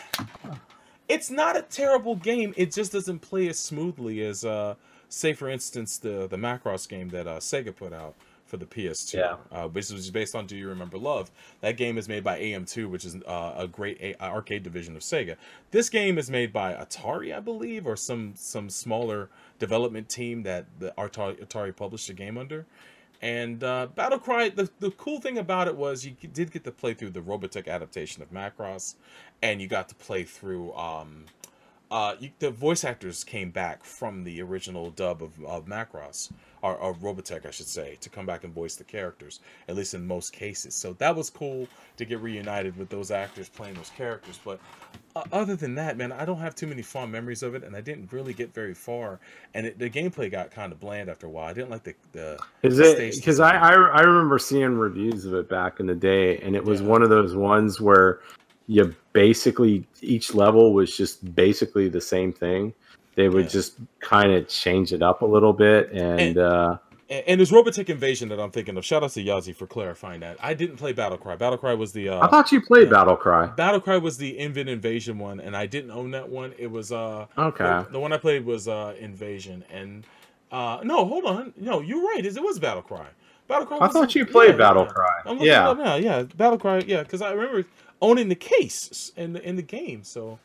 It's 1.08 1.30
not 1.32 1.56
a 1.56 1.62
terrible 1.62 2.16
game. 2.16 2.54
It 2.58 2.74
just 2.74 2.92
doesn't 2.92 3.20
play 3.20 3.48
as 3.48 3.58
smoothly 3.60 4.22
as, 4.26 4.44
uh, 4.44 4.76
say, 5.08 5.34
for 5.34 5.50
instance, 5.50 5.98
the 5.98 6.28
the 6.28 6.38
Macross 6.38 6.88
game 6.88 7.10
that 7.10 7.28
uh, 7.28 7.38
Sega 7.38 7.74
put 7.76 7.94
out 7.94 8.16
for 8.48 8.58
the 8.58 8.66
PS2, 8.66 9.14
Yeah. 9.14 9.36
uh, 9.52 9.68
which 9.68 9.90
was 9.90 10.10
based 10.10 10.36
on 10.36 10.46
Do 10.48 10.56
You 10.56 10.70
Remember 10.70 10.98
Love? 10.98 11.30
That 11.62 11.78
game 11.78 11.98
is 11.98 12.08
made 12.08 12.24
by 12.24 12.40
AM2, 12.40 12.90
which 12.90 13.06
is 13.06 13.16
uh, 13.28 13.54
a 13.58 13.68
great 13.68 14.00
a- 14.02 14.20
arcade 14.24 14.64
division 14.64 14.96
of 14.96 15.02
Sega. 15.02 15.36
This 15.72 15.90
game 15.90 16.18
is 16.18 16.30
made 16.30 16.52
by 16.54 16.74
Atari, 16.74 17.36
I 17.36 17.40
believe, 17.40 17.86
or 17.86 17.96
some 17.96 18.34
some 18.36 18.70
smaller 18.70 19.30
development 19.60 20.10
team 20.10 20.44
that 20.44 20.66
the 20.80 20.94
Atari, 20.98 21.44
Atari 21.44 21.76
published 21.76 22.08
the 22.08 22.14
game 22.14 22.38
under. 22.38 22.66
And 23.22 23.64
uh, 23.64 23.88
Battlecry, 23.96 24.56
the, 24.56 24.70
the 24.80 24.92
cool 24.92 25.20
thing 25.20 25.40
about 25.40 25.68
it 25.68 25.76
was 25.76 26.06
you 26.06 26.12
did 26.34 26.52
get 26.52 26.64
to 26.66 26.72
play 26.72 26.94
through 26.94 27.10
the 27.10 27.20
Robotech 27.22 27.68
adaptation 27.68 28.22
of 28.22 28.32
Macross, 28.32 28.94
and 29.42 29.60
you 29.60 29.68
got 29.68 29.90
to 29.90 29.96
play 29.96 30.24
through. 30.24 30.72
Um, 30.74 31.26
uh, 31.90 32.16
you, 32.20 32.30
the 32.40 32.52
voice 32.52 32.84
actors 32.84 33.24
came 33.24 33.50
back 33.50 33.84
from 33.84 34.24
the 34.24 34.42
original 34.42 34.92
dub 34.92 35.24
of, 35.24 35.44
of 35.46 35.66
Macross. 35.66 36.32
Or, 36.62 36.76
or 36.76 36.94
Robotech, 36.96 37.46
I 37.46 37.52
should 37.52 37.68
say, 37.68 37.98
to 38.02 38.10
come 38.10 38.26
back 38.26 38.44
and 38.44 38.54
voice 38.54 38.76
the 38.76 38.84
characters, 38.84 39.40
at 39.68 39.76
least 39.76 39.94
in 39.94 40.06
most 40.06 40.34
cases. 40.34 40.76
So 40.76 40.94
that 40.94 41.16
was 41.16 41.30
cool 41.30 41.68
to 41.98 42.06
get 42.06 42.20
reunited 42.20 42.78
with 42.78 42.90
those 42.90 43.12
actors 43.12 43.50
playing 43.50 43.76
those 43.76 43.92
characters. 43.92 44.40
But 44.44 44.60
uh, 45.16 45.24
other 45.32 45.56
than 45.56 45.76
that, 45.76 45.98
man, 45.98 46.12
I 46.12 46.26
don't 46.26 46.40
have 46.40 46.56
too 46.56 46.68
many 46.68 46.82
fond 46.82 47.12
memories 47.12 47.44
of 47.44 47.56
it, 47.56 47.64
and 47.64 47.76
I 47.76 47.82
didn't 47.82 48.12
really 48.12 48.34
get 48.34 48.54
very 48.54 48.74
far. 48.74 49.20
And 49.54 49.68
it, 49.68 49.80
the 49.80 49.90
gameplay 49.90 50.32
got 50.32 50.52
kind 50.52 50.72
of 50.72 50.80
bland 50.80 51.10
after 51.10 51.28
a 51.28 51.30
while. 51.30 51.48
I 51.50 51.54
didn't 51.54 51.70
like 51.70 51.84
the 51.84 51.96
the. 52.12 52.40
Is 52.64 52.78
the 52.78 53.08
it 53.08 53.16
because 53.16 53.40
I. 53.40 53.56
I 53.56 53.74
I 53.74 54.02
remember 54.02 54.40
seeing 54.40 54.78
reviews 54.78 55.26
of 55.26 55.34
it 55.34 55.50
back 55.50 55.80
in 55.80 55.86
the 55.86 55.96
day, 55.96 56.38
and 56.40 56.56
it 56.56 56.64
was 56.64 56.82
Yeah. 56.82 56.88
one 56.88 57.04
of 57.04 57.10
those 57.10 57.36
ones 57.36 57.80
where 57.82 58.20
you 58.68 58.94
basically 59.14 59.88
each 60.02 60.34
level 60.34 60.74
was 60.74 60.96
just 60.96 61.34
basically 61.34 61.88
the 61.88 62.02
same 62.02 62.34
thing. 62.34 62.74
They 63.18 63.28
would 63.30 63.46
Yeah. 63.46 63.50
just 63.50 63.74
kind 64.00 64.32
of 64.32 64.48
change 64.48 64.94
it 64.94 65.02
up 65.02 65.24
a 65.24 65.26
little 65.26 65.52
bit, 65.52 65.92
and, 65.92 66.20
And- 66.22 66.38
uh, 66.38 66.78
And, 67.10 67.40
there's 67.40 67.52
Robotech 67.52 67.90
Invasion 67.90 68.28
that 68.30 68.40
I'm 68.40 68.52
thinking 68.52 68.76
of. 68.78 68.84
Shout 68.86 69.02
out 69.02 69.12
to 69.12 69.24
Yazi 69.24 69.56
for 69.56 69.66
clarifying 69.66 70.20
that. 70.20 70.36
I 70.42 70.54
didn't 70.54 70.76
play 70.76 70.94
Battlecry. 70.94 71.38
Battlecry 71.38 71.78
was 71.78 71.94
the 71.94 72.10
uh, 72.10 72.20
I 72.22 72.28
thought 72.28 72.52
you 72.52 72.62
played 72.62 72.90
yeah. 72.92 72.96
Battlecry. 72.98 73.56
Battlecry 73.58 74.02
was 74.02 74.18
the 74.18 74.38
Invent 74.38 74.68
Invasion 74.70 75.18
one, 75.18 75.40
and 75.40 75.56
I 75.56 75.66
didn't 75.68 75.92
own 75.92 76.12
that 76.12 76.28
one. 76.30 76.54
It 76.58 76.70
was 76.70 76.92
uh 76.92 77.26
Okay, 77.38 77.64
the, 77.64 77.88
the 77.94 78.00
one 78.00 78.12
I 78.14 78.18
played 78.18 78.46
was 78.46 78.68
uh 78.68 78.94
Invasion, 79.00 79.64
and 79.72 80.04
uh 80.52 80.80
no, 80.84 81.06
hold 81.06 81.24
on, 81.26 81.54
no, 81.58 81.80
you're 81.82 82.04
right. 82.04 82.24
It 82.26 82.42
was 82.44 82.60
Battlecry. 82.60 83.06
Battlecry. 83.50 83.78
I 83.82 83.88
thought 83.88 84.14
you 84.14 84.26
played 84.26 84.58
yeah, 84.60 84.66
Battlecry. 84.74 85.22
I'm 85.26 85.34
looking 85.36 85.48
Yeah. 85.48 85.64
it 85.70 85.72
up 85.72 85.78
now. 85.78 85.96
Yeah, 85.96 86.24
Battlecry. 86.24 86.86
Yeah, 86.88 87.04
because 87.04 87.22
I 87.22 87.32
remember 87.32 87.66
owning 88.02 88.28
the 88.28 88.36
case 88.36 89.14
in 89.16 89.32
the 89.34 89.42
in 89.48 89.56
the 89.56 89.62
game. 89.62 90.04
So 90.04 90.40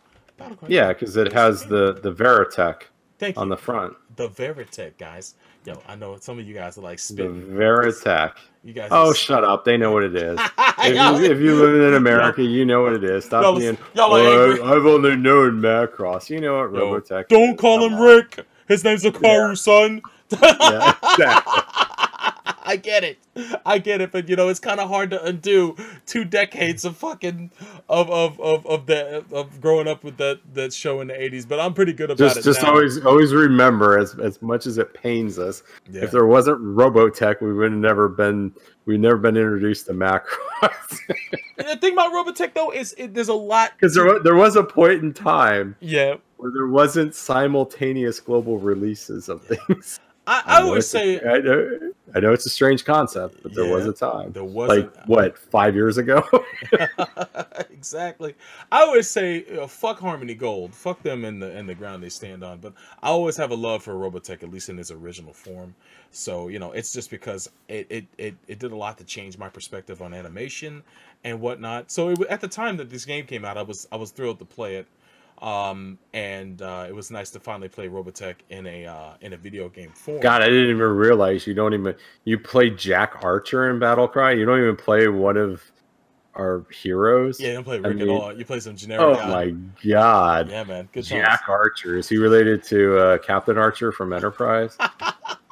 Yeah, 0.68 0.88
because 0.88 1.16
it 1.16 1.32
has 1.32 1.64
the 1.66 1.94
the 1.94 2.12
Veritech 2.12 2.82
Thank 3.18 3.36
you. 3.36 3.42
on 3.42 3.48
the 3.48 3.56
front. 3.56 3.94
the 4.16 4.28
Veritech 4.28 4.96
guys. 4.98 5.34
Yo, 5.64 5.80
I 5.86 5.94
know 5.94 6.16
some 6.16 6.40
of 6.40 6.46
you 6.48 6.54
guys 6.54 6.76
are 6.76 6.80
like 6.80 6.98
The. 6.98 7.22
Veritech. 7.22 8.32
You 8.64 8.72
guys. 8.72 8.88
Oh, 8.90 9.12
shut 9.12 9.44
up! 9.44 9.64
They 9.64 9.76
know 9.76 9.92
what 9.92 10.02
it 10.04 10.16
is. 10.16 10.38
If, 10.84 10.96
you, 10.96 11.30
if 11.30 11.38
you 11.40 11.54
live 11.54 11.74
in 11.92 11.94
America, 12.02 12.42
you 12.42 12.64
know 12.64 12.82
what 12.82 12.92
it 12.94 13.04
is. 13.04 13.24
Stop 13.24 13.42
Y'all- 13.44 13.56
being. 13.58 13.78
y'all 13.94 14.12
"Oh. 14.14 14.74
I've 14.76 14.84
only 14.84 15.14
known 15.14 15.60
Macross. 15.60 16.28
You 16.28 16.40
know 16.40 16.58
what 16.58 16.72
Yo, 16.74 17.00
Robotech. 17.00 17.28
Don't 17.28 17.50
is. 17.54 17.60
call 17.60 17.78
Come 17.78 17.92
him 17.92 17.98
on. 17.98 18.02
Rick. 18.04 18.46
His 18.66 18.82
name's 18.82 19.04
Hikaru, 19.04 19.56
son. 19.56 20.02
Yeah, 20.42 20.94
exactly. 21.04 21.62
I 22.72 22.76
get 22.76 23.04
it. 23.04 23.18
I 23.66 23.76
get 23.76 24.00
it, 24.00 24.12
but 24.12 24.30
you 24.30 24.36
know, 24.36 24.48
it's 24.48 24.58
kind 24.58 24.80
of 24.80 24.88
hard 24.88 25.10
to 25.10 25.22
undo 25.22 25.76
two 26.06 26.24
decades 26.24 26.86
of 26.86 26.96
fucking 26.96 27.50
of 27.86 28.10
of 28.10 28.40
of 28.40 28.64
of 28.66 28.86
the 28.86 29.24
of 29.30 29.60
growing 29.60 29.86
up 29.86 30.02
with 30.02 30.16
that 30.16 30.40
that 30.54 30.72
show 30.72 31.02
in 31.02 31.08
the 31.08 31.12
80s, 31.14 31.46
but 31.46 31.60
I'm 31.60 31.74
pretty 31.74 31.92
good 31.92 32.10
about 32.10 32.16
just 32.16 32.38
it 32.38 32.44
just 32.44 32.62
now. 32.62 32.70
always 32.70 33.04
always 33.04 33.34
remember 33.34 33.98
as 33.98 34.18
as 34.18 34.40
much 34.40 34.66
as 34.66 34.78
it 34.78 34.94
pains 34.94 35.38
us 35.38 35.62
Yeah. 35.90 36.04
if 36.04 36.10
there 36.12 36.24
wasn't 36.24 36.60
robotech 36.62 37.42
we 37.42 37.52
would 37.52 37.72
have 37.72 37.80
never 37.80 38.08
been 38.08 38.52
we've 38.86 39.00
never 39.00 39.18
been 39.18 39.36
introduced 39.36 39.84
to 39.86 39.92
Macross 39.92 40.98
the 41.58 41.76
thing 41.78 41.92
about 41.92 42.12
Robotech 42.12 42.54
though 42.54 42.70
is 42.70 42.94
it, 42.96 43.12
there's 43.12 43.28
a 43.28 43.34
lot 43.34 43.72
because 43.78 43.94
there, 43.94 44.18
there 44.20 44.34
was 44.36 44.56
a 44.56 44.64
point 44.64 45.02
in 45.02 45.12
time 45.12 45.76
yeah. 45.80 46.14
where 46.38 46.50
there 46.52 46.68
wasn't 46.68 47.14
simultaneous 47.14 48.18
global 48.18 48.58
releases 48.58 49.28
of 49.28 49.42
things 49.42 50.00
I, 50.26 50.42
I 50.46 50.60
know 50.60 50.66
always 50.68 50.86
say 50.86 51.20
I 51.20 51.38
know, 51.38 51.92
I 52.14 52.20
know 52.20 52.32
it's 52.32 52.46
a 52.46 52.50
strange 52.50 52.84
concept 52.84 53.42
but 53.42 53.54
there 53.54 53.66
was 53.66 53.86
a 53.86 53.92
time 53.92 54.32
there 54.32 54.44
like 54.44 54.54
wasn't 54.54 55.08
what 55.08 55.38
five 55.38 55.74
years 55.74 55.98
ago 55.98 56.24
exactly. 57.82 58.34
I 58.70 58.82
always 58.82 59.10
say, 59.10 59.44
you 59.48 59.54
know, 59.54 59.66
fuck 59.66 59.98
Harmony 59.98 60.34
Gold, 60.34 60.72
fuck 60.72 61.02
them 61.02 61.24
in 61.24 61.40
the 61.40 61.56
in 61.58 61.66
the 61.66 61.74
ground 61.74 62.02
they 62.02 62.08
stand 62.08 62.44
on. 62.44 62.58
But 62.58 62.74
I 63.02 63.08
always 63.08 63.36
have 63.36 63.50
a 63.50 63.56
love 63.56 63.82
for 63.82 63.94
Robotech, 63.94 64.42
at 64.44 64.50
least 64.50 64.68
in 64.68 64.78
its 64.78 64.92
original 64.92 65.32
form. 65.32 65.74
So 66.12 66.48
you 66.48 66.60
know, 66.60 66.70
it's 66.72 66.92
just 66.92 67.10
because 67.10 67.50
it 67.68 67.86
it 67.90 68.06
it, 68.18 68.34
it 68.46 68.58
did 68.60 68.70
a 68.70 68.76
lot 68.76 68.98
to 68.98 69.04
change 69.04 69.36
my 69.36 69.48
perspective 69.48 70.00
on 70.00 70.14
animation 70.14 70.84
and 71.24 71.40
whatnot. 71.40 71.90
So 71.90 72.10
it, 72.10 72.20
at 72.30 72.40
the 72.40 72.48
time 72.48 72.76
that 72.76 72.88
this 72.88 73.04
game 73.04 73.26
came 73.26 73.44
out, 73.44 73.58
I 73.58 73.62
was 73.62 73.88
I 73.90 73.96
was 73.96 74.12
thrilled 74.12 74.38
to 74.38 74.44
play 74.44 74.76
it. 74.76 74.86
Um, 75.43 75.99
and 76.14 76.62
uh, 76.62 76.86
it 76.88 76.95
was 76.95 77.11
nice 77.11 77.30
to 77.30 77.40
finally 77.40 77.68
play 77.68 77.88
Robotech 77.88 78.36
in 78.51 78.64
a 78.66 78.86
uh, 78.86 79.14
in 79.22 79.32
a 79.32 79.36
video 79.36 79.68
game 79.68 79.90
form. 79.90 80.20
god 80.20 80.40
i 80.40 80.47
didn't 80.47 80.70
even 80.70 80.82
realize 80.86 81.49
you 81.49 81.53
don't 81.55 81.74
even 81.74 81.97
you 82.24 82.38
play 82.38 82.70
jack 82.70 83.16
archer 83.24 83.68
in 83.68 83.80
battle 83.80 84.07
cry 84.07 84.30
you 84.30 84.45
don't 84.47 84.61
even 84.61 84.76
play 84.76 85.09
one 85.09 85.36
of 85.36 85.61
our 86.36 86.64
heroes 86.72 87.40
Yeah, 87.40 87.49
you 87.49 87.55
don't 87.55 87.64
play 87.64 87.76
I 87.76 87.88
Rick 87.88 87.97
mean- 87.97 88.09
at 88.09 88.20
all. 88.22 88.32
You 88.38 88.45
play 88.45 88.61
some 88.61 88.76
generic 88.76 89.03
oh 89.03 89.14
guy. 89.16 89.28
my 89.47 89.51
god 89.84 90.49
Yeah, 90.49 90.62
man. 90.64 90.88
Good 90.93 91.07
times. 91.07 91.09
Jack 91.09 91.43
Archer. 91.49 91.99
Is 91.99 92.09
he 92.09 92.16
related 92.18 92.62
to 92.64 92.97
uh, 92.99 93.18
Captain 93.18 93.59
Archer 93.59 93.90
from 93.93 94.12
Enterprise? 94.14 94.78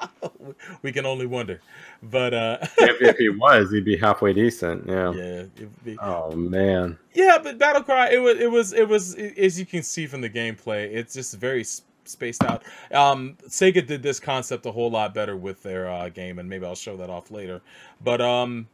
we 0.82 0.93
can 0.93 1.05
only 1.05 1.26
wonder. 1.26 1.61
But 2.03 2.32
uh 2.34 2.59
if, 2.78 3.03
if 3.03 3.16
he 3.18 3.28
was, 3.28 3.70
he'd 3.70 3.84
be 3.84 3.96
halfway 3.96 4.32
decent. 4.32 4.86
Yeah. 4.88 5.12
yeah, 5.12 5.42
be- 5.84 5.98
Oh 6.01 6.32
man. 6.34 6.98
yeah, 7.14 7.38
but 7.42 7.59
Battlecry, 7.59 8.12
it 8.12 8.18
was, 8.18 8.38
it 8.38 8.51
was, 8.51 8.72
it 8.72 8.88
was, 8.88 9.14
as 9.14 9.59
you 9.59 9.66
can 9.66 9.82
see 9.82 10.07
from 10.07 10.20
the 10.22 10.30
gameplay, 10.30 10.90
it's 10.92 11.12
just 11.14 11.36
very 11.36 11.64
spaced 12.05 12.42
out. 12.42 12.62
Um, 12.92 13.36
Sega 13.48 13.86
did 13.86 14.03
this 14.03 14.18
concept 14.18 14.64
a 14.66 14.72
whole 14.72 14.90
lot 14.90 15.12
better 15.14 15.36
with 15.36 15.62
their 15.62 15.90
uh, 15.90 16.09
game, 16.09 16.38
and 16.38 16.48
maybe 16.48 16.64
I'll 16.64 16.74
show 16.74 16.96
that 16.96 17.11
off 17.11 17.30
later. 17.30 17.61
But 18.03 18.20
um, 18.22 18.66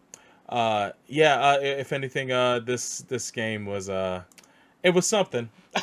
uh, 0.49 0.93
yeah, 1.09 1.35
uh, 1.41 1.59
if 1.61 1.93
anything, 1.93 2.31
uh, 2.31 2.61
this 2.61 2.99
this 3.09 3.31
game 3.33 3.67
was 3.67 3.91
uh, 3.91 4.23
it 4.85 4.91
was 4.91 5.05
something. 5.07 5.51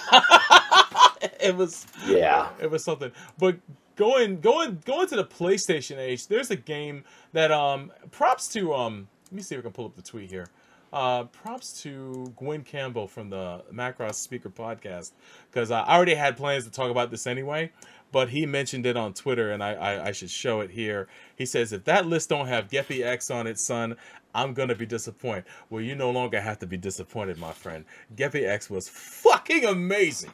it 1.39 1.55
was 1.55 1.85
Yeah. 2.07 2.49
it 2.61 2.69
was 2.71 2.83
something. 2.83 3.11
But 3.37 3.57
going 3.95 4.39
going 4.39 4.81
going 4.85 5.07
to 5.07 5.15
the 5.15 5.25
PlayStation 5.25 5.97
age, 5.97 6.27
there's 6.27 6.51
a 6.51 6.55
game 6.55 7.03
that 7.33 7.51
um 7.51 7.91
props 8.11 8.47
to 8.53 8.73
um 8.73 9.07
let 9.25 9.33
me 9.33 9.41
see 9.41 9.55
if 9.55 9.59
I 9.59 9.61
can 9.63 9.71
pull 9.71 9.85
up 9.85 9.95
the 9.95 10.01
tweet 10.01 10.29
here. 10.29 10.47
Uh, 10.91 11.23
props 11.23 11.81
to 11.81 12.31
Gwen 12.35 12.61
Campbell 12.61 13.07
from 13.07 13.31
the 13.31 13.63
Macross 13.73 14.13
Speaker 14.13 14.51
podcast 14.51 15.09
because 15.51 15.71
I 15.71 15.83
already 15.83 16.13
had 16.13 16.37
plans 16.37 16.65
to 16.65 16.69
talk 16.69 16.91
about 16.91 17.09
this 17.09 17.25
anyway, 17.25 17.71
but 18.11 18.29
he 18.29 18.45
mentioned 18.45 18.85
it 18.85 18.95
on 18.95 19.15
Twitter 19.15 19.51
and 19.51 19.63
I, 19.63 19.73
I, 19.73 20.05
I 20.09 20.11
should 20.11 20.29
show 20.29 20.59
it 20.61 20.69
here. 20.69 21.07
He 21.35 21.47
says 21.47 21.73
if 21.73 21.85
that 21.85 22.05
list 22.05 22.29
don't 22.29 22.45
have 22.45 22.69
Geppy 22.69 23.03
X 23.03 23.31
on 23.31 23.47
it, 23.47 23.57
son, 23.57 23.95
I'm 24.35 24.53
gonna 24.53 24.75
be 24.75 24.85
disappointed. 24.85 25.45
Well, 25.71 25.81
you 25.81 25.95
no 25.95 26.11
longer 26.11 26.39
have 26.39 26.59
to 26.59 26.67
be 26.67 26.77
disappointed, 26.77 27.39
my 27.39 27.53
friend. 27.53 27.85
Geppy 28.15 28.47
X 28.47 28.69
was 28.69 28.87
fucking 28.87 29.65
amazing. 29.65 30.33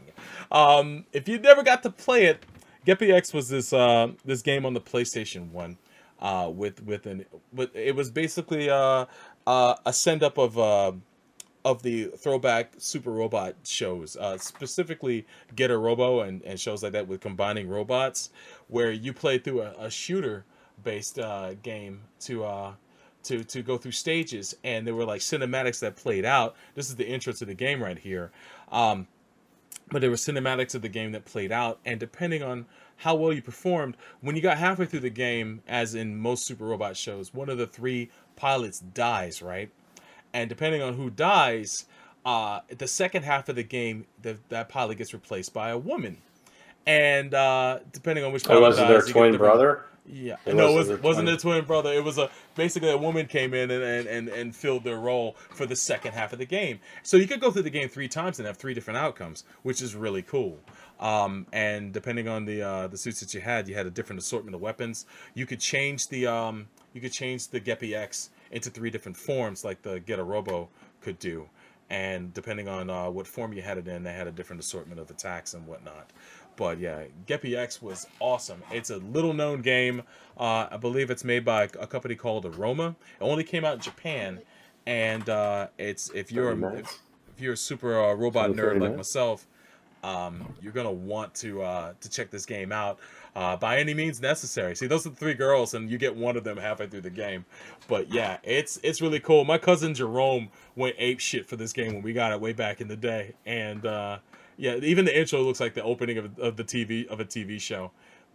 Um, 0.51 1.05
if 1.13 1.29
you 1.29 1.39
never 1.39 1.63
got 1.63 1.83
to 1.83 1.89
play 1.89 2.25
it, 2.25 2.43
Geppy 2.85 3.11
X 3.11 3.33
was 3.33 3.49
this 3.49 3.73
uh, 3.73 4.11
this 4.25 4.41
game 4.41 4.65
on 4.65 4.73
the 4.73 4.81
PlayStation 4.81 5.51
One, 5.51 5.77
uh, 6.19 6.49
with 6.53 6.83
with 6.83 7.05
an 7.05 7.25
but 7.51 7.71
it 7.73 7.95
was 7.95 8.09
basically 8.09 8.69
uh, 8.69 9.05
uh, 9.45 9.75
a 9.85 9.93
send 9.93 10.23
up 10.23 10.37
of 10.37 10.57
uh, 10.57 10.93
of 11.65 11.83
the 11.83 12.05
throwback 12.17 12.73
Super 12.77 13.11
Robot 13.11 13.55
shows, 13.63 14.15
uh, 14.15 14.37
specifically 14.37 15.25
Getter 15.55 15.79
Robo 15.79 16.21
and, 16.21 16.41
and 16.43 16.59
shows 16.59 16.83
like 16.83 16.93
that 16.93 17.07
with 17.07 17.21
combining 17.21 17.67
robots, 17.67 18.29
where 18.67 18.91
you 18.91 19.13
play 19.13 19.37
through 19.37 19.61
a, 19.61 19.73
a 19.77 19.89
shooter 19.89 20.45
based 20.83 21.19
uh, 21.19 21.55
game 21.55 22.01
to 22.21 22.45
uh, 22.45 22.73
to 23.23 23.43
to 23.43 23.61
go 23.61 23.77
through 23.77 23.91
stages, 23.91 24.55
and 24.63 24.87
there 24.87 24.95
were 24.95 25.05
like 25.05 25.21
cinematics 25.21 25.79
that 25.79 25.95
played 25.95 26.25
out. 26.25 26.55
This 26.75 26.89
is 26.89 26.95
the 26.95 27.07
intro 27.07 27.33
to 27.33 27.45
the 27.45 27.53
game 27.53 27.83
right 27.83 27.99
here. 27.99 28.31
Um, 28.71 29.07
but 29.91 30.01
there 30.01 30.09
were 30.09 30.15
cinematics 30.15 30.75
of 30.75 30.81
the 30.81 30.89
game 30.89 31.11
that 31.13 31.25
played 31.25 31.51
out, 31.51 31.79
and 31.85 31.99
depending 31.99 32.43
on 32.43 32.65
how 32.97 33.15
well 33.15 33.31
you 33.31 33.41
performed, 33.41 33.95
when 34.21 34.35
you 34.35 34.41
got 34.41 34.57
halfway 34.57 34.85
through 34.85 34.99
the 34.99 35.09
game, 35.09 35.61
as 35.67 35.95
in 35.95 36.17
most 36.17 36.45
Super 36.45 36.65
Robot 36.65 36.97
shows, 36.97 37.33
one 37.33 37.49
of 37.49 37.57
the 37.57 37.67
three 37.67 38.09
pilots 38.35 38.79
dies, 38.79 39.41
right? 39.41 39.69
And 40.33 40.49
depending 40.49 40.81
on 40.81 40.93
who 40.93 41.09
dies, 41.09 41.85
uh, 42.25 42.59
the 42.77 42.87
second 42.87 43.23
half 43.23 43.49
of 43.49 43.55
the 43.55 43.63
game, 43.63 44.05
the, 44.21 44.37
that 44.49 44.69
pilot 44.69 44.97
gets 44.97 45.13
replaced 45.13 45.53
by 45.53 45.69
a 45.69 45.77
woman. 45.77 46.17
And 46.85 47.33
uh, 47.33 47.79
depending 47.91 48.25
on 48.25 48.33
which 48.33 48.43
It 48.43 48.47
pilot 48.47 48.61
wasn't 48.61 48.89
dies, 48.89 49.05
their 49.05 49.13
twin 49.13 49.37
brother. 49.37 49.85
Yeah, 50.11 50.37
It 50.45 50.55
no, 50.55 50.73
wasn't 50.73 50.99
it 50.99 51.03
was, 51.03 51.17
wasn't 51.17 51.29
a 51.29 51.37
twin 51.37 51.65
brother. 51.65 51.93
It 51.93 52.03
was 52.03 52.17
a 52.17 52.31
basically 52.55 52.89
a 52.89 52.97
woman 52.97 53.27
came 53.27 53.53
in 53.53 53.69
and, 53.69 53.83
and, 53.83 54.07
and, 54.07 54.29
and 54.29 54.55
filled 54.55 54.83
their 54.83 54.97
role 54.97 55.35
for 55.51 55.67
the 55.67 55.75
second 55.75 56.13
half 56.13 56.33
of 56.33 56.39
the 56.39 56.45
game. 56.45 56.79
So 57.03 57.17
you 57.17 57.27
could 57.27 57.39
go 57.39 57.51
through 57.51 57.63
the 57.63 57.69
game 57.69 57.89
three 57.89 58.07
times 58.07 58.39
and 58.39 58.47
have 58.47 58.57
three 58.57 58.73
different 58.73 58.97
outcomes, 58.97 59.43
which 59.61 59.81
is 59.81 59.95
really 59.95 60.23
cool. 60.23 60.57
Um, 60.99 61.45
and 61.53 61.93
depending 61.93 62.27
on 62.27 62.45
the 62.45 62.61
uh, 62.61 62.87
the 62.87 62.97
suits 62.97 63.19
that 63.19 63.33
you 63.33 63.41
had, 63.41 63.67
you 63.69 63.75
had 63.75 63.85
a 63.85 63.91
different 63.91 64.19
assortment 64.19 64.55
of 64.55 64.61
weapons. 64.61 65.05
You 65.33 65.45
could 65.45 65.59
change 65.59 66.07
the 66.07 66.27
um, 66.27 66.67
you 66.93 67.01
could 67.01 67.13
change 67.13 67.49
the 67.49 67.61
Geppy 67.61 67.95
X 67.95 68.31
into 68.51 68.69
three 68.69 68.89
different 68.89 69.15
forms, 69.15 69.63
like 69.63 69.81
the 69.83 69.99
Getter 69.99 70.23
Robo 70.23 70.69
could 71.01 71.19
do. 71.19 71.47
And 71.91 72.33
depending 72.33 72.67
on 72.67 72.89
uh, 72.89 73.09
what 73.09 73.25
form 73.25 73.51
you 73.51 73.63
had 73.63 73.77
it 73.79 73.87
in, 73.87 74.03
they 74.03 74.13
had 74.13 74.27
a 74.27 74.31
different 74.31 74.61
assortment 74.61 74.99
of 74.99 75.09
attacks 75.09 75.55
and 75.55 75.65
whatnot. 75.65 76.11
But 76.59 76.77
yeah, 76.77 77.03
Geppy 77.25 77.55
X 77.55 77.81
was 77.81 78.05
awesome. 78.19 78.61
It's 78.69 78.89
a 78.89 78.97
little 78.97 79.31
known 79.33 79.61
game. 79.61 80.01
Uh, 80.37 80.67
I 80.69 80.75
believe 80.75 81.09
it's 81.09 81.23
made 81.23 81.45
by 81.45 81.63
a 81.63 81.87
company 81.87 82.15
called 82.15 82.45
Aroma. 82.45 82.97
It 83.17 83.23
only 83.23 83.45
came 83.45 83.63
out 83.63 83.75
in 83.75 83.79
Japan, 83.79 84.41
and 84.85 85.29
uh, 85.29 85.67
it's 85.77 86.11
if 86.13 86.33
you're 86.33 86.51
a, 86.51 86.79
if, 86.79 86.99
if 87.33 87.41
you're 87.41 87.53
a 87.53 87.57
super 87.57 87.97
uh, 87.97 88.13
robot 88.13 88.51
nerd 88.51 88.81
like 88.81 88.93
myself, 88.97 89.47
um, 90.03 90.53
you're 90.61 90.73
gonna 90.73 90.91
want 90.91 91.33
to 91.35 91.61
uh, 91.61 91.93
to 92.01 92.09
check 92.09 92.29
this 92.29 92.45
game 92.45 92.73
out 92.73 92.99
uh, 93.37 93.55
by 93.55 93.79
any 93.79 93.93
means 93.93 94.19
necessary. 94.19 94.75
See, 94.75 94.87
those 94.87 95.07
are 95.07 95.11
the 95.11 95.15
three 95.15 95.35
girls, 95.35 95.75
and 95.75 95.89
you 95.89 95.97
get 95.97 96.13
one 96.13 96.35
of 96.35 96.43
them 96.43 96.57
halfway 96.57 96.87
through 96.87 97.01
the 97.01 97.09
game. 97.09 97.45
But 97.87 98.13
yeah, 98.13 98.35
it's 98.43 98.81
it's 98.83 99.01
really 99.01 99.21
cool. 99.21 99.45
My 99.45 99.59
cousin 99.59 99.93
Jerome 99.93 100.49
went 100.75 100.97
ape 100.99 101.21
shit 101.21 101.45
for 101.45 101.55
this 101.55 101.71
game 101.71 101.93
when 101.93 102.01
we 102.01 102.11
got 102.11 102.33
it 102.33 102.41
way 102.41 102.51
back 102.51 102.81
in 102.81 102.89
the 102.89 102.97
day, 102.97 103.35
and 103.45 103.85
uh, 103.85 104.19
yeah, 104.59 104.75
even 104.75 105.05
the 105.05 105.17
intro 105.17 105.41
looks 105.41 105.61
like 105.61 105.73
the 105.73 105.83
opening 105.83 106.17
of, 106.17 106.37
of 106.37 106.57
the 106.57 106.65
TV 106.65 107.07
of 107.07 107.19
a 107.21 107.25
TV 107.25 107.59
show. 107.61 107.91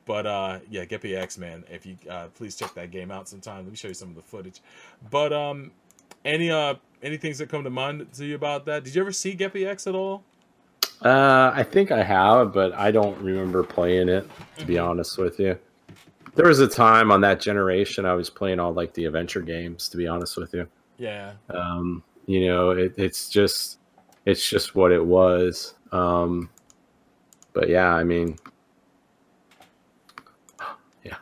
But 0.07 0.27
uh, 0.27 0.59
yeah, 0.71 0.85
Geppy 0.87 1.17
X 1.17 1.37
man, 1.39 1.65
if 1.71 1.85
you 1.85 1.97
uh, 2.11 2.29
please 2.35 2.57
check 2.57 2.75
that 2.75 2.91
game 2.91 3.11
out 3.11 3.29
sometime. 3.29 3.65
Let 3.65 3.71
me 3.71 3.77
show 3.77 3.89
you 3.89 3.95
some 3.95 4.09
of 4.09 4.17
the 4.17 4.23
footage. 4.23 4.61
But 5.11 5.33
um, 5.35 5.71
any 6.25 6.51
uh 6.51 6.75
any 7.03 7.19
things 7.19 7.39
that 7.39 7.51
come 7.51 7.63
to 7.65 7.71
mind 7.71 8.11
to 8.15 8.25
you 8.25 8.35
about 8.35 8.65
that? 8.67 8.85
Did 8.85 8.95
you 8.95 9.03
ever 9.03 9.13
see 9.13 9.37
Geppy 9.37 9.67
X 9.67 9.87
at 9.87 9.95
all? 9.95 10.25
Uh, 11.03 11.53
I 11.55 11.63
think 11.63 11.91
I 11.91 12.03
have, 12.03 12.55
but 12.55 12.73
I 12.73 12.91
don't 12.91 13.21
remember 13.21 13.63
playing 13.63 14.09
it. 14.09 14.29
To 14.59 14.65
be 14.65 14.79
honest 14.79 15.19
with 15.19 15.39
you, 15.39 15.59
there 16.35 16.47
was 16.47 16.61
a 16.61 16.69
time 16.69 17.11
on 17.11 17.21
that 17.21 17.41
generation 17.41 18.07
I 18.07 18.15
was 18.15 18.31
playing 18.31 18.61
all 18.61 18.73
like 18.73 18.95
the 18.95 19.05
adventure 19.05 19.43
games. 19.43 19.89
To 19.91 19.99
be 19.99 20.07
honest 20.07 20.37
with 20.39 20.55
you, 20.55 20.67
Yeah. 20.97 21.33
um, 21.51 22.03
you 22.27 22.47
know, 22.47 22.71
it, 22.71 22.95
it's 22.97 23.29
just 23.29 23.79
it's 24.25 24.49
just 24.49 24.75
what 24.75 24.93
it 24.93 25.05
was. 25.05 25.75
Um, 25.95 26.51
but 27.53 27.69
yeah, 27.69 27.89
I 27.95 28.05
mean, 28.05 28.37
yeah. 31.05 31.17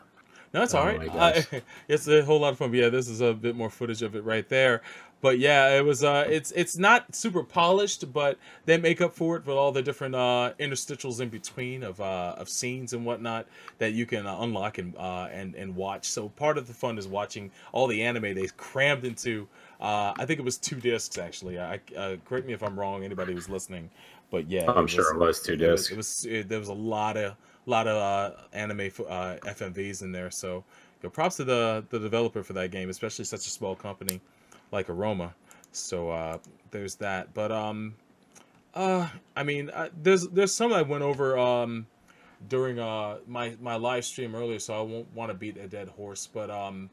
No, 0.55 0.61
that's 0.61 0.75
Oh 0.75 0.79
all 0.81 0.87
right. 0.87 1.09
Uh, 1.15 1.61
it's 1.89 2.09
a 2.09 2.25
whole 2.25 2.41
lot 2.41 2.55
of 2.55 2.59
fun. 2.59 2.71
But 2.71 2.79
yeah, 2.81 2.89
this 2.89 3.09
is 3.09 3.21
a 3.21 3.35
bit 3.35 3.55
more 3.57 3.71
footage 3.71 4.03
of 4.03 4.17
it 4.17 4.25
right 4.25 4.49
there. 4.49 4.83
But 5.21 5.39
yeah, 5.39 5.77
it 5.77 5.85
was. 5.85 6.03
Uh, 6.03 6.27
it's 6.29 6.51
it's 6.53 6.77
not 6.79 7.15
super 7.15 7.45
polished, 7.45 8.13
but 8.13 8.39
they 8.67 8.77
make 8.79 9.01
up 9.01 9.15
for 9.15 9.37
it 9.37 9.47
with 9.47 9.57
all 9.57 9.71
the 9.73 9.83
different 9.83 10.17
uh, 10.17 10.53
interstitials 10.59 11.21
in 11.21 11.29
between 11.29 11.85
of 11.85 12.01
uh, 12.01 12.35
of 12.39 12.49
scenes 12.49 12.93
and 12.93 13.07
whatnot 13.07 13.47
that 13.79 13.93
you 13.93 14.07
can 14.07 14.27
uh, 14.27 14.39
unlock 14.41 14.79
and 14.79 14.97
uh, 14.97 15.29
and 15.33 15.55
and 15.55 15.77
watch. 15.77 16.07
So 16.07 16.29
part 16.31 16.59
of 16.59 16.67
the 16.67 16.75
fun 16.75 16.99
is 16.99 17.07
watching 17.07 17.53
all 17.73 17.87
the 17.87 18.03
anime 18.03 18.35
they 18.35 18.49
crammed 18.57 19.05
into. 19.05 19.49
Uh, 19.81 20.15
I 20.19 20.27
think 20.27 20.41
it 20.41 20.45
was 20.45 20.59
two 20.59 20.81
discs 20.81 21.19
actually. 21.19 21.61
I 21.61 21.81
uh, 21.97 22.17
correct 22.25 22.47
me 22.47 22.53
if 22.53 22.63
I'm 22.63 22.79
wrong. 22.79 23.05
Anybody 23.05 23.33
who's 23.33 23.49
listening, 23.49 23.91
but 24.33 24.51
yeah, 24.51 24.73
I'm 24.73 24.87
it 24.87 24.91
sure 24.91 25.15
it 25.15 25.19
was 25.19 25.41
two 25.41 25.53
it 25.53 25.61
was, 25.61 25.89
discs. 25.89 25.93
it 25.93 25.97
was 25.97 26.25
it, 26.25 26.49
there 26.49 26.59
was 26.59 26.69
a 26.69 26.75
lot 26.75 27.17
of 27.17 27.37
a 27.67 27.71
lot 27.71 27.87
of 27.87 27.97
uh, 27.97 28.37
anime 28.53 28.81
f- 28.81 29.01
uh, 29.01 29.37
FMVs 29.45 30.03
in 30.03 30.11
there. 30.11 30.31
So, 30.31 30.57
you 30.57 30.63
know, 31.05 31.11
props 31.11 31.37
to 31.37 31.45
the 31.45 31.85
the 31.91 32.01
developer 32.01 32.43
for 32.43 32.55
that 32.55 32.71
game, 32.73 32.89
especially 32.89 33.27
such 33.27 33.47
a 33.47 33.51
small 33.51 33.77
company 33.77 34.21
like 34.73 34.89
Aroma. 34.89 35.35
So 35.71 36.11
uh, 36.11 36.39
there's 36.71 36.97
that. 36.97 37.35
But 37.35 37.53
um, 37.53 37.95
uh, 38.75 39.07
I 39.37 39.43
mean, 39.43 39.69
uh, 39.71 39.91
there's 40.03 40.27
there's 40.29 40.55
some 40.55 40.73
I 40.73 40.83
went 40.83 41.03
over 41.05 41.39
um 41.39 41.87
during 42.49 42.79
uh 42.79 43.19
my 43.27 43.55
my 43.61 43.77
live 43.77 44.07
stream 44.07 44.35
earlier, 44.35 44.59
so 44.59 44.75
I 44.75 44.81
won't 44.81 45.15
want 45.15 45.31
to 45.31 45.35
beat 45.35 45.59
a 45.59 45.69
dead 45.69 45.89
horse. 45.89 46.27
But 46.27 46.51
um, 46.51 46.89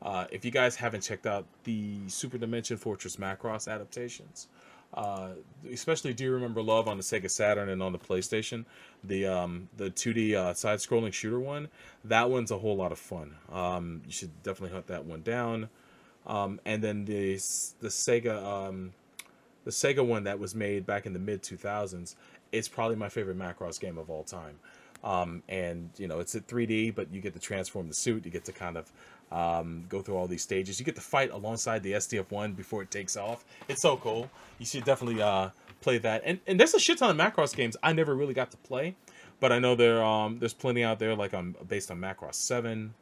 uh, 0.00 0.24
if 0.32 0.42
you 0.42 0.50
guys 0.50 0.76
haven't 0.76 1.02
checked 1.02 1.26
out 1.26 1.44
the 1.64 2.08
Super 2.08 2.38
Dimension 2.38 2.78
Fortress 2.78 3.16
Macross 3.16 3.70
adaptations, 3.70 4.48
uh, 4.94 5.30
especially 5.70 6.14
Do 6.14 6.24
You 6.24 6.32
Remember 6.32 6.62
Love 6.62 6.88
on 6.88 6.96
the 6.96 7.02
Sega 7.02 7.30
Saturn 7.30 7.68
and 7.68 7.82
on 7.82 7.92
the 7.92 7.98
PlayStation, 7.98 8.64
the 9.04 9.26
um, 9.26 9.68
the 9.76 9.90
2D 9.90 10.34
uh, 10.34 10.54
side-scrolling 10.54 11.12
shooter 11.12 11.38
one, 11.38 11.68
that 12.04 12.30
one's 12.30 12.50
a 12.50 12.58
whole 12.58 12.76
lot 12.76 12.92
of 12.92 12.98
fun. 12.98 13.36
Um, 13.52 14.02
you 14.06 14.12
should 14.12 14.42
definitely 14.42 14.74
hunt 14.74 14.86
that 14.86 15.04
one 15.04 15.22
down. 15.22 15.68
Um, 16.26 16.60
and 16.64 16.82
then 16.82 17.04
the 17.04 17.34
the 17.80 17.88
Sega 17.88 18.42
um, 18.42 18.92
the 19.64 19.70
Sega 19.70 20.04
one 20.04 20.24
that 20.24 20.38
was 20.38 20.54
made 20.54 20.86
back 20.86 21.04
in 21.06 21.12
the 21.12 21.18
mid 21.18 21.42
2000s, 21.42 22.14
it's 22.52 22.68
probably 22.68 22.96
my 22.96 23.08
favorite 23.08 23.38
Macross 23.38 23.78
game 23.78 23.98
of 23.98 24.08
all 24.08 24.24
time. 24.24 24.58
Um, 25.04 25.42
and 25.48 25.90
you 25.96 26.08
know 26.08 26.18
it's 26.18 26.34
at 26.34 26.46
3D, 26.46 26.94
but 26.94 27.12
you 27.12 27.20
get 27.20 27.34
to 27.34 27.40
transform 27.40 27.88
the 27.88 27.94
suit. 27.94 28.24
You 28.24 28.30
get 28.30 28.44
to 28.46 28.52
kind 28.52 28.76
of 28.76 28.90
um, 29.30 29.84
go 29.88 30.00
through 30.00 30.16
all 30.16 30.26
these 30.26 30.42
stages. 30.42 30.78
You 30.78 30.84
get 30.84 30.94
to 30.96 31.00
fight 31.00 31.30
alongside 31.30 31.82
the 31.82 31.92
SDF-1 31.92 32.56
before 32.56 32.82
it 32.82 32.90
takes 32.90 33.16
off. 33.16 33.44
It's 33.68 33.82
so 33.82 33.96
cool. 33.96 34.30
You 34.58 34.66
should 34.66 34.84
definitely 34.84 35.22
uh, 35.22 35.50
play 35.80 35.98
that. 35.98 36.22
And 36.24 36.40
and 36.46 36.58
there's 36.58 36.74
a 36.74 36.80
shit 36.80 36.98
ton 36.98 37.10
of 37.10 37.16
Macross 37.16 37.54
games 37.54 37.76
I 37.82 37.92
never 37.92 38.14
really 38.14 38.34
got 38.34 38.50
to 38.52 38.56
play, 38.58 38.96
but 39.40 39.52
I 39.52 39.58
know 39.58 39.74
there 39.74 40.02
um 40.02 40.38
there's 40.38 40.54
plenty 40.54 40.84
out 40.84 40.98
there 40.98 41.14
like 41.14 41.34
um 41.34 41.56
based 41.66 41.90
on 41.90 41.98
Macross 41.98 42.34
7 42.34 42.94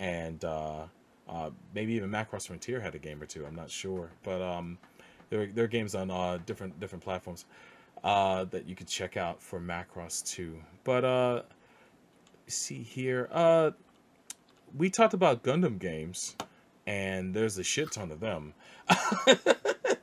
and 0.00 0.44
uh, 0.44 0.84
uh, 1.28 1.50
maybe 1.74 1.92
even 1.92 2.10
Macross 2.10 2.48
Frontier 2.48 2.80
had 2.80 2.94
a 2.94 2.98
game 2.98 3.22
or 3.22 3.26
two. 3.26 3.46
I'm 3.46 3.54
not 3.54 3.70
sure, 3.70 4.10
but 4.24 4.42
um, 4.42 4.78
there 5.28 5.46
there 5.46 5.64
are 5.64 5.68
games 5.68 5.94
on 5.94 6.10
uh, 6.10 6.38
different 6.44 6.80
different 6.80 7.04
platforms 7.04 7.44
uh, 8.02 8.44
that 8.44 8.66
you 8.66 8.74
could 8.74 8.88
check 8.88 9.16
out 9.16 9.40
for 9.40 9.60
Macross 9.60 10.24
2. 10.24 10.56
But 10.84 11.04
uh, 11.04 11.42
see 12.48 12.82
here, 12.82 13.28
uh, 13.30 13.70
we 14.76 14.90
talked 14.90 15.14
about 15.14 15.42
Gundam 15.42 15.78
games, 15.78 16.36
and 16.86 17.34
there's 17.34 17.58
a 17.58 17.64
shit 17.64 17.92
ton 17.92 18.10
of 18.10 18.20
them. 18.20 18.54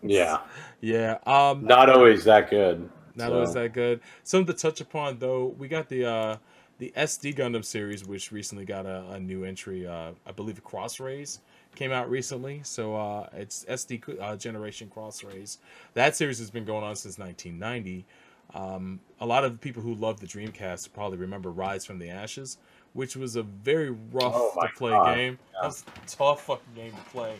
Yeah, 0.01 0.39
yeah. 0.81 1.17
Um, 1.25 1.65
not 1.65 1.89
always 1.89 2.23
that 2.25 2.49
good. 2.49 2.89
not 3.15 3.29
so- 3.29 3.33
always 3.35 3.53
that 3.53 3.73
good. 3.73 4.01
Some 4.23 4.45
to 4.45 4.53
touch 4.53 4.81
upon 4.81 5.19
though, 5.19 5.55
we 5.57 5.67
got 5.67 5.89
the 5.89 6.05
uh 6.05 6.37
the 6.79 6.93
SD 6.95 7.35
Gundam 7.35 7.65
series, 7.65 8.05
which 8.05 8.31
recently 8.31 8.63
got 8.65 8.85
a, 8.85 9.03
a 9.11 9.19
new 9.19 9.43
entry. 9.43 9.87
Uh, 9.87 10.11
I 10.25 10.31
believe 10.31 10.63
Cross 10.63 10.99
Rays 10.99 11.39
came 11.75 11.91
out 11.91 12.09
recently, 12.09 12.61
so 12.63 12.95
uh, 12.95 13.27
it's 13.33 13.65
SD 13.65 14.19
uh, 14.21 14.35
Generation 14.35 14.87
Cross 14.89 15.23
Rays. 15.23 15.57
That 15.95 16.15
series 16.15 16.37
has 16.39 16.51
been 16.51 16.65
going 16.65 16.83
on 16.83 16.95
since 16.95 17.17
1990. 17.17 18.05
Um, 18.53 18.99
a 19.19 19.25
lot 19.25 19.43
of 19.43 19.59
people 19.59 19.81
who 19.81 19.93
love 19.95 20.19
the 20.19 20.27
Dreamcast 20.27 20.93
probably 20.93 21.17
remember 21.17 21.51
Rise 21.51 21.85
from 21.85 21.99
the 21.99 22.09
Ashes, 22.09 22.57
which 22.97 23.15
was 23.15 23.35
a 23.35 23.43
very 23.43 23.91
rough 23.91 24.33
Oh 24.33 24.51
to 24.59 24.67
play 24.67 24.97
God, 24.97 24.97
game. 24.97 25.37
That 25.61 25.67
was 25.67 25.85
a 25.87 26.07
tough 26.07 26.45
fucking 26.45 26.73
game 26.73 26.95
to 26.95 27.01
play. 27.11 27.35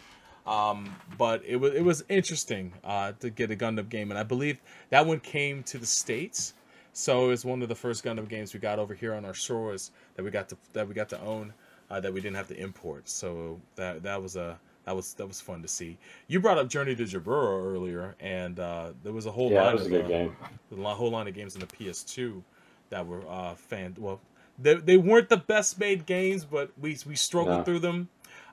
Um, 0.46 0.96
but 1.18 1.44
it 1.46 1.56
was 1.58 1.74
it 1.74 1.82
was 1.82 2.04
interesting 2.10 2.74
uh, 2.84 3.14
to 3.20 3.32
get 3.32 3.50
a 3.50 3.56
Gundam 3.56 3.90
game, 3.90 4.12
and 4.12 4.20
I 4.20 4.24
believe 4.24 4.62
that 4.92 5.06
one 5.08 5.20
came 5.20 5.64
to 5.64 5.80
the 5.80 5.86
states. 5.88 6.54
So 6.94 7.26
it 7.26 7.30
was 7.30 7.44
one 7.44 7.64
of 7.64 7.70
the 7.70 7.76
first 7.76 8.04
Gundam 8.04 8.30
games 8.30 8.54
we 8.54 8.60
got 8.60 8.78
over 8.80 8.94
here 8.94 9.16
on 9.16 9.26
our 9.26 9.34
shores 9.34 9.92
that 10.16 10.24
we 10.24 10.30
got 10.30 10.48
to 10.50 10.58
that 10.74 10.88
we 10.88 10.94
got 10.94 11.10
to 11.10 11.20
own 11.22 11.54
uh, 11.90 12.00
that 12.02 12.14
we 12.14 12.22
didn't 12.22 12.36
have 12.38 12.48
to 12.50 12.58
import. 12.60 13.10
So 13.10 13.60
that 13.76 14.04
that 14.04 14.22
was 14.22 14.36
a 14.36 14.60
that 14.86 14.96
was 14.96 15.16
that 15.16 15.28
was 15.28 15.42
fun 15.42 15.64
to 15.64 15.68
see. 15.68 15.98
You 16.28 16.40
brought 16.40 16.60
up 16.60 16.70
Journey 16.70 16.96
to 16.96 17.04
Jaburo 17.04 17.64
earlier, 17.74 18.16
and 18.20 18.60
uh, 18.60 18.92
there 19.04 19.14
was 19.14 19.26
a 19.26 19.32
whole 19.32 19.50
Yeah, 19.50 19.64
line 19.64 19.74
was 19.74 19.86
a 19.86 19.90
of 19.90 19.90
good 19.90 20.08
uh, 20.08 20.08
game. 20.08 20.36
a 20.72 20.94
whole 20.94 21.10
line 21.12 21.28
of 21.28 21.34
games 21.34 21.56
in 21.56 21.62
the 21.62 21.68
PS2 21.68 22.44
that 22.92 23.06
were 23.08 23.24
uh, 23.28 23.56
fan. 23.56 23.96
Well, 23.98 24.22
they, 24.60 24.76
they 24.76 24.98
weren't 24.98 25.30
the 25.30 25.38
best 25.38 25.80
made 25.80 26.06
games, 26.06 26.46
but 26.46 26.72
we 26.80 26.98
we 27.06 27.16
struggled 27.16 27.60
No. 27.60 27.64
through 27.64 27.80
them. 27.80 28.10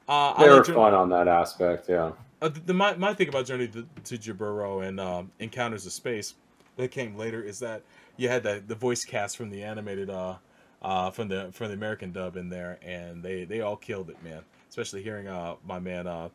Uh, 0.09 0.35
They 0.39 0.45
I 0.45 0.49
were 0.49 0.57
like 0.57 0.67
Jour- 0.67 0.75
fun 0.75 0.95
on 0.95 1.09
that 1.11 1.29
aspect. 1.29 1.89
Yeah. 1.89 2.13
uh, 2.43 2.49
the, 2.49 2.61
the 2.61 2.75
my, 2.75 2.95
my 2.97 3.15
thing 3.15 3.29
about 3.29 3.47
Journey 3.47 3.69
to, 3.69 3.87
to 4.05 4.19
Jaburo 4.19 4.87
and 4.87 5.01
um, 5.01 5.31
Encounters 5.39 5.87
of 5.87 5.93
Space 5.93 6.35
that 6.77 6.91
came 6.91 7.17
later 7.17 7.43
is 7.43 7.59
that 7.61 7.83
you 8.17 8.29
had 8.29 8.43
the, 8.43 8.63
the 8.67 8.75
voice 8.75 9.05
cast 9.05 9.37
from 9.37 9.51
the 9.51 9.63
animated 9.63 10.11
uh, 10.11 10.35
uh 10.83 11.11
from 11.11 11.29
the 11.29 11.49
from 11.53 11.69
the 11.69 11.75
American 11.75 12.13
dub 12.13 12.37
in 12.37 12.49
there, 12.49 12.79
and 12.83 13.23
they 13.23 13.45
they 13.45 13.61
all 13.63 13.77
killed 13.77 14.11
it, 14.11 14.23
man. 14.23 14.43
Especially 14.69 15.03
hearing 15.03 15.29
uh 15.29 15.55
my 15.67 15.79
man 15.79 16.07
uh 16.07 16.29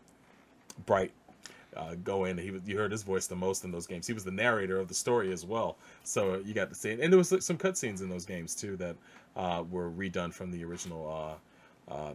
Bright 0.85 1.11
uh, 1.75 1.95
go 2.03 2.25
in. 2.25 2.37
He 2.37 2.51
was, 2.51 2.61
you 2.65 2.77
heard 2.77 2.91
his 2.91 3.03
voice 3.03 3.27
the 3.27 3.35
most 3.35 3.63
in 3.63 3.71
those 3.71 3.85
games. 3.85 4.07
He 4.07 4.13
was 4.13 4.23
the 4.23 4.31
narrator 4.31 4.79
of 4.79 4.87
the 4.87 4.93
story 4.93 5.31
as 5.31 5.45
well. 5.45 5.77
So 6.03 6.41
you 6.45 6.53
got 6.53 6.69
to 6.69 6.75
see 6.75 6.89
it. 6.91 6.99
And 6.99 7.11
there 7.11 7.17
was 7.17 7.29
some 7.45 7.57
cutscenes 7.57 8.01
in 8.01 8.09
those 8.09 8.25
games 8.25 8.55
too 8.55 8.75
that 8.77 8.95
uh, 9.39 9.63
were 9.71 9.89
redone 9.89 10.33
from 10.33 10.51
the 10.51 10.63
original 10.63 11.39
uh, 11.89 11.93
uh, 11.93 12.13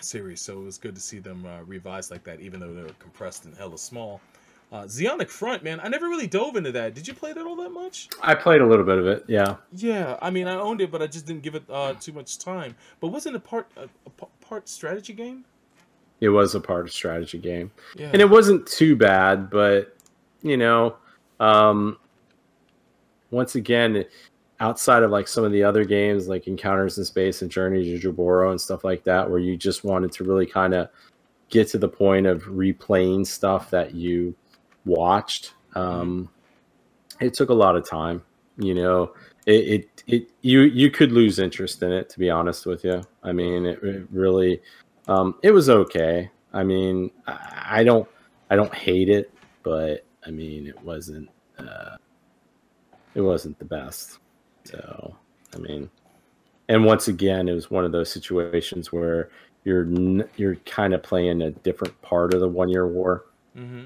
series. 0.00 0.40
So 0.40 0.60
it 0.60 0.64
was 0.64 0.76
good 0.76 0.94
to 0.96 1.00
see 1.00 1.20
them 1.20 1.46
uh, 1.46 1.62
revised 1.62 2.10
like 2.10 2.24
that, 2.24 2.40
even 2.40 2.58
though 2.58 2.74
they 2.74 2.82
were 2.82 2.96
compressed 2.98 3.44
and 3.44 3.56
hella 3.56 3.78
small. 3.78 4.20
Uh, 4.72 4.82
Zeonic 4.82 5.28
Front, 5.28 5.62
man, 5.62 5.78
I 5.80 5.86
never 5.86 6.08
really 6.08 6.26
dove 6.26 6.56
into 6.56 6.72
that. 6.72 6.92
Did 6.94 7.06
you 7.06 7.14
play 7.14 7.32
that 7.32 7.46
all 7.46 7.54
that 7.56 7.70
much? 7.70 8.08
I 8.20 8.34
played 8.34 8.60
a 8.60 8.66
little 8.66 8.84
bit 8.84 8.98
of 8.98 9.06
it. 9.06 9.24
Yeah. 9.28 9.56
Yeah, 9.72 10.18
I 10.20 10.30
mean, 10.30 10.48
I 10.48 10.54
owned 10.54 10.80
it, 10.80 10.90
but 10.90 11.00
I 11.00 11.06
just 11.06 11.24
didn't 11.24 11.42
give 11.42 11.54
it 11.54 11.62
uh, 11.70 11.94
too 11.94 12.12
much 12.12 12.38
time. 12.38 12.74
But 12.98 13.08
wasn't 13.08 13.36
it 13.36 13.44
part 13.44 13.70
a 13.76 13.88
part 14.40 14.68
strategy 14.68 15.12
game? 15.12 15.44
It 16.20 16.30
was 16.30 16.56
a 16.56 16.60
part 16.60 16.86
of 16.86 16.92
strategy 16.92 17.38
game. 17.38 17.70
Yeah, 17.96 18.10
and 18.12 18.20
it 18.20 18.28
wasn't 18.28 18.66
too 18.66 18.96
bad 18.96 19.50
but 19.50 19.96
you 20.42 20.56
know 20.56 20.96
um 21.40 21.98
once 23.30 23.54
again 23.54 24.04
outside 24.60 25.02
of 25.02 25.10
like 25.10 25.28
some 25.28 25.44
of 25.44 25.52
the 25.52 25.62
other 25.62 25.84
games 25.84 26.28
like 26.28 26.46
encounters 26.46 26.98
in 26.98 27.04
space 27.04 27.42
and 27.42 27.50
journey 27.50 27.84
to 27.84 28.12
Jaburo 28.12 28.50
and 28.50 28.60
stuff 28.60 28.84
like 28.84 29.04
that 29.04 29.28
where 29.28 29.38
you 29.38 29.56
just 29.56 29.84
wanted 29.84 30.12
to 30.12 30.24
really 30.24 30.46
kind 30.46 30.74
of 30.74 30.88
get 31.48 31.68
to 31.68 31.78
the 31.78 31.88
point 31.88 32.26
of 32.26 32.42
replaying 32.44 33.26
stuff 33.26 33.70
that 33.70 33.94
you 33.94 34.34
watched 34.84 35.54
um 35.74 36.28
it 37.20 37.34
took 37.34 37.50
a 37.50 37.54
lot 37.54 37.76
of 37.76 37.88
time 37.88 38.22
you 38.58 38.74
know? 38.74 39.12
It, 39.46 39.68
it 39.68 40.02
it 40.08 40.30
you 40.42 40.62
you 40.62 40.90
could 40.90 41.12
lose 41.12 41.38
interest 41.38 41.80
in 41.82 41.92
it 41.92 42.08
to 42.10 42.18
be 42.18 42.30
honest 42.30 42.66
with 42.66 42.82
you. 42.82 43.00
I 43.22 43.30
mean 43.30 43.64
it, 43.64 43.80
it 43.80 44.08
really 44.10 44.60
um 45.06 45.36
it 45.44 45.52
was 45.52 45.68
okay. 45.70 46.28
I 46.52 46.64
mean 46.64 47.12
I, 47.28 47.66
I 47.70 47.84
don't 47.84 48.08
i 48.50 48.56
don't 48.56 48.74
hate 48.74 49.08
it 49.08 49.32
but 49.64 50.04
i 50.24 50.30
mean 50.30 50.68
it 50.68 50.80
wasn't 50.82 51.28
uh 51.58 51.96
it 53.14 53.20
wasn't 53.20 53.58
the 53.58 53.64
best. 53.64 54.18
So 54.66 55.16
I 55.54 55.58
mean, 55.58 55.90
and 56.68 56.84
once 56.84 57.08
again, 57.08 57.48
it 57.48 57.54
was 57.54 57.70
one 57.70 57.84
of 57.84 57.92
those 57.92 58.10
situations 58.10 58.92
where 58.92 59.30
you're 59.64 59.84
n- 59.84 60.28
you're 60.36 60.56
kind 60.66 60.94
of 60.94 61.02
playing 61.02 61.42
a 61.42 61.50
different 61.50 62.00
part 62.02 62.34
of 62.34 62.40
the 62.40 62.48
one 62.48 62.68
year 62.68 62.86
war. 62.86 63.26
Mm-hmm. 63.56 63.84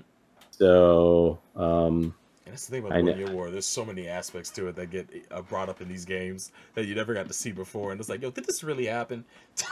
So 0.50 1.38
um, 1.56 2.14
And 2.44 2.52
that's 2.52 2.66
the 2.66 2.72
thing 2.72 2.84
about 2.84 2.98
I 2.98 3.02
One. 3.02 3.16
Year 3.16 3.30
War. 3.30 3.50
There's 3.50 3.66
so 3.66 3.84
many 3.84 4.08
aspects 4.08 4.50
to 4.50 4.68
it 4.68 4.76
that 4.76 4.90
get 4.90 5.08
uh, 5.30 5.40
brought 5.42 5.68
up 5.68 5.80
in 5.80 5.88
these 5.88 6.04
games 6.04 6.52
that 6.74 6.86
you 6.86 6.94
never 6.94 7.14
got 7.14 7.28
to 7.28 7.34
see 7.34 7.52
before, 7.52 7.92
and 7.92 8.00
it's 8.00 8.08
like, 8.08 8.20
yo, 8.22 8.30
did 8.30 8.44
this 8.44 8.62
really 8.62 8.86
happen? 8.86 9.24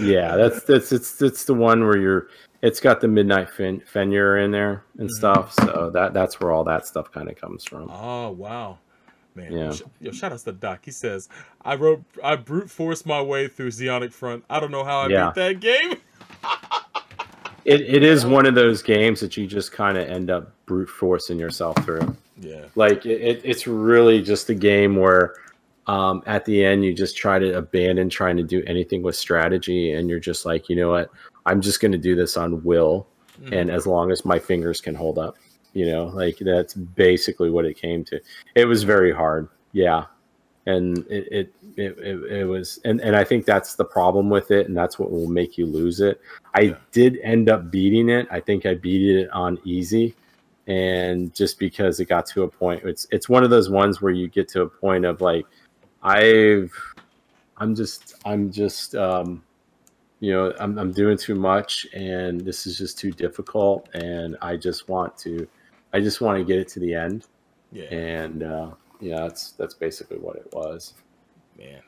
yeah, 0.00 0.36
that's 0.36 0.64
that's 0.64 0.92
it's 0.92 1.20
it's 1.22 1.44
the 1.44 1.54
one 1.54 1.84
where 1.84 1.98
you're. 1.98 2.28
It's 2.62 2.80
got 2.80 3.00
the 3.00 3.08
midnight 3.08 3.48
fen- 3.50 3.80
Fenrir 3.86 4.38
in 4.38 4.50
there 4.50 4.84
and 4.98 5.08
Mhm. 5.08 5.12
stuff. 5.12 5.52
So 5.54 5.90
that 5.94 6.12
that's 6.12 6.40
where 6.40 6.52
all 6.52 6.64
that 6.64 6.86
stuff 6.86 7.10
kind 7.10 7.28
of 7.30 7.36
comes 7.40 7.64
from. 7.64 7.90
Oh 7.90 8.30
wow, 8.30 8.78
man! 9.34 9.52
Yeah. 9.52 9.72
Yo, 10.00 10.12
shout 10.12 10.32
out 10.32 10.40
to 10.40 10.52
Doc. 10.52 10.80
He 10.84 10.90
says, 10.90 11.28
"I 11.64 11.74
wrote, 11.76 12.02
I 12.22 12.36
brute 12.36 12.70
forced 12.70 13.06
my 13.06 13.22
way 13.22 13.48
through 13.48 13.68
Zeonic 13.70 14.12
Front. 14.12 14.44
I 14.50 14.60
don't 14.60 14.70
know 14.70 14.84
how 14.84 14.98
I 15.00 15.08
Yeah. 15.08 15.26
beat 15.26 15.34
that 15.36 15.60
game." 15.60 15.96
It 17.66 17.82
it 17.82 18.02
is 18.02 18.24
one 18.24 18.46
of 18.46 18.54
those 18.54 18.80
games 18.82 19.20
that 19.20 19.36
you 19.36 19.46
just 19.46 19.70
kind 19.70 19.98
of 19.98 20.08
end 20.08 20.30
up 20.30 20.50
brute 20.64 20.88
forcing 20.88 21.38
yourself 21.38 21.76
through. 21.84 22.16
Yeah, 22.40 22.64
like 22.74 23.04
it, 23.04 23.20
it, 23.20 23.40
it's 23.44 23.66
really 23.66 24.22
just 24.22 24.48
a 24.48 24.54
game 24.54 24.96
where 24.96 25.34
um, 25.86 26.22
at 26.24 26.46
the 26.46 26.64
end 26.64 26.86
you 26.86 26.94
just 26.94 27.18
try 27.18 27.38
to 27.38 27.58
abandon 27.58 28.08
trying 28.08 28.38
to 28.38 28.42
do 28.42 28.62
anything 28.66 29.02
with 29.02 29.14
strategy 29.14 29.92
and 29.92 30.08
you're 30.08 30.18
just 30.20 30.46
like 30.46 30.70
you 30.70 30.76
know 30.76 30.88
what 30.88 31.10
i'm 31.46 31.60
just 31.60 31.80
going 31.80 31.92
to 31.92 31.98
do 31.98 32.14
this 32.14 32.36
on 32.36 32.62
will 32.64 33.06
Mhm. 33.42 33.60
and 33.60 33.70
as 33.70 33.86
long 33.86 34.10
as 34.10 34.24
my 34.24 34.38
fingers 34.38 34.80
can 34.82 34.94
hold 34.94 35.18
up 35.18 35.36
you 35.72 35.86
know 35.86 36.06
like 36.06 36.36
that's 36.40 36.74
basically 36.74 37.48
what 37.48 37.64
it 37.64 37.74
came 37.74 38.04
to 38.04 38.20
it 38.54 38.66
was 38.66 38.82
very 38.82 39.12
hard 39.12 39.48
yeah 39.72 40.04
and 40.66 40.98
it 41.08 41.26
it, 41.32 41.54
it, 41.76 41.98
it, 41.98 42.32
it 42.40 42.44
was 42.44 42.80
and, 42.84 43.00
and 43.00 43.16
i 43.16 43.24
think 43.24 43.46
that's 43.46 43.76
the 43.76 43.84
problem 43.84 44.28
with 44.28 44.50
it 44.50 44.66
and 44.68 44.76
that's 44.76 44.98
what 44.98 45.10
will 45.10 45.28
make 45.28 45.56
you 45.56 45.64
lose 45.64 46.00
it 46.00 46.20
i 46.54 46.60
Yeah. 46.60 46.74
did 46.92 47.18
end 47.22 47.48
up 47.48 47.70
beating 47.70 48.10
it 48.10 48.26
i 48.30 48.40
think 48.40 48.66
i 48.66 48.74
beat 48.74 49.16
it 49.16 49.30
on 49.30 49.58
easy 49.64 50.14
and 50.66 51.34
just 51.34 51.58
because 51.58 51.98
it 51.98 52.06
got 52.06 52.26
to 52.26 52.42
a 52.42 52.48
point 52.48 52.82
it's 52.84 53.06
it's 53.10 53.28
one 53.28 53.42
of 53.42 53.48
those 53.50 53.70
ones 53.70 54.02
where 54.02 54.12
you 54.12 54.28
get 54.28 54.48
to 54.48 54.62
a 54.62 54.68
point 54.68 55.04
of 55.06 55.20
like 55.22 55.46
i've 56.02 56.72
i'm 57.56 57.74
just 57.74 58.16
i'm 58.26 58.50
just 58.52 58.94
um 58.94 59.42
you 60.20 60.32
know 60.32 60.52
i'm, 60.60 60.78
I'm 60.78 60.92
doing 60.92 61.16
too 61.16 61.34
much 61.34 61.86
and 61.94 62.40
this 62.40 62.66
is 62.66 62.78
just 62.78 62.98
too 62.98 63.10
difficult 63.10 63.88
and 63.94 64.36
i 64.42 64.56
just 64.56 64.88
want 64.88 65.16
to 65.18 65.48
i 65.92 66.00
just 66.00 66.20
want 66.20 66.38
to 66.38 66.44
get 66.44 66.58
it 66.58 66.68
to 66.68 66.80
the 66.80 66.94
end 66.94 67.26
yeah, 67.72 67.84
and 67.86 68.42
uh 68.42 68.70
yeah 69.00 69.20
that's 69.20 69.52
that's 69.52 69.74
basically 69.74 70.18
what 70.18 70.36
it 70.36 70.48
was 70.52 70.94
man. 71.58 71.82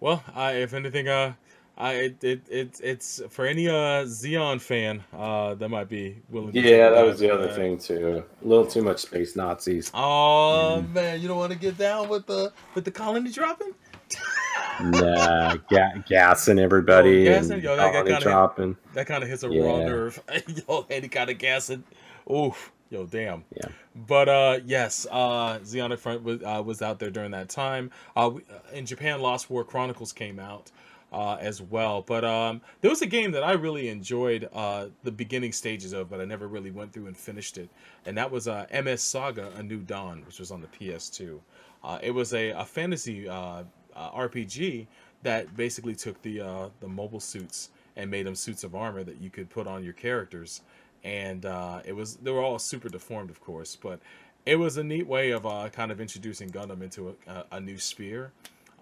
Well, 0.00 0.22
I 0.34 0.52
if 0.52 0.74
anything, 0.74 1.08
uh, 1.08 1.34
I 1.78 1.92
it, 1.94 2.24
it 2.24 2.40
it 2.50 2.80
it's 2.82 3.22
for 3.30 3.46
any 3.46 3.68
uh 3.68 4.04
Zeon 4.04 4.60
fan 4.60 5.04
uh 5.16 5.54
that 5.54 5.68
might 5.68 5.88
be 5.88 6.22
willing. 6.30 6.52
To 6.52 6.60
yeah 6.60 6.90
that 6.90 7.02
was 7.02 7.18
the 7.18 7.32
other 7.32 7.48
uh, 7.48 7.54
thing 7.54 7.78
too 7.78 8.24
a 8.42 8.46
little 8.46 8.66
too 8.66 8.82
much 8.82 9.00
space 9.00 9.36
nazis 9.36 9.90
Oh 9.94 10.82
Mm-hmm. 10.82 10.92
man, 10.92 11.20
you 11.20 11.28
don't 11.28 11.38
want 11.38 11.52
to 11.52 11.58
get 11.58 11.78
down 11.78 12.08
with 12.08 12.26
the 12.26 12.52
with 12.74 12.84
the 12.84 12.90
colony 12.90 13.30
dropping? 13.30 13.72
nah 14.82 15.56
ga- 15.68 16.02
gassing 16.08 16.58
everybody 16.58 17.28
Oh, 17.28 17.32
gassing? 17.32 17.60
Yo, 17.62 17.76
that 17.76 17.92
colony 17.92 18.10
kinda- 18.10 18.20
dropping 18.22 18.76
That 18.94 19.06
kind 19.06 19.22
of 19.22 19.28
hits 19.28 19.42
a 19.42 19.48
raw 19.48 19.78
Yeah. 19.78 19.86
nerve. 19.86 20.22
yo, 20.68 20.86
any 20.90 21.08
kind 21.08 21.30
of 21.30 21.38
gassing. 21.38 21.84
Oof. 22.30 22.72
Yo, 22.88 23.04
damn. 23.04 23.44
Yeah. 23.56 23.68
But 23.96 24.28
uh, 24.28 24.60
yes, 24.64 25.06
uh, 25.10 25.58
Zeonic 25.64 25.98
Front 25.98 26.22
was 26.22 26.40
uh, 26.42 26.62
was 26.64 26.82
out 26.82 27.00
there 27.00 27.10
during 27.10 27.32
that 27.32 27.48
time. 27.48 27.90
Uh, 28.14 28.30
we, 28.34 28.42
in 28.72 28.86
Japan, 28.86 29.20
Lost 29.20 29.50
War 29.50 29.64
Chronicles 29.64 30.12
came 30.12 30.38
out 30.38 30.70
uh, 31.12 31.34
as 31.40 31.60
well. 31.60 32.02
But 32.02 32.24
um, 32.24 32.60
there 32.82 32.90
was 32.90 33.02
a 33.02 33.06
game 33.06 33.32
that 33.32 33.42
I 33.42 33.52
really 33.54 33.88
enjoyed 33.88 34.48
uh, 34.52 34.86
the 35.02 35.10
beginning 35.10 35.50
stages 35.52 35.92
of, 35.92 36.08
but 36.08 36.20
I 36.20 36.26
never 36.26 36.46
really 36.46 36.70
went 36.70 36.92
through 36.92 37.06
and 37.08 37.16
finished 37.16 37.58
it. 37.58 37.68
And 38.04 38.16
that 38.18 38.30
was 38.30 38.46
uh, 38.46 38.66
MS 38.72 39.02
Saga: 39.02 39.50
A 39.56 39.64
New 39.64 39.78
Dawn, 39.80 40.22
which 40.24 40.38
was 40.38 40.52
on 40.52 40.60
the 40.60 40.68
PS2. 40.68 41.40
Uh, 41.82 41.98
it 42.02 42.12
was 42.12 42.34
a, 42.34 42.50
a 42.50 42.64
fantasy 42.64 43.28
uh, 43.28 43.64
uh, 43.96 44.10
RPG 44.12 44.86
that 45.22 45.56
basically 45.56 45.94
took 45.94 46.20
the 46.22 46.40
uh, 46.40 46.68
the 46.80 46.88
mobile 46.88 47.20
suits 47.20 47.70
and 47.96 48.10
made 48.10 48.26
them 48.26 48.34
suits 48.34 48.62
of 48.62 48.74
armor 48.74 49.02
that 49.02 49.20
you 49.20 49.30
could 49.30 49.50
put 49.50 49.66
on 49.66 49.82
your 49.82 49.94
characters. 49.94 50.60
And 51.02 51.46
uh, 51.46 51.80
it 51.84 51.92
was 51.94 52.16
they 52.16 52.30
were 52.30 52.42
all 52.42 52.58
super 52.58 52.88
deformed, 52.88 53.30
of 53.30 53.40
course, 53.40 53.76
but 53.76 54.00
it 54.44 54.56
was 54.56 54.76
a 54.76 54.84
neat 54.84 55.06
way 55.06 55.30
of 55.30 55.46
uh, 55.46 55.68
kind 55.70 55.90
of 55.90 56.00
introducing 56.00 56.50
Gundam 56.50 56.82
into 56.82 57.16
a, 57.26 57.44
a, 57.52 57.60
new 57.60 57.78
sphere. 57.78 58.30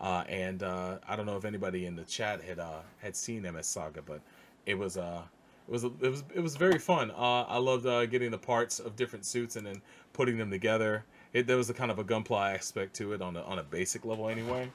Uh, 0.00 0.24
and 0.28 0.62
uh, 0.62 0.98
I 1.08 1.16
don't 1.16 1.24
know 1.24 1.36
if 1.36 1.44
anybody 1.44 1.86
in 1.86 1.96
the 1.96 2.04
chat 2.04 2.42
had 2.42 2.60
had 2.98 3.16
seen 3.16 3.42
MS 3.42 3.66
Saga, 3.66 4.02
but 4.02 4.20
it 4.66 4.76
was 4.76 4.96
uh, 4.96 5.22
it 5.68 5.72
was 5.72 5.84
it 5.84 6.00
was 6.00 6.24
it 6.34 6.40
was 6.40 6.56
very 6.56 6.78
fun. 6.78 7.12
I 7.16 7.58
loved 7.58 7.84
getting 8.10 8.30
the 8.30 8.38
parts 8.38 8.80
of 8.80 8.96
different 8.96 9.24
suits 9.24 9.56
and 9.56 9.66
then 9.66 9.80
putting 10.12 10.36
them 10.36 10.50
together. 10.50 11.04
It, 11.34 11.46
there 11.46 11.56
was 11.56 11.68
a 11.68 11.74
kind 11.74 11.90
of 11.90 11.98
a 11.98 12.04
gunpla 12.04 12.54
aspect 12.54 12.94
to 12.96 13.12
it 13.12 13.20
on 13.20 13.36
a, 13.36 13.42
on 13.42 13.58
a 13.58 13.62
basic 13.62 14.04
level 14.04 14.28
anyway. 14.28 14.70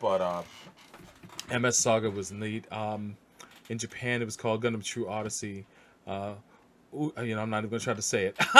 But 0.00 0.20
uh, 0.20 0.42
MS 1.58 1.76
Saga 1.76 2.10
was 2.10 2.32
neat. 2.32 2.70
Um, 2.72 3.16
in 3.68 3.76
Japan, 3.78 4.22
it 4.22 4.24
was 4.24 4.36
called 4.36 4.62
Gundam 4.62 4.82
True 4.82 5.08
Odyssey. 5.08 5.66
Uh, 6.06 6.34
ooh, 6.94 7.12
you 7.20 7.34
know, 7.34 7.42
I'm 7.42 7.50
not 7.50 7.58
even 7.58 7.70
gonna 7.70 7.80
try 7.80 7.94
to 7.94 8.02
say 8.02 8.26
it, 8.26 8.36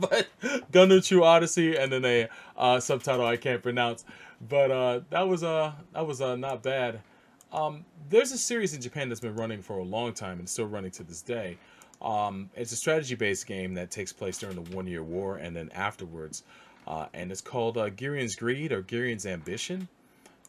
but 0.00 0.26
Gundam 0.72 1.06
True 1.06 1.22
Odyssey, 1.22 1.76
and 1.76 1.92
then 1.92 2.04
a 2.04 2.28
uh, 2.56 2.80
subtitle 2.80 3.26
I 3.26 3.36
can't 3.36 3.62
pronounce. 3.62 4.04
But 4.48 4.70
uh, 4.70 5.00
that 5.10 5.28
was 5.28 5.42
uh, 5.42 5.72
that 5.92 6.06
was 6.06 6.20
uh, 6.20 6.36
not 6.36 6.62
bad. 6.62 7.00
Um, 7.52 7.84
there's 8.08 8.32
a 8.32 8.38
series 8.38 8.74
in 8.74 8.80
Japan 8.80 9.08
that's 9.08 9.20
been 9.20 9.36
running 9.36 9.62
for 9.62 9.78
a 9.78 9.84
long 9.84 10.12
time 10.12 10.38
and 10.38 10.48
still 10.48 10.66
running 10.66 10.90
to 10.92 11.04
this 11.04 11.22
day. 11.22 11.58
Um, 12.02 12.50
it's 12.54 12.72
a 12.72 12.76
strategy-based 12.76 13.46
game 13.46 13.72
that 13.74 13.90
takes 13.90 14.12
place 14.12 14.36
during 14.36 14.56
the 14.56 14.76
One 14.76 14.86
Year 14.86 15.02
War 15.02 15.36
and 15.36 15.56
then 15.56 15.70
afterwards, 15.74 16.42
uh, 16.86 17.06
and 17.14 17.30
it's 17.32 17.40
called 17.40 17.76
uh, 17.78 17.90
Greed 17.90 18.72
or 18.72 18.82
Gihren's 18.82 19.26
Ambition, 19.26 19.88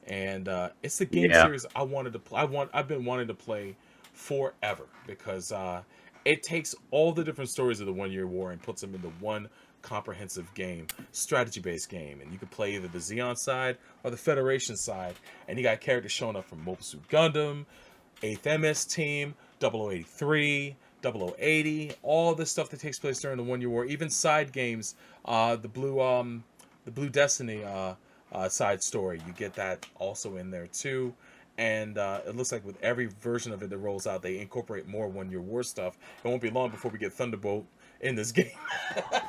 and 0.08 0.48
uh, 0.48 0.70
it's 0.84 0.98
the 0.98 1.06
game 1.06 1.30
Yeah. 1.32 1.44
series 1.44 1.66
I 1.76 1.84
wanted 1.84 2.14
to 2.14 2.20
play. 2.20 2.42
I 2.42 2.44
want. 2.46 2.70
I've 2.74 2.88
been 2.88 3.06
wanting 3.06 3.28
to 3.28 3.34
play 3.34 3.76
forever 4.14 4.86
because 5.06 5.52
uh, 5.52 5.82
it 6.26 6.44
takes 6.44 6.74
all 6.92 7.12
the 7.14 7.24
different 7.24 7.50
stories 7.50 7.80
of 7.80 7.86
the 7.88 7.94
One 7.94 8.12
Year 8.12 8.28
War 8.28 8.52
and 8.52 8.62
puts 8.62 8.82
them 8.82 8.94
into 8.96 9.10
one 9.20 9.48
comprehensive 9.82 10.54
game, 10.54 10.88
strategy-based 11.12 11.88
game, 11.90 12.20
and 12.20 12.32
you 12.32 12.38
can 12.38 12.48
play 12.50 12.76
either 12.76 12.88
the 12.88 12.98
Zeon 12.98 13.38
side 13.38 13.78
or 14.04 14.12
the 14.12 14.18
Federation 14.18 14.76
side, 14.76 15.16
and 15.48 15.58
you 15.58 15.64
got 15.64 15.80
characters 15.82 16.12
showing 16.12 16.36
up 16.36 16.46
from 16.50 16.60
Mobile 16.66 16.84
Suit 16.84 17.08
Gundam, 17.10 17.66
8th 18.22 18.60
MS 18.60 18.86
Team, 18.86 19.36
0083, 19.62 20.76
0080, 21.04 21.92
all 22.04 22.34
the 22.36 22.46
stuff 22.46 22.70
that 22.70 22.80
takes 22.80 23.00
place 23.00 23.20
during 23.20 23.38
the 23.38 23.44
One 23.44 23.62
Year 23.62 23.70
War, 23.70 23.86
even 23.86 24.10
side 24.10 24.52
games, 24.52 24.96
uh, 25.26 25.56
the 25.56 25.68
Blue 25.68 26.02
um, 26.02 26.44
the 26.86 26.92
Blue 26.92 27.10
Destiny 27.10 27.64
uh, 27.64 27.94
uh, 28.32 28.50
side 28.50 28.82
story, 28.82 29.22
you 29.28 29.34
get 29.34 29.54
that 29.56 29.86
also 29.96 30.38
in 30.38 30.50
there 30.52 30.68
too. 30.68 31.14
And 31.60 31.98
uh, 31.98 32.22
it 32.28 32.36
looks 32.36 32.52
like 32.52 32.64
with 32.66 32.78
every 32.84 33.08
version 33.08 33.52
of 33.52 33.64
it 33.64 33.70
that 33.72 33.78
rolls 33.80 34.06
out, 34.06 34.22
they 34.22 34.38
incorporate 34.40 34.88
more 34.88 35.08
One 35.08 35.30
Year 35.32 35.42
War 35.42 35.64
stuff. 35.64 35.98
It 36.24 36.28
won't 36.28 36.42
be 36.42 36.52
long 36.52 36.70
before 36.70 36.92
we 36.92 37.00
get 37.00 37.14
Thunderbolt 37.14 37.66
in 38.02 38.16
this 38.16 38.32
game 38.34 38.52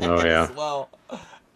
Oh, 0.00 0.22
yeah. 0.24 0.44
as 0.44 0.50
well. 0.52 0.90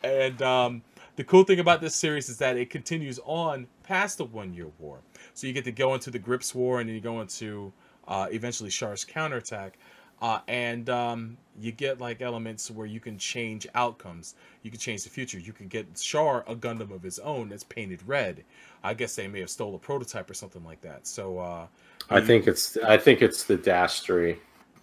And 0.03 0.41
um, 0.41 0.83
the 1.17 1.25
cool 1.25 1.45
thing 1.45 1.61
about 1.61 1.81
this 1.83 1.95
series 1.95 2.29
is 2.31 2.39
that 2.39 2.57
it 2.57 2.71
continues 2.71 3.21
on 3.25 3.67
past 3.83 4.17
the 4.19 4.25
One 4.25 4.55
Year 4.55 4.69
War. 4.79 5.01
So 5.35 5.47
you 5.47 5.53
get 5.53 5.65
to 5.65 5.73
go 5.73 5.93
into 5.95 6.11
the 6.11 6.19
Gryps 6.19 6.55
War, 6.55 6.81
and 6.81 6.89
then 6.89 6.95
you 6.95 7.03
go 7.03 7.21
into 7.21 7.73
uh, 8.09 8.29
eventually 8.31 8.71
Char's 8.71 9.05
counterattack. 9.05 9.79
Uh, 10.23 10.39
and 10.47 10.89
um, 10.89 11.37
you 11.61 11.73
get 11.73 12.01
like 12.01 12.23
elements 12.23 12.71
where 12.71 12.87
you 12.87 13.01
can 13.01 13.19
change 13.19 13.67
outcomes. 13.75 14.37
You 14.63 14.71
can 14.71 14.79
change 14.79 15.03
the 15.03 15.11
future. 15.11 15.39
You 15.41 15.53
can 15.53 15.67
get 15.67 15.97
Char 15.97 16.45
a 16.47 16.55
Gundam 16.55 16.93
of 16.95 17.03
his 17.03 17.19
own 17.19 17.49
that's 17.49 17.65
painted 17.65 18.01
red. 18.07 18.45
I 18.85 18.95
guess 18.95 19.17
they 19.17 19.27
may 19.27 19.41
have 19.41 19.51
stole 19.51 19.75
a 19.75 19.79
prototype 19.79 20.31
or 20.31 20.35
something 20.35 20.65
like 20.65 20.81
that. 20.83 21.09
So 21.09 21.39
uh, 21.39 21.67
I 22.09 22.19
you- 22.19 22.25
think 22.25 22.47
it's 22.47 22.77
I 22.79 22.97
think 22.97 23.21
it's 23.21 23.43
the 23.45 23.57
dash 23.57 24.01
three. 24.03 24.37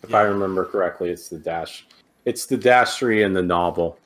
If 0.03 0.13
I 0.13 0.21
remember 0.23 0.65
correctly, 0.65 1.09
it's 1.09 1.29
the 1.29 1.39
dash. 1.39 1.87
It's 2.25 2.45
the 2.45 2.57
dash 2.57 2.97
three 2.97 3.23
in 3.23 3.31
the 3.33 3.41
novel. 3.41 3.97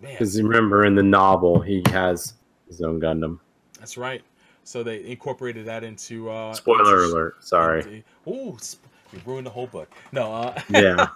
Because 0.00 0.40
remember 0.40 0.86
in 0.86 0.94
the 0.94 1.02
novel 1.02 1.60
he 1.60 1.82
has 1.88 2.34
his 2.68 2.80
own 2.80 2.98
Gundam. 3.00 3.38
that's 3.78 3.98
right. 3.98 4.22
So 4.64 4.82
they 4.82 5.04
incorporated 5.04 5.66
that 5.66 5.84
into 5.84 6.30
uh, 6.30 6.54
Spoiler 6.54 7.02
into- 7.04 7.14
alert. 7.14 7.44
Sorry. 7.44 8.02
into- 8.26 8.56
sp- 8.64 8.80
you 9.12 9.20
ruined 9.26 9.46
the 9.46 9.50
whole 9.50 9.66
book. 9.66 9.90
No, 10.12 10.32
uh, 10.32 10.60
Yeah. 10.70 11.06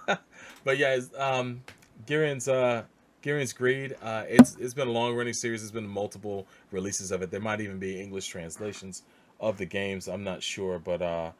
but 0.63 0.77
yeah, 0.77 0.95
it's, 0.95 1.09
um, 1.17 1.61
Gihren's 2.07 2.47
uh, 2.47 2.83
Gihren's 3.23 3.53
Greed. 3.53 3.95
Uh, 4.01 4.23
it's 4.27 4.55
it's 4.59 4.73
been 4.73 4.87
a 4.87 4.91
long 4.91 5.15
running 5.15 5.33
series. 5.33 5.61
There's 5.61 5.71
been 5.71 5.87
multiple 5.87 6.47
releases 6.71 7.11
of 7.11 7.21
it. 7.21 7.31
There 7.31 7.39
might 7.39 7.61
even 7.61 7.79
be 7.79 7.99
English 8.01 8.27
translations 8.27 9.03
of 9.39 9.57
the 9.57 9.65
games. 9.65 10.07
I'm 10.07 10.23
not 10.23 10.43
sure, 10.43 10.79
but 10.79 11.01
uh, 11.01 11.31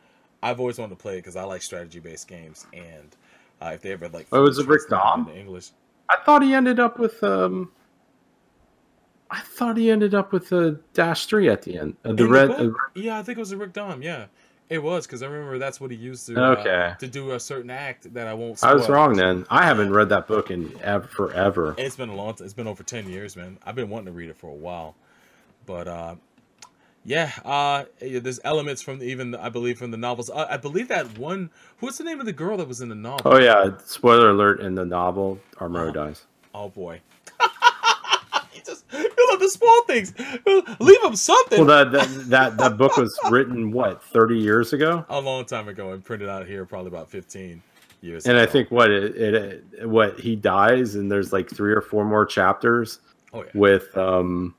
I've 0.42 0.60
always 0.60 0.78
wanted 0.78 0.96
to 0.98 1.02
play 1.02 1.14
it 1.14 1.18
because 1.20 1.36
I 1.36 1.44
like 1.44 1.62
strategy 1.62 2.00
based 2.00 2.28
games. 2.28 2.66
And 2.74 3.16
uh, 3.62 3.72
if 3.76 3.82
they 3.82 3.92
ever 3.92 4.10
like, 4.10 4.28
Oh, 4.32 4.44
was 4.44 4.60
it 4.60 4.68
Rick 4.68 4.90
Dom? 4.90 5.30
English? 5.36 5.70
I 6.10 6.18
thought 6.26 6.42
he 6.44 6.54
ended 6.54 6.80
up 6.80 7.00
with 7.00 7.24
um 7.24 7.72
I 9.30 9.42
thought 9.42 9.76
he 9.78 9.90
ended 9.90 10.14
up 10.14 10.32
with 10.32 10.52
a 10.52 10.80
dash 10.94 11.26
three 11.26 11.50
at 11.50 11.64
the 11.64 11.78
end. 11.80 11.96
Uh, 12.06 12.14
the 12.14 12.28
red. 12.28 12.48
book? 12.50 12.76
uh, 12.76 13.00
yeah, 13.00 13.18
I 13.18 13.24
think 13.24 13.38
it 13.38 13.42
was 13.42 13.52
a 13.52 13.58
Rick 13.58 13.74
Dom. 13.74 14.02
Yeah, 14.02 14.26
it 14.70 14.80
was 14.80 15.06
because 15.06 15.22
I 15.22 15.28
remember 15.28 15.58
that's 15.60 15.80
what 15.80 15.92
he 15.92 15.98
used 15.98 16.26
to 16.28 16.40
Okay. 16.40 16.92
uh, 16.92 16.96
to 16.96 17.08
do 17.08 17.32
a 17.32 17.40
certain 17.40 17.70
act 17.70 18.14
that 18.14 18.28
I 18.28 18.34
won't. 18.34 18.60
Say. 18.60 18.68
I 18.68 18.74
was 18.74 18.90
wrong 18.90 19.16
then. 19.16 19.46
I 19.50 19.66
haven't 19.66 19.92
read 19.94 20.10
that 20.10 20.28
book 20.28 20.50
in 20.52 20.74
ever, 20.82 21.08
forever. 21.08 21.76
It's 21.78 21.96
been 21.96 22.10
a 22.10 22.16
long. 22.16 22.34
T- 22.34 22.44
it's 22.44 22.54
been 22.54 22.68
over 22.68 22.84
ten 22.84 23.10
years, 23.10 23.36
man. 23.36 23.58
I've 23.66 23.76
been 23.76 23.90
wanting 23.90 24.08
to 24.08 24.12
read 24.12 24.30
it 24.30 24.38
for 24.38 24.50
a 24.50 24.56
while, 24.56 24.96
but 25.66 25.88
uh, 25.88 26.16
yeah, 27.04 27.32
uh, 27.44 27.86
yeah, 28.02 28.20
there's 28.20 28.40
elements 28.44 28.82
from 28.82 29.04
even 29.04 29.36
I 29.36 29.50
believe 29.50 29.78
from 29.78 29.92
the 29.92 29.98
novels. 29.98 30.30
Uh, 30.30 30.48
I 30.50 30.58
believe 30.58 30.88
that 30.88 31.18
one. 31.18 31.52
What's 31.80 31.98
the 32.00 32.04
name 32.04 32.20
of 32.20 32.26
the 32.26 32.34
girl 32.34 32.58
that 32.58 32.68
was 32.68 32.82
in 32.82 32.90
the 32.90 32.96
novel? 32.96 33.34
Oh 33.34 33.40
yeah, 33.40 33.78
spoiler 33.86 34.32
alert! 34.32 34.60
In 34.62 34.74
the 34.76 34.86
novel, 34.86 35.40
Amuro 35.58 35.94
dies. 35.94 36.24
Oh 36.54 36.70
boy. 36.70 37.02
Just 38.66 38.86
you 38.94 39.28
love 39.32 39.40
the 39.40 39.50
small 39.50 39.84
things. 39.86 40.14
Leave 40.80 41.04
him 41.04 41.16
something. 41.16 41.66
Well, 41.66 41.90
that 41.90 41.92
that 41.92 42.30
that, 42.30 42.58
that 42.58 42.78
book 42.78 42.98
was 42.98 43.18
written 43.30 43.72
what 43.72 44.04
thirty 44.04 44.38
years 44.38 44.74
ago, 44.74 45.06
a 45.10 45.20
long 45.20 45.46
time 45.46 45.68
ago 45.68 45.92
and 45.92 46.04
printed 46.04 46.30
out 46.30 46.48
here 46.48 46.66
probably 46.66 46.90
about 46.90 47.10
15 47.10 47.62
years 48.02 48.26
and 48.26 48.38
I 48.38 48.46
think 48.46 48.72
what 48.72 48.92
it, 48.92 49.16
it 49.18 49.90
what 49.90 50.20
he 50.20 50.36
dies, 50.36 50.96
and 50.96 51.12
there's 51.12 51.34
like 51.34 51.50
three 51.50 51.74
or 51.74 51.82
four 51.82 52.06
more 52.06 52.26
chapters 52.26 53.00
oh 53.34 53.44
yeah 53.44 53.50
with 53.54 53.96
um 53.98 54.56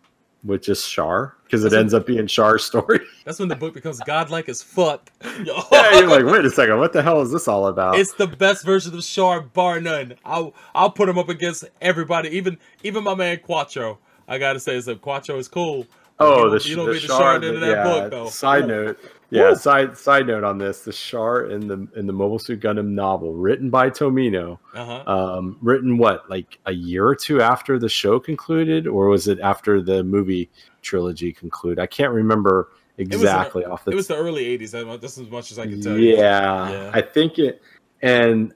with 0.46 0.62
just 0.62 0.90
Char 0.90 1.36
because 1.44 1.64
it 1.64 1.72
ends 1.72 1.94
up 1.94 2.06
being 2.06 2.26
Char's 2.26 2.64
story. 2.64 3.00
that's 3.24 3.38
when 3.38 3.48
the 3.48 3.56
book 3.56 3.74
becomes 3.74 4.00
godlike 4.00 4.48
as 4.48 4.62
fuck 4.62 5.10
yeah, 5.44 5.98
you're 5.98 6.08
like, 6.08 6.24
wait 6.24 6.44
a 6.44 6.50
second, 6.50 6.78
what 6.78 6.92
the 6.92 7.02
hell 7.02 7.20
is 7.20 7.30
this 7.32 7.48
all 7.48 7.66
about? 7.66 7.98
it's 7.98 8.14
the 8.14 8.26
best 8.26 8.64
version 8.64 8.94
of 8.96 9.04
Char 9.04 9.40
bar 9.40 9.80
none 9.80 10.14
i'll 10.24 10.54
i'll 10.74 10.90
put 10.90 11.08
him 11.08 11.18
up 11.18 11.28
against 11.28 11.64
everybody 11.80 12.28
even 12.30 12.58
even 12.82 13.04
my 13.04 13.14
man 13.14 13.38
quattro 13.38 13.98
i 14.28 14.38
gotta 14.38 14.60
say 14.60 14.76
is 14.76 14.86
so 14.86 14.94
quattro 14.96 15.36
is 15.38 15.48
cool 15.48 15.86
Oh, 16.18 16.44
you, 16.44 16.58
the, 16.58 16.68
you 16.68 16.76
don't 16.76 16.86
the 16.86 16.92
read 16.92 17.02
the 17.02 17.06
Shar, 17.08 17.18
Char 17.18 17.34
into 17.36 17.60
that 17.60 17.68
yeah, 17.68 17.84
book 17.84 18.10
though 18.10 18.28
Side 18.30 18.66
note, 18.66 18.98
yeah. 19.30 19.50
Woo. 19.50 19.56
Side 19.56 19.96
side 19.96 20.26
note 20.26 20.44
on 20.44 20.58
this: 20.58 20.82
the 20.82 20.92
Char 20.92 21.46
in 21.46 21.66
the 21.66 21.86
in 21.96 22.06
the 22.06 22.12
Mobile 22.12 22.38
Suit 22.38 22.60
Gundam 22.60 22.88
novel, 22.88 23.34
written 23.34 23.70
by 23.70 23.90
Tomino, 23.90 24.58
uh-huh 24.74 25.04
um, 25.10 25.58
written 25.60 25.98
what 25.98 26.28
like 26.30 26.58
a 26.66 26.72
year 26.72 27.06
or 27.06 27.14
two 27.14 27.40
after 27.42 27.78
the 27.78 27.88
show 27.88 28.18
concluded, 28.20 28.86
or 28.86 29.08
was 29.08 29.28
it 29.28 29.40
after 29.40 29.80
the 29.82 30.04
movie 30.04 30.50
trilogy 30.82 31.32
concluded? 31.32 31.80
I 31.80 31.86
can't 31.86 32.12
remember 32.12 32.68
was 32.98 33.08
an- 33.08 33.14
exactly 33.14 33.64
off 33.64 33.84
the. 33.84 33.90
it 33.92 33.94
was 33.94 34.06
the 34.06 34.16
early 34.16 34.44
80s 34.58 34.74
I- 34.74 34.96
that's 34.96 35.18
as 35.18 35.28
much 35.28 35.52
as 35.52 35.58
i 35.58 35.66
can 35.66 35.80
tell 35.80 35.98
yeah, 35.98 36.68
you 36.68 36.74
Yeah. 36.74 36.90
I 36.94 37.02
think 37.02 37.38
it. 37.38 37.62
And 38.02 38.52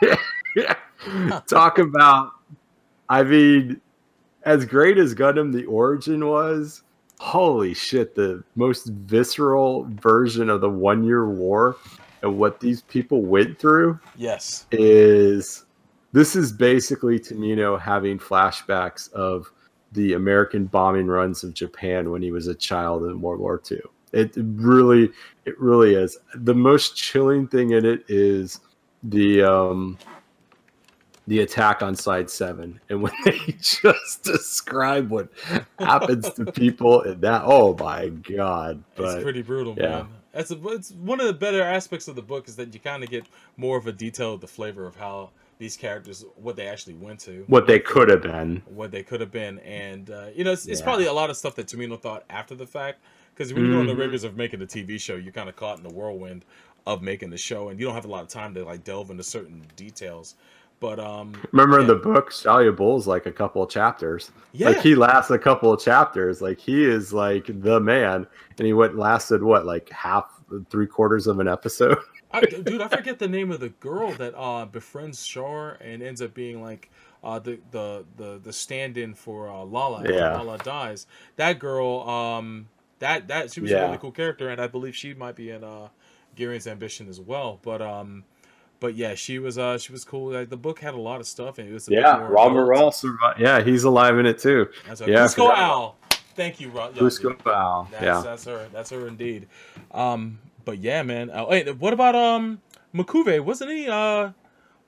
talk 1.46 1.78
about, 1.78 2.32
I 3.08 3.22
mean, 3.22 3.80
as 4.44 4.64
great 4.64 4.98
as 4.98 5.14
Gundam 5.14 5.52
the 5.52 5.64
Origin 5.66 6.26
was, 6.26 6.82
holy 7.22 7.72
shit, 7.72 8.16
the 8.16 8.42
most 8.56 8.86
visceral 8.88 9.86
version 9.90 10.50
of 10.50 10.60
the 10.60 10.68
One 10.68 11.04
Year 11.04 11.28
War 11.28 11.76
and 12.20 12.36
what 12.36 12.58
these 12.58 12.82
people 12.82 13.22
went 13.22 13.60
through 13.60 13.98
yes 14.16 14.66
is 14.72 15.64
this 16.12 16.34
is 16.34 16.50
basically 16.50 17.20
Tomino 17.20 17.80
having 17.80 18.18
flashbacks 18.18 19.10
of 19.12 19.52
the 19.92 20.14
American 20.14 20.64
bombing 20.66 21.06
runs 21.06 21.44
of 21.44 21.54
Japan 21.54 22.10
when 22.10 22.22
he 22.22 22.32
was 22.32 22.48
a 22.48 22.56
child 22.56 23.04
in 23.04 23.20
World 23.20 23.38
War 23.40 23.62
II. 23.70 23.80
It 24.12 24.32
really, 24.36 25.10
it 25.44 25.58
really 25.60 25.94
is. 25.94 26.18
The 26.34 26.54
most 26.54 26.96
chilling 26.96 27.46
thing 27.46 27.70
in 27.70 27.84
it 27.84 28.04
is 28.08 28.58
the 29.04 29.44
um 29.44 29.96
the 31.26 31.40
attack 31.40 31.82
on 31.82 31.94
side 31.94 32.28
seven 32.28 32.80
and 32.88 33.02
when 33.02 33.12
they 33.24 33.38
just 33.60 34.22
describe 34.24 35.10
what 35.10 35.28
happens 35.78 36.30
to 36.32 36.44
people 36.52 37.02
in 37.02 37.20
that 37.20 37.42
oh 37.44 37.76
my 37.78 38.08
god 38.08 38.82
it's 38.96 39.22
pretty 39.22 39.42
brutal 39.42 39.74
yeah. 39.76 39.88
man. 39.88 40.08
That's 40.32 40.50
a, 40.50 40.68
it's 40.68 40.92
one 40.92 41.20
of 41.20 41.26
the 41.26 41.34
better 41.34 41.62
aspects 41.62 42.08
of 42.08 42.16
the 42.16 42.22
book 42.22 42.48
is 42.48 42.56
that 42.56 42.72
you 42.72 42.80
kind 42.80 43.02
of 43.02 43.10
get 43.10 43.26
more 43.58 43.76
of 43.76 43.86
a 43.86 43.92
detail 43.92 44.32
of 44.32 44.40
the 44.40 44.46
flavor 44.46 44.86
of 44.86 44.96
how 44.96 45.28
these 45.58 45.76
characters 45.76 46.24
what 46.36 46.56
they 46.56 46.66
actually 46.66 46.94
went 46.94 47.20
to. 47.20 47.44
What 47.48 47.66
they 47.66 47.78
could 47.78 48.08
have 48.08 48.22
been. 48.22 48.62
What 48.64 48.90
they 48.90 49.02
could 49.02 49.20
have 49.20 49.30
been 49.30 49.58
and 49.58 50.10
uh, 50.10 50.28
you 50.34 50.42
know 50.42 50.52
it's, 50.52 50.66
it's 50.66 50.80
probably 50.80 51.04
a 51.04 51.12
lot 51.12 51.28
of 51.28 51.36
stuff 51.36 51.54
that 51.56 51.66
Tomino 51.66 52.00
thought 52.00 52.24
after 52.30 52.54
the 52.54 52.66
fact 52.66 53.00
because 53.34 53.52
when 53.52 53.66
you 53.66 53.72
go 53.72 53.80
in 53.80 53.86
the 53.86 53.96
rigors 53.96 54.24
of 54.24 54.36
making 54.36 54.62
a 54.62 54.66
tv 54.66 55.00
show 55.00 55.16
you're 55.16 55.32
kind 55.32 55.48
of 55.48 55.56
caught 55.56 55.76
in 55.76 55.82
the 55.82 55.92
whirlwind 55.92 56.44
of 56.86 57.02
making 57.02 57.30
the 57.30 57.38
show 57.38 57.68
and 57.68 57.78
you 57.78 57.86
don't 57.86 57.94
have 57.94 58.04
a 58.04 58.08
lot 58.08 58.22
of 58.22 58.28
time 58.28 58.54
to 58.54 58.64
like 58.64 58.84
delve 58.84 59.10
into 59.10 59.22
certain 59.22 59.64
details 59.76 60.34
but 60.82 60.98
um 60.98 61.32
Remember 61.52 61.80
in 61.80 61.86
the 61.86 61.94
book, 61.94 62.30
Shalia 62.30 62.76
Bull's 62.76 63.06
like 63.06 63.24
a 63.24 63.32
couple 63.32 63.62
of 63.62 63.70
chapters. 63.70 64.32
yeah 64.52 64.70
Like 64.70 64.82
he 64.82 64.96
lasts 64.96 65.30
a 65.30 65.38
couple 65.38 65.72
of 65.72 65.80
chapters. 65.80 66.42
Like 66.42 66.58
he 66.58 66.84
is 66.84 67.12
like 67.12 67.46
the 67.46 67.80
man, 67.80 68.26
and 68.58 68.66
he 68.66 68.72
went 68.74 68.98
lasted 68.98 69.42
what 69.42 69.64
like 69.64 69.88
half, 69.90 70.24
three 70.68 70.88
quarters 70.88 71.26
of 71.28 71.38
an 71.38 71.48
episode. 71.48 71.96
I, 72.32 72.40
dude, 72.40 72.80
I 72.80 72.88
forget 72.88 73.18
the 73.18 73.28
name 73.28 73.52
of 73.52 73.60
the 73.60 73.68
girl 73.68 74.10
that 74.12 74.34
uh, 74.34 74.64
befriends 74.64 75.24
Char 75.24 75.74
and 75.80 76.02
ends 76.02 76.20
up 76.20 76.34
being 76.34 76.60
like 76.60 76.90
uh, 77.22 77.38
the 77.38 77.60
the 77.70 78.04
the 78.16 78.40
the 78.42 78.52
stand-in 78.52 79.14
for 79.14 79.48
uh, 79.48 79.64
Lala. 79.64 80.02
Yeah. 80.04 80.36
Lala 80.36 80.58
dies. 80.58 81.06
That 81.36 81.60
girl, 81.60 82.00
um, 82.08 82.68
that 82.98 83.28
that 83.28 83.52
she 83.52 83.60
was 83.60 83.70
a 83.70 83.76
really 83.76 83.98
cool 83.98 84.12
character, 84.12 84.48
and 84.48 84.60
I 84.60 84.66
believe 84.66 84.96
she 84.96 85.14
might 85.14 85.36
be 85.36 85.50
in 85.50 85.62
uh, 85.62 85.88
Gihren's 86.36 86.66
Ambition 86.66 87.08
as 87.08 87.20
well. 87.20 87.60
But 87.62 87.80
um, 87.80 88.24
but 88.82 88.96
yeah, 88.96 89.14
she 89.14 89.38
was 89.38 89.56
uh 89.56 89.78
she 89.78 89.92
was 89.92 90.04
cool. 90.04 90.32
Like, 90.32 90.50
the 90.50 90.56
book 90.56 90.80
had 90.80 90.92
a 90.94 91.00
lot 91.00 91.20
of 91.20 91.26
stuff, 91.26 91.58
and 91.58 91.68
it 91.68 91.72
was 91.72 91.88
a 91.88 91.92
Yeah, 91.92 92.16
more 92.18 92.64
Raw 92.66 92.74
adult. 92.74 92.94
Survived. 92.96 93.40
Yeah, 93.40 93.62
he's 93.62 93.84
alive 93.84 94.18
in 94.18 94.26
it 94.26 94.38
too. 94.40 94.68
That's 94.86 95.00
a 95.00 95.06
Yeah, 95.08 95.18
Cusco. 95.24 95.56
Al. 95.56 95.96
Thank 96.34 96.60
you, 96.60 96.68
Ro- 96.70 96.90
yeah, 96.94 97.00
Cusco 97.00 97.22
dude. 97.30 97.44
That's, 97.92 98.02
Yeah. 98.02 98.20
that's 98.22 98.44
her. 98.46 98.66
That's 98.72 98.90
her 98.90 99.06
indeed. 99.06 99.46
Um, 99.92 100.40
but 100.64 100.78
yeah, 100.78 101.02
man. 101.02 101.30
Uh, 101.30 101.46
wait, 101.48 101.74
what 101.78 101.92
about 101.92 102.16
um 102.16 102.60
M'Quve? 102.92 103.40
Wasn't 103.44 103.70
he 103.70 103.88
uh 103.88 104.30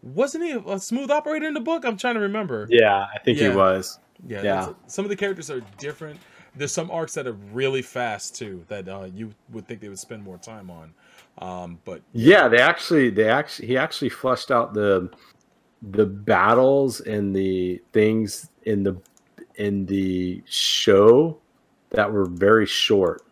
wasn't 0.02 0.44
he 0.44 0.60
a 0.66 0.78
smooth 0.80 1.10
operator 1.10 1.46
in 1.46 1.54
the 1.54 1.60
book? 1.60 1.84
I'm 1.86 1.96
trying 1.96 2.14
to 2.14 2.20
remember. 2.20 2.66
Yeah, 2.68 3.06
I 3.14 3.18
think 3.20 3.38
Yeah. 3.38 3.50
he 3.50 3.56
was. 3.56 3.98
Yeah. 4.26 4.42
Yeah. 4.42 4.68
Some 4.88 5.04
of 5.04 5.08
the 5.08 5.16
characters 5.16 5.50
are 5.50 5.62
different. 5.78 6.18
There's 6.56 6.72
some 6.72 6.90
arcs 6.90 7.14
that 7.14 7.26
are 7.26 7.36
really 7.52 7.82
fast 7.82 8.34
too 8.36 8.64
that 8.68 8.88
uh, 8.88 9.08
you 9.14 9.34
would 9.50 9.66
think 9.68 9.80
they 9.80 9.88
would 9.88 9.98
spend 9.98 10.22
more 10.24 10.38
time 10.38 10.68
on. 10.70 10.94
Um, 11.38 11.78
but 11.84 12.02
Yeah, 12.12 12.48
they 12.48 12.58
actually, 12.60 13.10
they 13.10 13.28
actually, 13.28 13.68
he 13.68 13.76
actually 13.76 14.08
flushed 14.10 14.50
out 14.50 14.74
the 14.74 15.10
the 15.92 16.06
battles 16.06 17.00
and 17.02 17.34
the 17.36 17.80
things 17.92 18.48
in 18.64 18.82
the 18.82 18.96
in 19.56 19.86
the 19.86 20.42
show 20.46 21.38
that 21.90 22.10
were 22.10 22.26
very 22.26 22.66
short. 22.66 23.22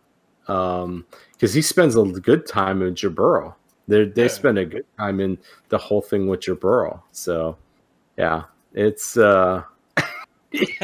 Um, 0.49 1.07
because 1.33 1.55
he 1.55 1.63
spends 1.63 1.97
a 1.97 2.03
good 2.03 2.47
time 2.47 2.83
in 2.83 2.95
Jaburo. 2.95 3.55
They 3.89 4.05
they 4.05 4.23
Yeah. 4.23 4.29
spend 4.29 4.59
a 4.59 4.67
good 4.67 4.87
time 4.99 5.21
in 5.21 5.39
the 5.69 5.79
whole 5.79 6.03
thing 6.03 6.27
with 6.27 6.41
Jaburo. 6.41 7.03
So, 7.13 7.57
yeah, 8.19 8.45
it's 8.75 9.17
uh, 9.17 9.63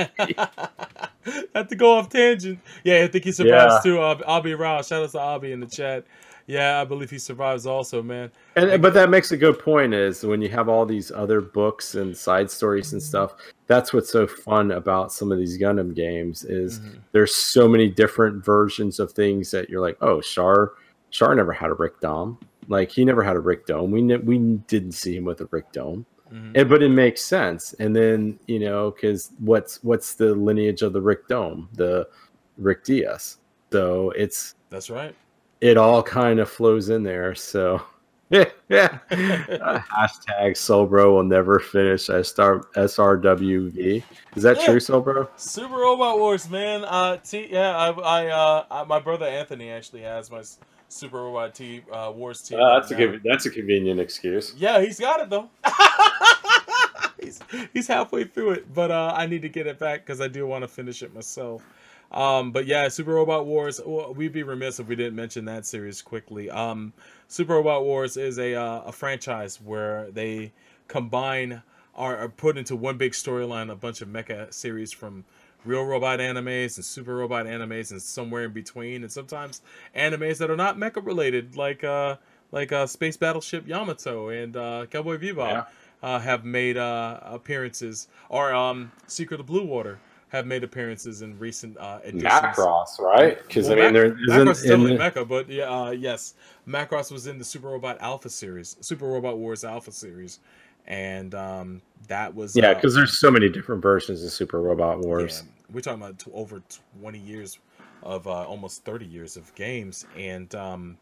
Have 1.54 1.68
to 1.68 1.76
go 1.76 1.94
off 1.98 2.08
tangent. 2.08 2.60
Yeah, 2.84 3.02
I 3.04 3.08
think 3.08 3.24
he 3.24 3.32
survives 3.32 3.74
Yeah. 3.76 3.80
too. 3.80 4.00
Uh, 4.00 4.18
Abby 4.26 4.54
Rao. 4.54 4.82
Shout 4.82 5.02
out 5.04 5.10
to 5.12 5.20
Abby 5.20 5.52
in 5.52 5.60
the 5.60 5.66
chat. 5.66 6.04
Yeah, 6.48 6.80
I 6.80 6.84
believe 6.84 7.10
he 7.10 7.18
survives 7.18 7.66
also, 7.66 8.02
man. 8.02 8.32
And 8.56 8.80
but 8.80 8.94
that 8.94 9.10
makes 9.10 9.32
a 9.32 9.36
good 9.36 9.58
point 9.58 9.92
is 9.92 10.24
when 10.24 10.40
you 10.40 10.48
have 10.48 10.68
all 10.68 10.86
these 10.86 11.12
other 11.12 11.42
books 11.42 11.94
and 11.94 12.16
side 12.16 12.50
stories 12.50 12.94
and 12.94 13.02
stuff, 13.02 13.34
that's 13.66 13.92
what's 13.92 14.10
so 14.10 14.26
fun 14.26 14.70
about 14.70 15.12
some 15.12 15.30
of 15.30 15.36
these 15.36 15.58
Gundam 15.58 15.94
games 15.94 16.44
is 16.46 16.80
Mhm. 16.80 17.00
there's 17.12 17.34
so 17.34 17.68
many 17.68 17.90
different 17.90 18.42
versions 18.42 18.98
of 18.98 19.12
things 19.12 19.50
that 19.50 19.68
you're 19.68 19.82
like, 19.82 19.98
oh, 20.00 20.22
Char 20.22 20.72
Char 21.10 21.34
never 21.34 21.52
had 21.52 21.68
a 21.70 21.74
Rick 21.74 22.00
Dom. 22.00 22.38
Like 22.66 22.90
he 22.90 23.04
never 23.04 23.22
had 23.22 23.36
a 23.36 23.40
Rick 23.40 23.66
Dom. 23.66 23.90
We 23.90 24.00
ne- 24.00 24.16
we 24.16 24.38
didn't 24.68 24.92
see 24.92 25.16
him 25.16 25.24
with 25.26 25.42
a 25.42 25.48
Rick 25.50 25.72
Dom. 25.72 26.06
Mhm. 26.32 26.52
And, 26.54 26.68
but 26.68 26.82
it 26.82 26.88
makes 26.90 27.20
sense. 27.22 27.74
And 27.74 27.94
then, 27.94 28.38
you 28.46 28.58
know, 28.58 28.90
because 28.90 29.32
what's 29.38 29.84
what's 29.84 30.14
the 30.14 30.34
lineage 30.34 30.80
of 30.80 30.94
the 30.94 31.00
Rick 31.02 31.28
Dom? 31.28 31.68
The 31.74 32.08
Rick 32.56 32.84
Diaz. 32.84 33.36
So 33.70 34.10
it's 34.16 34.54
That's 34.70 34.88
right. 34.88 35.14
It 35.60 35.76
all 35.76 36.02
kind 36.02 36.40
of 36.40 36.48
flows 36.50 36.88
in 36.88 37.02
there. 37.02 37.34
So, 37.34 37.82
yeah, 38.30 38.44
yeah. 38.68 38.98
Uh, 39.10 39.78
hashtag 39.80 40.52
Solbro 40.52 41.12
will 41.14 41.22
never 41.24 41.58
finish 41.58 42.06
SR, 42.08 42.60
SRWV. 42.76 44.02
Is 44.36 44.42
that 44.42 44.58
Yeah. 44.58 44.66
true, 44.66 44.76
Solbro? 44.80 45.28
Super 45.36 45.74
Robot 45.76 46.18
Wars, 46.18 46.48
man. 46.50 46.84
Uh, 46.84 47.16
T, 47.16 47.48
yeah, 47.50 47.76
I, 47.76 47.90
I, 47.90 48.26
uh, 48.26 48.64
I, 48.70 48.84
my 48.84 48.98
brother 49.00 49.26
Anthony 49.26 49.70
actually 49.70 50.02
has 50.02 50.30
my 50.30 50.42
Super 50.90 51.22
Robot 51.22 51.54
T 51.54 51.82
uh, 51.92 52.12
Wars 52.14 52.42
team. 52.42 52.58
right 52.58 52.90
now. 52.90 53.18
that's 53.24 53.46
a 53.46 53.50
convenient 53.50 53.98
excuse. 54.00 54.54
Yeah, 54.56 54.80
he's 54.80 54.98
got 55.00 55.20
it 55.20 55.30
though. 55.30 55.48
he's 57.20 57.40
he's 57.74 57.86
halfway 57.86 58.24
through 58.24 58.52
it, 58.52 58.72
but 58.72 58.90
uh, 58.90 59.12
I 59.14 59.26
need 59.26 59.42
to 59.42 59.48
get 59.48 59.66
it 59.66 59.78
back 59.78 60.04
because 60.06 60.20
I 60.20 60.28
do 60.28 60.46
want 60.46 60.62
to 60.62 60.68
finish 60.68 61.02
it 61.02 61.14
myself. 61.14 61.62
Um, 62.10 62.52
but 62.52 62.66
yeah, 62.66 62.88
Super 62.88 63.12
Robot 63.14 63.46
Wars. 63.46 63.80
Well, 63.84 64.14
we'd 64.14 64.32
be 64.32 64.42
remiss 64.42 64.80
if 64.80 64.88
we 64.88 64.96
didn't 64.96 65.14
mention 65.16 65.44
that 65.44 65.66
series 65.66 66.00
quickly. 66.00 66.48
Um, 66.50 66.92
Super 67.28 67.54
Robot 67.54 67.84
Wars 67.84 68.16
is 68.16 68.38
a 68.38 68.54
uh, 68.54 68.82
a 68.86 68.92
franchise 68.92 69.60
where 69.60 70.10
they 70.10 70.52
combine 70.88 71.62
are, 71.94 72.16
are 72.16 72.28
put 72.28 72.56
into 72.56 72.74
one 72.76 72.96
big 72.96 73.12
storyline, 73.12 73.70
a 73.70 73.76
bunch 73.76 74.00
of 74.00 74.08
mecha 74.08 74.52
series 74.54 74.92
from 74.92 75.24
real 75.64 75.84
robot 75.84 76.20
animes 76.20 76.76
and 76.76 76.84
super 76.84 77.16
robot 77.16 77.44
animes 77.44 77.90
and 77.90 78.00
somewhere 78.00 78.44
in 78.44 78.52
between, 78.52 79.02
and 79.02 79.12
sometimes 79.12 79.60
animes 79.94 80.38
that 80.38 80.50
are 80.50 80.56
not 80.56 80.78
mecha 80.78 81.04
related, 81.04 81.56
like 81.56 81.84
uh, 81.84 82.16
like 82.52 82.72
uh, 82.72 82.86
Space 82.86 83.18
Battleship 83.18 83.66
Yamato 83.68 84.30
and 84.30 84.56
uh, 84.56 84.86
Cowboy 84.90 85.18
Bebop, 85.18 85.36
Yeah. 85.52 85.64
uh, 86.02 86.20
have 86.20 86.42
made 86.44 86.78
uh, 86.78 87.20
appearances, 87.22 88.08
or 88.30 88.54
um, 88.54 88.92
Secret 89.06 89.40
of 89.40 89.46
Blue 89.46 89.64
Water 89.66 89.98
have 90.28 90.46
made 90.46 90.62
appearances 90.62 91.22
in 91.22 91.38
recent 91.38 91.76
uh, 91.78 92.00
editions. 92.04 92.32
Macross, 92.32 93.00
right? 93.00 93.38
Because 93.46 93.68
Well, 93.68 93.78
I 93.78 93.82
mean, 93.82 93.92
there 93.94 94.14
Mac- 94.14 94.18
Macross 94.18 94.50
is 94.50 94.64
isn't 94.64 94.72
in 94.72 94.86
definitely 94.86 94.96
the, 94.96 95.20
Mecha, 95.20 95.28
but 95.28 95.48
yeah, 95.48 95.64
uh, 95.64 95.90
yes, 95.90 96.34
Macross 96.66 97.10
was 97.10 97.26
in 97.26 97.38
the 97.38 97.44
Super 97.44 97.68
Robot 97.68 97.98
Alpha 98.00 98.28
series, 98.28 98.76
Super 98.80 99.06
Robot 99.06 99.38
Wars 99.38 99.64
Alpha 99.64 99.90
series, 99.90 100.40
and 100.86 101.34
um, 101.34 101.82
that 102.08 102.34
was 102.34 102.54
yeah, 102.56 102.70
uh, 102.70 102.74
because 102.74 102.94
there's 102.94 103.18
so 103.18 103.30
many 103.30 103.48
different 103.48 103.82
versions 103.82 104.22
of 104.22 104.30
Super 104.30 104.60
Robot 104.60 105.00
Wars. 105.00 105.42
yeah, 105.44 105.64
we're 105.72 105.80
talking 105.80 106.02
about 106.02 106.18
t- 106.18 106.30
over 106.34 106.62
20 107.00 107.18
years 107.18 107.58
of 108.02 108.26
uh, 108.26 108.44
almost 108.44 108.84
30 108.84 109.06
years 109.06 109.36
of 109.36 109.54
games, 109.54 110.06
and 110.16 110.54
um, 110.54 110.98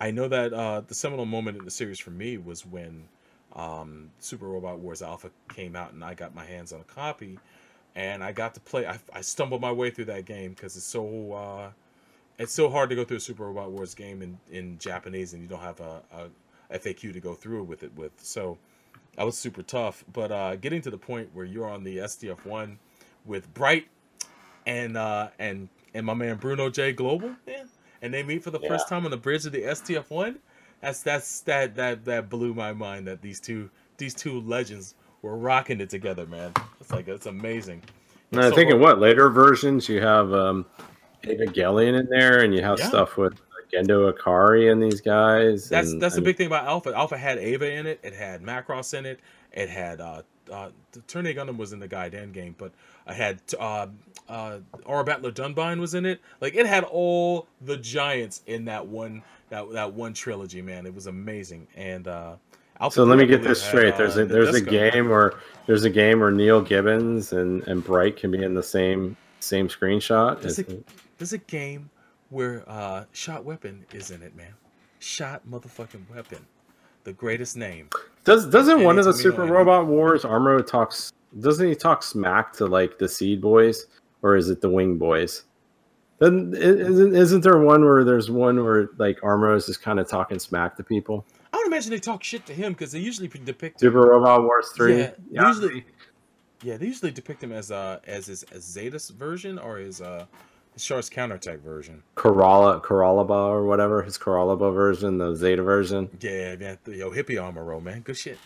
I 0.00 0.10
know 0.10 0.28
that 0.28 0.52
uh, 0.52 0.82
the 0.86 0.94
seminal 0.94 1.26
moment 1.26 1.58
in 1.58 1.64
the 1.64 1.70
series 1.70 1.98
for 1.98 2.10
me 2.10 2.38
was 2.38 2.64
when 2.64 3.04
um, 3.54 4.10
Super 4.18 4.46
Robot 4.46 4.78
Wars 4.78 5.02
Alpha 5.02 5.30
came 5.48 5.76
out, 5.76 5.92
and 5.92 6.04
I 6.04 6.14
got 6.14 6.34
my 6.34 6.44
hands 6.44 6.72
on 6.72 6.80
a 6.80 6.84
copy, 6.84 7.38
and 7.94 8.22
I 8.24 8.32
got 8.32 8.54
to 8.54 8.60
play. 8.60 8.86
I, 8.86 8.98
I 9.12 9.20
stumbled 9.20 9.60
my 9.60 9.72
way 9.72 9.90
through 9.90 10.06
that 10.06 10.24
game 10.24 10.50
because 10.50 10.76
it's 10.76 10.86
so 10.86 11.32
uh, 11.32 11.70
it's 12.38 12.52
so 12.52 12.70
hard 12.70 12.90
to 12.90 12.96
go 12.96 13.04
through 13.04 13.18
a 13.18 13.20
Super 13.20 13.44
Robot 13.44 13.70
Wars 13.70 13.94
game 13.94 14.22
in, 14.22 14.38
in 14.50 14.78
Japanese, 14.78 15.32
and 15.32 15.42
you 15.42 15.48
don't 15.48 15.60
have 15.60 15.80
a, 15.80 16.02
a 16.70 16.78
FAQ 16.78 17.12
to 17.12 17.20
go 17.20 17.34
through 17.34 17.64
with 17.64 17.82
it 17.82 17.94
with. 17.94 18.12
So 18.18 18.58
that 19.16 19.24
was 19.24 19.36
super 19.36 19.62
tough. 19.62 20.04
But 20.12 20.32
uh, 20.32 20.56
getting 20.56 20.80
to 20.82 20.90
the 20.90 20.98
point 20.98 21.30
where 21.34 21.44
you're 21.44 21.68
on 21.68 21.84
the 21.84 21.98
SDF 21.98 22.44
one 22.44 22.78
with 23.24 23.52
Bright 23.54 23.88
and 24.66 24.96
uh, 24.96 25.28
and 25.38 25.68
and 25.94 26.06
my 26.06 26.14
man 26.14 26.36
Bruno 26.36 26.70
J 26.70 26.92
Global, 26.92 27.34
yeah, 27.46 27.64
and 28.00 28.12
they 28.12 28.22
meet 28.22 28.42
for 28.42 28.50
the 28.50 28.60
first 28.60 28.88
time 28.88 29.04
on 29.04 29.10
the 29.10 29.16
bridge 29.16 29.44
of 29.46 29.52
the 29.52 29.62
SDF 29.62 30.10
one. 30.10 30.38
That's 30.80 31.02
that's 31.02 31.40
that 31.42 31.76
that 31.76 32.04
that 32.06 32.28
blew 32.28 32.54
my 32.54 32.72
mind 32.72 33.06
that 33.06 33.22
these 33.22 33.40
two 33.40 33.70
these 33.98 34.14
two 34.14 34.40
legends 34.40 34.94
were 35.22 35.36
rocking 35.36 35.80
it 35.80 35.88
together, 35.90 36.26
man. 36.26 36.52
It's 36.80 36.90
like 36.90 37.08
it's 37.08 37.26
amazing. 37.26 37.82
And 38.32 38.40
I 38.40 38.50
So- 38.50 38.56
think 38.56 38.70
in 38.70 38.80
what 38.80 38.98
later 38.98 39.28
versions 39.30 39.88
you 39.88 40.00
have 40.00 40.32
um, 40.32 40.66
Evangelion 41.24 41.98
in 41.98 42.06
there, 42.06 42.40
and 42.40 42.54
you 42.54 42.62
have 42.62 42.78
Yeah. 42.78 42.88
stuff 42.88 43.16
with 43.16 43.34
Gendo 43.72 44.12
Ikari 44.12 44.70
and 44.70 44.82
these 44.82 45.00
guys. 45.00 45.68
That's 45.68 45.92
and, 45.92 46.02
that's 46.02 46.16
the 46.16 46.20
big 46.20 46.36
thing 46.36 46.46
about 46.46 46.66
Alpha. 46.66 46.92
Alpha 46.94 47.16
had 47.16 47.38
Eva 47.38 47.70
in 47.72 47.86
it. 47.86 48.00
It 48.02 48.14
had 48.14 48.42
Macross 48.42 48.96
in 48.96 49.06
it. 49.06 49.20
It 49.52 49.68
had 49.70 50.00
uh, 50.00 50.22
uh, 50.50 50.70
Turn 51.06 51.26
A 51.26 51.34
Gundam 51.34 51.56
was 51.56 51.72
in 51.72 51.78
the 51.78 51.88
Gaiden 51.88 52.32
game, 52.32 52.54
but 52.58 52.72
I 53.06 53.14
had 53.14 53.40
uh, 53.58 53.86
uh, 54.28 54.58
Aura 54.84 55.04
Battler 55.04 55.30
Dunbine 55.30 55.78
was 55.80 55.94
in 55.94 56.04
it. 56.04 56.20
Like 56.40 56.54
it 56.54 56.66
had 56.66 56.84
all 56.84 57.46
the 57.60 57.76
giants 57.76 58.42
in 58.46 58.64
that 58.66 58.86
one 58.86 59.22
that 59.50 59.70
that 59.72 59.94
one 59.94 60.12
trilogy. 60.14 60.60
Man, 60.60 60.84
it 60.84 60.94
was 60.94 61.06
amazing. 61.06 61.66
And 61.76 62.08
uh, 62.08 62.36
So 62.90 63.04
let 63.04 63.18
me 63.18 63.26
get 63.26 63.42
this 63.42 63.62
straight. 63.62 63.94
had, 63.94 63.98
There's 63.98 64.16
uh, 64.16 64.22
a 64.22 64.26
there's 64.26 64.54
a 64.54 64.60
game 64.60 65.08
where 65.08 65.34
there's 65.66 65.84
a 65.84 65.90
game 65.90 66.20
where 66.20 66.30
Neil 66.30 66.60
Gibbons 66.60 67.32
and, 67.32 67.62
and 67.68 67.84
Bright 67.84 68.16
can 68.16 68.30
be 68.30 68.42
in 68.42 68.54
the 68.54 68.62
same 68.62 69.16
same 69.40 69.68
screenshot. 69.68 70.40
There's 70.40 70.58
a, 70.58 70.64
there's 71.18 71.32
a 71.32 71.38
game 71.38 71.90
where 72.30 72.64
uh, 72.66 73.04
Shot 73.12 73.44
Weapon 73.44 73.84
is 73.92 74.10
in 74.10 74.22
it, 74.22 74.34
man. 74.34 74.54
Shot 74.98 75.42
motherfucking 75.48 76.08
Weapon, 76.14 76.44
the 77.04 77.12
greatest 77.12 77.56
name. 77.56 77.88
Does 78.24 78.46
doesn't 78.46 78.76
And 78.76 78.84
one 78.84 78.98
of 78.98 79.04
the 79.04 79.12
Super 79.12 79.44
Robot 79.44 79.86
Wars 79.86 80.22
Amuro 80.22 80.66
talks? 80.66 81.12
Doesn't 81.40 81.66
he 81.66 81.74
talk 81.74 82.02
smack 82.02 82.52
to 82.54 82.66
like 82.66 82.98
the 82.98 83.08
Seed 83.08 83.40
Boys, 83.40 83.86
or 84.22 84.36
is 84.36 84.48
it 84.48 84.60
the 84.60 84.70
Wing 84.70 84.96
Boys? 84.96 85.44
Then 86.18 86.54
isn't 86.56 87.16
isn't 87.16 87.40
there 87.42 87.58
one 87.58 87.84
where 87.84 88.04
there's 88.04 88.30
one 88.30 88.62
where 88.62 88.90
like 88.96 89.20
Amuro 89.20 89.56
is 89.56 89.66
just 89.66 89.82
kind 89.82 89.98
of 89.98 90.08
talking 90.08 90.38
smack 90.38 90.76
to 90.76 90.84
people? 90.84 91.24
Would 91.62 91.72
imagine 91.72 91.90
they 91.90 91.98
talk 92.00 92.22
shit 92.24 92.44
to 92.46 92.52
him 92.54 92.72
because 92.72 92.92
they 92.92 92.98
usually 92.98 93.28
depict 93.28 93.82
him 93.82 93.86
Super 93.88 94.00
Robot 94.00 94.42
Wars 94.42 94.70
three. 94.74 94.98
Yeah, 94.98 95.10
usually- 95.30 95.84
Yeah, 96.62 96.76
they 96.76 96.86
usually 96.86 97.10
depict 97.10 97.42
him 97.42 97.52
as 97.52 97.70
uh 97.70 98.00
as 98.06 98.26
his 98.26 98.42
as 98.44 98.64
Zeta's 98.64 99.10
version 99.10 99.58
or 99.58 99.78
his 99.78 100.00
uh 100.00 100.26
his 100.74 100.84
Char's 100.84 101.10
counterattack 101.10 101.58
version. 101.60 102.02
Corolla 102.14 102.80
Corallaba 102.80 103.48
or 103.50 103.64
whatever 103.66 104.02
his 104.02 104.16
Corallaba 104.18 104.72
version, 104.74 105.18
the 105.18 105.34
Zeta 105.34 105.62
version. 105.62 106.08
Yeah, 106.20 106.56
man, 106.56 106.78
yo 106.86 107.10
hippie 107.10 107.42
armor 107.42 107.62
roll, 107.64 107.80
man, 107.80 108.00
good 108.00 108.16
shit. 108.16 108.38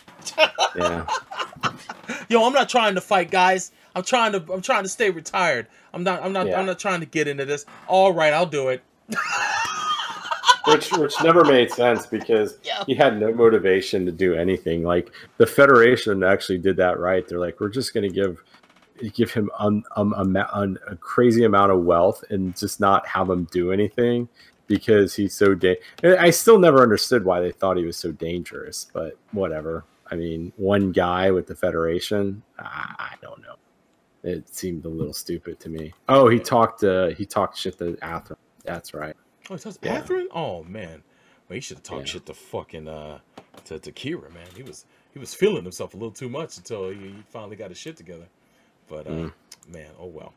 Yeah. 0.75 1.05
Yo, 2.29 2.43
I'm 2.45 2.53
not 2.53 2.67
trying 2.69 2.95
to 2.95 3.01
fight, 3.01 3.31
guys. 3.31 3.71
I'm 3.95 4.03
trying 4.03 4.31
to 4.33 4.43
I'm 4.53 4.61
trying 4.61 4.83
to 4.83 4.89
stay 4.89 5.09
retired. 5.09 5.67
I'm 5.93 6.03
not 6.03 6.21
I'm 6.23 6.33
not 6.33 6.47
Yeah. 6.47 6.59
I'm 6.59 6.65
not 6.65 6.79
trying 6.79 6.99
to 6.99 7.05
get 7.05 7.27
into 7.27 7.45
this. 7.45 7.65
All 7.87 8.13
right, 8.13 8.33
I'll 8.33 8.45
do 8.45 8.69
it. 8.69 8.83
which 10.67 10.91
which 10.93 11.13
never 11.23 11.43
made 11.45 11.71
sense 11.71 12.05
because 12.05 12.59
Yeah. 12.63 12.83
he 12.85 12.93
had 12.95 13.19
no 13.19 13.33
motivation 13.33 14.05
to 14.05 14.11
do 14.11 14.35
anything. 14.35 14.83
Like 14.83 15.11
the 15.37 15.45
Federation 15.47 16.23
actually 16.23 16.57
did 16.59 16.77
that 16.77 16.99
right. 16.99 17.27
They're 17.27 17.39
like, 17.39 17.59
we're 17.59 17.69
just 17.69 17.93
going 17.93 18.07
to 18.07 18.13
give 18.13 18.43
give 19.13 19.31
him 19.31 19.49
um, 19.59 19.83
um, 19.95 20.35
a, 20.35 20.49
un- 20.53 20.79
a 20.87 20.95
crazy 20.95 21.43
amount 21.43 21.71
of 21.71 21.83
wealth 21.83 22.23
and 22.31 22.55
just 22.57 22.79
not 22.79 23.05
have 23.07 23.29
him 23.29 23.47
do 23.51 23.71
anything 23.71 24.27
because 24.65 25.15
he's 25.15 25.35
so 25.35 25.53
da- 25.53 25.79
I 26.03 26.29
still 26.31 26.57
never 26.59 26.81
understood 26.81 27.23
why 27.23 27.39
they 27.39 27.51
thought 27.51 27.77
he 27.77 27.85
was 27.85 27.95
so 27.97 28.11
dangerous, 28.11 28.87
but 28.91 29.17
whatever. 29.31 29.85
I 30.09 30.15
mean, 30.15 30.51
one 30.57 30.91
guy 30.91 31.31
with 31.31 31.47
the 31.47 31.55
Federation, 31.55 32.41
I, 32.57 32.95
I 32.97 33.15
don't 33.21 33.41
know. 33.41 33.55
It 34.23 34.49
seemed 34.49 34.83
a 34.85 34.89
little 34.89 35.13
stupid 35.13 35.59
to 35.61 35.69
me. 35.69 35.93
Oh, 36.09 36.27
he 36.27 36.39
talked. 36.39 36.83
Uh, 36.83 37.09
he 37.09 37.25
talked 37.25 37.57
shit 37.57 37.77
to 37.77 37.93
Athrun. 38.01 38.35
That's 38.65 38.93
right. 38.93 39.15
Oh, 39.49 39.55
it 39.55 39.61
says 39.61 39.79
Yeah. 39.81 40.01
Athrun? 40.01 40.25
Oh 40.33 40.63
man. 40.63 41.03
Well, 41.49 41.55
he 41.55 41.61
should 41.61 41.77
have 41.77 41.83
talked 41.83 42.07
Yeah. 42.07 42.13
shit 42.13 42.25
to 42.27 42.33
fucking 42.33 42.87
uh 42.87 43.19
to, 43.65 43.79
to 43.79 43.91
Kira, 43.91 44.33
man. 44.33 44.47
He 44.55 44.63
was 44.63 44.85
he 45.13 45.19
was 45.19 45.33
feeling 45.33 45.63
himself 45.63 45.93
a 45.93 45.97
little 45.97 46.11
too 46.11 46.29
much 46.29 46.57
until 46.57 46.89
he, 46.89 46.95
he 46.97 47.15
finally 47.29 47.55
got 47.55 47.69
his 47.69 47.77
shit 47.77 47.97
together. 47.97 48.27
But 48.87 49.07
uh 49.07 49.11
Mm. 49.11 49.33
man, 49.67 49.91
oh 49.99 50.07
well. 50.07 50.33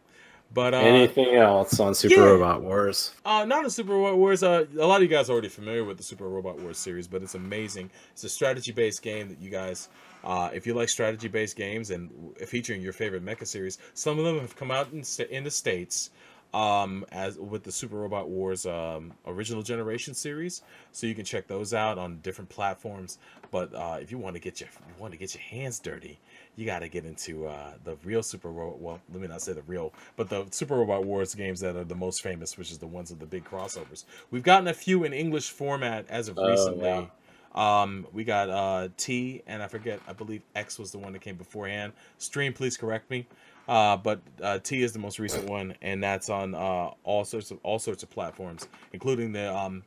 But 0.53 0.75
uh 0.75 0.79
Anything 0.79 1.37
else 1.37 1.79
on 1.79 1.95
Super 1.95 2.15
yeah. 2.17 2.21
Robot 2.27 2.63
Wars? 2.63 3.13
Uh, 3.25 3.45
not 3.45 3.65
a 3.65 3.71
Super 3.71 3.93
Robot 3.93 4.19
Wars. 4.19 4.43
Uh, 4.43 4.65
a 4.79 4.85
lot 4.87 4.97
of 4.97 5.03
you 5.03 5.09
guys 5.09 5.31
are 5.31 5.33
already 5.35 5.49
familiar 5.49 5.85
with 5.85 5.97
the 5.97 6.03
Super 6.03 6.29
Robot 6.29 6.59
Wars 6.61 6.77
series, 6.77 7.07
but 7.07 7.23
it's 7.23 7.37
amazing. 7.37 7.89
It's 8.13 8.25
a 8.25 8.29
strategy-based 8.29 9.01
game 9.01 9.29
that 9.29 9.41
you 9.41 9.49
guys, 9.49 9.89
uh, 10.25 10.51
if 10.53 10.67
you 10.67 10.75
like 10.75 10.89
strategy-based 10.89 11.55
games 11.57 11.91
and 11.93 12.11
featuring 12.49 12.83
your 12.83 12.93
favorite 12.93 13.25
mecha 13.25 13.47
series, 13.47 13.79
some 13.95 14.19
of 14.19 14.25
them 14.25 14.41
have 14.41 14.57
come 14.57 14.73
out 14.73 14.89
in, 14.93 15.05
in 15.31 15.45
the 15.45 15.53
states, 15.53 16.11
um, 16.53 17.05
as 17.13 17.39
with 17.39 17.63
the 17.63 17.73
Super 17.73 17.97
Robot 17.97 18.29
Wars 18.29 18.67
um, 18.67 19.13
original 19.27 19.63
generation 19.63 20.15
series. 20.15 20.63
So 20.93 21.07
you 21.07 21.15
can 21.15 21.25
check 21.25 21.47
those 21.47 21.73
out 21.75 21.99
on 21.99 22.19
different 22.23 22.51
platforms. 22.51 23.19
But 23.51 23.75
uh, 23.75 23.99
if 24.01 24.11
you 24.13 24.19
want 24.19 24.37
to 24.37 24.41
get 24.41 24.61
your 24.61 24.69
you 24.89 24.95
want 25.01 25.13
to 25.13 25.19
get 25.19 25.35
your 25.35 25.43
hands 25.43 25.79
dirty, 25.81 26.19
you 26.57 26.67
got 26.67 26.81
to 26.81 26.89
get 26.89 27.05
into 27.05 27.47
uh, 27.47 27.73
the 27.85 27.97
real 28.05 28.23
Super 28.23 28.49
Robot. 28.51 28.81
Well, 28.81 29.01
let 29.13 29.21
me 29.21 29.29
not 29.29 29.43
say 29.43 29.53
the 29.53 29.63
real, 29.63 29.93
but 30.17 30.29
the 30.29 30.47
Super 30.51 30.77
Robot 30.77 31.05
Wars 31.05 31.35
games 31.35 31.61
that 31.61 31.75
are 31.77 31.85
the 31.85 31.95
most 31.97 32.23
famous, 32.23 32.57
which 32.57 32.71
is 32.71 32.79
the 32.79 32.87
ones 32.87 33.11
with 33.11 33.19
the 33.19 33.27
big 33.27 33.45
crossovers. 33.45 34.05
We've 34.31 34.43
gotten 34.45 34.69
a 34.69 34.75
few 34.75 35.05
in 35.05 35.13
English 35.13 35.51
format 35.51 36.07
as 36.09 36.29
of 36.29 36.39
Oh, 36.39 36.49
recently. 36.49 36.85
yeah. 36.85 37.07
Um, 37.53 38.07
we 38.13 38.23
got 38.23 38.49
uh, 38.49 38.89
T, 38.97 39.43
and 39.49 39.61
I 39.61 39.67
forget. 39.67 39.99
I 40.07 40.13
believe 40.13 40.43
X 40.55 40.79
was 40.79 40.93
the 40.93 40.99
one 40.99 41.13
that 41.15 41.21
came 41.23 41.35
beforehand. 41.35 41.93
Stream, 42.19 42.53
please 42.53 42.77
correct 42.77 43.11
me. 43.11 43.27
Uh, 43.71 43.97
but 43.97 44.21
uh, 44.43 44.59
T 44.59 44.83
is 44.83 44.93
the 44.93 44.99
most 44.99 45.21
recent 45.21 45.49
one, 45.49 45.77
and 45.81 46.03
that's 46.03 46.29
on 46.29 46.57
uh, 46.57 46.91
all 47.05 47.25
sorts 47.25 47.53
of 47.53 47.61
all 47.63 47.79
sorts 47.79 48.03
of 48.03 48.11
platforms, 48.11 48.67
including 48.93 49.31
the 49.31 49.55
um, 49.57 49.85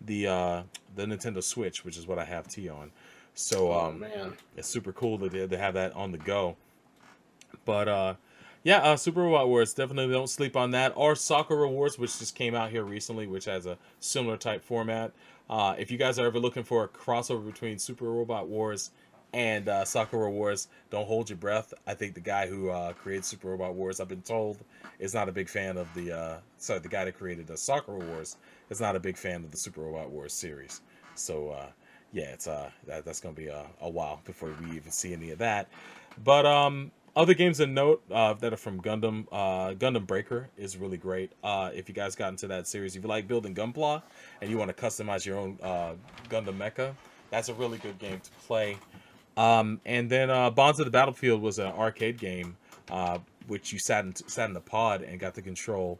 the 0.00 0.28
uh, 0.28 0.62
the 0.94 1.04
Nintendo 1.04 1.42
Switch, 1.42 1.84
which 1.84 1.98
is 1.98 2.06
what 2.06 2.16
I 2.16 2.24
have 2.24 2.46
T 2.46 2.68
on. 2.68 2.92
So 3.34 3.72
um, 3.72 3.98
man. 3.98 4.34
it's 4.56 4.68
super 4.68 4.92
cool 4.92 5.18
to, 5.18 5.48
to 5.48 5.58
have 5.58 5.74
that 5.74 5.92
on 5.94 6.12
the 6.12 6.18
go. 6.18 6.54
But 7.64 7.88
uh, 7.88 8.14
yeah, 8.62 8.78
uh, 8.78 8.96
Super 8.96 9.22
Robot 9.22 9.48
Wars 9.48 9.74
definitely 9.74 10.14
don't 10.14 10.30
sleep 10.30 10.56
on 10.56 10.70
that. 10.70 10.92
Or 10.94 11.16
Sakura 11.16 11.68
Wars, 11.68 11.98
which 11.98 12.16
just 12.16 12.36
came 12.36 12.54
out 12.54 12.70
here 12.70 12.84
recently, 12.84 13.26
which 13.26 13.46
has 13.46 13.66
a 13.66 13.78
similar 13.98 14.36
type 14.36 14.64
format. 14.64 15.10
Uh, 15.50 15.74
if 15.76 15.90
you 15.90 15.98
guys 15.98 16.20
are 16.20 16.26
ever 16.26 16.38
looking 16.38 16.62
for 16.62 16.84
a 16.84 16.88
crossover 16.88 17.44
between 17.44 17.80
Super 17.80 18.04
Robot 18.04 18.46
Wars 18.46 18.92
and 19.34 19.68
uh, 19.68 19.84
Sakura 19.84 20.30
Wars, 20.30 20.68
don't 20.90 21.06
hold 21.06 21.28
your 21.28 21.36
breath. 21.36 21.74
I 21.88 21.94
think 21.94 22.14
the 22.14 22.20
guy 22.20 22.46
who 22.46 22.70
uh, 22.70 22.92
created 22.92 23.24
Super 23.24 23.48
Robot 23.48 23.74
Wars, 23.74 23.98
I've 23.98 24.08
been 24.08 24.22
told, 24.22 24.58
is 25.00 25.12
not 25.12 25.28
a 25.28 25.32
big 25.32 25.48
fan 25.48 25.76
of 25.76 25.92
the. 25.94 26.16
Uh, 26.16 26.36
sorry, 26.56 26.78
the 26.78 26.88
guy 26.88 27.04
that 27.04 27.18
created 27.18 27.48
the 27.48 27.56
Sakura 27.56 27.98
Wars 27.98 28.36
is 28.70 28.80
not 28.80 28.94
a 28.94 29.00
big 29.00 29.16
fan 29.16 29.44
of 29.44 29.50
the 29.50 29.56
Super 29.56 29.82
Robot 29.82 30.10
Wars 30.10 30.32
series. 30.32 30.82
So 31.16 31.50
uh, 31.50 31.66
yeah, 32.12 32.30
it's 32.30 32.46
uh 32.46 32.70
that, 32.86 33.04
that's 33.04 33.20
gonna 33.20 33.34
be 33.34 33.48
a, 33.48 33.66
a 33.80 33.90
while 33.90 34.20
before 34.24 34.54
we 34.62 34.76
even 34.76 34.92
see 34.92 35.12
any 35.12 35.30
of 35.30 35.38
that. 35.38 35.68
But 36.22 36.46
um, 36.46 36.92
other 37.16 37.34
games 37.34 37.58
of 37.58 37.68
note 37.68 38.04
uh, 38.12 38.34
that 38.34 38.52
are 38.52 38.56
from 38.56 38.80
Gundam, 38.80 39.26
uh, 39.32 39.74
Gundam 39.74 40.06
Breaker 40.06 40.48
is 40.56 40.76
really 40.76 40.96
great. 40.96 41.32
Uh, 41.42 41.70
if 41.74 41.88
you 41.88 41.94
guys 41.94 42.14
got 42.14 42.28
into 42.28 42.46
that 42.46 42.68
series, 42.68 42.94
if 42.94 43.02
you 43.02 43.08
like 43.08 43.26
building 43.26 43.52
Gunpla 43.52 44.00
and 44.40 44.48
you 44.48 44.58
want 44.58 44.74
to 44.74 44.80
customize 44.80 45.26
your 45.26 45.38
own 45.38 45.58
uh, 45.60 45.94
Gundam 46.28 46.56
mecha, 46.56 46.94
that's 47.30 47.48
a 47.48 47.54
really 47.54 47.78
good 47.78 47.98
game 47.98 48.20
to 48.20 48.30
play. 48.46 48.76
Um, 49.36 49.80
and 49.84 50.08
then 50.08 50.30
uh, 50.30 50.50
Bonds 50.50 50.78
of 50.78 50.86
the 50.86 50.90
Battlefield 50.90 51.42
was 51.42 51.58
an 51.58 51.66
arcade 51.72 52.18
game, 52.18 52.56
uh, 52.90 53.18
which 53.46 53.72
you 53.72 53.78
sat 53.78 54.04
in 54.04 54.14
sat 54.14 54.48
in 54.48 54.54
the 54.54 54.60
pod 54.60 55.02
and 55.02 55.18
got 55.18 55.34
to 55.34 55.42
control 55.42 55.98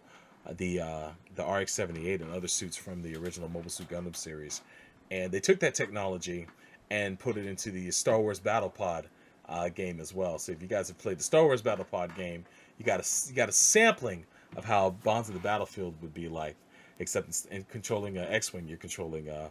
the 0.56 0.81
uh, 0.81 1.09
the 1.35 1.43
RX-78 1.43 2.20
and 2.20 2.31
other 2.32 2.48
suits 2.48 2.77
from 2.77 3.02
the 3.02 3.16
original 3.16 3.48
Mobile 3.48 3.70
Suit 3.70 3.89
Gundam 3.89 4.15
series. 4.15 4.62
And 5.11 5.32
they 5.32 5.40
took 5.40 5.61
that 5.61 5.74
technology 5.74 6.47
and 6.90 7.19
put 7.19 7.36
it 7.36 7.47
into 7.47 7.70
the 7.70 7.90
Star 7.90 8.20
Wars 8.20 8.39
Battle 8.39 8.70
Pod 8.70 9.06
uh, 9.48 9.69
game 9.69 10.01
as 10.01 10.15
well. 10.15 10.39
So 10.39 10.52
if 10.52 10.62
you 10.62 10.69
guys 10.69 10.89
have 10.89 10.98
played 10.98 11.19
the 11.19 11.24
Star 11.24 11.44
Wars 11.44 11.62
Battle 11.62 11.85
Pod 11.85 12.15
game, 12.16 12.44
you 12.78 12.85
got 12.85 13.01
a 13.01 13.28
you 13.28 13.35
got 13.35 13.48
a 13.48 13.52
sampling 13.52 14.24
of 14.56 14.65
how 14.65 14.90
Bonds 14.90 15.28
of 15.28 15.35
the 15.35 15.40
Battlefield 15.40 15.94
would 16.01 16.15
be 16.15 16.28
like, 16.28 16.56
except 16.98 17.47
in, 17.51 17.59
in 17.59 17.65
controlling 17.65 18.16
an 18.19 18.27
X-wing, 18.28 18.69
you're 18.69 18.78
controlling 18.78 19.28
uh, 19.28 19.48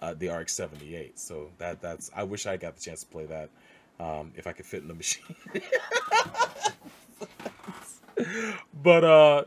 uh, 0.00 0.14
the 0.14 0.28
RX-78. 0.28 1.18
So 1.18 1.50
that 1.58 1.80
that's 1.80 2.10
I 2.14 2.22
wish 2.22 2.46
I 2.46 2.56
got 2.56 2.76
the 2.76 2.82
chance 2.82 3.00
to 3.00 3.06
play 3.06 3.26
that 3.26 3.50
um, 4.00 4.32
if 4.36 4.46
I 4.46 4.52
could 4.52 4.66
fit 4.66 4.82
in 4.82 4.88
the 4.88 4.94
machine. 4.94 5.24
but 8.82 9.04
uh, 9.04 9.44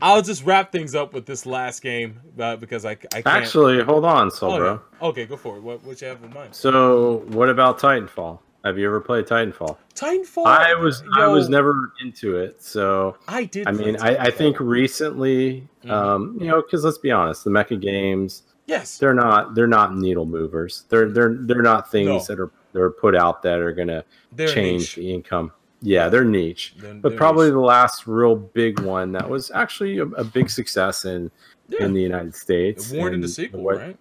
I'll 0.00 0.22
just 0.22 0.44
wrap 0.44 0.72
things 0.72 0.94
up 0.94 1.12
with 1.12 1.26
this 1.26 1.46
last 1.46 1.82
game 1.82 2.20
uh, 2.38 2.56
because 2.56 2.84
I, 2.84 2.92
I 2.92 2.94
can't. 2.94 3.26
Actually, 3.26 3.82
hold 3.82 4.04
on, 4.04 4.30
oh, 4.42 4.62
yeah. 4.62 4.78
okay, 5.00 5.26
go 5.26 5.36
for 5.36 5.56
it. 5.56 5.62
What 5.62 5.84
what 5.84 6.00
you 6.00 6.08
have 6.08 6.22
in 6.22 6.32
mind? 6.32 6.54
So, 6.54 7.18
what 7.28 7.48
about 7.48 7.78
Titanfall? 7.78 8.38
Have 8.64 8.78
you 8.78 8.86
ever 8.86 9.00
played 9.00 9.26
Titanfall? 9.26 9.76
Titanfall. 9.94 10.46
I 10.46 10.74
was 10.74 11.02
I 11.16 11.26
was 11.26 11.48
never 11.48 11.92
into 12.00 12.36
it, 12.36 12.62
so 12.62 13.16
I 13.26 13.44
did. 13.44 13.66
I 13.66 13.72
mean, 13.72 13.96
I, 14.00 14.16
I 14.16 14.30
think 14.30 14.60
recently, 14.60 15.66
Mhm. 15.84 15.90
um, 15.90 16.38
you 16.40 16.46
know, 16.46 16.62
because 16.62 16.84
let's 16.84 16.98
be 16.98 17.10
honest, 17.10 17.44
the 17.44 17.50
mecha 17.50 17.80
games 17.80 18.44
yes. 18.72 18.98
they're 18.98 19.14
not 19.14 19.54
they're 19.54 19.66
not 19.78 19.94
needle 19.96 20.26
movers. 20.26 20.84
They're 20.88 21.08
they're 21.10 21.34
they're 21.40 21.62
not 21.62 21.90
things 21.90 22.06
No. 22.08 22.20
that 22.34 22.40
are 22.40 22.50
they're 22.72 22.90
put 22.90 23.14
out 23.14 23.42
that 23.42 23.58
are 23.58 23.72
gonna 23.72 24.04
They're 24.32 24.48
change 24.48 24.80
niche. 24.82 24.94
the 24.96 25.12
income. 25.14 25.52
Yeah, 25.84 26.08
they're 26.08 26.24
niche. 26.24 26.74
They're- 26.78 26.94
But 26.94 27.08
they're 27.10 27.18
probably 27.18 27.46
niche. 27.48 27.54
the 27.54 27.60
last 27.60 28.06
real 28.06 28.36
big 28.36 28.80
one 28.80 29.12
that 29.12 29.28
was 29.28 29.50
actually 29.50 29.98
a, 29.98 30.04
a 30.06 30.24
big 30.24 30.48
success 30.48 31.04
in 31.04 31.30
Yeah. 31.68 31.84
in 31.84 31.92
the 31.92 32.00
United 32.02 32.34
States. 32.34 32.92
It 32.92 32.96
warranted 32.98 33.24
a 33.24 33.28
sequel, 33.28 33.62
what- 33.62 33.76
right? 33.78 33.96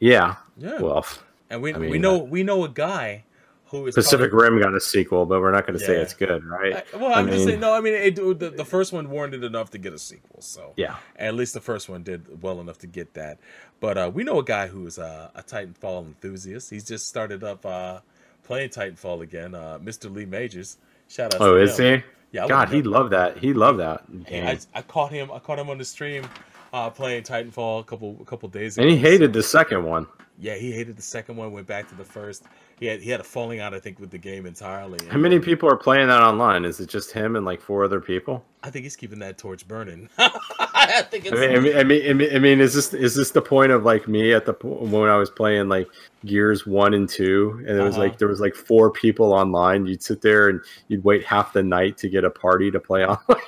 Yeah. 0.00 0.36
Yeah. 0.56 0.80
Well, 0.80 1.04
and 1.50 1.62
we 1.62 1.72
I 1.74 1.78
we 1.78 1.90
mean, 1.92 2.00
know 2.02 2.20
uh, 2.20 2.24
we 2.24 2.42
know 2.42 2.64
a 2.64 2.68
guy 2.68 3.24
who 3.70 3.86
is 3.86 3.94
Pacific 3.94 4.30
probably- 4.30 4.50
Rim 4.50 4.62
got 4.62 4.74
a 4.74 4.80
sequel, 4.80 5.26
but 5.26 5.40
we're 5.40 5.52
not 5.52 5.66
going 5.66 5.78
to 5.78 5.84
say 5.84 5.96
it's 5.96 6.14
good, 6.14 6.44
right? 6.44 6.84
I- 6.92 6.96
well, 6.96 7.12
I 7.12 7.20
I'm 7.20 7.28
just 7.28 7.44
saying. 7.44 7.60
No, 7.60 7.72
I 7.72 7.80
mean 7.80 7.94
it, 7.94 8.16
the, 8.16 8.50
the 8.56 8.64
first 8.64 8.92
one 8.92 9.10
warranted 9.10 9.44
enough 9.44 9.70
to 9.72 9.78
get 9.78 9.92
a 9.92 9.98
sequel. 9.98 10.40
So 10.40 10.72
Yeah. 10.76 10.96
at 11.16 11.34
least 11.34 11.54
the 11.54 11.60
first 11.60 11.88
one 11.88 12.02
did 12.02 12.42
well 12.42 12.60
enough 12.60 12.78
to 12.78 12.86
get 12.86 13.14
that. 13.14 13.38
But 13.80 13.98
uh, 13.98 14.10
we 14.12 14.24
know 14.24 14.38
a 14.38 14.44
guy 14.44 14.66
who's 14.68 14.98
uh, 14.98 15.30
a 15.34 15.42
Titanfall 15.42 16.06
enthusiast. 16.06 16.70
He's 16.70 16.84
just 16.84 17.06
started 17.06 17.44
up 17.44 17.64
uh, 17.66 18.00
playing 18.42 18.70
Titanfall 18.70 19.20
again. 19.22 19.54
Uh, 19.54 19.78
Mr. 19.82 20.12
Lee 20.12 20.24
Majors. 20.26 20.78
Shout 21.08 21.34
out. 21.34 21.38
To 21.38 21.44
Oh, 21.44 21.56
is 21.56 21.78
him. 21.78 21.98
he? 22.00 22.04
Yeah, 22.32 22.44
I 22.44 22.48
God, 22.48 22.68
he 22.70 22.82
loved 22.82 23.12
that. 23.12 23.38
He 23.38 23.54
loved 23.54 23.78
that. 23.78 24.04
I, 24.30 24.58
I 24.74 24.82
caught 24.82 25.12
him. 25.12 25.30
I 25.32 25.38
caught 25.38 25.58
him 25.58 25.70
on 25.70 25.78
the 25.78 25.84
stream 25.84 26.26
uh, 26.74 26.90
playing 26.90 27.22
Titanfall 27.22 27.80
a 27.80 27.84
couple 27.84 28.18
a 28.20 28.24
couple 28.24 28.48
days 28.50 28.76
ago. 28.76 28.82
and 28.86 28.90
he 28.90 28.98
hated 28.98 29.30
So- 29.32 29.38
the 29.38 29.42
second 29.42 29.84
one. 29.84 30.06
Yeah, 30.40 30.54
he 30.54 30.70
hated 30.70 30.96
the 30.96 31.02
second 31.02 31.36
one. 31.36 31.50
Went 31.52 31.66
back 31.66 31.88
to 31.88 31.96
the 31.96 32.04
first. 32.04 32.44
He 32.78 32.86
had 32.86 33.00
he 33.00 33.10
had 33.10 33.18
a 33.18 33.24
falling 33.24 33.58
out, 33.58 33.74
I 33.74 33.80
think, 33.80 33.98
with 33.98 34.10
the 34.10 34.18
game 34.18 34.46
entirely. 34.46 34.98
How 35.08 35.18
many 35.18 35.40
people 35.40 35.68
are 35.68 35.76
playing 35.76 36.06
that 36.08 36.22
online? 36.22 36.64
Is 36.64 36.78
it 36.78 36.88
just 36.88 37.10
him 37.10 37.34
and 37.34 37.44
like 37.44 37.60
four 37.60 37.84
other 37.84 38.00
people? 38.00 38.44
I 38.62 38.70
think 38.70 38.84
he's 38.84 38.94
keeping 38.94 39.18
that 39.18 39.36
torch 39.36 39.66
burning. 39.66 40.08
I 40.18 41.02
think 41.10 41.26
I 41.26 41.30
it's. 41.30 41.40
mean, 41.40 41.50
I 41.56 41.58
mean, 41.58 41.76
I 41.76 41.82
mean, 41.82 42.10
I 42.10 42.12
mean, 42.12 42.36
I 42.36 42.38
mean, 42.38 42.60
is 42.60 42.72
this 42.72 42.94
is 42.94 43.16
this 43.16 43.32
the 43.32 43.42
point 43.42 43.72
of 43.72 43.82
like 43.84 44.06
me 44.06 44.32
at 44.32 44.46
the 44.46 44.52
when 44.62 45.10
I 45.10 45.16
was 45.16 45.28
playing 45.28 45.68
like 45.68 45.88
Gears 46.24 46.64
one 46.68 46.94
and 46.94 47.08
two, 47.08 47.64
and 47.66 47.76
it 47.76 47.82
was 47.82 47.94
Uh-huh. 47.96 48.04
like 48.04 48.18
there 48.18 48.28
was 48.28 48.40
like 48.40 48.54
four 48.54 48.92
people 48.92 49.32
online. 49.32 49.86
You'd 49.86 50.04
sit 50.04 50.22
there 50.22 50.48
and 50.50 50.60
you'd 50.86 51.02
wait 51.02 51.24
half 51.24 51.52
the 51.52 51.64
night 51.64 51.96
to 51.98 52.08
get 52.08 52.22
a 52.24 52.30
party 52.30 52.70
to 52.70 52.78
play 52.78 53.04
online. 53.06 53.42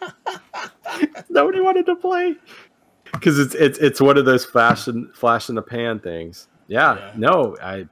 Nobody 1.30 1.60
wanted 1.60 1.86
to 1.86 1.96
play 1.96 2.34
because 3.18 3.38
it's 3.38 3.54
it's 3.54 3.78
it's 3.78 4.00
one 4.00 4.16
of 4.16 4.24
those 4.24 4.44
flash 4.44 4.88
in 4.88 5.10
flash 5.14 5.48
in 5.48 5.54
the 5.54 5.62
pan 5.62 5.98
things. 6.00 6.48
Yeah, 6.68 6.96
Yeah. 6.96 7.12
no, 7.16 7.56
I 7.62 7.86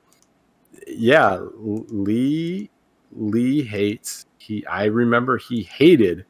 yeah, 0.86 1.38
Lee 1.58 2.70
Lee 3.12 3.62
hates 3.62 4.26
he. 4.38 4.64
I 4.66 4.84
remember 4.84 5.38
he 5.38 5.62
hated. 5.62 6.24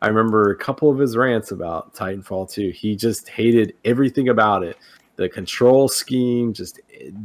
I 0.00 0.08
remember 0.08 0.50
a 0.50 0.56
couple 0.56 0.90
of 0.90 0.98
his 0.98 1.16
rants 1.16 1.52
about 1.52 1.94
Titanfall 1.94 2.50
2. 2.50 2.70
He 2.70 2.96
just 2.96 3.28
hated 3.28 3.74
everything 3.84 4.30
about 4.30 4.64
it. 4.64 4.76
The 5.14 5.28
control 5.28 5.88
scheme, 5.88 6.52
just 6.52 6.80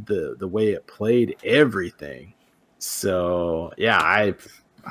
the 0.06 0.36
the 0.38 0.46
way 0.46 0.68
it 0.70 0.86
played, 0.86 1.36
everything. 1.44 2.34
So 2.78 3.72
yeah, 3.76 3.98
I 3.98 4.34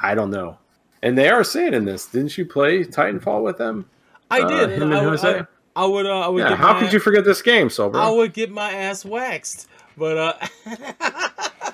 I 0.01 0.15
don't 0.15 0.31
know. 0.31 0.57
And 1.03 1.17
they 1.17 1.29
are 1.29 1.43
saying 1.43 1.73
in 1.73 1.85
this, 1.85 2.07
didn't 2.07 2.37
you 2.37 2.45
play 2.45 2.83
Titanfall 2.83 3.43
with 3.43 3.57
them? 3.57 3.89
I 4.29 4.41
uh, 4.41 4.47
did. 4.49 4.71
him 4.71 4.91
and 4.91 4.93
and 4.93 4.93
I, 4.95 5.03
Jose? 5.03 5.39
I, 5.39 5.47
I 5.77 5.85
would. 5.85 6.07
Uh, 6.07 6.21
I 6.21 6.27
would. 6.27 6.39
Yeah. 6.41 6.49
get 6.49 6.57
How 6.57 6.79
could 6.79 6.91
you 6.91 6.99
forget 6.99 7.23
this 7.23 7.41
game, 7.43 7.69
Sober? 7.69 7.99
I 7.99 8.09
would 8.09 8.33
get 8.33 8.49
my 8.51 8.71
ass 8.71 9.05
waxed, 9.05 9.67
but 9.95 10.17
uh, 10.17 10.33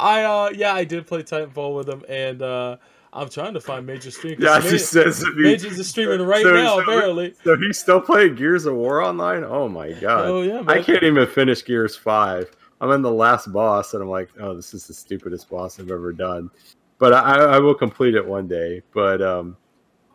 I 0.00 0.22
uh, 0.24 0.50
yeah, 0.52 0.74
I 0.74 0.82
did 0.82 1.06
play 1.06 1.22
Titanfall 1.22 1.76
with 1.76 1.88
him, 1.88 2.02
and 2.08 2.42
uh, 2.42 2.76
I'm 3.12 3.28
trying 3.28 3.54
to 3.54 3.60
find 3.60 3.86
Major 3.86 4.10
Stream. 4.10 4.36
yeah, 4.40 4.58
Ma- 4.58 4.60
she 4.68 4.78
says. 4.78 5.22
he- 5.22 5.42
Major's 5.42 5.78
is 5.78 5.88
streaming 5.88 6.26
right 6.26 6.42
so- 6.42 6.52
now, 6.54 6.74
so- 6.76 6.80
apparently. 6.80 7.34
So 7.44 7.56
he's 7.56 7.78
still 7.78 8.00
playing 8.00 8.34
Gears 8.34 8.66
of 8.66 8.74
War 8.74 9.00
online? 9.00 9.44
Oh 9.44 9.68
my 9.68 9.92
god. 9.92 10.26
Oh 10.26 10.42
yeah, 10.42 10.64
I 10.66 10.82
can't 10.82 11.04
even 11.04 11.26
finish 11.28 11.64
Gears 11.64 11.94
5. 11.96 12.50
I'm 12.80 12.90
in 12.90 13.02
the 13.02 13.12
last 13.12 13.52
boss 13.52 13.94
and 13.94 14.02
I'm 14.02 14.10
like, 14.10 14.28
oh, 14.40 14.54
this 14.54 14.74
is 14.74 14.88
the 14.88 14.92
stupidest 14.92 15.48
boss 15.48 15.78
I've 15.78 15.90
ever 15.90 16.12
done. 16.12 16.50
But 16.98 17.14
I, 17.14 17.36
I 17.36 17.58
will 17.60 17.74
complete 17.74 18.14
it 18.16 18.26
one 18.26 18.48
day. 18.48 18.82
But 18.92 19.22
um 19.22 19.56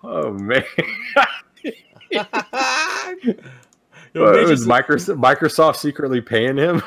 oh 0.04 0.34
man. 0.34 0.64
Yo, 4.14 4.32
Major's 4.32 4.50
was 4.50 4.68
Microsoft, 4.68 5.22
Microsoft 5.22 5.76
secretly 5.76 6.20
paying 6.20 6.58
him? 6.58 6.82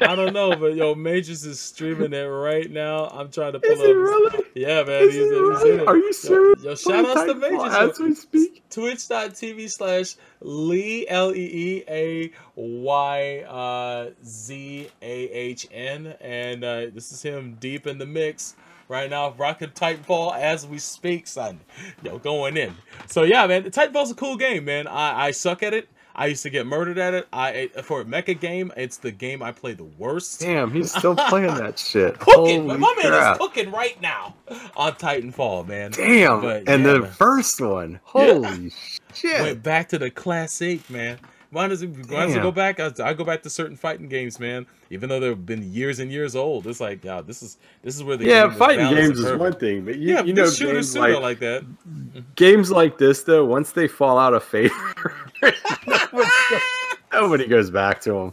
I 0.00 0.14
don't 0.14 0.34
know, 0.34 0.54
but 0.54 0.74
yo, 0.74 0.94
Majors 0.94 1.44
is 1.46 1.58
streaming 1.58 2.12
it 2.12 2.24
right 2.24 2.70
now. 2.70 3.06
I'm 3.06 3.30
trying 3.30 3.54
to 3.54 3.60
pull 3.60 3.70
Is 3.70 3.80
up. 3.80 3.86
he 3.86 3.92
really? 3.92 4.44
Yeah, 4.54 4.82
man. 4.82 5.04
Is 5.04 5.14
he's, 5.14 5.22
he 5.22 5.22
he's 5.22 5.30
really? 5.30 5.72
in 5.72 5.80
it. 5.80 5.88
Are 5.88 5.96
you 5.96 6.12
serious? 6.12 6.62
Yo, 6.62 6.74
shout 6.74 7.06
outs 7.06 7.24
to 7.24 7.34
Majors. 7.34 7.74
As 7.74 7.98
yo. 7.98 8.04
we 8.04 8.14
speak. 8.14 8.62
Twitch.tv 8.68 9.70
slash 9.70 10.16
Lee 10.40 11.08
L 11.08 11.34
E 11.34 11.38
E 11.38 11.84
A 11.88 12.30
Y 12.56 13.38
uh, 13.48 14.10
Z 14.24 14.88
A 15.00 15.28
H 15.30 15.66
N. 15.72 16.14
And 16.20 16.62
uh, 16.62 16.86
this 16.92 17.10
is 17.10 17.22
him 17.22 17.56
deep 17.58 17.86
in 17.86 17.96
the 17.96 18.06
mix 18.06 18.54
right 18.88 19.08
now, 19.08 19.34
rocking 19.36 19.70
Titanfall 19.70 20.38
as 20.38 20.66
we 20.66 20.78
speak, 20.78 21.26
son. 21.26 21.60
Yo, 22.02 22.18
going 22.18 22.56
in. 22.56 22.74
So 23.06 23.22
yeah, 23.22 23.46
man, 23.46 23.64
Titanfall's 23.64 24.10
a 24.10 24.14
cool 24.14 24.36
game, 24.36 24.64
man. 24.64 24.86
I, 24.86 25.26
I 25.26 25.30
suck 25.30 25.62
at 25.62 25.74
it. 25.74 25.88
I 26.16 26.26
used 26.26 26.44
to 26.44 26.50
get 26.50 26.64
murdered 26.66 26.96
at 26.96 27.12
it. 27.12 27.26
I 27.32 27.68
for 27.82 28.00
a 28.00 28.04
mecha 28.04 28.38
game, 28.38 28.72
it's 28.76 28.98
the 28.98 29.10
game 29.10 29.42
I 29.42 29.50
play 29.50 29.74
the 29.74 29.84
worst. 29.84 30.40
Damn, 30.40 30.70
he's 30.70 30.92
still 30.94 31.16
playing 31.28 31.54
that 31.56 31.78
shit. 31.78 32.18
Cooking, 32.20 32.68
Holy 32.68 32.78
my 32.78 32.94
man 33.02 33.32
is 33.32 33.38
cooking 33.38 33.72
right 33.72 34.00
now 34.00 34.34
on 34.76 34.92
Titanfall, 34.92 35.66
man. 35.66 35.90
Damn. 35.90 36.40
But, 36.40 36.68
and 36.68 36.84
yeah, 36.84 36.92
the 36.92 37.00
man. 37.00 37.10
first 37.10 37.60
one. 37.60 37.92
Yeah. 37.92 37.98
Holy 38.32 38.72
shit. 39.12 39.40
went 39.40 39.62
back 39.62 39.88
to 39.88 39.98
the 39.98 40.10
class 40.10 40.62
eight, 40.62 40.88
man. 40.88 41.18
Why 41.54 41.68
does 41.68 41.82
it? 41.82 41.86
Why 42.10 42.26
does 42.26 42.34
go 42.34 42.50
back? 42.52 42.80
I, 42.80 42.90
I 43.02 43.14
go 43.14 43.24
back 43.24 43.42
to 43.44 43.50
certain 43.50 43.76
fighting 43.76 44.08
games, 44.08 44.38
man. 44.40 44.66
Even 44.90 45.08
though 45.08 45.20
they've 45.20 45.46
been 45.46 45.72
years 45.72 46.00
and 46.00 46.10
years 46.10 46.34
old, 46.36 46.66
it's 46.66 46.80
like, 46.80 47.04
yeah, 47.04 47.20
this 47.22 47.42
is 47.42 47.56
this 47.82 47.94
is 47.96 48.02
where 48.02 48.16
the 48.16 48.26
yeah, 48.26 48.48
game 48.48 48.58
fighting 48.58 48.88
games 48.94 49.18
is 49.20 49.38
one 49.38 49.52
thing, 49.54 49.84
but 49.84 49.96
you, 49.96 50.14
yeah, 50.14 50.22
you 50.22 50.32
know 50.34 50.50
shooter 50.50 50.74
games 50.74 50.96
like, 50.96 51.18
like 51.20 51.38
that. 51.38 51.64
games 52.34 52.70
like 52.70 52.98
this 52.98 53.22
though, 53.22 53.44
once 53.44 53.72
they 53.72 53.88
fall 53.88 54.18
out 54.18 54.34
of 54.34 54.42
favor, 54.44 55.14
nobody, 55.86 56.28
nobody 57.12 57.46
goes 57.46 57.70
back 57.70 58.00
to 58.02 58.12
them. 58.12 58.32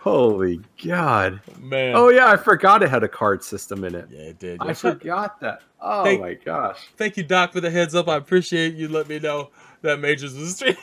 Holy 0.00 0.60
God! 0.84 1.40
Man, 1.60 1.94
Oh 1.94 2.08
yeah, 2.08 2.26
I 2.28 2.36
forgot 2.36 2.82
it 2.82 2.90
had 2.90 3.04
a 3.04 3.08
card 3.08 3.44
system 3.44 3.84
in 3.84 3.94
it. 3.94 4.08
yeah, 4.10 4.20
it 4.22 4.38
did. 4.40 4.60
I 4.60 4.72
forgot 4.74 5.38
that. 5.40 5.60
Oh 5.80 6.02
Thank- 6.04 6.20
my 6.20 6.34
gosh! 6.34 6.88
Thank 6.96 7.16
you, 7.16 7.22
Doc, 7.22 7.52
for 7.52 7.60
the 7.60 7.70
heads 7.70 7.94
up. 7.94 8.08
I 8.08 8.16
appreciate 8.16 8.74
you 8.74 8.88
let 8.88 9.08
me 9.08 9.18
know 9.20 9.50
that 9.82 10.00
Majors 10.00 10.34
was 10.36 10.56
streaming. 10.56 10.78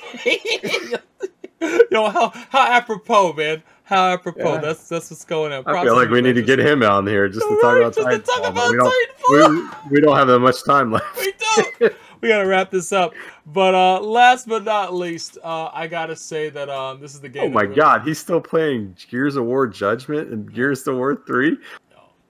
Yo, 1.92 2.10
how 2.10 2.30
how 2.50 2.72
apropos, 2.72 3.34
man. 3.34 3.62
How 3.84 4.14
apropos. 4.14 4.54
Yeah. 4.54 4.62
That's 4.62 4.88
that's 4.88 5.10
what's 5.10 5.26
going 5.26 5.52
on. 5.52 5.60
I 5.66 5.72
Props 5.72 5.86
feel 5.88 5.96
like 5.96 6.10
we 6.10 6.22
need 6.22 6.34
to 6.36 6.42
get 6.44 6.60
him 6.60 6.84
out 6.84 6.92
on 6.92 7.08
here 7.08 7.28
just 7.28 7.42
to 7.48 7.54
Right, 7.56 7.62
talk 7.62 7.78
about 7.78 7.96
just 7.96 8.08
to 8.10 8.20
talk 8.20 8.44
Titanfall, 8.44 8.50
about 8.50 8.72
we 8.72 9.38
don't, 9.38 9.86
we, 9.90 9.92
we 9.96 10.02
don't 10.02 10.16
have 10.16 10.28
that 10.28 10.40
much 10.40 10.64
time 10.64 10.92
left. 10.92 11.18
we 11.18 11.34
don't. 11.80 11.94
we 12.22 12.30
gotta 12.30 12.46
wrap 12.48 12.70
this 12.70 12.92
up. 12.92 13.14
But 13.48 13.74
uh 13.74 14.00
last 14.02 14.48
but 14.48 14.64
not 14.64 14.94
least, 14.94 15.38
uh 15.44 15.70
I 15.74 15.88
gotta 15.88 16.16
say 16.16 16.50
that 16.50 16.70
um 16.70 17.02
this 17.02 17.16
is 17.16 17.22
the 17.22 17.30
game. 17.30 17.44
Oh 17.44 17.48
that 17.48 17.54
my 17.54 17.62
really- 17.64 17.76
God, 17.76 18.08
he's 18.08 18.20
still 18.20 18.42
playing 18.42 18.96
Gears 19.10 19.36
of 19.36 19.46
War 19.46 19.66
Judgment 19.68 20.30
and 20.30 20.54
Gears 20.54 20.88
of 20.88 20.96
War 20.96 21.24
Three. 21.26 21.58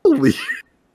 Holy 0.06 0.31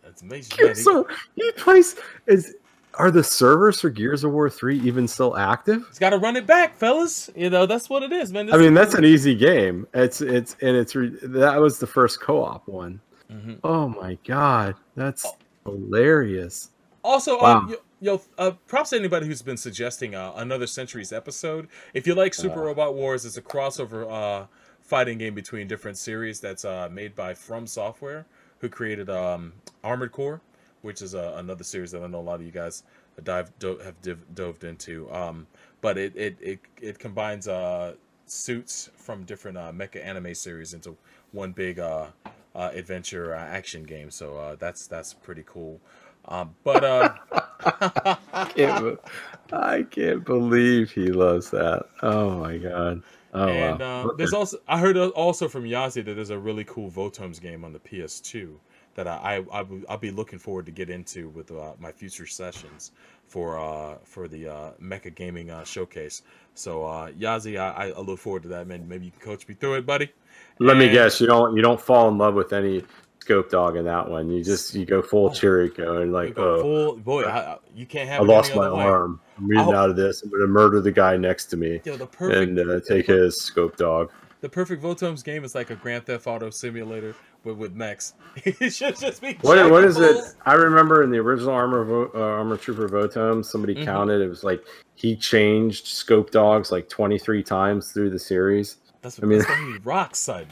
That's 0.02 0.22
amazing. 0.22 0.56
man. 0.64 0.68
He- 0.74 0.82
so 0.82 1.06
he 1.36 1.52
plays 1.52 1.96
is 2.26 2.56
are 2.98 3.10
the 3.10 3.24
servers 3.24 3.80
for 3.80 3.90
Gears 3.90 4.24
of 4.24 4.32
War 4.32 4.48
3 4.50 4.78
even 4.80 5.06
still 5.08 5.36
active? 5.36 5.84
It's 5.88 5.98
gotta 5.98 6.18
run 6.18 6.36
it 6.36 6.46
back, 6.46 6.76
fellas. 6.76 7.30
You 7.34 7.50
know, 7.50 7.66
that's 7.66 7.88
what 7.90 8.02
it 8.02 8.12
is, 8.12 8.32
man. 8.32 8.46
This 8.46 8.54
I 8.54 8.58
mean, 8.58 8.74
that's 8.74 8.94
an 8.94 9.04
easy 9.04 9.34
game. 9.34 9.86
It's 9.94 10.20
it's 10.20 10.56
and 10.62 10.76
it's 10.76 10.94
re- 10.94 11.16
that 11.22 11.60
was 11.60 11.78
the 11.78 11.86
first 11.86 12.20
co-op 12.20 12.66
one. 12.68 13.00
Mhm. 13.32 13.58
Oh 13.64 13.88
my 13.88 14.18
god, 14.26 14.76
that's 14.96 15.26
hilarious. 15.64 16.70
Also, 17.02 17.38
Wow. 17.40 17.66
uh, 17.66 17.68
yo, 17.68 17.76
yo 18.00 18.20
uh, 18.38 18.50
props 18.66 18.90
to 18.90 18.96
anybody 18.96 19.26
who's 19.26 19.42
been 19.42 19.56
suggesting 19.56 20.14
uh, 20.14 20.32
another 20.36 20.66
Century's 20.66 21.12
episode. 21.12 21.68
If 21.92 22.06
you 22.06 22.14
like 22.14 22.32
Super 22.34 22.60
Uh. 22.62 22.66
Robot 22.66 22.94
Wars, 22.94 23.24
it's 23.24 23.36
a 23.36 23.42
crossover 23.42 24.10
uh, 24.10 24.46
fighting 24.82 25.18
game 25.18 25.34
between 25.34 25.66
different 25.68 25.98
series 25.98 26.40
that's 26.40 26.64
uh, 26.64 26.88
made 26.90 27.14
by 27.14 27.34
From 27.34 27.66
Software, 27.66 28.26
who 28.60 28.68
created 28.68 29.10
um, 29.10 29.52
Armored 29.82 30.12
Core, 30.12 30.40
which 30.84 31.00
is 31.00 31.14
uh, 31.14 31.32
another 31.38 31.64
series 31.64 31.90
that 31.92 32.02
I 32.02 32.06
know 32.06 32.20
a 32.20 32.20
lot 32.20 32.34
of 32.36 32.42
you 32.42 32.52
guys 32.52 32.82
dive 33.22 33.50
do- 33.58 33.78
have 33.78 34.00
div- 34.02 34.34
dove 34.34 34.62
into. 34.62 35.10
Um, 35.10 35.46
but 35.80 35.96
it 35.96 36.14
it 36.14 36.36
it, 36.40 36.58
it 36.80 36.98
combines 36.98 37.48
uh, 37.48 37.94
suits 38.26 38.90
from 38.94 39.24
different 39.24 39.56
uh, 39.56 39.72
mecha 39.72 40.04
anime 40.04 40.34
series 40.34 40.74
into 40.74 40.94
one 41.32 41.52
big 41.52 41.78
uh, 41.78 42.08
uh, 42.54 42.70
adventure 42.74 43.34
uh, 43.34 43.38
action 43.38 43.84
game. 43.84 44.10
So 44.10 44.36
uh, 44.36 44.56
that's 44.56 44.86
that's 44.86 45.14
pretty 45.14 45.42
cool. 45.46 45.80
Um, 46.26 46.54
but 46.64 46.84
uh, 46.84 47.14
I 47.64 48.50
can't, 48.54 48.84
be- 48.84 49.10
I 49.52 49.82
can't 49.84 50.24
believe 50.24 50.90
he 50.90 51.06
loves 51.06 51.50
that. 51.50 51.86
Oh 52.02 52.38
my 52.40 52.58
god. 52.58 53.02
Oh 53.32 53.48
and 53.48 53.80
wow. 53.80 54.12
there's 54.18 54.34
also 54.34 54.58
I 54.68 54.78
heard 54.78 54.98
also 54.98 55.48
from 55.48 55.64
Yazi 55.64 56.04
that 56.04 56.14
there's 56.14 56.30
a 56.30 56.38
really 56.38 56.64
cool 56.64 56.90
Votoms 56.90 57.40
game 57.40 57.64
on 57.64 57.72
the 57.72 57.80
PS2 57.80 58.56
that 58.94 59.06
I, 59.06 59.44
I, 59.52 59.62
will- 59.62 59.82
I'll 59.88 59.98
be 59.98 60.10
looking 60.10 60.38
forward 60.38 60.66
to 60.66 60.72
get 60.72 60.90
into 60.90 61.28
with 61.30 61.50
uh, 61.50 61.72
my 61.78 61.92
future 61.92 62.26
sessions 62.26 62.92
for 63.26 63.58
uh, 63.58 63.96
for 64.04 64.28
the 64.28 64.48
uh, 64.48 64.70
Mecha 64.80 65.14
Gaming 65.14 65.50
uh, 65.50 65.64
showcase. 65.64 66.22
So 66.54 66.84
uh, 66.84 67.10
Yazi, 67.12 67.58
I, 67.58 67.90
I 67.90 68.00
look 68.00 68.18
forward 68.18 68.42
to 68.44 68.48
that. 68.50 68.66
Man, 68.66 68.88
maybe 68.88 69.06
you 69.06 69.10
can 69.10 69.20
coach 69.20 69.48
me 69.48 69.54
through 69.54 69.74
it, 69.74 69.86
buddy. 69.86 70.12
Let 70.58 70.76
me 70.76 70.88
guess, 70.88 71.20
you 71.20 71.26
don't 71.26 71.56
you 71.56 71.62
don't 71.62 71.80
fall 71.80 72.08
in 72.08 72.18
love 72.18 72.34
with 72.34 72.52
any 72.52 72.84
scope 73.18 73.50
dog 73.50 73.76
in 73.76 73.84
that 73.86 74.08
one. 74.08 74.30
You 74.30 74.44
just 74.44 74.74
you 74.74 74.84
go 74.84 75.02
full 75.02 75.30
Chirico 75.30 76.02
and 76.02 76.12
like, 76.12 76.38
oh, 76.38 76.60
full, 76.60 76.96
boy, 76.96 77.24
I, 77.24 77.58
you 77.74 77.86
can't 77.86 78.08
have. 78.08 78.20
I 78.22 78.24
lost 78.24 78.54
my 78.54 78.66
arm. 78.68 79.20
I'm 79.38 79.48
reading 79.48 79.74
out 79.74 79.90
of 79.90 79.96
this. 79.96 80.22
I'm 80.22 80.30
gonna 80.30 80.46
murder 80.46 80.80
the 80.80 80.92
guy 80.92 81.16
next 81.16 81.46
to 81.46 81.56
me 81.56 81.80
Yo, 81.84 81.96
the 81.96 82.06
perfect 82.06 82.56
and 82.56 82.70
uh, 82.70 82.80
take 82.86 83.06
his 83.06 83.40
scope 83.40 83.76
dog. 83.76 84.12
The 84.44 84.50
perfect 84.50 84.82
Votoms 84.82 85.24
game 85.24 85.42
is 85.42 85.54
like 85.54 85.70
a 85.70 85.74
Grand 85.74 86.04
Theft 86.04 86.26
Auto 86.26 86.50
simulator 86.50 87.16
with 87.44 87.56
with 87.56 87.72
mechs. 87.74 88.12
it 88.44 88.74
should 88.74 88.94
just 88.98 89.22
be. 89.22 89.38
What 89.40 89.70
what 89.70 89.84
is 89.84 89.98
it? 89.98 90.22
I 90.44 90.52
remember 90.52 91.02
in 91.02 91.10
the 91.10 91.16
original 91.16 91.54
Armor 91.54 91.82
Vo- 91.82 92.10
uh, 92.14 92.20
Armor 92.20 92.58
Trooper 92.58 92.86
Votom, 92.86 93.42
somebody 93.42 93.74
Mhm. 93.74 93.86
counted 93.86 94.20
it 94.20 94.28
was 94.28 94.44
like 94.44 94.62
he 94.96 95.16
changed 95.16 95.86
scope 95.86 96.30
dogs 96.30 96.70
like 96.70 96.90
23 96.90 97.42
times 97.42 97.90
through 97.92 98.10
the 98.10 98.18
series. 98.18 98.76
That's 99.00 99.16
what 99.18 99.24
I 99.24 99.28
mean- 99.28 99.38
that's 99.38 99.48
why 99.50 99.56
he 99.72 99.78
rocks, 99.82 100.18
son. 100.18 100.44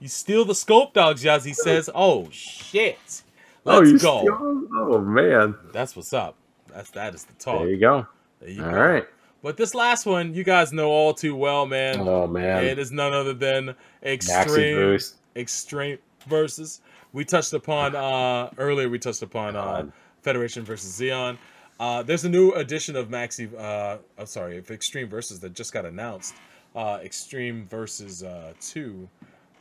You 0.00 0.08
steal 0.08 0.44
the 0.44 0.52
scope 0.56 0.92
dogs, 0.92 1.22
Yazi 1.22 1.54
says. 1.54 1.88
Oh 1.94 2.26
shit. 2.32 2.98
oh, 3.64 3.78
Let's 3.78 3.92
you 3.92 3.98
go. 4.00 4.22
still- 4.22 4.68
oh 4.74 5.00
man, 5.00 5.54
That's 5.72 5.94
what's 5.94 6.12
up. 6.12 6.34
That's 6.74 6.90
that 6.90 7.14
is 7.14 7.22
the 7.22 7.34
talk. 7.34 7.60
there 7.60 7.68
you 7.70 7.78
go. 7.78 8.08
There 8.40 8.50
you 8.50 8.64
All 8.64 8.72
go. 8.72 8.76
right. 8.76 9.06
But 9.46 9.56
this 9.56 9.76
last 9.76 10.06
one, 10.06 10.34
you 10.34 10.42
guys 10.42 10.72
know 10.72 10.88
all 10.88 11.14
too 11.14 11.36
well, 11.36 11.66
man. 11.66 12.00
Oh 12.00 12.26
man, 12.26 12.64
It 12.64 12.80
is 12.80 12.90
none 12.90 13.12
other 13.12 13.32
than 13.32 13.76
Extreme. 14.02 14.98
Extreme 15.36 15.98
versus. 16.26 16.80
We 17.12 17.24
touched 17.24 17.52
upon 17.52 17.94
uh 17.94 18.50
earlier. 18.58 18.88
We 18.88 18.98
touched 18.98 19.22
upon 19.22 19.54
uh, 19.54 19.86
Federation 20.22 20.64
versus 20.64 20.98
Zeon. 20.98 21.38
Uh, 21.78 22.02
there's 22.02 22.24
a 22.24 22.28
new 22.28 22.54
edition 22.54 22.96
of 22.96 23.08
Maxi. 23.08 23.48
Uh, 23.56 23.98
I'm 24.18 24.26
sorry, 24.26 24.58
of 24.58 24.68
Extreme 24.68 25.10
versus 25.10 25.38
that 25.38 25.54
just 25.54 25.72
got 25.72 25.84
announced. 25.86 26.34
Uh, 26.74 26.98
Extreme 27.04 27.68
versus 27.68 28.24
uh, 28.24 28.52
two. 28.60 29.08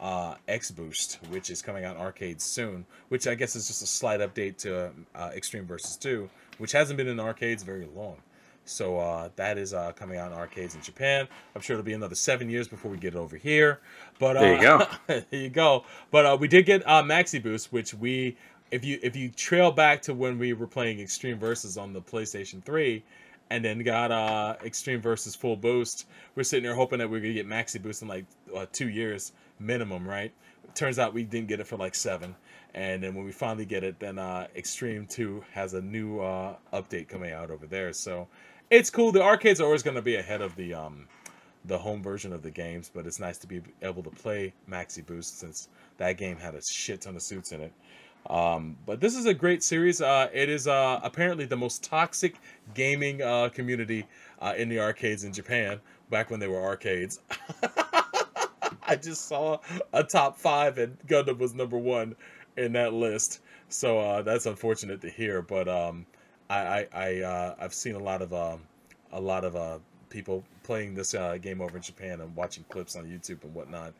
Uh, 0.02 0.34
X 0.48 0.72
Boost, 0.72 1.20
which 1.30 1.52
is 1.52 1.62
coming 1.62 1.86
out 1.86 1.96
in 1.96 2.02
arcades 2.02 2.44
soon, 2.44 2.88
which 3.10 3.28
I 3.28 3.36
guess 3.36 3.56
is 3.56 3.68
just 3.68 3.84
a 3.84 3.88
slight 3.88 4.20
update 4.20 4.58
to 4.58 4.92
uh, 5.14 5.32
Extreme 5.36 5.68
versus 5.68 5.96
2, 5.96 6.30
which 6.58 6.74
hasn't 6.74 6.98
been 6.98 7.08
in 7.08 7.18
arcades 7.18 7.64
very 7.64 7.88
long. 7.96 8.18
So 8.66 8.98
uh, 8.98 9.30
that 9.36 9.58
is 9.58 9.74
uh, 9.74 9.92
coming 9.94 10.18
out 10.18 10.32
in 10.32 10.38
arcades 10.38 10.76
in 10.76 10.82
Japan. 10.82 11.28
I'm 11.56 11.62
sure 11.62 11.76
it'll 11.76 11.86
be 11.86 11.94
another 11.94 12.16
seven 12.16 12.50
years 12.50 12.68
before 12.68 12.92
we 12.92 12.98
get 12.98 13.14
it 13.14 13.18
over 13.18 13.38
here. 13.38 13.80
But 14.20 14.38
uh, 14.38 14.42
There 14.42 14.56
you 14.56 14.62
go. 14.62 14.88
there 15.08 15.26
you 15.32 15.50
go. 15.50 15.86
But 16.12 16.26
uh, 16.26 16.38
we 16.40 16.48
did 16.48 16.66
get 16.66 16.88
uh, 16.88 17.04
Maxi 17.04 17.42
Boost, 17.42 17.72
which 17.72 17.94
we, 17.94 18.36
if 18.72 18.84
you 18.84 19.00
if 19.04 19.16
you 19.16 19.30
trail 19.30 19.72
back 19.72 20.02
to 20.04 20.14
when 20.14 20.40
we 20.40 20.54
were 20.54 20.68
playing 20.68 21.00
Extreme 21.00 21.40
Versus 21.40 21.78
on 21.78 21.94
the 21.94 22.02
PlayStation 22.02 22.64
3, 22.64 23.04
and 23.52 23.64
then 23.64 23.84
got 23.84 24.12
uh, 24.12 24.56
Extreme 24.64 25.02
Versus 25.02 25.36
Full 25.36 25.56
Boost, 25.56 26.08
we're 26.36 26.44
sitting 26.44 26.64
there 26.64 26.76
hoping 26.76 27.00
that 27.00 27.10
we're 27.10 27.20
gonna 27.20 27.34
get 27.34 27.48
Maxi 27.48 27.82
Boost 27.82 28.02
in 28.02 28.08
like 28.08 28.26
uh, 28.56 28.66
two 28.72 28.90
years 28.90 29.32
minimum, 29.60 30.08
right? 30.08 30.34
Turns 30.74 30.98
out 30.98 31.14
we 31.14 31.24
didn't 31.24 31.48
get 31.48 31.60
it 31.60 31.68
for 31.68 31.78
like 31.78 31.96
seven. 31.96 32.36
And 32.74 33.02
then 33.02 33.16
when 33.16 33.24
we 33.24 33.32
finally 33.32 33.66
get 33.66 33.86
it, 33.86 34.00
then 34.00 34.20
uh, 34.20 34.48
Extreme 34.54 35.08
2 35.08 35.46
has 35.54 35.74
a 35.76 35.82
new 35.82 36.20
uh, 36.20 36.56
update 36.74 37.08
coming 37.08 37.32
out 37.32 37.50
over 37.50 37.66
there. 37.66 37.94
So 37.94 38.28
it's 38.70 38.90
cool. 38.90 39.12
The 39.12 39.22
arcades 39.22 39.62
are 39.62 39.66
always 39.66 39.84
going 39.84 39.96
to 39.96 40.02
be 40.02 40.16
ahead 40.16 40.42
of 40.42 40.56
the 40.56 40.74
um, 40.74 41.08
the 41.66 41.78
home 41.78 42.02
version 42.02 42.32
of 42.34 42.44
the 42.44 42.52
games, 42.52 42.92
but 42.94 43.08
it's 43.08 43.20
nice 43.20 43.38
to 43.40 43.48
be 43.48 43.62
able 43.82 44.04
to 44.04 44.10
play 44.10 44.54
Maxi 44.70 45.06
Boost 45.06 45.40
since 45.40 45.70
that 45.98 46.18
game 46.18 46.38
had 46.38 46.56
a 46.56 46.62
shit 46.62 47.02
ton 47.02 47.16
of 47.16 47.22
suits 47.22 47.52
in 47.52 47.62
it. 47.62 47.74
Um, 48.30 48.76
but 48.86 49.00
this 49.00 49.16
is 49.16 49.28
a 49.28 49.34
great 49.34 49.64
series. 49.64 50.02
Uh, 50.02 50.30
it 50.34 50.50
is 50.50 50.68
uh, 50.68 51.00
apparently 51.04 51.46
the 51.46 51.58
most 51.58 51.84
toxic 51.84 52.36
gaming 52.74 53.22
uh, 53.22 53.50
community 53.50 54.06
uh, 54.40 54.54
in 54.58 54.68
the 54.68 54.80
arcades 54.80 55.24
in 55.24 55.34
Japan 55.34 55.80
back 56.10 56.32
when 56.32 56.40
they 56.40 56.48
were 56.48 56.62
arcades. 56.62 57.20
I 58.88 58.96
just 58.96 59.28
saw 59.28 59.60
a 59.94 60.04
top 60.04 60.38
five, 60.38 60.78
and 60.78 60.98
Gundam 61.08 61.38
was 61.38 61.54
number 61.54 61.78
one 61.78 62.16
in 62.58 62.74
that 62.74 62.94
list. 62.94 63.42
So 63.70 64.00
uh, 64.00 64.22
that's 64.22 64.46
unfortunate 64.46 65.02
to 65.02 65.10
hear. 65.10 65.42
But 65.42 65.68
um, 65.68 66.06
I 66.50 66.58
I, 66.58 66.88
I 66.94 67.22
uh, 67.22 67.56
I've 67.60 67.74
seen 67.74 67.96
a 67.96 68.00
lot 68.00 68.22
of 68.22 68.34
um, 68.34 68.62
a 69.12 69.20
lot 69.20 69.44
of 69.44 69.56
uh, 69.56 69.80
people 70.10 70.44
playing 70.64 70.96
this 70.96 71.14
uh, 71.14 71.38
game 71.42 71.62
over 71.62 71.78
in 71.78 71.84
Japan 71.84 72.22
and 72.22 72.36
watching 72.36 72.64
clips 72.70 72.96
on 72.96 73.06
YouTube 73.06 73.44
and 73.44 73.54
whatnot. 73.54 73.94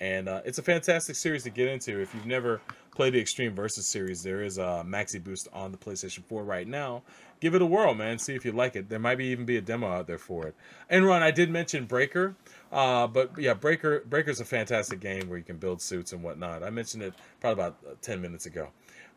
And 0.00 0.28
uh, 0.28 0.40
it's 0.44 0.58
a 0.58 0.62
fantastic 0.62 1.14
series 1.14 1.44
to 1.44 1.50
get 1.50 1.68
into. 1.68 2.00
If 2.00 2.12
you've 2.12 2.26
never 2.26 2.60
played 2.92 3.14
the 3.14 3.20
Extreme 3.20 3.54
Versus 3.54 3.86
series, 3.86 4.22
there 4.22 4.42
is 4.42 4.58
a 4.58 4.84
Maxi 4.84 5.22
Boost 5.22 5.48
on 5.52 5.70
the 5.70 5.78
PlayStation 5.78 6.24
4 6.24 6.42
right 6.42 6.66
now. 6.66 7.02
Give 7.40 7.54
it 7.54 7.62
a 7.62 7.66
whirl, 7.66 7.94
man. 7.94 8.18
See 8.18 8.34
if 8.34 8.44
you 8.44 8.50
like 8.50 8.74
it. 8.74 8.88
There 8.88 8.98
might 8.98 9.16
be 9.16 9.26
even 9.26 9.44
be 9.44 9.58
a 9.58 9.60
demo 9.60 9.88
out 9.88 10.08
there 10.08 10.18
for 10.18 10.46
it. 10.46 10.56
And 10.90 11.04
Ron, 11.04 11.22
I 11.22 11.30
did 11.30 11.50
mention 11.50 11.84
Breaker, 11.84 12.34
uh, 12.72 13.06
but 13.06 13.30
yeah, 13.38 13.54
Breaker 13.54 14.00
Breaker's 14.08 14.40
a 14.40 14.44
fantastic 14.44 14.98
game 15.00 15.28
where 15.28 15.38
you 15.38 15.44
can 15.44 15.56
build 15.56 15.80
suits 15.80 16.12
and 16.12 16.22
whatnot. 16.22 16.62
I 16.62 16.70
mentioned 16.70 17.02
it 17.02 17.14
probably 17.40 17.62
about 17.62 17.78
uh, 17.86 17.94
ten 18.00 18.20
minutes 18.20 18.46
ago. 18.46 18.70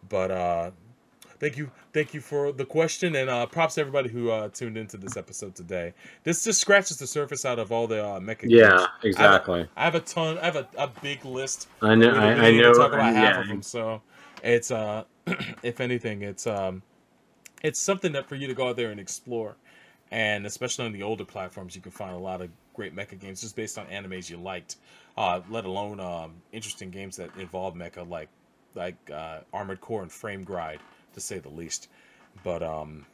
But 0.10 0.32
uh, 0.32 0.72
thank 1.40 1.58
you, 1.58 1.72
thank 1.94 2.14
you 2.14 2.22
for 2.22 2.52
the 2.52 2.66
question, 2.66 3.16
and 3.16 3.30
uh, 3.30 3.46
props 3.46 3.76
to 3.76 3.82
everybody 3.82 4.10
who 4.10 4.30
uh, 4.30 4.50
tuned 4.50 4.78
into 4.78 4.98
this 4.98 5.18
episode 5.18 5.56
today. 5.56 5.94
This 6.24 6.44
just 6.44 6.62
scratches 6.62 6.98
the 6.98 7.08
surface 7.08 7.46
out 7.46 7.60
of 7.60 7.72
all 7.72 7.88
the 7.88 8.04
uh, 8.06 8.20
mecha 8.20 8.42
games. 8.42 8.54
Yeah, 8.54 8.70
games. 9.02 9.16
exactly. 9.16 9.68
I 9.76 9.84
have 9.84 9.96
a 9.96 10.00
ton. 10.00 10.38
I 10.40 10.46
have 10.46 10.56
a, 10.56 10.68
a 10.78 10.88
big 11.02 11.26
list. 11.26 11.68
I 11.82 11.96
know. 11.96 12.12
We, 12.12 12.18
I, 12.18 12.36
we 12.36 12.42
I 12.42 12.62
know. 12.62 12.74
talk 12.74 12.94
about 12.94 13.14
half 13.14 13.36
yeah. 13.36 13.42
of 13.42 13.48
them. 13.48 13.62
So 13.62 14.02
it's 14.44 14.72
uh, 14.72 15.04
if 15.64 15.82
anything, 15.82 16.22
it's 16.22 16.48
um, 16.48 16.82
it's 17.64 17.80
something 17.80 18.12
that 18.14 18.28
for 18.28 18.36
you 18.36 18.48
to 18.48 18.54
go 18.54 18.70
out 18.70 18.76
there 18.76 18.92
and 18.92 19.00
explore, 19.00 19.56
and 20.12 20.46
especially 20.46 20.86
on 20.86 20.92
the 20.92 21.04
older 21.04 21.26
platforms, 21.26 21.76
you 21.76 21.82
can 21.82 21.92
find 21.92 22.16
a 22.16 22.20
lot 22.20 22.42
of 22.42 22.50
great 22.74 22.96
mecha 22.96 23.20
games 23.20 23.42
just 23.42 23.56
based 23.56 23.78
on 23.78 23.86
animes 23.88 24.30
you 24.30 24.38
liked. 24.38 24.78
Uh, 25.18 25.40
let 25.50 25.66
alone 25.66 26.00
um, 26.00 26.34
interesting 26.52 26.90
games 26.92 27.16
that 27.16 27.30
involve 27.38 27.74
mecha 27.74 28.08
like 28.08 28.30
like 28.76 28.96
uh, 29.12 29.40
Armored 29.54 29.82
Core 29.82 30.02
and 30.02 30.12
Frame 30.12 30.44
Gride, 30.44 30.80
to 31.16 31.22
say 31.22 31.40
the 31.40 31.50
least. 31.50 31.88
But 32.44 32.62
um, 32.62 33.06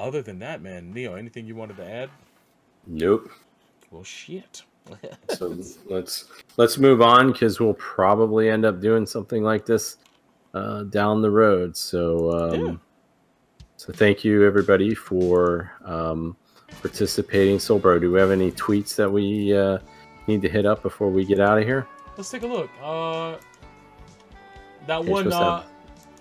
other 0.00 0.22
than 0.22 0.40
that, 0.40 0.62
man, 0.62 0.92
Neo, 0.92 1.14
anything 1.14 1.46
you 1.46 1.54
wanted 1.54 1.76
to 1.76 1.88
add? 1.88 2.10
Nope. 2.86 3.30
Well, 3.90 4.04
shit. 4.04 4.62
So 5.36 5.56
let's 5.88 6.24
let's 6.56 6.78
move 6.78 7.00
on 7.00 7.30
because 7.30 7.60
we'll 7.60 7.74
probably 7.74 8.48
end 8.48 8.64
up 8.64 8.80
doing 8.80 9.06
something 9.06 9.44
like 9.44 9.64
this 9.64 9.98
uh, 10.54 10.84
down 10.84 11.22
the 11.22 11.30
road. 11.30 11.76
So 11.76 12.32
um, 12.32 12.64
Yeah. 12.64 12.74
so 13.76 13.92
thank 13.92 14.24
you 14.24 14.44
everybody 14.44 14.94
for 14.94 15.70
um, 15.84 16.36
participating. 16.80 17.58
Soulbro, 17.58 18.00
do 18.00 18.10
we 18.10 18.18
have 18.18 18.32
any 18.32 18.50
tweets 18.50 18.96
that 18.96 19.08
we 19.12 19.56
uh, 19.56 19.78
need 20.26 20.42
to 20.42 20.48
hit 20.48 20.66
up 20.66 20.82
before 20.82 21.10
we 21.10 21.24
get 21.24 21.38
out 21.40 21.58
of 21.58 21.64
here? 21.64 21.86
Let's 22.16 22.30
take 22.30 22.42
a 22.42 22.46
look. 22.48 22.70
Uh, 22.82 23.36
that 24.86 25.04
one. 25.04 25.32
Uh, 25.32 25.62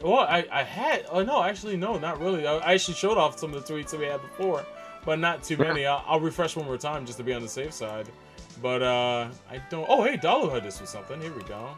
well, 0.02 0.20
I 0.20 0.46
I 0.52 0.64
had. 0.64 1.06
Oh 1.12 1.24
no, 1.24 1.44
actually 1.44 1.78
no, 1.78 1.98
not 1.98 2.20
really. 2.20 2.46
I, 2.48 2.58
I 2.58 2.74
actually 2.74 2.96
showed 2.96 3.18
off 3.18 3.40
some 3.40 3.54
of 3.54 3.66
the 3.66 3.74
tweets 3.74 3.92
that 3.92 4.00
we 4.00 4.06
had 4.06 4.22
before, 4.22 4.66
but 5.06 5.20
not 5.20 5.44
too 5.44 5.58
many. 5.58 5.86
I'll, 5.86 6.04
I'll 6.08 6.20
refresh 6.20 6.56
one 6.56 6.66
more 6.66 6.78
time 6.78 7.06
just 7.06 7.18
to 7.18 7.24
be 7.24 7.34
on 7.34 7.42
the 7.42 7.48
safe 7.50 7.74
side. 7.74 8.10
But 8.62 8.82
uh, 8.82 9.30
I 9.50 9.62
don't. 9.70 9.86
Oh 9.90 10.04
hey, 10.04 10.18
Dalo 10.18 10.52
had 10.52 10.64
this 10.64 10.80
with 10.82 10.90
something. 10.90 11.22
Here 11.22 11.34
we 11.34 11.44
go. 11.44 11.78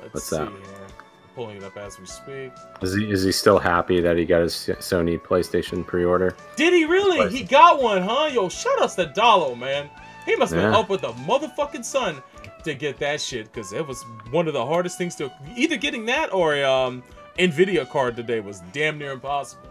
Let's 0.00 0.14
What's 0.14 0.26
see 0.30 0.36
that? 0.36 0.48
here. 0.48 0.86
Pulling 1.34 1.56
it 1.56 1.64
up 1.64 1.76
as 1.78 1.98
we 1.98 2.04
speak. 2.04 2.52
Is 2.82 2.94
he 2.94 3.10
is 3.10 3.22
he 3.22 3.32
still 3.32 3.58
happy 3.58 4.00
that 4.00 4.18
he 4.18 4.26
got 4.26 4.42
his 4.42 4.52
Sony 4.52 5.18
PlayStation 5.18 5.86
pre-order? 5.86 6.36
Did 6.56 6.74
he 6.74 6.84
really? 6.84 7.30
He 7.30 7.42
got 7.42 7.82
one, 7.82 8.02
huh? 8.02 8.28
Yo, 8.30 8.50
shout 8.50 8.82
outs 8.82 8.96
to 8.96 9.06
Dalo, 9.06 9.58
man. 9.58 9.88
He 10.26 10.36
must 10.36 10.52
have 10.52 10.62
been 10.62 10.74
up 10.74 10.90
with 10.90 11.00
the 11.00 11.12
motherfucking 11.12 11.84
sun. 11.84 12.22
to 12.64 12.74
get 12.74 12.98
that 12.98 13.20
shit 13.20 13.52
because 13.52 13.72
it 13.72 13.86
was 13.86 14.02
one 14.30 14.46
of 14.46 14.54
the 14.54 14.64
hardest 14.64 14.98
things 14.98 15.14
to 15.16 15.32
either 15.56 15.76
getting 15.76 16.06
that 16.06 16.32
or 16.32 16.64
um, 16.64 17.02
Nvidia 17.38 17.88
card 17.88 18.16
today 18.16 18.40
was 18.40 18.62
damn 18.72 18.98
near 18.98 19.12
impossible. 19.12 19.62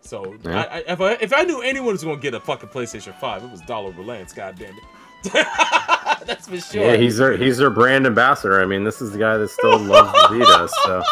So 0.00 0.36
Yeah. 0.44 0.60
I, 0.62 0.76
I, 0.78 0.84
if 0.92 1.00
I 1.00 1.12
if 1.14 1.32
I 1.32 1.42
knew 1.42 1.62
anyone 1.62 1.92
was 1.92 2.04
gonna 2.04 2.16
get 2.16 2.34
a 2.34 2.40
fucking 2.40 2.68
PlayStation 2.68 3.18
Five, 3.18 3.42
it 3.44 3.50
was 3.50 3.60
Dollar 3.62 3.90
Relance. 3.92 4.32
God 4.32 4.56
damn 4.58 4.74
it. 4.76 4.82
That's 6.26 6.46
for 6.48 6.58
sure. 6.60 6.82
Yeah, 6.84 6.96
he's 6.96 7.16
their 7.16 7.36
he's 7.36 7.58
their 7.58 7.70
brand 7.70 8.06
ambassador. 8.06 8.60
I 8.60 8.66
mean, 8.66 8.84
this 8.84 9.00
is 9.02 9.12
the 9.12 9.18
guy 9.18 9.36
that 9.38 9.48
still 9.48 9.78
loves 9.78 10.12
the 10.12 10.38
Vita. 10.38 10.68
So, 10.84 11.02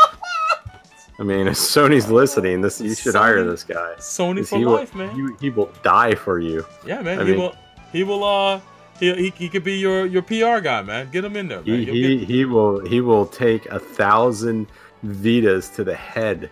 I 1.19 1.23
mean, 1.23 1.47
if 1.49 1.55
Sony's 1.55 2.11
listening, 2.11 2.61
this 2.61 2.81
you 2.81 2.95
should 2.95 3.15
hire 3.15 3.43
this 3.45 3.65
guy. 3.65 3.95
Sony 3.99 4.47
for 4.47 4.59
life, 4.59 4.95
man. 4.95 5.15
He, 5.15 5.47
he 5.47 5.51
will 5.51 5.71
die 5.83 6.15
for 6.15 6.39
you. 6.39 6.65
yeah, 6.87 7.03
man. 7.03 7.19
I 7.21 7.25
he 7.25 7.31
mean- 7.33 7.41
will. 7.41 7.57
He 7.93 8.05
will. 8.05 8.25
Uh, 8.25 8.61
he, 9.01 9.13
he 9.15 9.31
he 9.31 9.49
could 9.49 9.65
be 9.65 9.75
your 9.79 10.07
your 10.07 10.23
PR 10.23 10.61
guy, 10.61 10.83
man. 10.83 11.11
Get 11.11 11.25
him 11.25 11.37
in 11.37 11.49
there, 11.49 11.63
man. 11.63 11.79
He, 11.81 11.85
get- 12.19 12.29
he 12.29 12.45
will 12.45 12.85
he 12.87 13.01
will 13.01 13.27
take 13.27 13.67
a 13.67 13.79
thousand 13.81 14.69
Vitas 15.05 15.75
to 15.75 15.85
the 15.85 15.95
head 15.95 16.51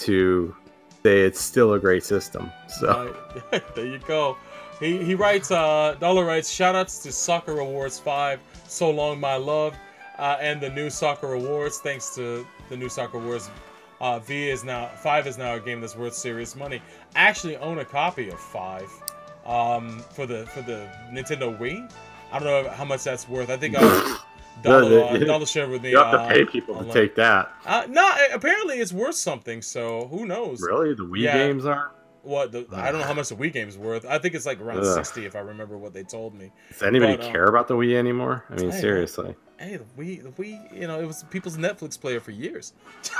to 0.00 0.54
say 1.02 1.20
it's 1.22 1.40
still 1.40 1.74
a 1.74 1.78
great 1.78 2.04
system. 2.04 2.50
So 2.68 3.14
Uh, 3.52 3.60
there 3.74 3.86
you 3.86 3.98
go. 3.98 4.36
He 4.80 5.04
he 5.04 5.14
writes. 5.14 5.50
Uh, 5.50 5.96
Dollar 6.00 6.24
writes. 6.24 6.52
Shoutouts 6.52 7.02
to 7.04 7.12
Sakura 7.12 7.64
Wars 7.64 7.98
Five. 7.98 8.40
So 8.66 8.90
long, 8.90 9.20
my 9.20 9.36
love, 9.36 9.74
uh, 10.18 10.36
and 10.40 10.60
the 10.60 10.70
new 10.70 10.90
Sakura 10.90 11.38
Wars. 11.38 11.78
Thanks 11.78 12.14
to 12.16 12.44
the 12.68 12.76
new 12.76 12.88
Sakura 12.88 13.22
Wars, 13.22 13.50
uh, 14.00 14.18
V 14.18 14.48
is 14.48 14.64
now 14.64 14.88
Five 14.88 15.26
is 15.26 15.38
now 15.38 15.54
a 15.54 15.60
game 15.60 15.80
that's 15.80 15.94
worth 15.96 16.14
serious 16.14 16.56
money. 16.56 16.82
I 17.14 17.20
actually 17.20 17.56
own 17.58 17.78
a 17.78 17.84
copy 17.84 18.30
of 18.30 18.40
Five, 18.40 18.90
um, 19.46 20.00
for 20.10 20.26
the 20.26 20.46
for 20.46 20.62
the 20.62 20.88
Nintendo 21.12 21.56
Wii. 21.56 21.90
I 22.32 22.38
don't 22.40 22.48
know 22.48 22.70
how 22.70 22.84
much 22.84 23.04
that's 23.04 23.28
worth. 23.28 23.50
I 23.50 23.56
think 23.56 23.76
uh, 23.78 24.16
Dollar, 24.62 25.04
uh, 25.04 25.18
Dollar 25.18 25.46
shared 25.46 25.70
with 25.70 25.82
me. 25.82 25.90
you 25.90 25.98
have 25.98 26.12
to 26.12 26.20
uh, 26.20 26.28
pay 26.28 26.44
people 26.44 26.82
to 26.82 26.90
take 26.92 27.14
that. 27.16 27.52
Uh, 27.66 27.86
no, 27.88 28.10
apparently 28.32 28.76
it's 28.78 28.92
worth 28.92 29.14
something. 29.16 29.60
So 29.62 30.06
who 30.08 30.24
knows? 30.26 30.62
Really, 30.62 30.94
the 30.94 31.02
Wii 31.04 31.22
Yeah. 31.22 31.34
games 31.36 31.66
are. 31.66 31.90
What 32.22 32.52
the, 32.52 32.66
I 32.72 32.90
don't 32.90 33.00
know 33.02 33.06
how 33.06 33.12
much 33.20 33.28
the 33.28 33.34
Wii 33.36 33.52
game's 33.52 33.74
is 33.74 33.78
worth. 33.78 34.06
I 34.06 34.18
think 34.18 34.34
it's 34.34 34.46
like 34.46 34.60
around 34.60 34.78
Ugh. 34.78 34.94
sixty, 34.94 35.26
if 35.26 35.36
I 35.36 35.40
remember 35.40 35.76
what 35.76 35.92
they 35.92 36.02
told 36.04 36.34
me. 36.34 36.52
Does 36.70 36.82
anybody 36.82 37.16
But, 37.16 37.26
um, 37.26 37.32
care 37.32 37.44
about 37.44 37.68
the 37.68 37.74
Wii 37.74 37.94
anymore? 37.96 38.44
I 38.48 38.54
mean, 38.56 38.70
Hey, 38.70 38.80
seriously. 38.80 39.34
Hey, 39.58 39.76
the 39.76 39.84
Wii, 40.02 40.22
the 40.22 40.30
Wii, 40.30 40.80
you 40.80 40.86
know, 40.88 40.98
it 41.00 41.06
was 41.06 41.22
people's 41.30 41.56
Netflix 41.58 42.00
player 42.00 42.20
for 42.20 42.30
years. 42.30 42.72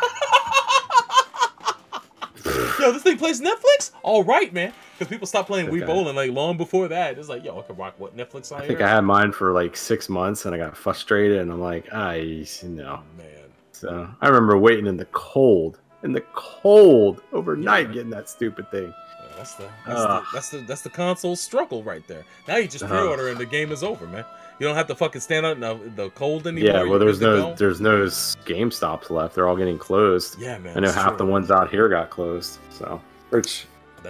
yo, 2.81 2.93
this 2.93 3.02
thing 3.02 3.19
plays 3.19 3.40
Netflix. 3.40 3.90
All 4.02 4.24
right, 4.24 4.52
man, 4.52 4.73
because 4.99 5.09
people 5.09 5.27
stopped 5.27 5.49
playing 5.49 5.69
Wii 5.69 5.87
Bowling 5.87 6.16
like 6.16 6.31
long 6.31 6.57
before 6.57 6.89
that. 6.89 7.19
It's 7.19 7.29
like, 7.29 7.45
yo, 7.45 7.59
I 7.59 7.62
could 7.62 7.79
rock 7.79 7.95
what 7.99 8.16
Netflix 8.16 8.53
on 8.53 8.62
I 8.62 8.66
think 8.66 8.79
here. 8.79 8.87
I 8.87 8.91
had 8.91 9.01
mine 9.03 9.33
for 9.33 9.53
like 9.53 9.77
six 9.77 10.09
months, 10.09 10.47
and 10.47 10.55
I 10.55 10.59
got 10.59 10.77
frustrated, 10.77 11.39
and 11.39 11.51
I'm 11.51 11.61
like, 11.61 11.93
I 11.93 12.47
no. 12.62 13.01
Oh, 13.01 13.19
man. 13.19 13.29
So 13.73 14.09
I 14.21 14.29
remember 14.29 14.57
waiting 14.57 14.87
in 14.87 14.97
the 14.97 15.07
cold, 15.07 15.81
in 16.03 16.12
the 16.12 16.23
cold 16.35 17.23
overnight, 17.33 17.93
getting 17.93 18.11
that 18.11 18.29
stupid 18.29 18.71
thing. 18.71 18.93
Yeah, 19.21 19.37
that's 19.37 19.55
the 19.55 19.69
that's, 19.87 20.01
the 20.01 20.23
that's 20.33 20.51
the 20.51 20.59
that's 20.59 20.83
the 20.83 20.91
console 20.91 21.37
struggle 21.37 21.83
right 21.83 22.07
there. 22.07 22.25
Now 22.47 22.57
you 22.57 22.69
just 22.69 22.85
uh-huh. 22.85 22.95
Ugh. 22.95 23.01
pre-order 23.01 23.29
and 23.29 23.39
the 23.39 23.47
game 23.47 23.73
is 23.73 23.83
over, 23.83 24.07
man. 24.07 24.25
You 24.61 24.69
don't 24.69 24.77
have 24.77 24.87
to 24.87 24.95
fucking 24.95 25.21
stand 25.21 25.45
out 25.45 25.57
in 25.57 25.61
the, 25.61 25.91
the 25.97 26.11
cold 26.11 26.47
anymore. 26.47 26.71
Yeah, 26.71 26.83
well, 26.85 27.01
there's 27.01 27.21
no, 27.21 27.55
there's 27.57 27.81
no 27.81 28.09
Game 28.45 28.71
Stops 28.71 29.11
left. 29.11 29.35
They're 29.35 29.49
all 29.49 29.57
getting 29.57 29.79
closed. 29.79 30.39
Yeah, 30.39 30.59
man. 30.59 30.77
I 30.77 30.81
know 30.81 30.93
half 30.93 31.09
true. 31.09 31.16
the 31.19 31.27
ones 31.27 31.51
out 31.51 31.71
here 31.71 31.89
got 31.89 32.11
closed. 32.11 32.59
So, 32.71 33.01
which 33.31 33.66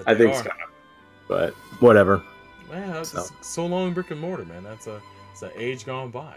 I 0.06 0.14
think, 0.14 0.34
are. 0.34 0.42
kind 0.42 0.60
of, 0.62 0.63
but 1.28 1.52
whatever. 1.80 2.22
Man, 2.70 2.90
that's 2.92 3.10
So. 3.10 3.26
so. 3.40 3.66
long 3.66 3.92
brick 3.92 4.10
and 4.10 4.20
mortar, 4.20 4.44
man. 4.44 4.64
That's 4.64 4.86
a 4.86 5.00
it's 5.32 5.42
an 5.42 5.50
age 5.56 5.84
gone 5.84 6.10
by. 6.10 6.34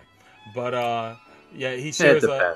But 0.55 0.73
uh, 0.73 1.15
yeah, 1.53 1.75
he 1.75 1.91
shares. 1.91 2.23
Uh, 2.23 2.55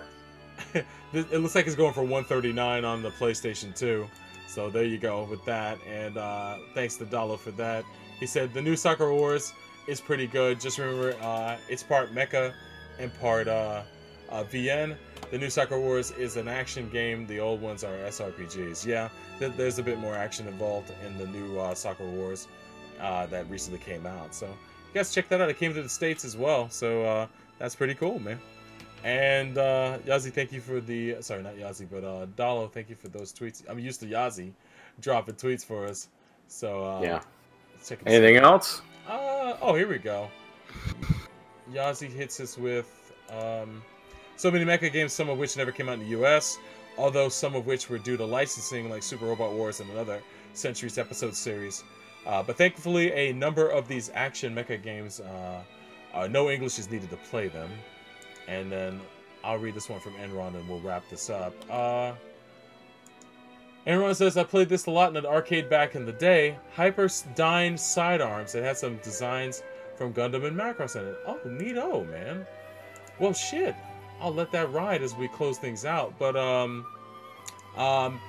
this- 0.74 0.86
it 1.32 1.40
looks 1.40 1.56
like 1.56 1.68
it's 1.68 1.76
going 1.76 1.94
for 1.94 2.02
139 2.02 2.86
on 2.86 3.02
the 3.02 3.10
PlayStation 3.12 3.76
2. 3.76 4.08
So 4.48 4.70
there 4.70 4.84
you 4.84 4.98
go 4.98 5.24
with 5.30 5.44
that. 5.46 5.78
And 5.88 6.18
uh, 6.18 6.58
thanks 6.74 6.98
to 6.98 7.06
Dollar 7.06 7.38
for 7.38 7.52
that. 7.52 7.84
He 8.20 8.26
said 8.26 8.54
the 8.54 8.62
new 8.62 8.76
Sakura 8.76 9.14
Wars 9.16 9.54
is 9.88 10.00
pretty 10.02 10.28
good. 10.28 10.60
Just 10.60 10.78
remember, 10.78 11.16
uh, 11.22 11.58
it's 11.70 11.84
part 11.84 12.14
mecha 12.14 12.54
and 13.00 13.14
part 13.20 13.48
uh, 13.48 13.82
uh, 14.30 14.44
VN. 14.44 14.96
The 15.32 15.38
new 15.38 15.50
Sakura 15.50 15.80
Wars 15.80 16.12
is 16.12 16.36
an 16.38 16.48
action 16.48 16.90
game. 16.90 17.26
The 17.26 17.40
old 17.40 17.62
ones 17.62 17.84
are 17.84 17.94
SRPGs. 18.08 18.86
Yeah, 18.86 19.10
th- 19.40 19.54
there's 19.56 19.80
a 19.80 19.84
bit 19.84 19.98
more 19.98 20.16
action 20.16 20.48
involved 20.48 20.92
in 21.06 21.18
the 21.18 21.26
new 21.28 21.58
uh, 21.58 21.74
Sakura 21.74 22.10
Wars 22.10 22.48
uh, 23.00 23.26
that 23.28 23.50
recently 23.50 23.80
came 23.80 24.06
out. 24.06 24.36
So 24.36 24.46
you 24.48 24.94
guys 24.94 25.14
check 25.14 25.30
that 25.30 25.40
out. 25.42 25.50
It 25.50 25.58
came 25.58 25.74
to 25.74 25.82
the 25.82 25.90
states 25.90 26.26
as 26.26 26.36
well. 26.36 26.70
So 26.70 27.04
uh, 27.06 27.28
that's 27.60 27.76
pretty 27.76 27.96
cool, 27.96 28.20
man. 28.20 28.40
And 29.06 29.58
uh, 29.58 29.98
Yazi, 30.06 30.32
thank 30.34 30.52
you 30.52 30.60
for 30.62 30.80
the 30.82 31.16
sorry, 31.22 31.42
not 31.44 31.56
Yazi, 31.56 31.88
but 31.90 32.04
uh, 32.04 32.26
Dalo, 32.38 32.70
thank 32.72 32.90
you 32.90 32.96
for 32.96 33.08
those 33.08 33.34
tweets. 33.34 33.64
I'm 33.70 33.80
used 33.80 34.00
to 34.02 34.06
Yazi 34.08 34.52
dropping 35.00 35.36
tweets 35.36 35.66
for 35.66 35.86
us. 35.88 36.10
So 36.48 36.84
uh, 36.86 37.02
Yeah. 37.02 37.22
let's 37.74 37.88
check 37.90 38.00
it 38.06 38.08
Anything 38.10 38.36
else? 38.36 38.82
uh, 39.08 39.56
oh, 39.62 39.74
here 39.76 39.88
we 39.88 39.98
go. 39.98 40.30
Yazi 41.72 42.12
hits 42.12 42.40
us 42.42 42.58
with 42.58 43.14
um, 43.30 43.82
so 44.42 44.50
many 44.50 44.66
mecha 44.66 44.92
games, 44.92 45.14
some 45.14 45.30
of 45.30 45.38
which 45.38 45.56
never 45.56 45.72
came 45.72 45.88
out 45.88 45.94
in 45.94 46.00
the 46.00 46.08
U.S., 46.08 46.58
although 46.98 47.30
some 47.30 47.54
of 47.54 47.68
which 47.68 47.90
were 47.92 48.00
due 48.00 48.18
to 48.18 48.26
licensing, 48.26 48.90
like 48.90 49.04
Super 49.04 49.26
Robot 49.28 49.54
Wars 49.54 49.80
and 49.80 49.90
another 49.92 50.20
Century's 50.54 50.98
Episode 50.98 51.36
series. 51.36 51.84
Uh, 52.26 52.42
but 52.42 52.58
thankfully, 52.58 53.12
a 53.14 53.34
number 53.34 53.70
of 53.70 53.88
these 53.88 54.10
action 54.16 54.56
mecha 54.56 54.82
games, 54.82 55.20
uh, 55.20 55.62
uh, 56.16 56.28
no 56.28 56.50
English 56.50 56.80
is 56.80 56.90
needed 56.90 57.12
to 57.12 57.18
play 57.18 57.50
them. 57.50 57.70
And 58.48 58.72
then 58.72 59.00
I'll 59.44 59.60
read 59.60 59.76
this 59.76 59.88
one 59.88 60.00
from 60.00 60.14
Enron, 60.14 60.56
and 60.56 60.68
we'll 60.68 60.82
wrap 60.82 61.08
this 61.08 61.30
up. 61.30 61.54
Uh, 61.70 62.14
Enron 63.86 64.16
says, 64.16 64.38
I 64.38 64.44
played 64.44 64.70
this 64.70 64.88
a 64.88 64.92
lot 64.92 65.12
in 65.12 65.18
an 65.18 65.26
arcade 65.28 65.70
back 65.70 65.94
in 65.94 66.04
the 66.04 66.14
day. 66.14 66.58
Hyper 66.74 67.06
Hyperdyne 67.06 67.78
sidearms. 67.78 68.56
It 68.56 68.64
had 68.64 68.78
some 68.78 68.98
designs 69.04 69.62
from 69.98 70.16
Gundam 70.16 70.46
and 70.48 70.58
Macross 70.58 71.00
in 71.00 71.06
it. 71.06 71.18
Oh, 71.28 71.40
neato, 71.46 72.10
man. 72.10 72.48
Well, 73.20 73.34
shit. 73.34 73.76
I'll 74.22 74.34
let 74.34 74.52
that 74.52 74.72
ride 74.72 75.02
as 75.02 75.16
we 75.16 75.28
close 75.28 75.58
things 75.58 75.84
out. 75.84 76.14
But, 76.20 76.36
um, 76.36 76.86
um, 77.76 78.20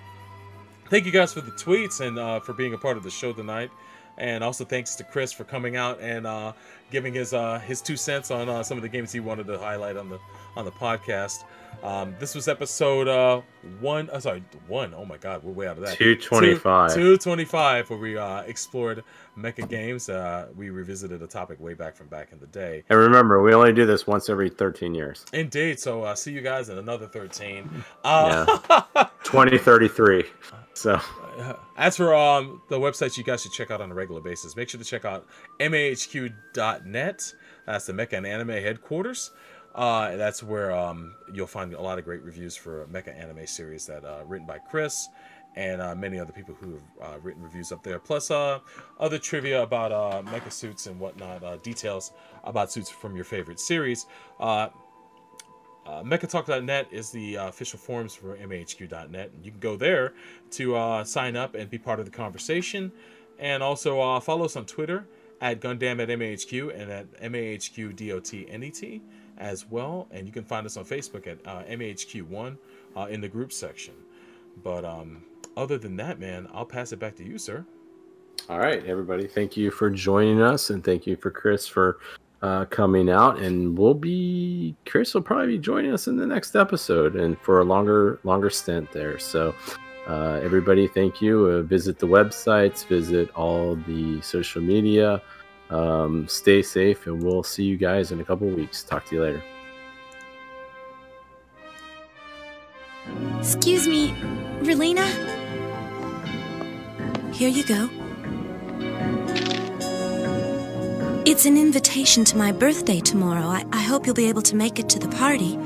thank 0.89 1.07
you 1.07 1.13
guys 1.13 1.33
for 1.33 1.41
the 1.41 1.51
tweets 1.53 2.01
and 2.01 2.19
uh, 2.19 2.41
for 2.41 2.53
being 2.53 2.75
a 2.75 2.79
part 2.79 2.97
of 2.97 3.03
the 3.03 3.11
show 3.11 3.33
tonight. 3.33 3.71
And 4.19 4.45
also 4.45 4.65
thanks 4.65 4.95
to 4.97 5.05
Chris 5.05 5.33
for 5.33 5.45
coming 5.45 5.77
out 5.77 5.99
and 6.01 6.27
uh, 6.27 6.53
giving 6.91 7.15
his 7.15 7.33
uh, 7.33 7.59
his 7.61 7.81
two 7.81 7.97
cents 7.97 8.31
on 8.31 8.49
uh, 8.49 8.63
some 8.63 8.77
of 8.77 8.83
the 8.83 8.89
games 8.89 9.11
he 9.11 9.21
wanted 9.21 9.47
to 9.47 9.59
highlight 9.59 9.97
on 9.97 10.11
the 10.11 10.19
on 10.55 10.67
the 10.67 10.71
podcast. 10.71 11.45
Um, 11.83 12.15
this 12.19 12.35
was 12.35 12.49
episode 12.49 13.09
uh, 13.09 13.41
one. 13.81 14.09
Uh, 14.11 14.21
sorry, 14.21 14.45
one. 14.69 14.95
Oh 14.95 15.05
my 15.05 15.17
God, 15.17 15.43
we're 15.43 15.53
way 15.53 15.67
out 15.67 15.77
of 15.77 15.85
that. 15.85 15.97
225. 15.97 16.95
Two 16.95 17.17
twenty 17.17 17.45
five, 17.45 17.91
where 17.91 17.99
we 17.99 18.17
uh, 18.17 18.43
explored 18.43 19.03
mecha 19.37 19.69
games. 19.69 20.09
Uh, 20.09 20.49
we 20.57 20.71
revisited 20.71 21.23
a 21.23 21.27
topic 21.27 21.61
way 21.61 21.75
back 21.75 21.97
from 21.97 22.07
back 22.07 22.33
in 22.33 22.39
the 22.39 22.47
day. 22.47 22.85
And 22.89 22.99
remember, 22.99 23.43
we 23.43 23.53
only 23.55 23.73
do 23.73 23.87
this 23.87 24.07
once 24.07 24.29
every 24.29 24.51
13 24.51 24.95
years. 24.95 25.25
Indeed. 25.33 25.81
So 25.81 26.03
uh, 26.05 26.15
see 26.15 26.33
you 26.33 26.41
guys 26.41 26.69
in 26.69 26.79
another 26.79 27.07
thirteen. 27.07 27.69
Uh, 28.05 28.45
2033. 29.25 30.25
So, 30.75 31.01
As 31.77 31.97
for 31.97 32.15
um, 32.15 32.63
the 32.69 32.79
websites 32.79 33.17
you 33.17 33.25
guys 33.25 33.43
should 33.43 33.53
check 33.53 33.71
out 33.71 33.81
on 33.81 33.91
a 33.91 33.95
regular 33.95 34.21
basis, 34.21 34.57
make 34.57 34.69
sure 34.69 34.79
to 34.79 34.85
check 34.87 35.05
out 35.05 35.27
mahq.net. 35.61 37.35
That's 37.67 37.87
the 37.87 37.93
Mecha 37.93 38.13
and 38.15 38.27
Anime 38.27 38.49
headquarters. 38.49 39.31
Uh, 39.75 40.17
that's 40.17 40.43
where 40.43 40.73
um, 40.73 41.15
you'll 41.33 41.47
find 41.47 41.73
a 41.73 41.81
lot 41.81 41.99
of 41.99 42.05
great 42.05 42.23
reviews 42.23 42.57
for 42.57 42.87
Mecha 42.87 43.19
anime 43.19 43.47
series 43.47 43.87
that 43.87 44.05
uh, 44.05 44.23
written 44.27 44.47
by 44.47 44.59
Chris 44.59 45.09
and 45.55 45.83
uh, 45.83 45.95
many 45.95 46.19
other 46.19 46.33
people 46.33 46.55
who 46.55 46.73
have 46.73 46.83
uh, 47.03 47.19
written 47.21 47.43
reviews 47.43 47.73
up 47.73 47.83
there. 47.83 47.99
Plus, 47.99 48.31
uh, 48.31 48.59
other 48.99 49.19
trivia 49.19 49.63
about 49.63 49.93
uh, 49.93 50.23
mecha 50.25 50.51
suits 50.51 50.87
and 50.87 50.99
whatnot, 50.99 51.63
details 51.63 52.13
about 52.45 52.73
suits 52.73 52.89
from 52.89 53.15
your 53.15 53.25
favorite 53.25 53.61
series. 53.61 54.07
Uh, 55.85 56.03
MechaTalk.net 56.03 56.87
is 56.93 57.11
the 57.11 57.37
uh, 57.37 57.49
official 57.49 57.79
forums 57.79 58.15
for 58.15 58.37
MAHQ.net. 58.37 59.31
And 59.35 59.45
you 59.45 59.51
can 59.51 59.61
go 59.61 59.77
there 59.77 60.15
to 60.53 60.77
uh, 60.77 61.05
sign 61.05 61.37
up 61.37 61.55
and 61.55 61.69
be 61.69 61.79
part 61.79 61.99
of 61.99 62.05
the 62.05 62.11
conversation. 62.11 62.93
And 63.39 63.63
also 63.63 64.01
uh, 64.01 64.21
follow 64.21 64.45
us 64.45 64.57
on 64.57 64.67
Twitter 64.67 65.07
at 65.41 65.61
Gundam 65.61 66.01
at 66.01 66.09
MAHQ 66.09 66.81
and 66.81 66.91
at 66.91 67.21
MAHQDOTNET 67.21 69.01
as 69.39 69.67
well. 69.69 70.09
And 70.11 70.27
you 70.27 70.33
can 70.33 70.45
find 70.45 70.67
us 70.67 70.77
on 70.77 70.85
Facebook 70.85 71.27
at 71.27 71.39
uh, 71.47 71.63
MAHQ1 71.65 72.57
uh, 72.97 73.07
in 73.11 73.21
the 73.21 73.29
group 73.29 73.53
section. 73.53 73.95
But 74.63 74.85
um, 74.85 75.25
other 75.57 75.79
than 75.79 75.97
that, 75.97 76.19
man, 76.19 76.49
I'll 76.53 76.67
pass 76.67 76.93
it 76.93 76.99
back 76.99 77.17
to 77.17 77.25
you, 77.25 77.39
sir. 77.39 77.65
all 78.49 78.59
right, 78.59 78.85
everybody. 78.87 79.27
Thank 79.27 79.57
you 79.57 79.71
for 79.71 79.91
joining 79.91 80.43
us. 80.43 80.71
And 80.71 80.85
thank 80.85 81.07
you 81.07 81.17
for 81.17 81.31
Chris 81.31 81.67
for 81.67 81.99
uh, 82.43 82.65
coming 82.67 83.09
out. 83.09 83.39
And 83.39 83.77
we'll 83.79 83.95
be, 83.95 84.75
Chris 84.87 85.15
will 85.15 85.23
probably 85.23 85.47
be 85.47 85.59
joining 85.59 85.93
us 85.93 86.07
in 86.09 86.17
the 86.17 86.27
next 86.27 86.57
episode 86.57 87.17
and 87.17 87.39
for 87.39 87.61
a 87.61 87.65
longer, 87.65 88.19
longer 88.25 88.51
stint 88.51 88.91
there. 88.93 89.19
So, 89.19 89.55
uh, 90.09 90.41
everybody, 90.43 90.89
thank 90.89 91.23
you. 91.23 91.47
Uh, 91.47 91.63
visit 91.63 91.99
the 91.99 92.09
websites, 92.09 92.85
visit 92.85 93.31
all 93.37 93.77
the 93.87 94.21
social 94.21 94.61
media. 94.61 95.23
Um, 95.73 96.29
stay 96.29 96.61
safe, 96.61 97.07
and 97.07 97.23
we'll 97.23 97.43
see 97.43 97.65
you 97.65 97.79
guys 97.79 98.13
in 98.13 98.21
a 98.21 98.25
couple 98.25 98.47
weeks. 98.49 98.83
Talk 98.83 99.07
to 99.07 99.15
you 99.15 99.23
later. 99.23 99.43
Excuse 103.39 103.89
me, 103.89 104.15
Relena? 104.61 105.07
Here 107.33 107.49
you 107.49 107.65
go. 107.65 107.89
It's 111.25 111.47
an 111.47 111.57
invitation 111.57 112.25
to 112.27 112.37
my 112.37 112.53
birthday 112.53 113.01
tomorrow. 113.01 113.47
I, 113.47 113.65
I 113.73 113.81
hope 113.81 114.05
you'll 114.05 114.15
be 114.15 114.29
able 114.29 114.43
to 114.43 114.55
make 114.55 114.79
it 114.79 114.91
to 114.91 114.99
the 114.99 115.09
party. 115.09 115.59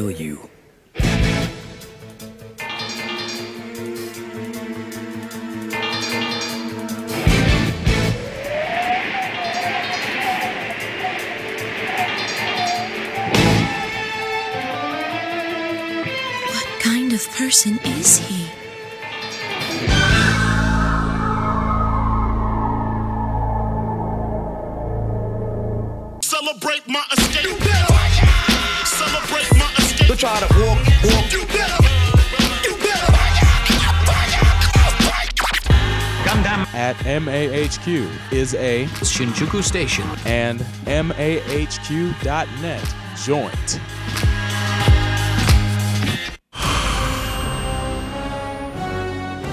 Kill 0.00 0.10
you. 0.10 0.29
MAHQ 37.80 38.32
is 38.32 38.54
a 38.54 38.84
Shinjuku 39.00 39.62
Station 39.62 40.06
and 40.26 40.60
MAHQ.net 40.86 42.14
joint. 43.16 43.80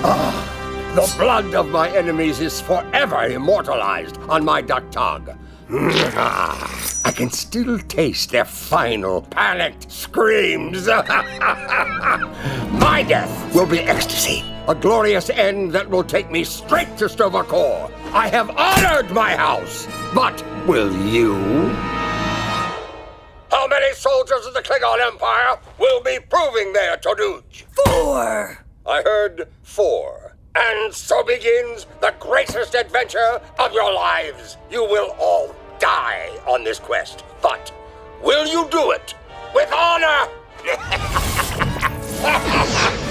Ah, 0.03 0.93
The 0.95 1.13
blood 1.17 1.53
of 1.55 1.69
my 1.69 1.89
enemies 1.89 2.39
is 2.41 2.59
forever 2.61 3.23
immortalized 3.25 4.17
on 4.29 4.43
my 4.43 4.61
d'k 4.61 4.91
tahg. 4.91 5.37
I 7.05 7.11
can 7.11 7.29
still 7.29 7.77
taste 7.79 8.31
their 8.31 8.45
final 8.45 9.21
panicked 9.21 9.91
screams. 9.91 10.87
my 10.87 11.03
death 13.07 13.55
will 13.55 13.65
be 13.65 13.79
ecstasy, 13.79 14.43
a 14.67 14.75
glorious 14.75 15.29
end 15.29 15.71
that 15.73 15.89
will 15.89 16.03
take 16.03 16.29
me 16.31 16.43
straight 16.43 16.97
to 16.97 17.07
Sto-vo-kor. 17.09 17.89
I 18.13 18.29
have 18.29 18.49
honored 18.51 19.11
my 19.11 19.35
house, 19.35 19.87
but 20.13 20.43
will 20.65 20.91
you? 21.05 21.35
How 23.51 23.67
many 23.67 23.93
soldiers 23.93 24.45
of 24.45 24.53
the 24.53 24.61
Klingon 24.61 25.05
Empire 25.05 25.59
will 25.77 26.01
be 26.01 26.19
proving 26.29 26.73
their 26.73 26.97
Toduj? 26.97 27.63
Four! 27.85 28.65
I 28.85 29.01
heard 29.01 29.47
four. 29.63 30.35
And 30.55 30.93
so 30.93 31.23
begins 31.23 31.85
the 32.01 32.13
greatest 32.19 32.75
adventure 32.75 33.41
of 33.59 33.73
your 33.73 33.93
lives. 33.93 34.57
You 34.71 34.83
will 34.83 35.15
all 35.19 35.53
die 35.79 36.29
on 36.47 36.63
this 36.63 36.79
quest. 36.79 37.23
But 37.41 37.71
will 38.23 38.47
you 38.47 38.67
do 38.69 38.91
it 38.91 39.13
with 39.53 39.71
honor? 39.71 40.27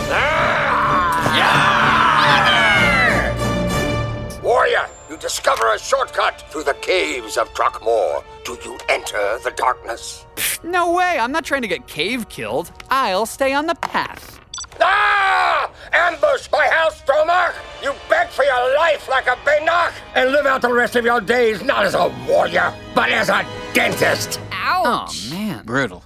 Ah! 0.08 2.55
Warrior, 4.46 4.86
you 5.10 5.16
discover 5.16 5.74
a 5.74 5.76
shortcut 5.76 6.44
through 6.52 6.62
the 6.62 6.74
caves 6.74 7.36
of 7.36 7.52
Truckmore. 7.52 8.22
Do 8.44 8.56
you 8.64 8.78
enter 8.88 9.40
the 9.42 9.50
darkness? 9.56 10.24
No 10.62 10.92
way, 10.92 11.18
I'm 11.18 11.32
not 11.32 11.44
trying 11.44 11.62
to 11.62 11.68
get 11.68 11.86
cave 11.88 12.28
killed. 12.28 12.70
I'll 12.88 13.26
stay 13.26 13.52
on 13.52 13.66
the 13.66 13.74
path. 13.74 14.40
Ah! 14.80 15.70
Ambush 15.92 16.46
by 16.48 16.66
House 16.68 17.00
Stromach! 17.02 17.54
You 17.82 17.92
beg 18.08 18.28
for 18.28 18.44
your 18.44 18.76
life 18.76 19.08
like 19.08 19.26
a 19.26 19.36
Benach 19.44 19.92
and 20.14 20.30
live 20.30 20.46
out 20.46 20.62
the 20.62 20.72
rest 20.72 20.94
of 20.94 21.04
your 21.04 21.20
days 21.20 21.62
not 21.62 21.84
as 21.84 21.94
a 21.94 22.08
warrior, 22.28 22.72
but 22.94 23.10
as 23.10 23.28
a 23.28 23.44
dentist! 23.74 24.40
Ouch! 24.52 25.28
Oh 25.28 25.34
man, 25.34 25.64
brutal. 25.64 26.04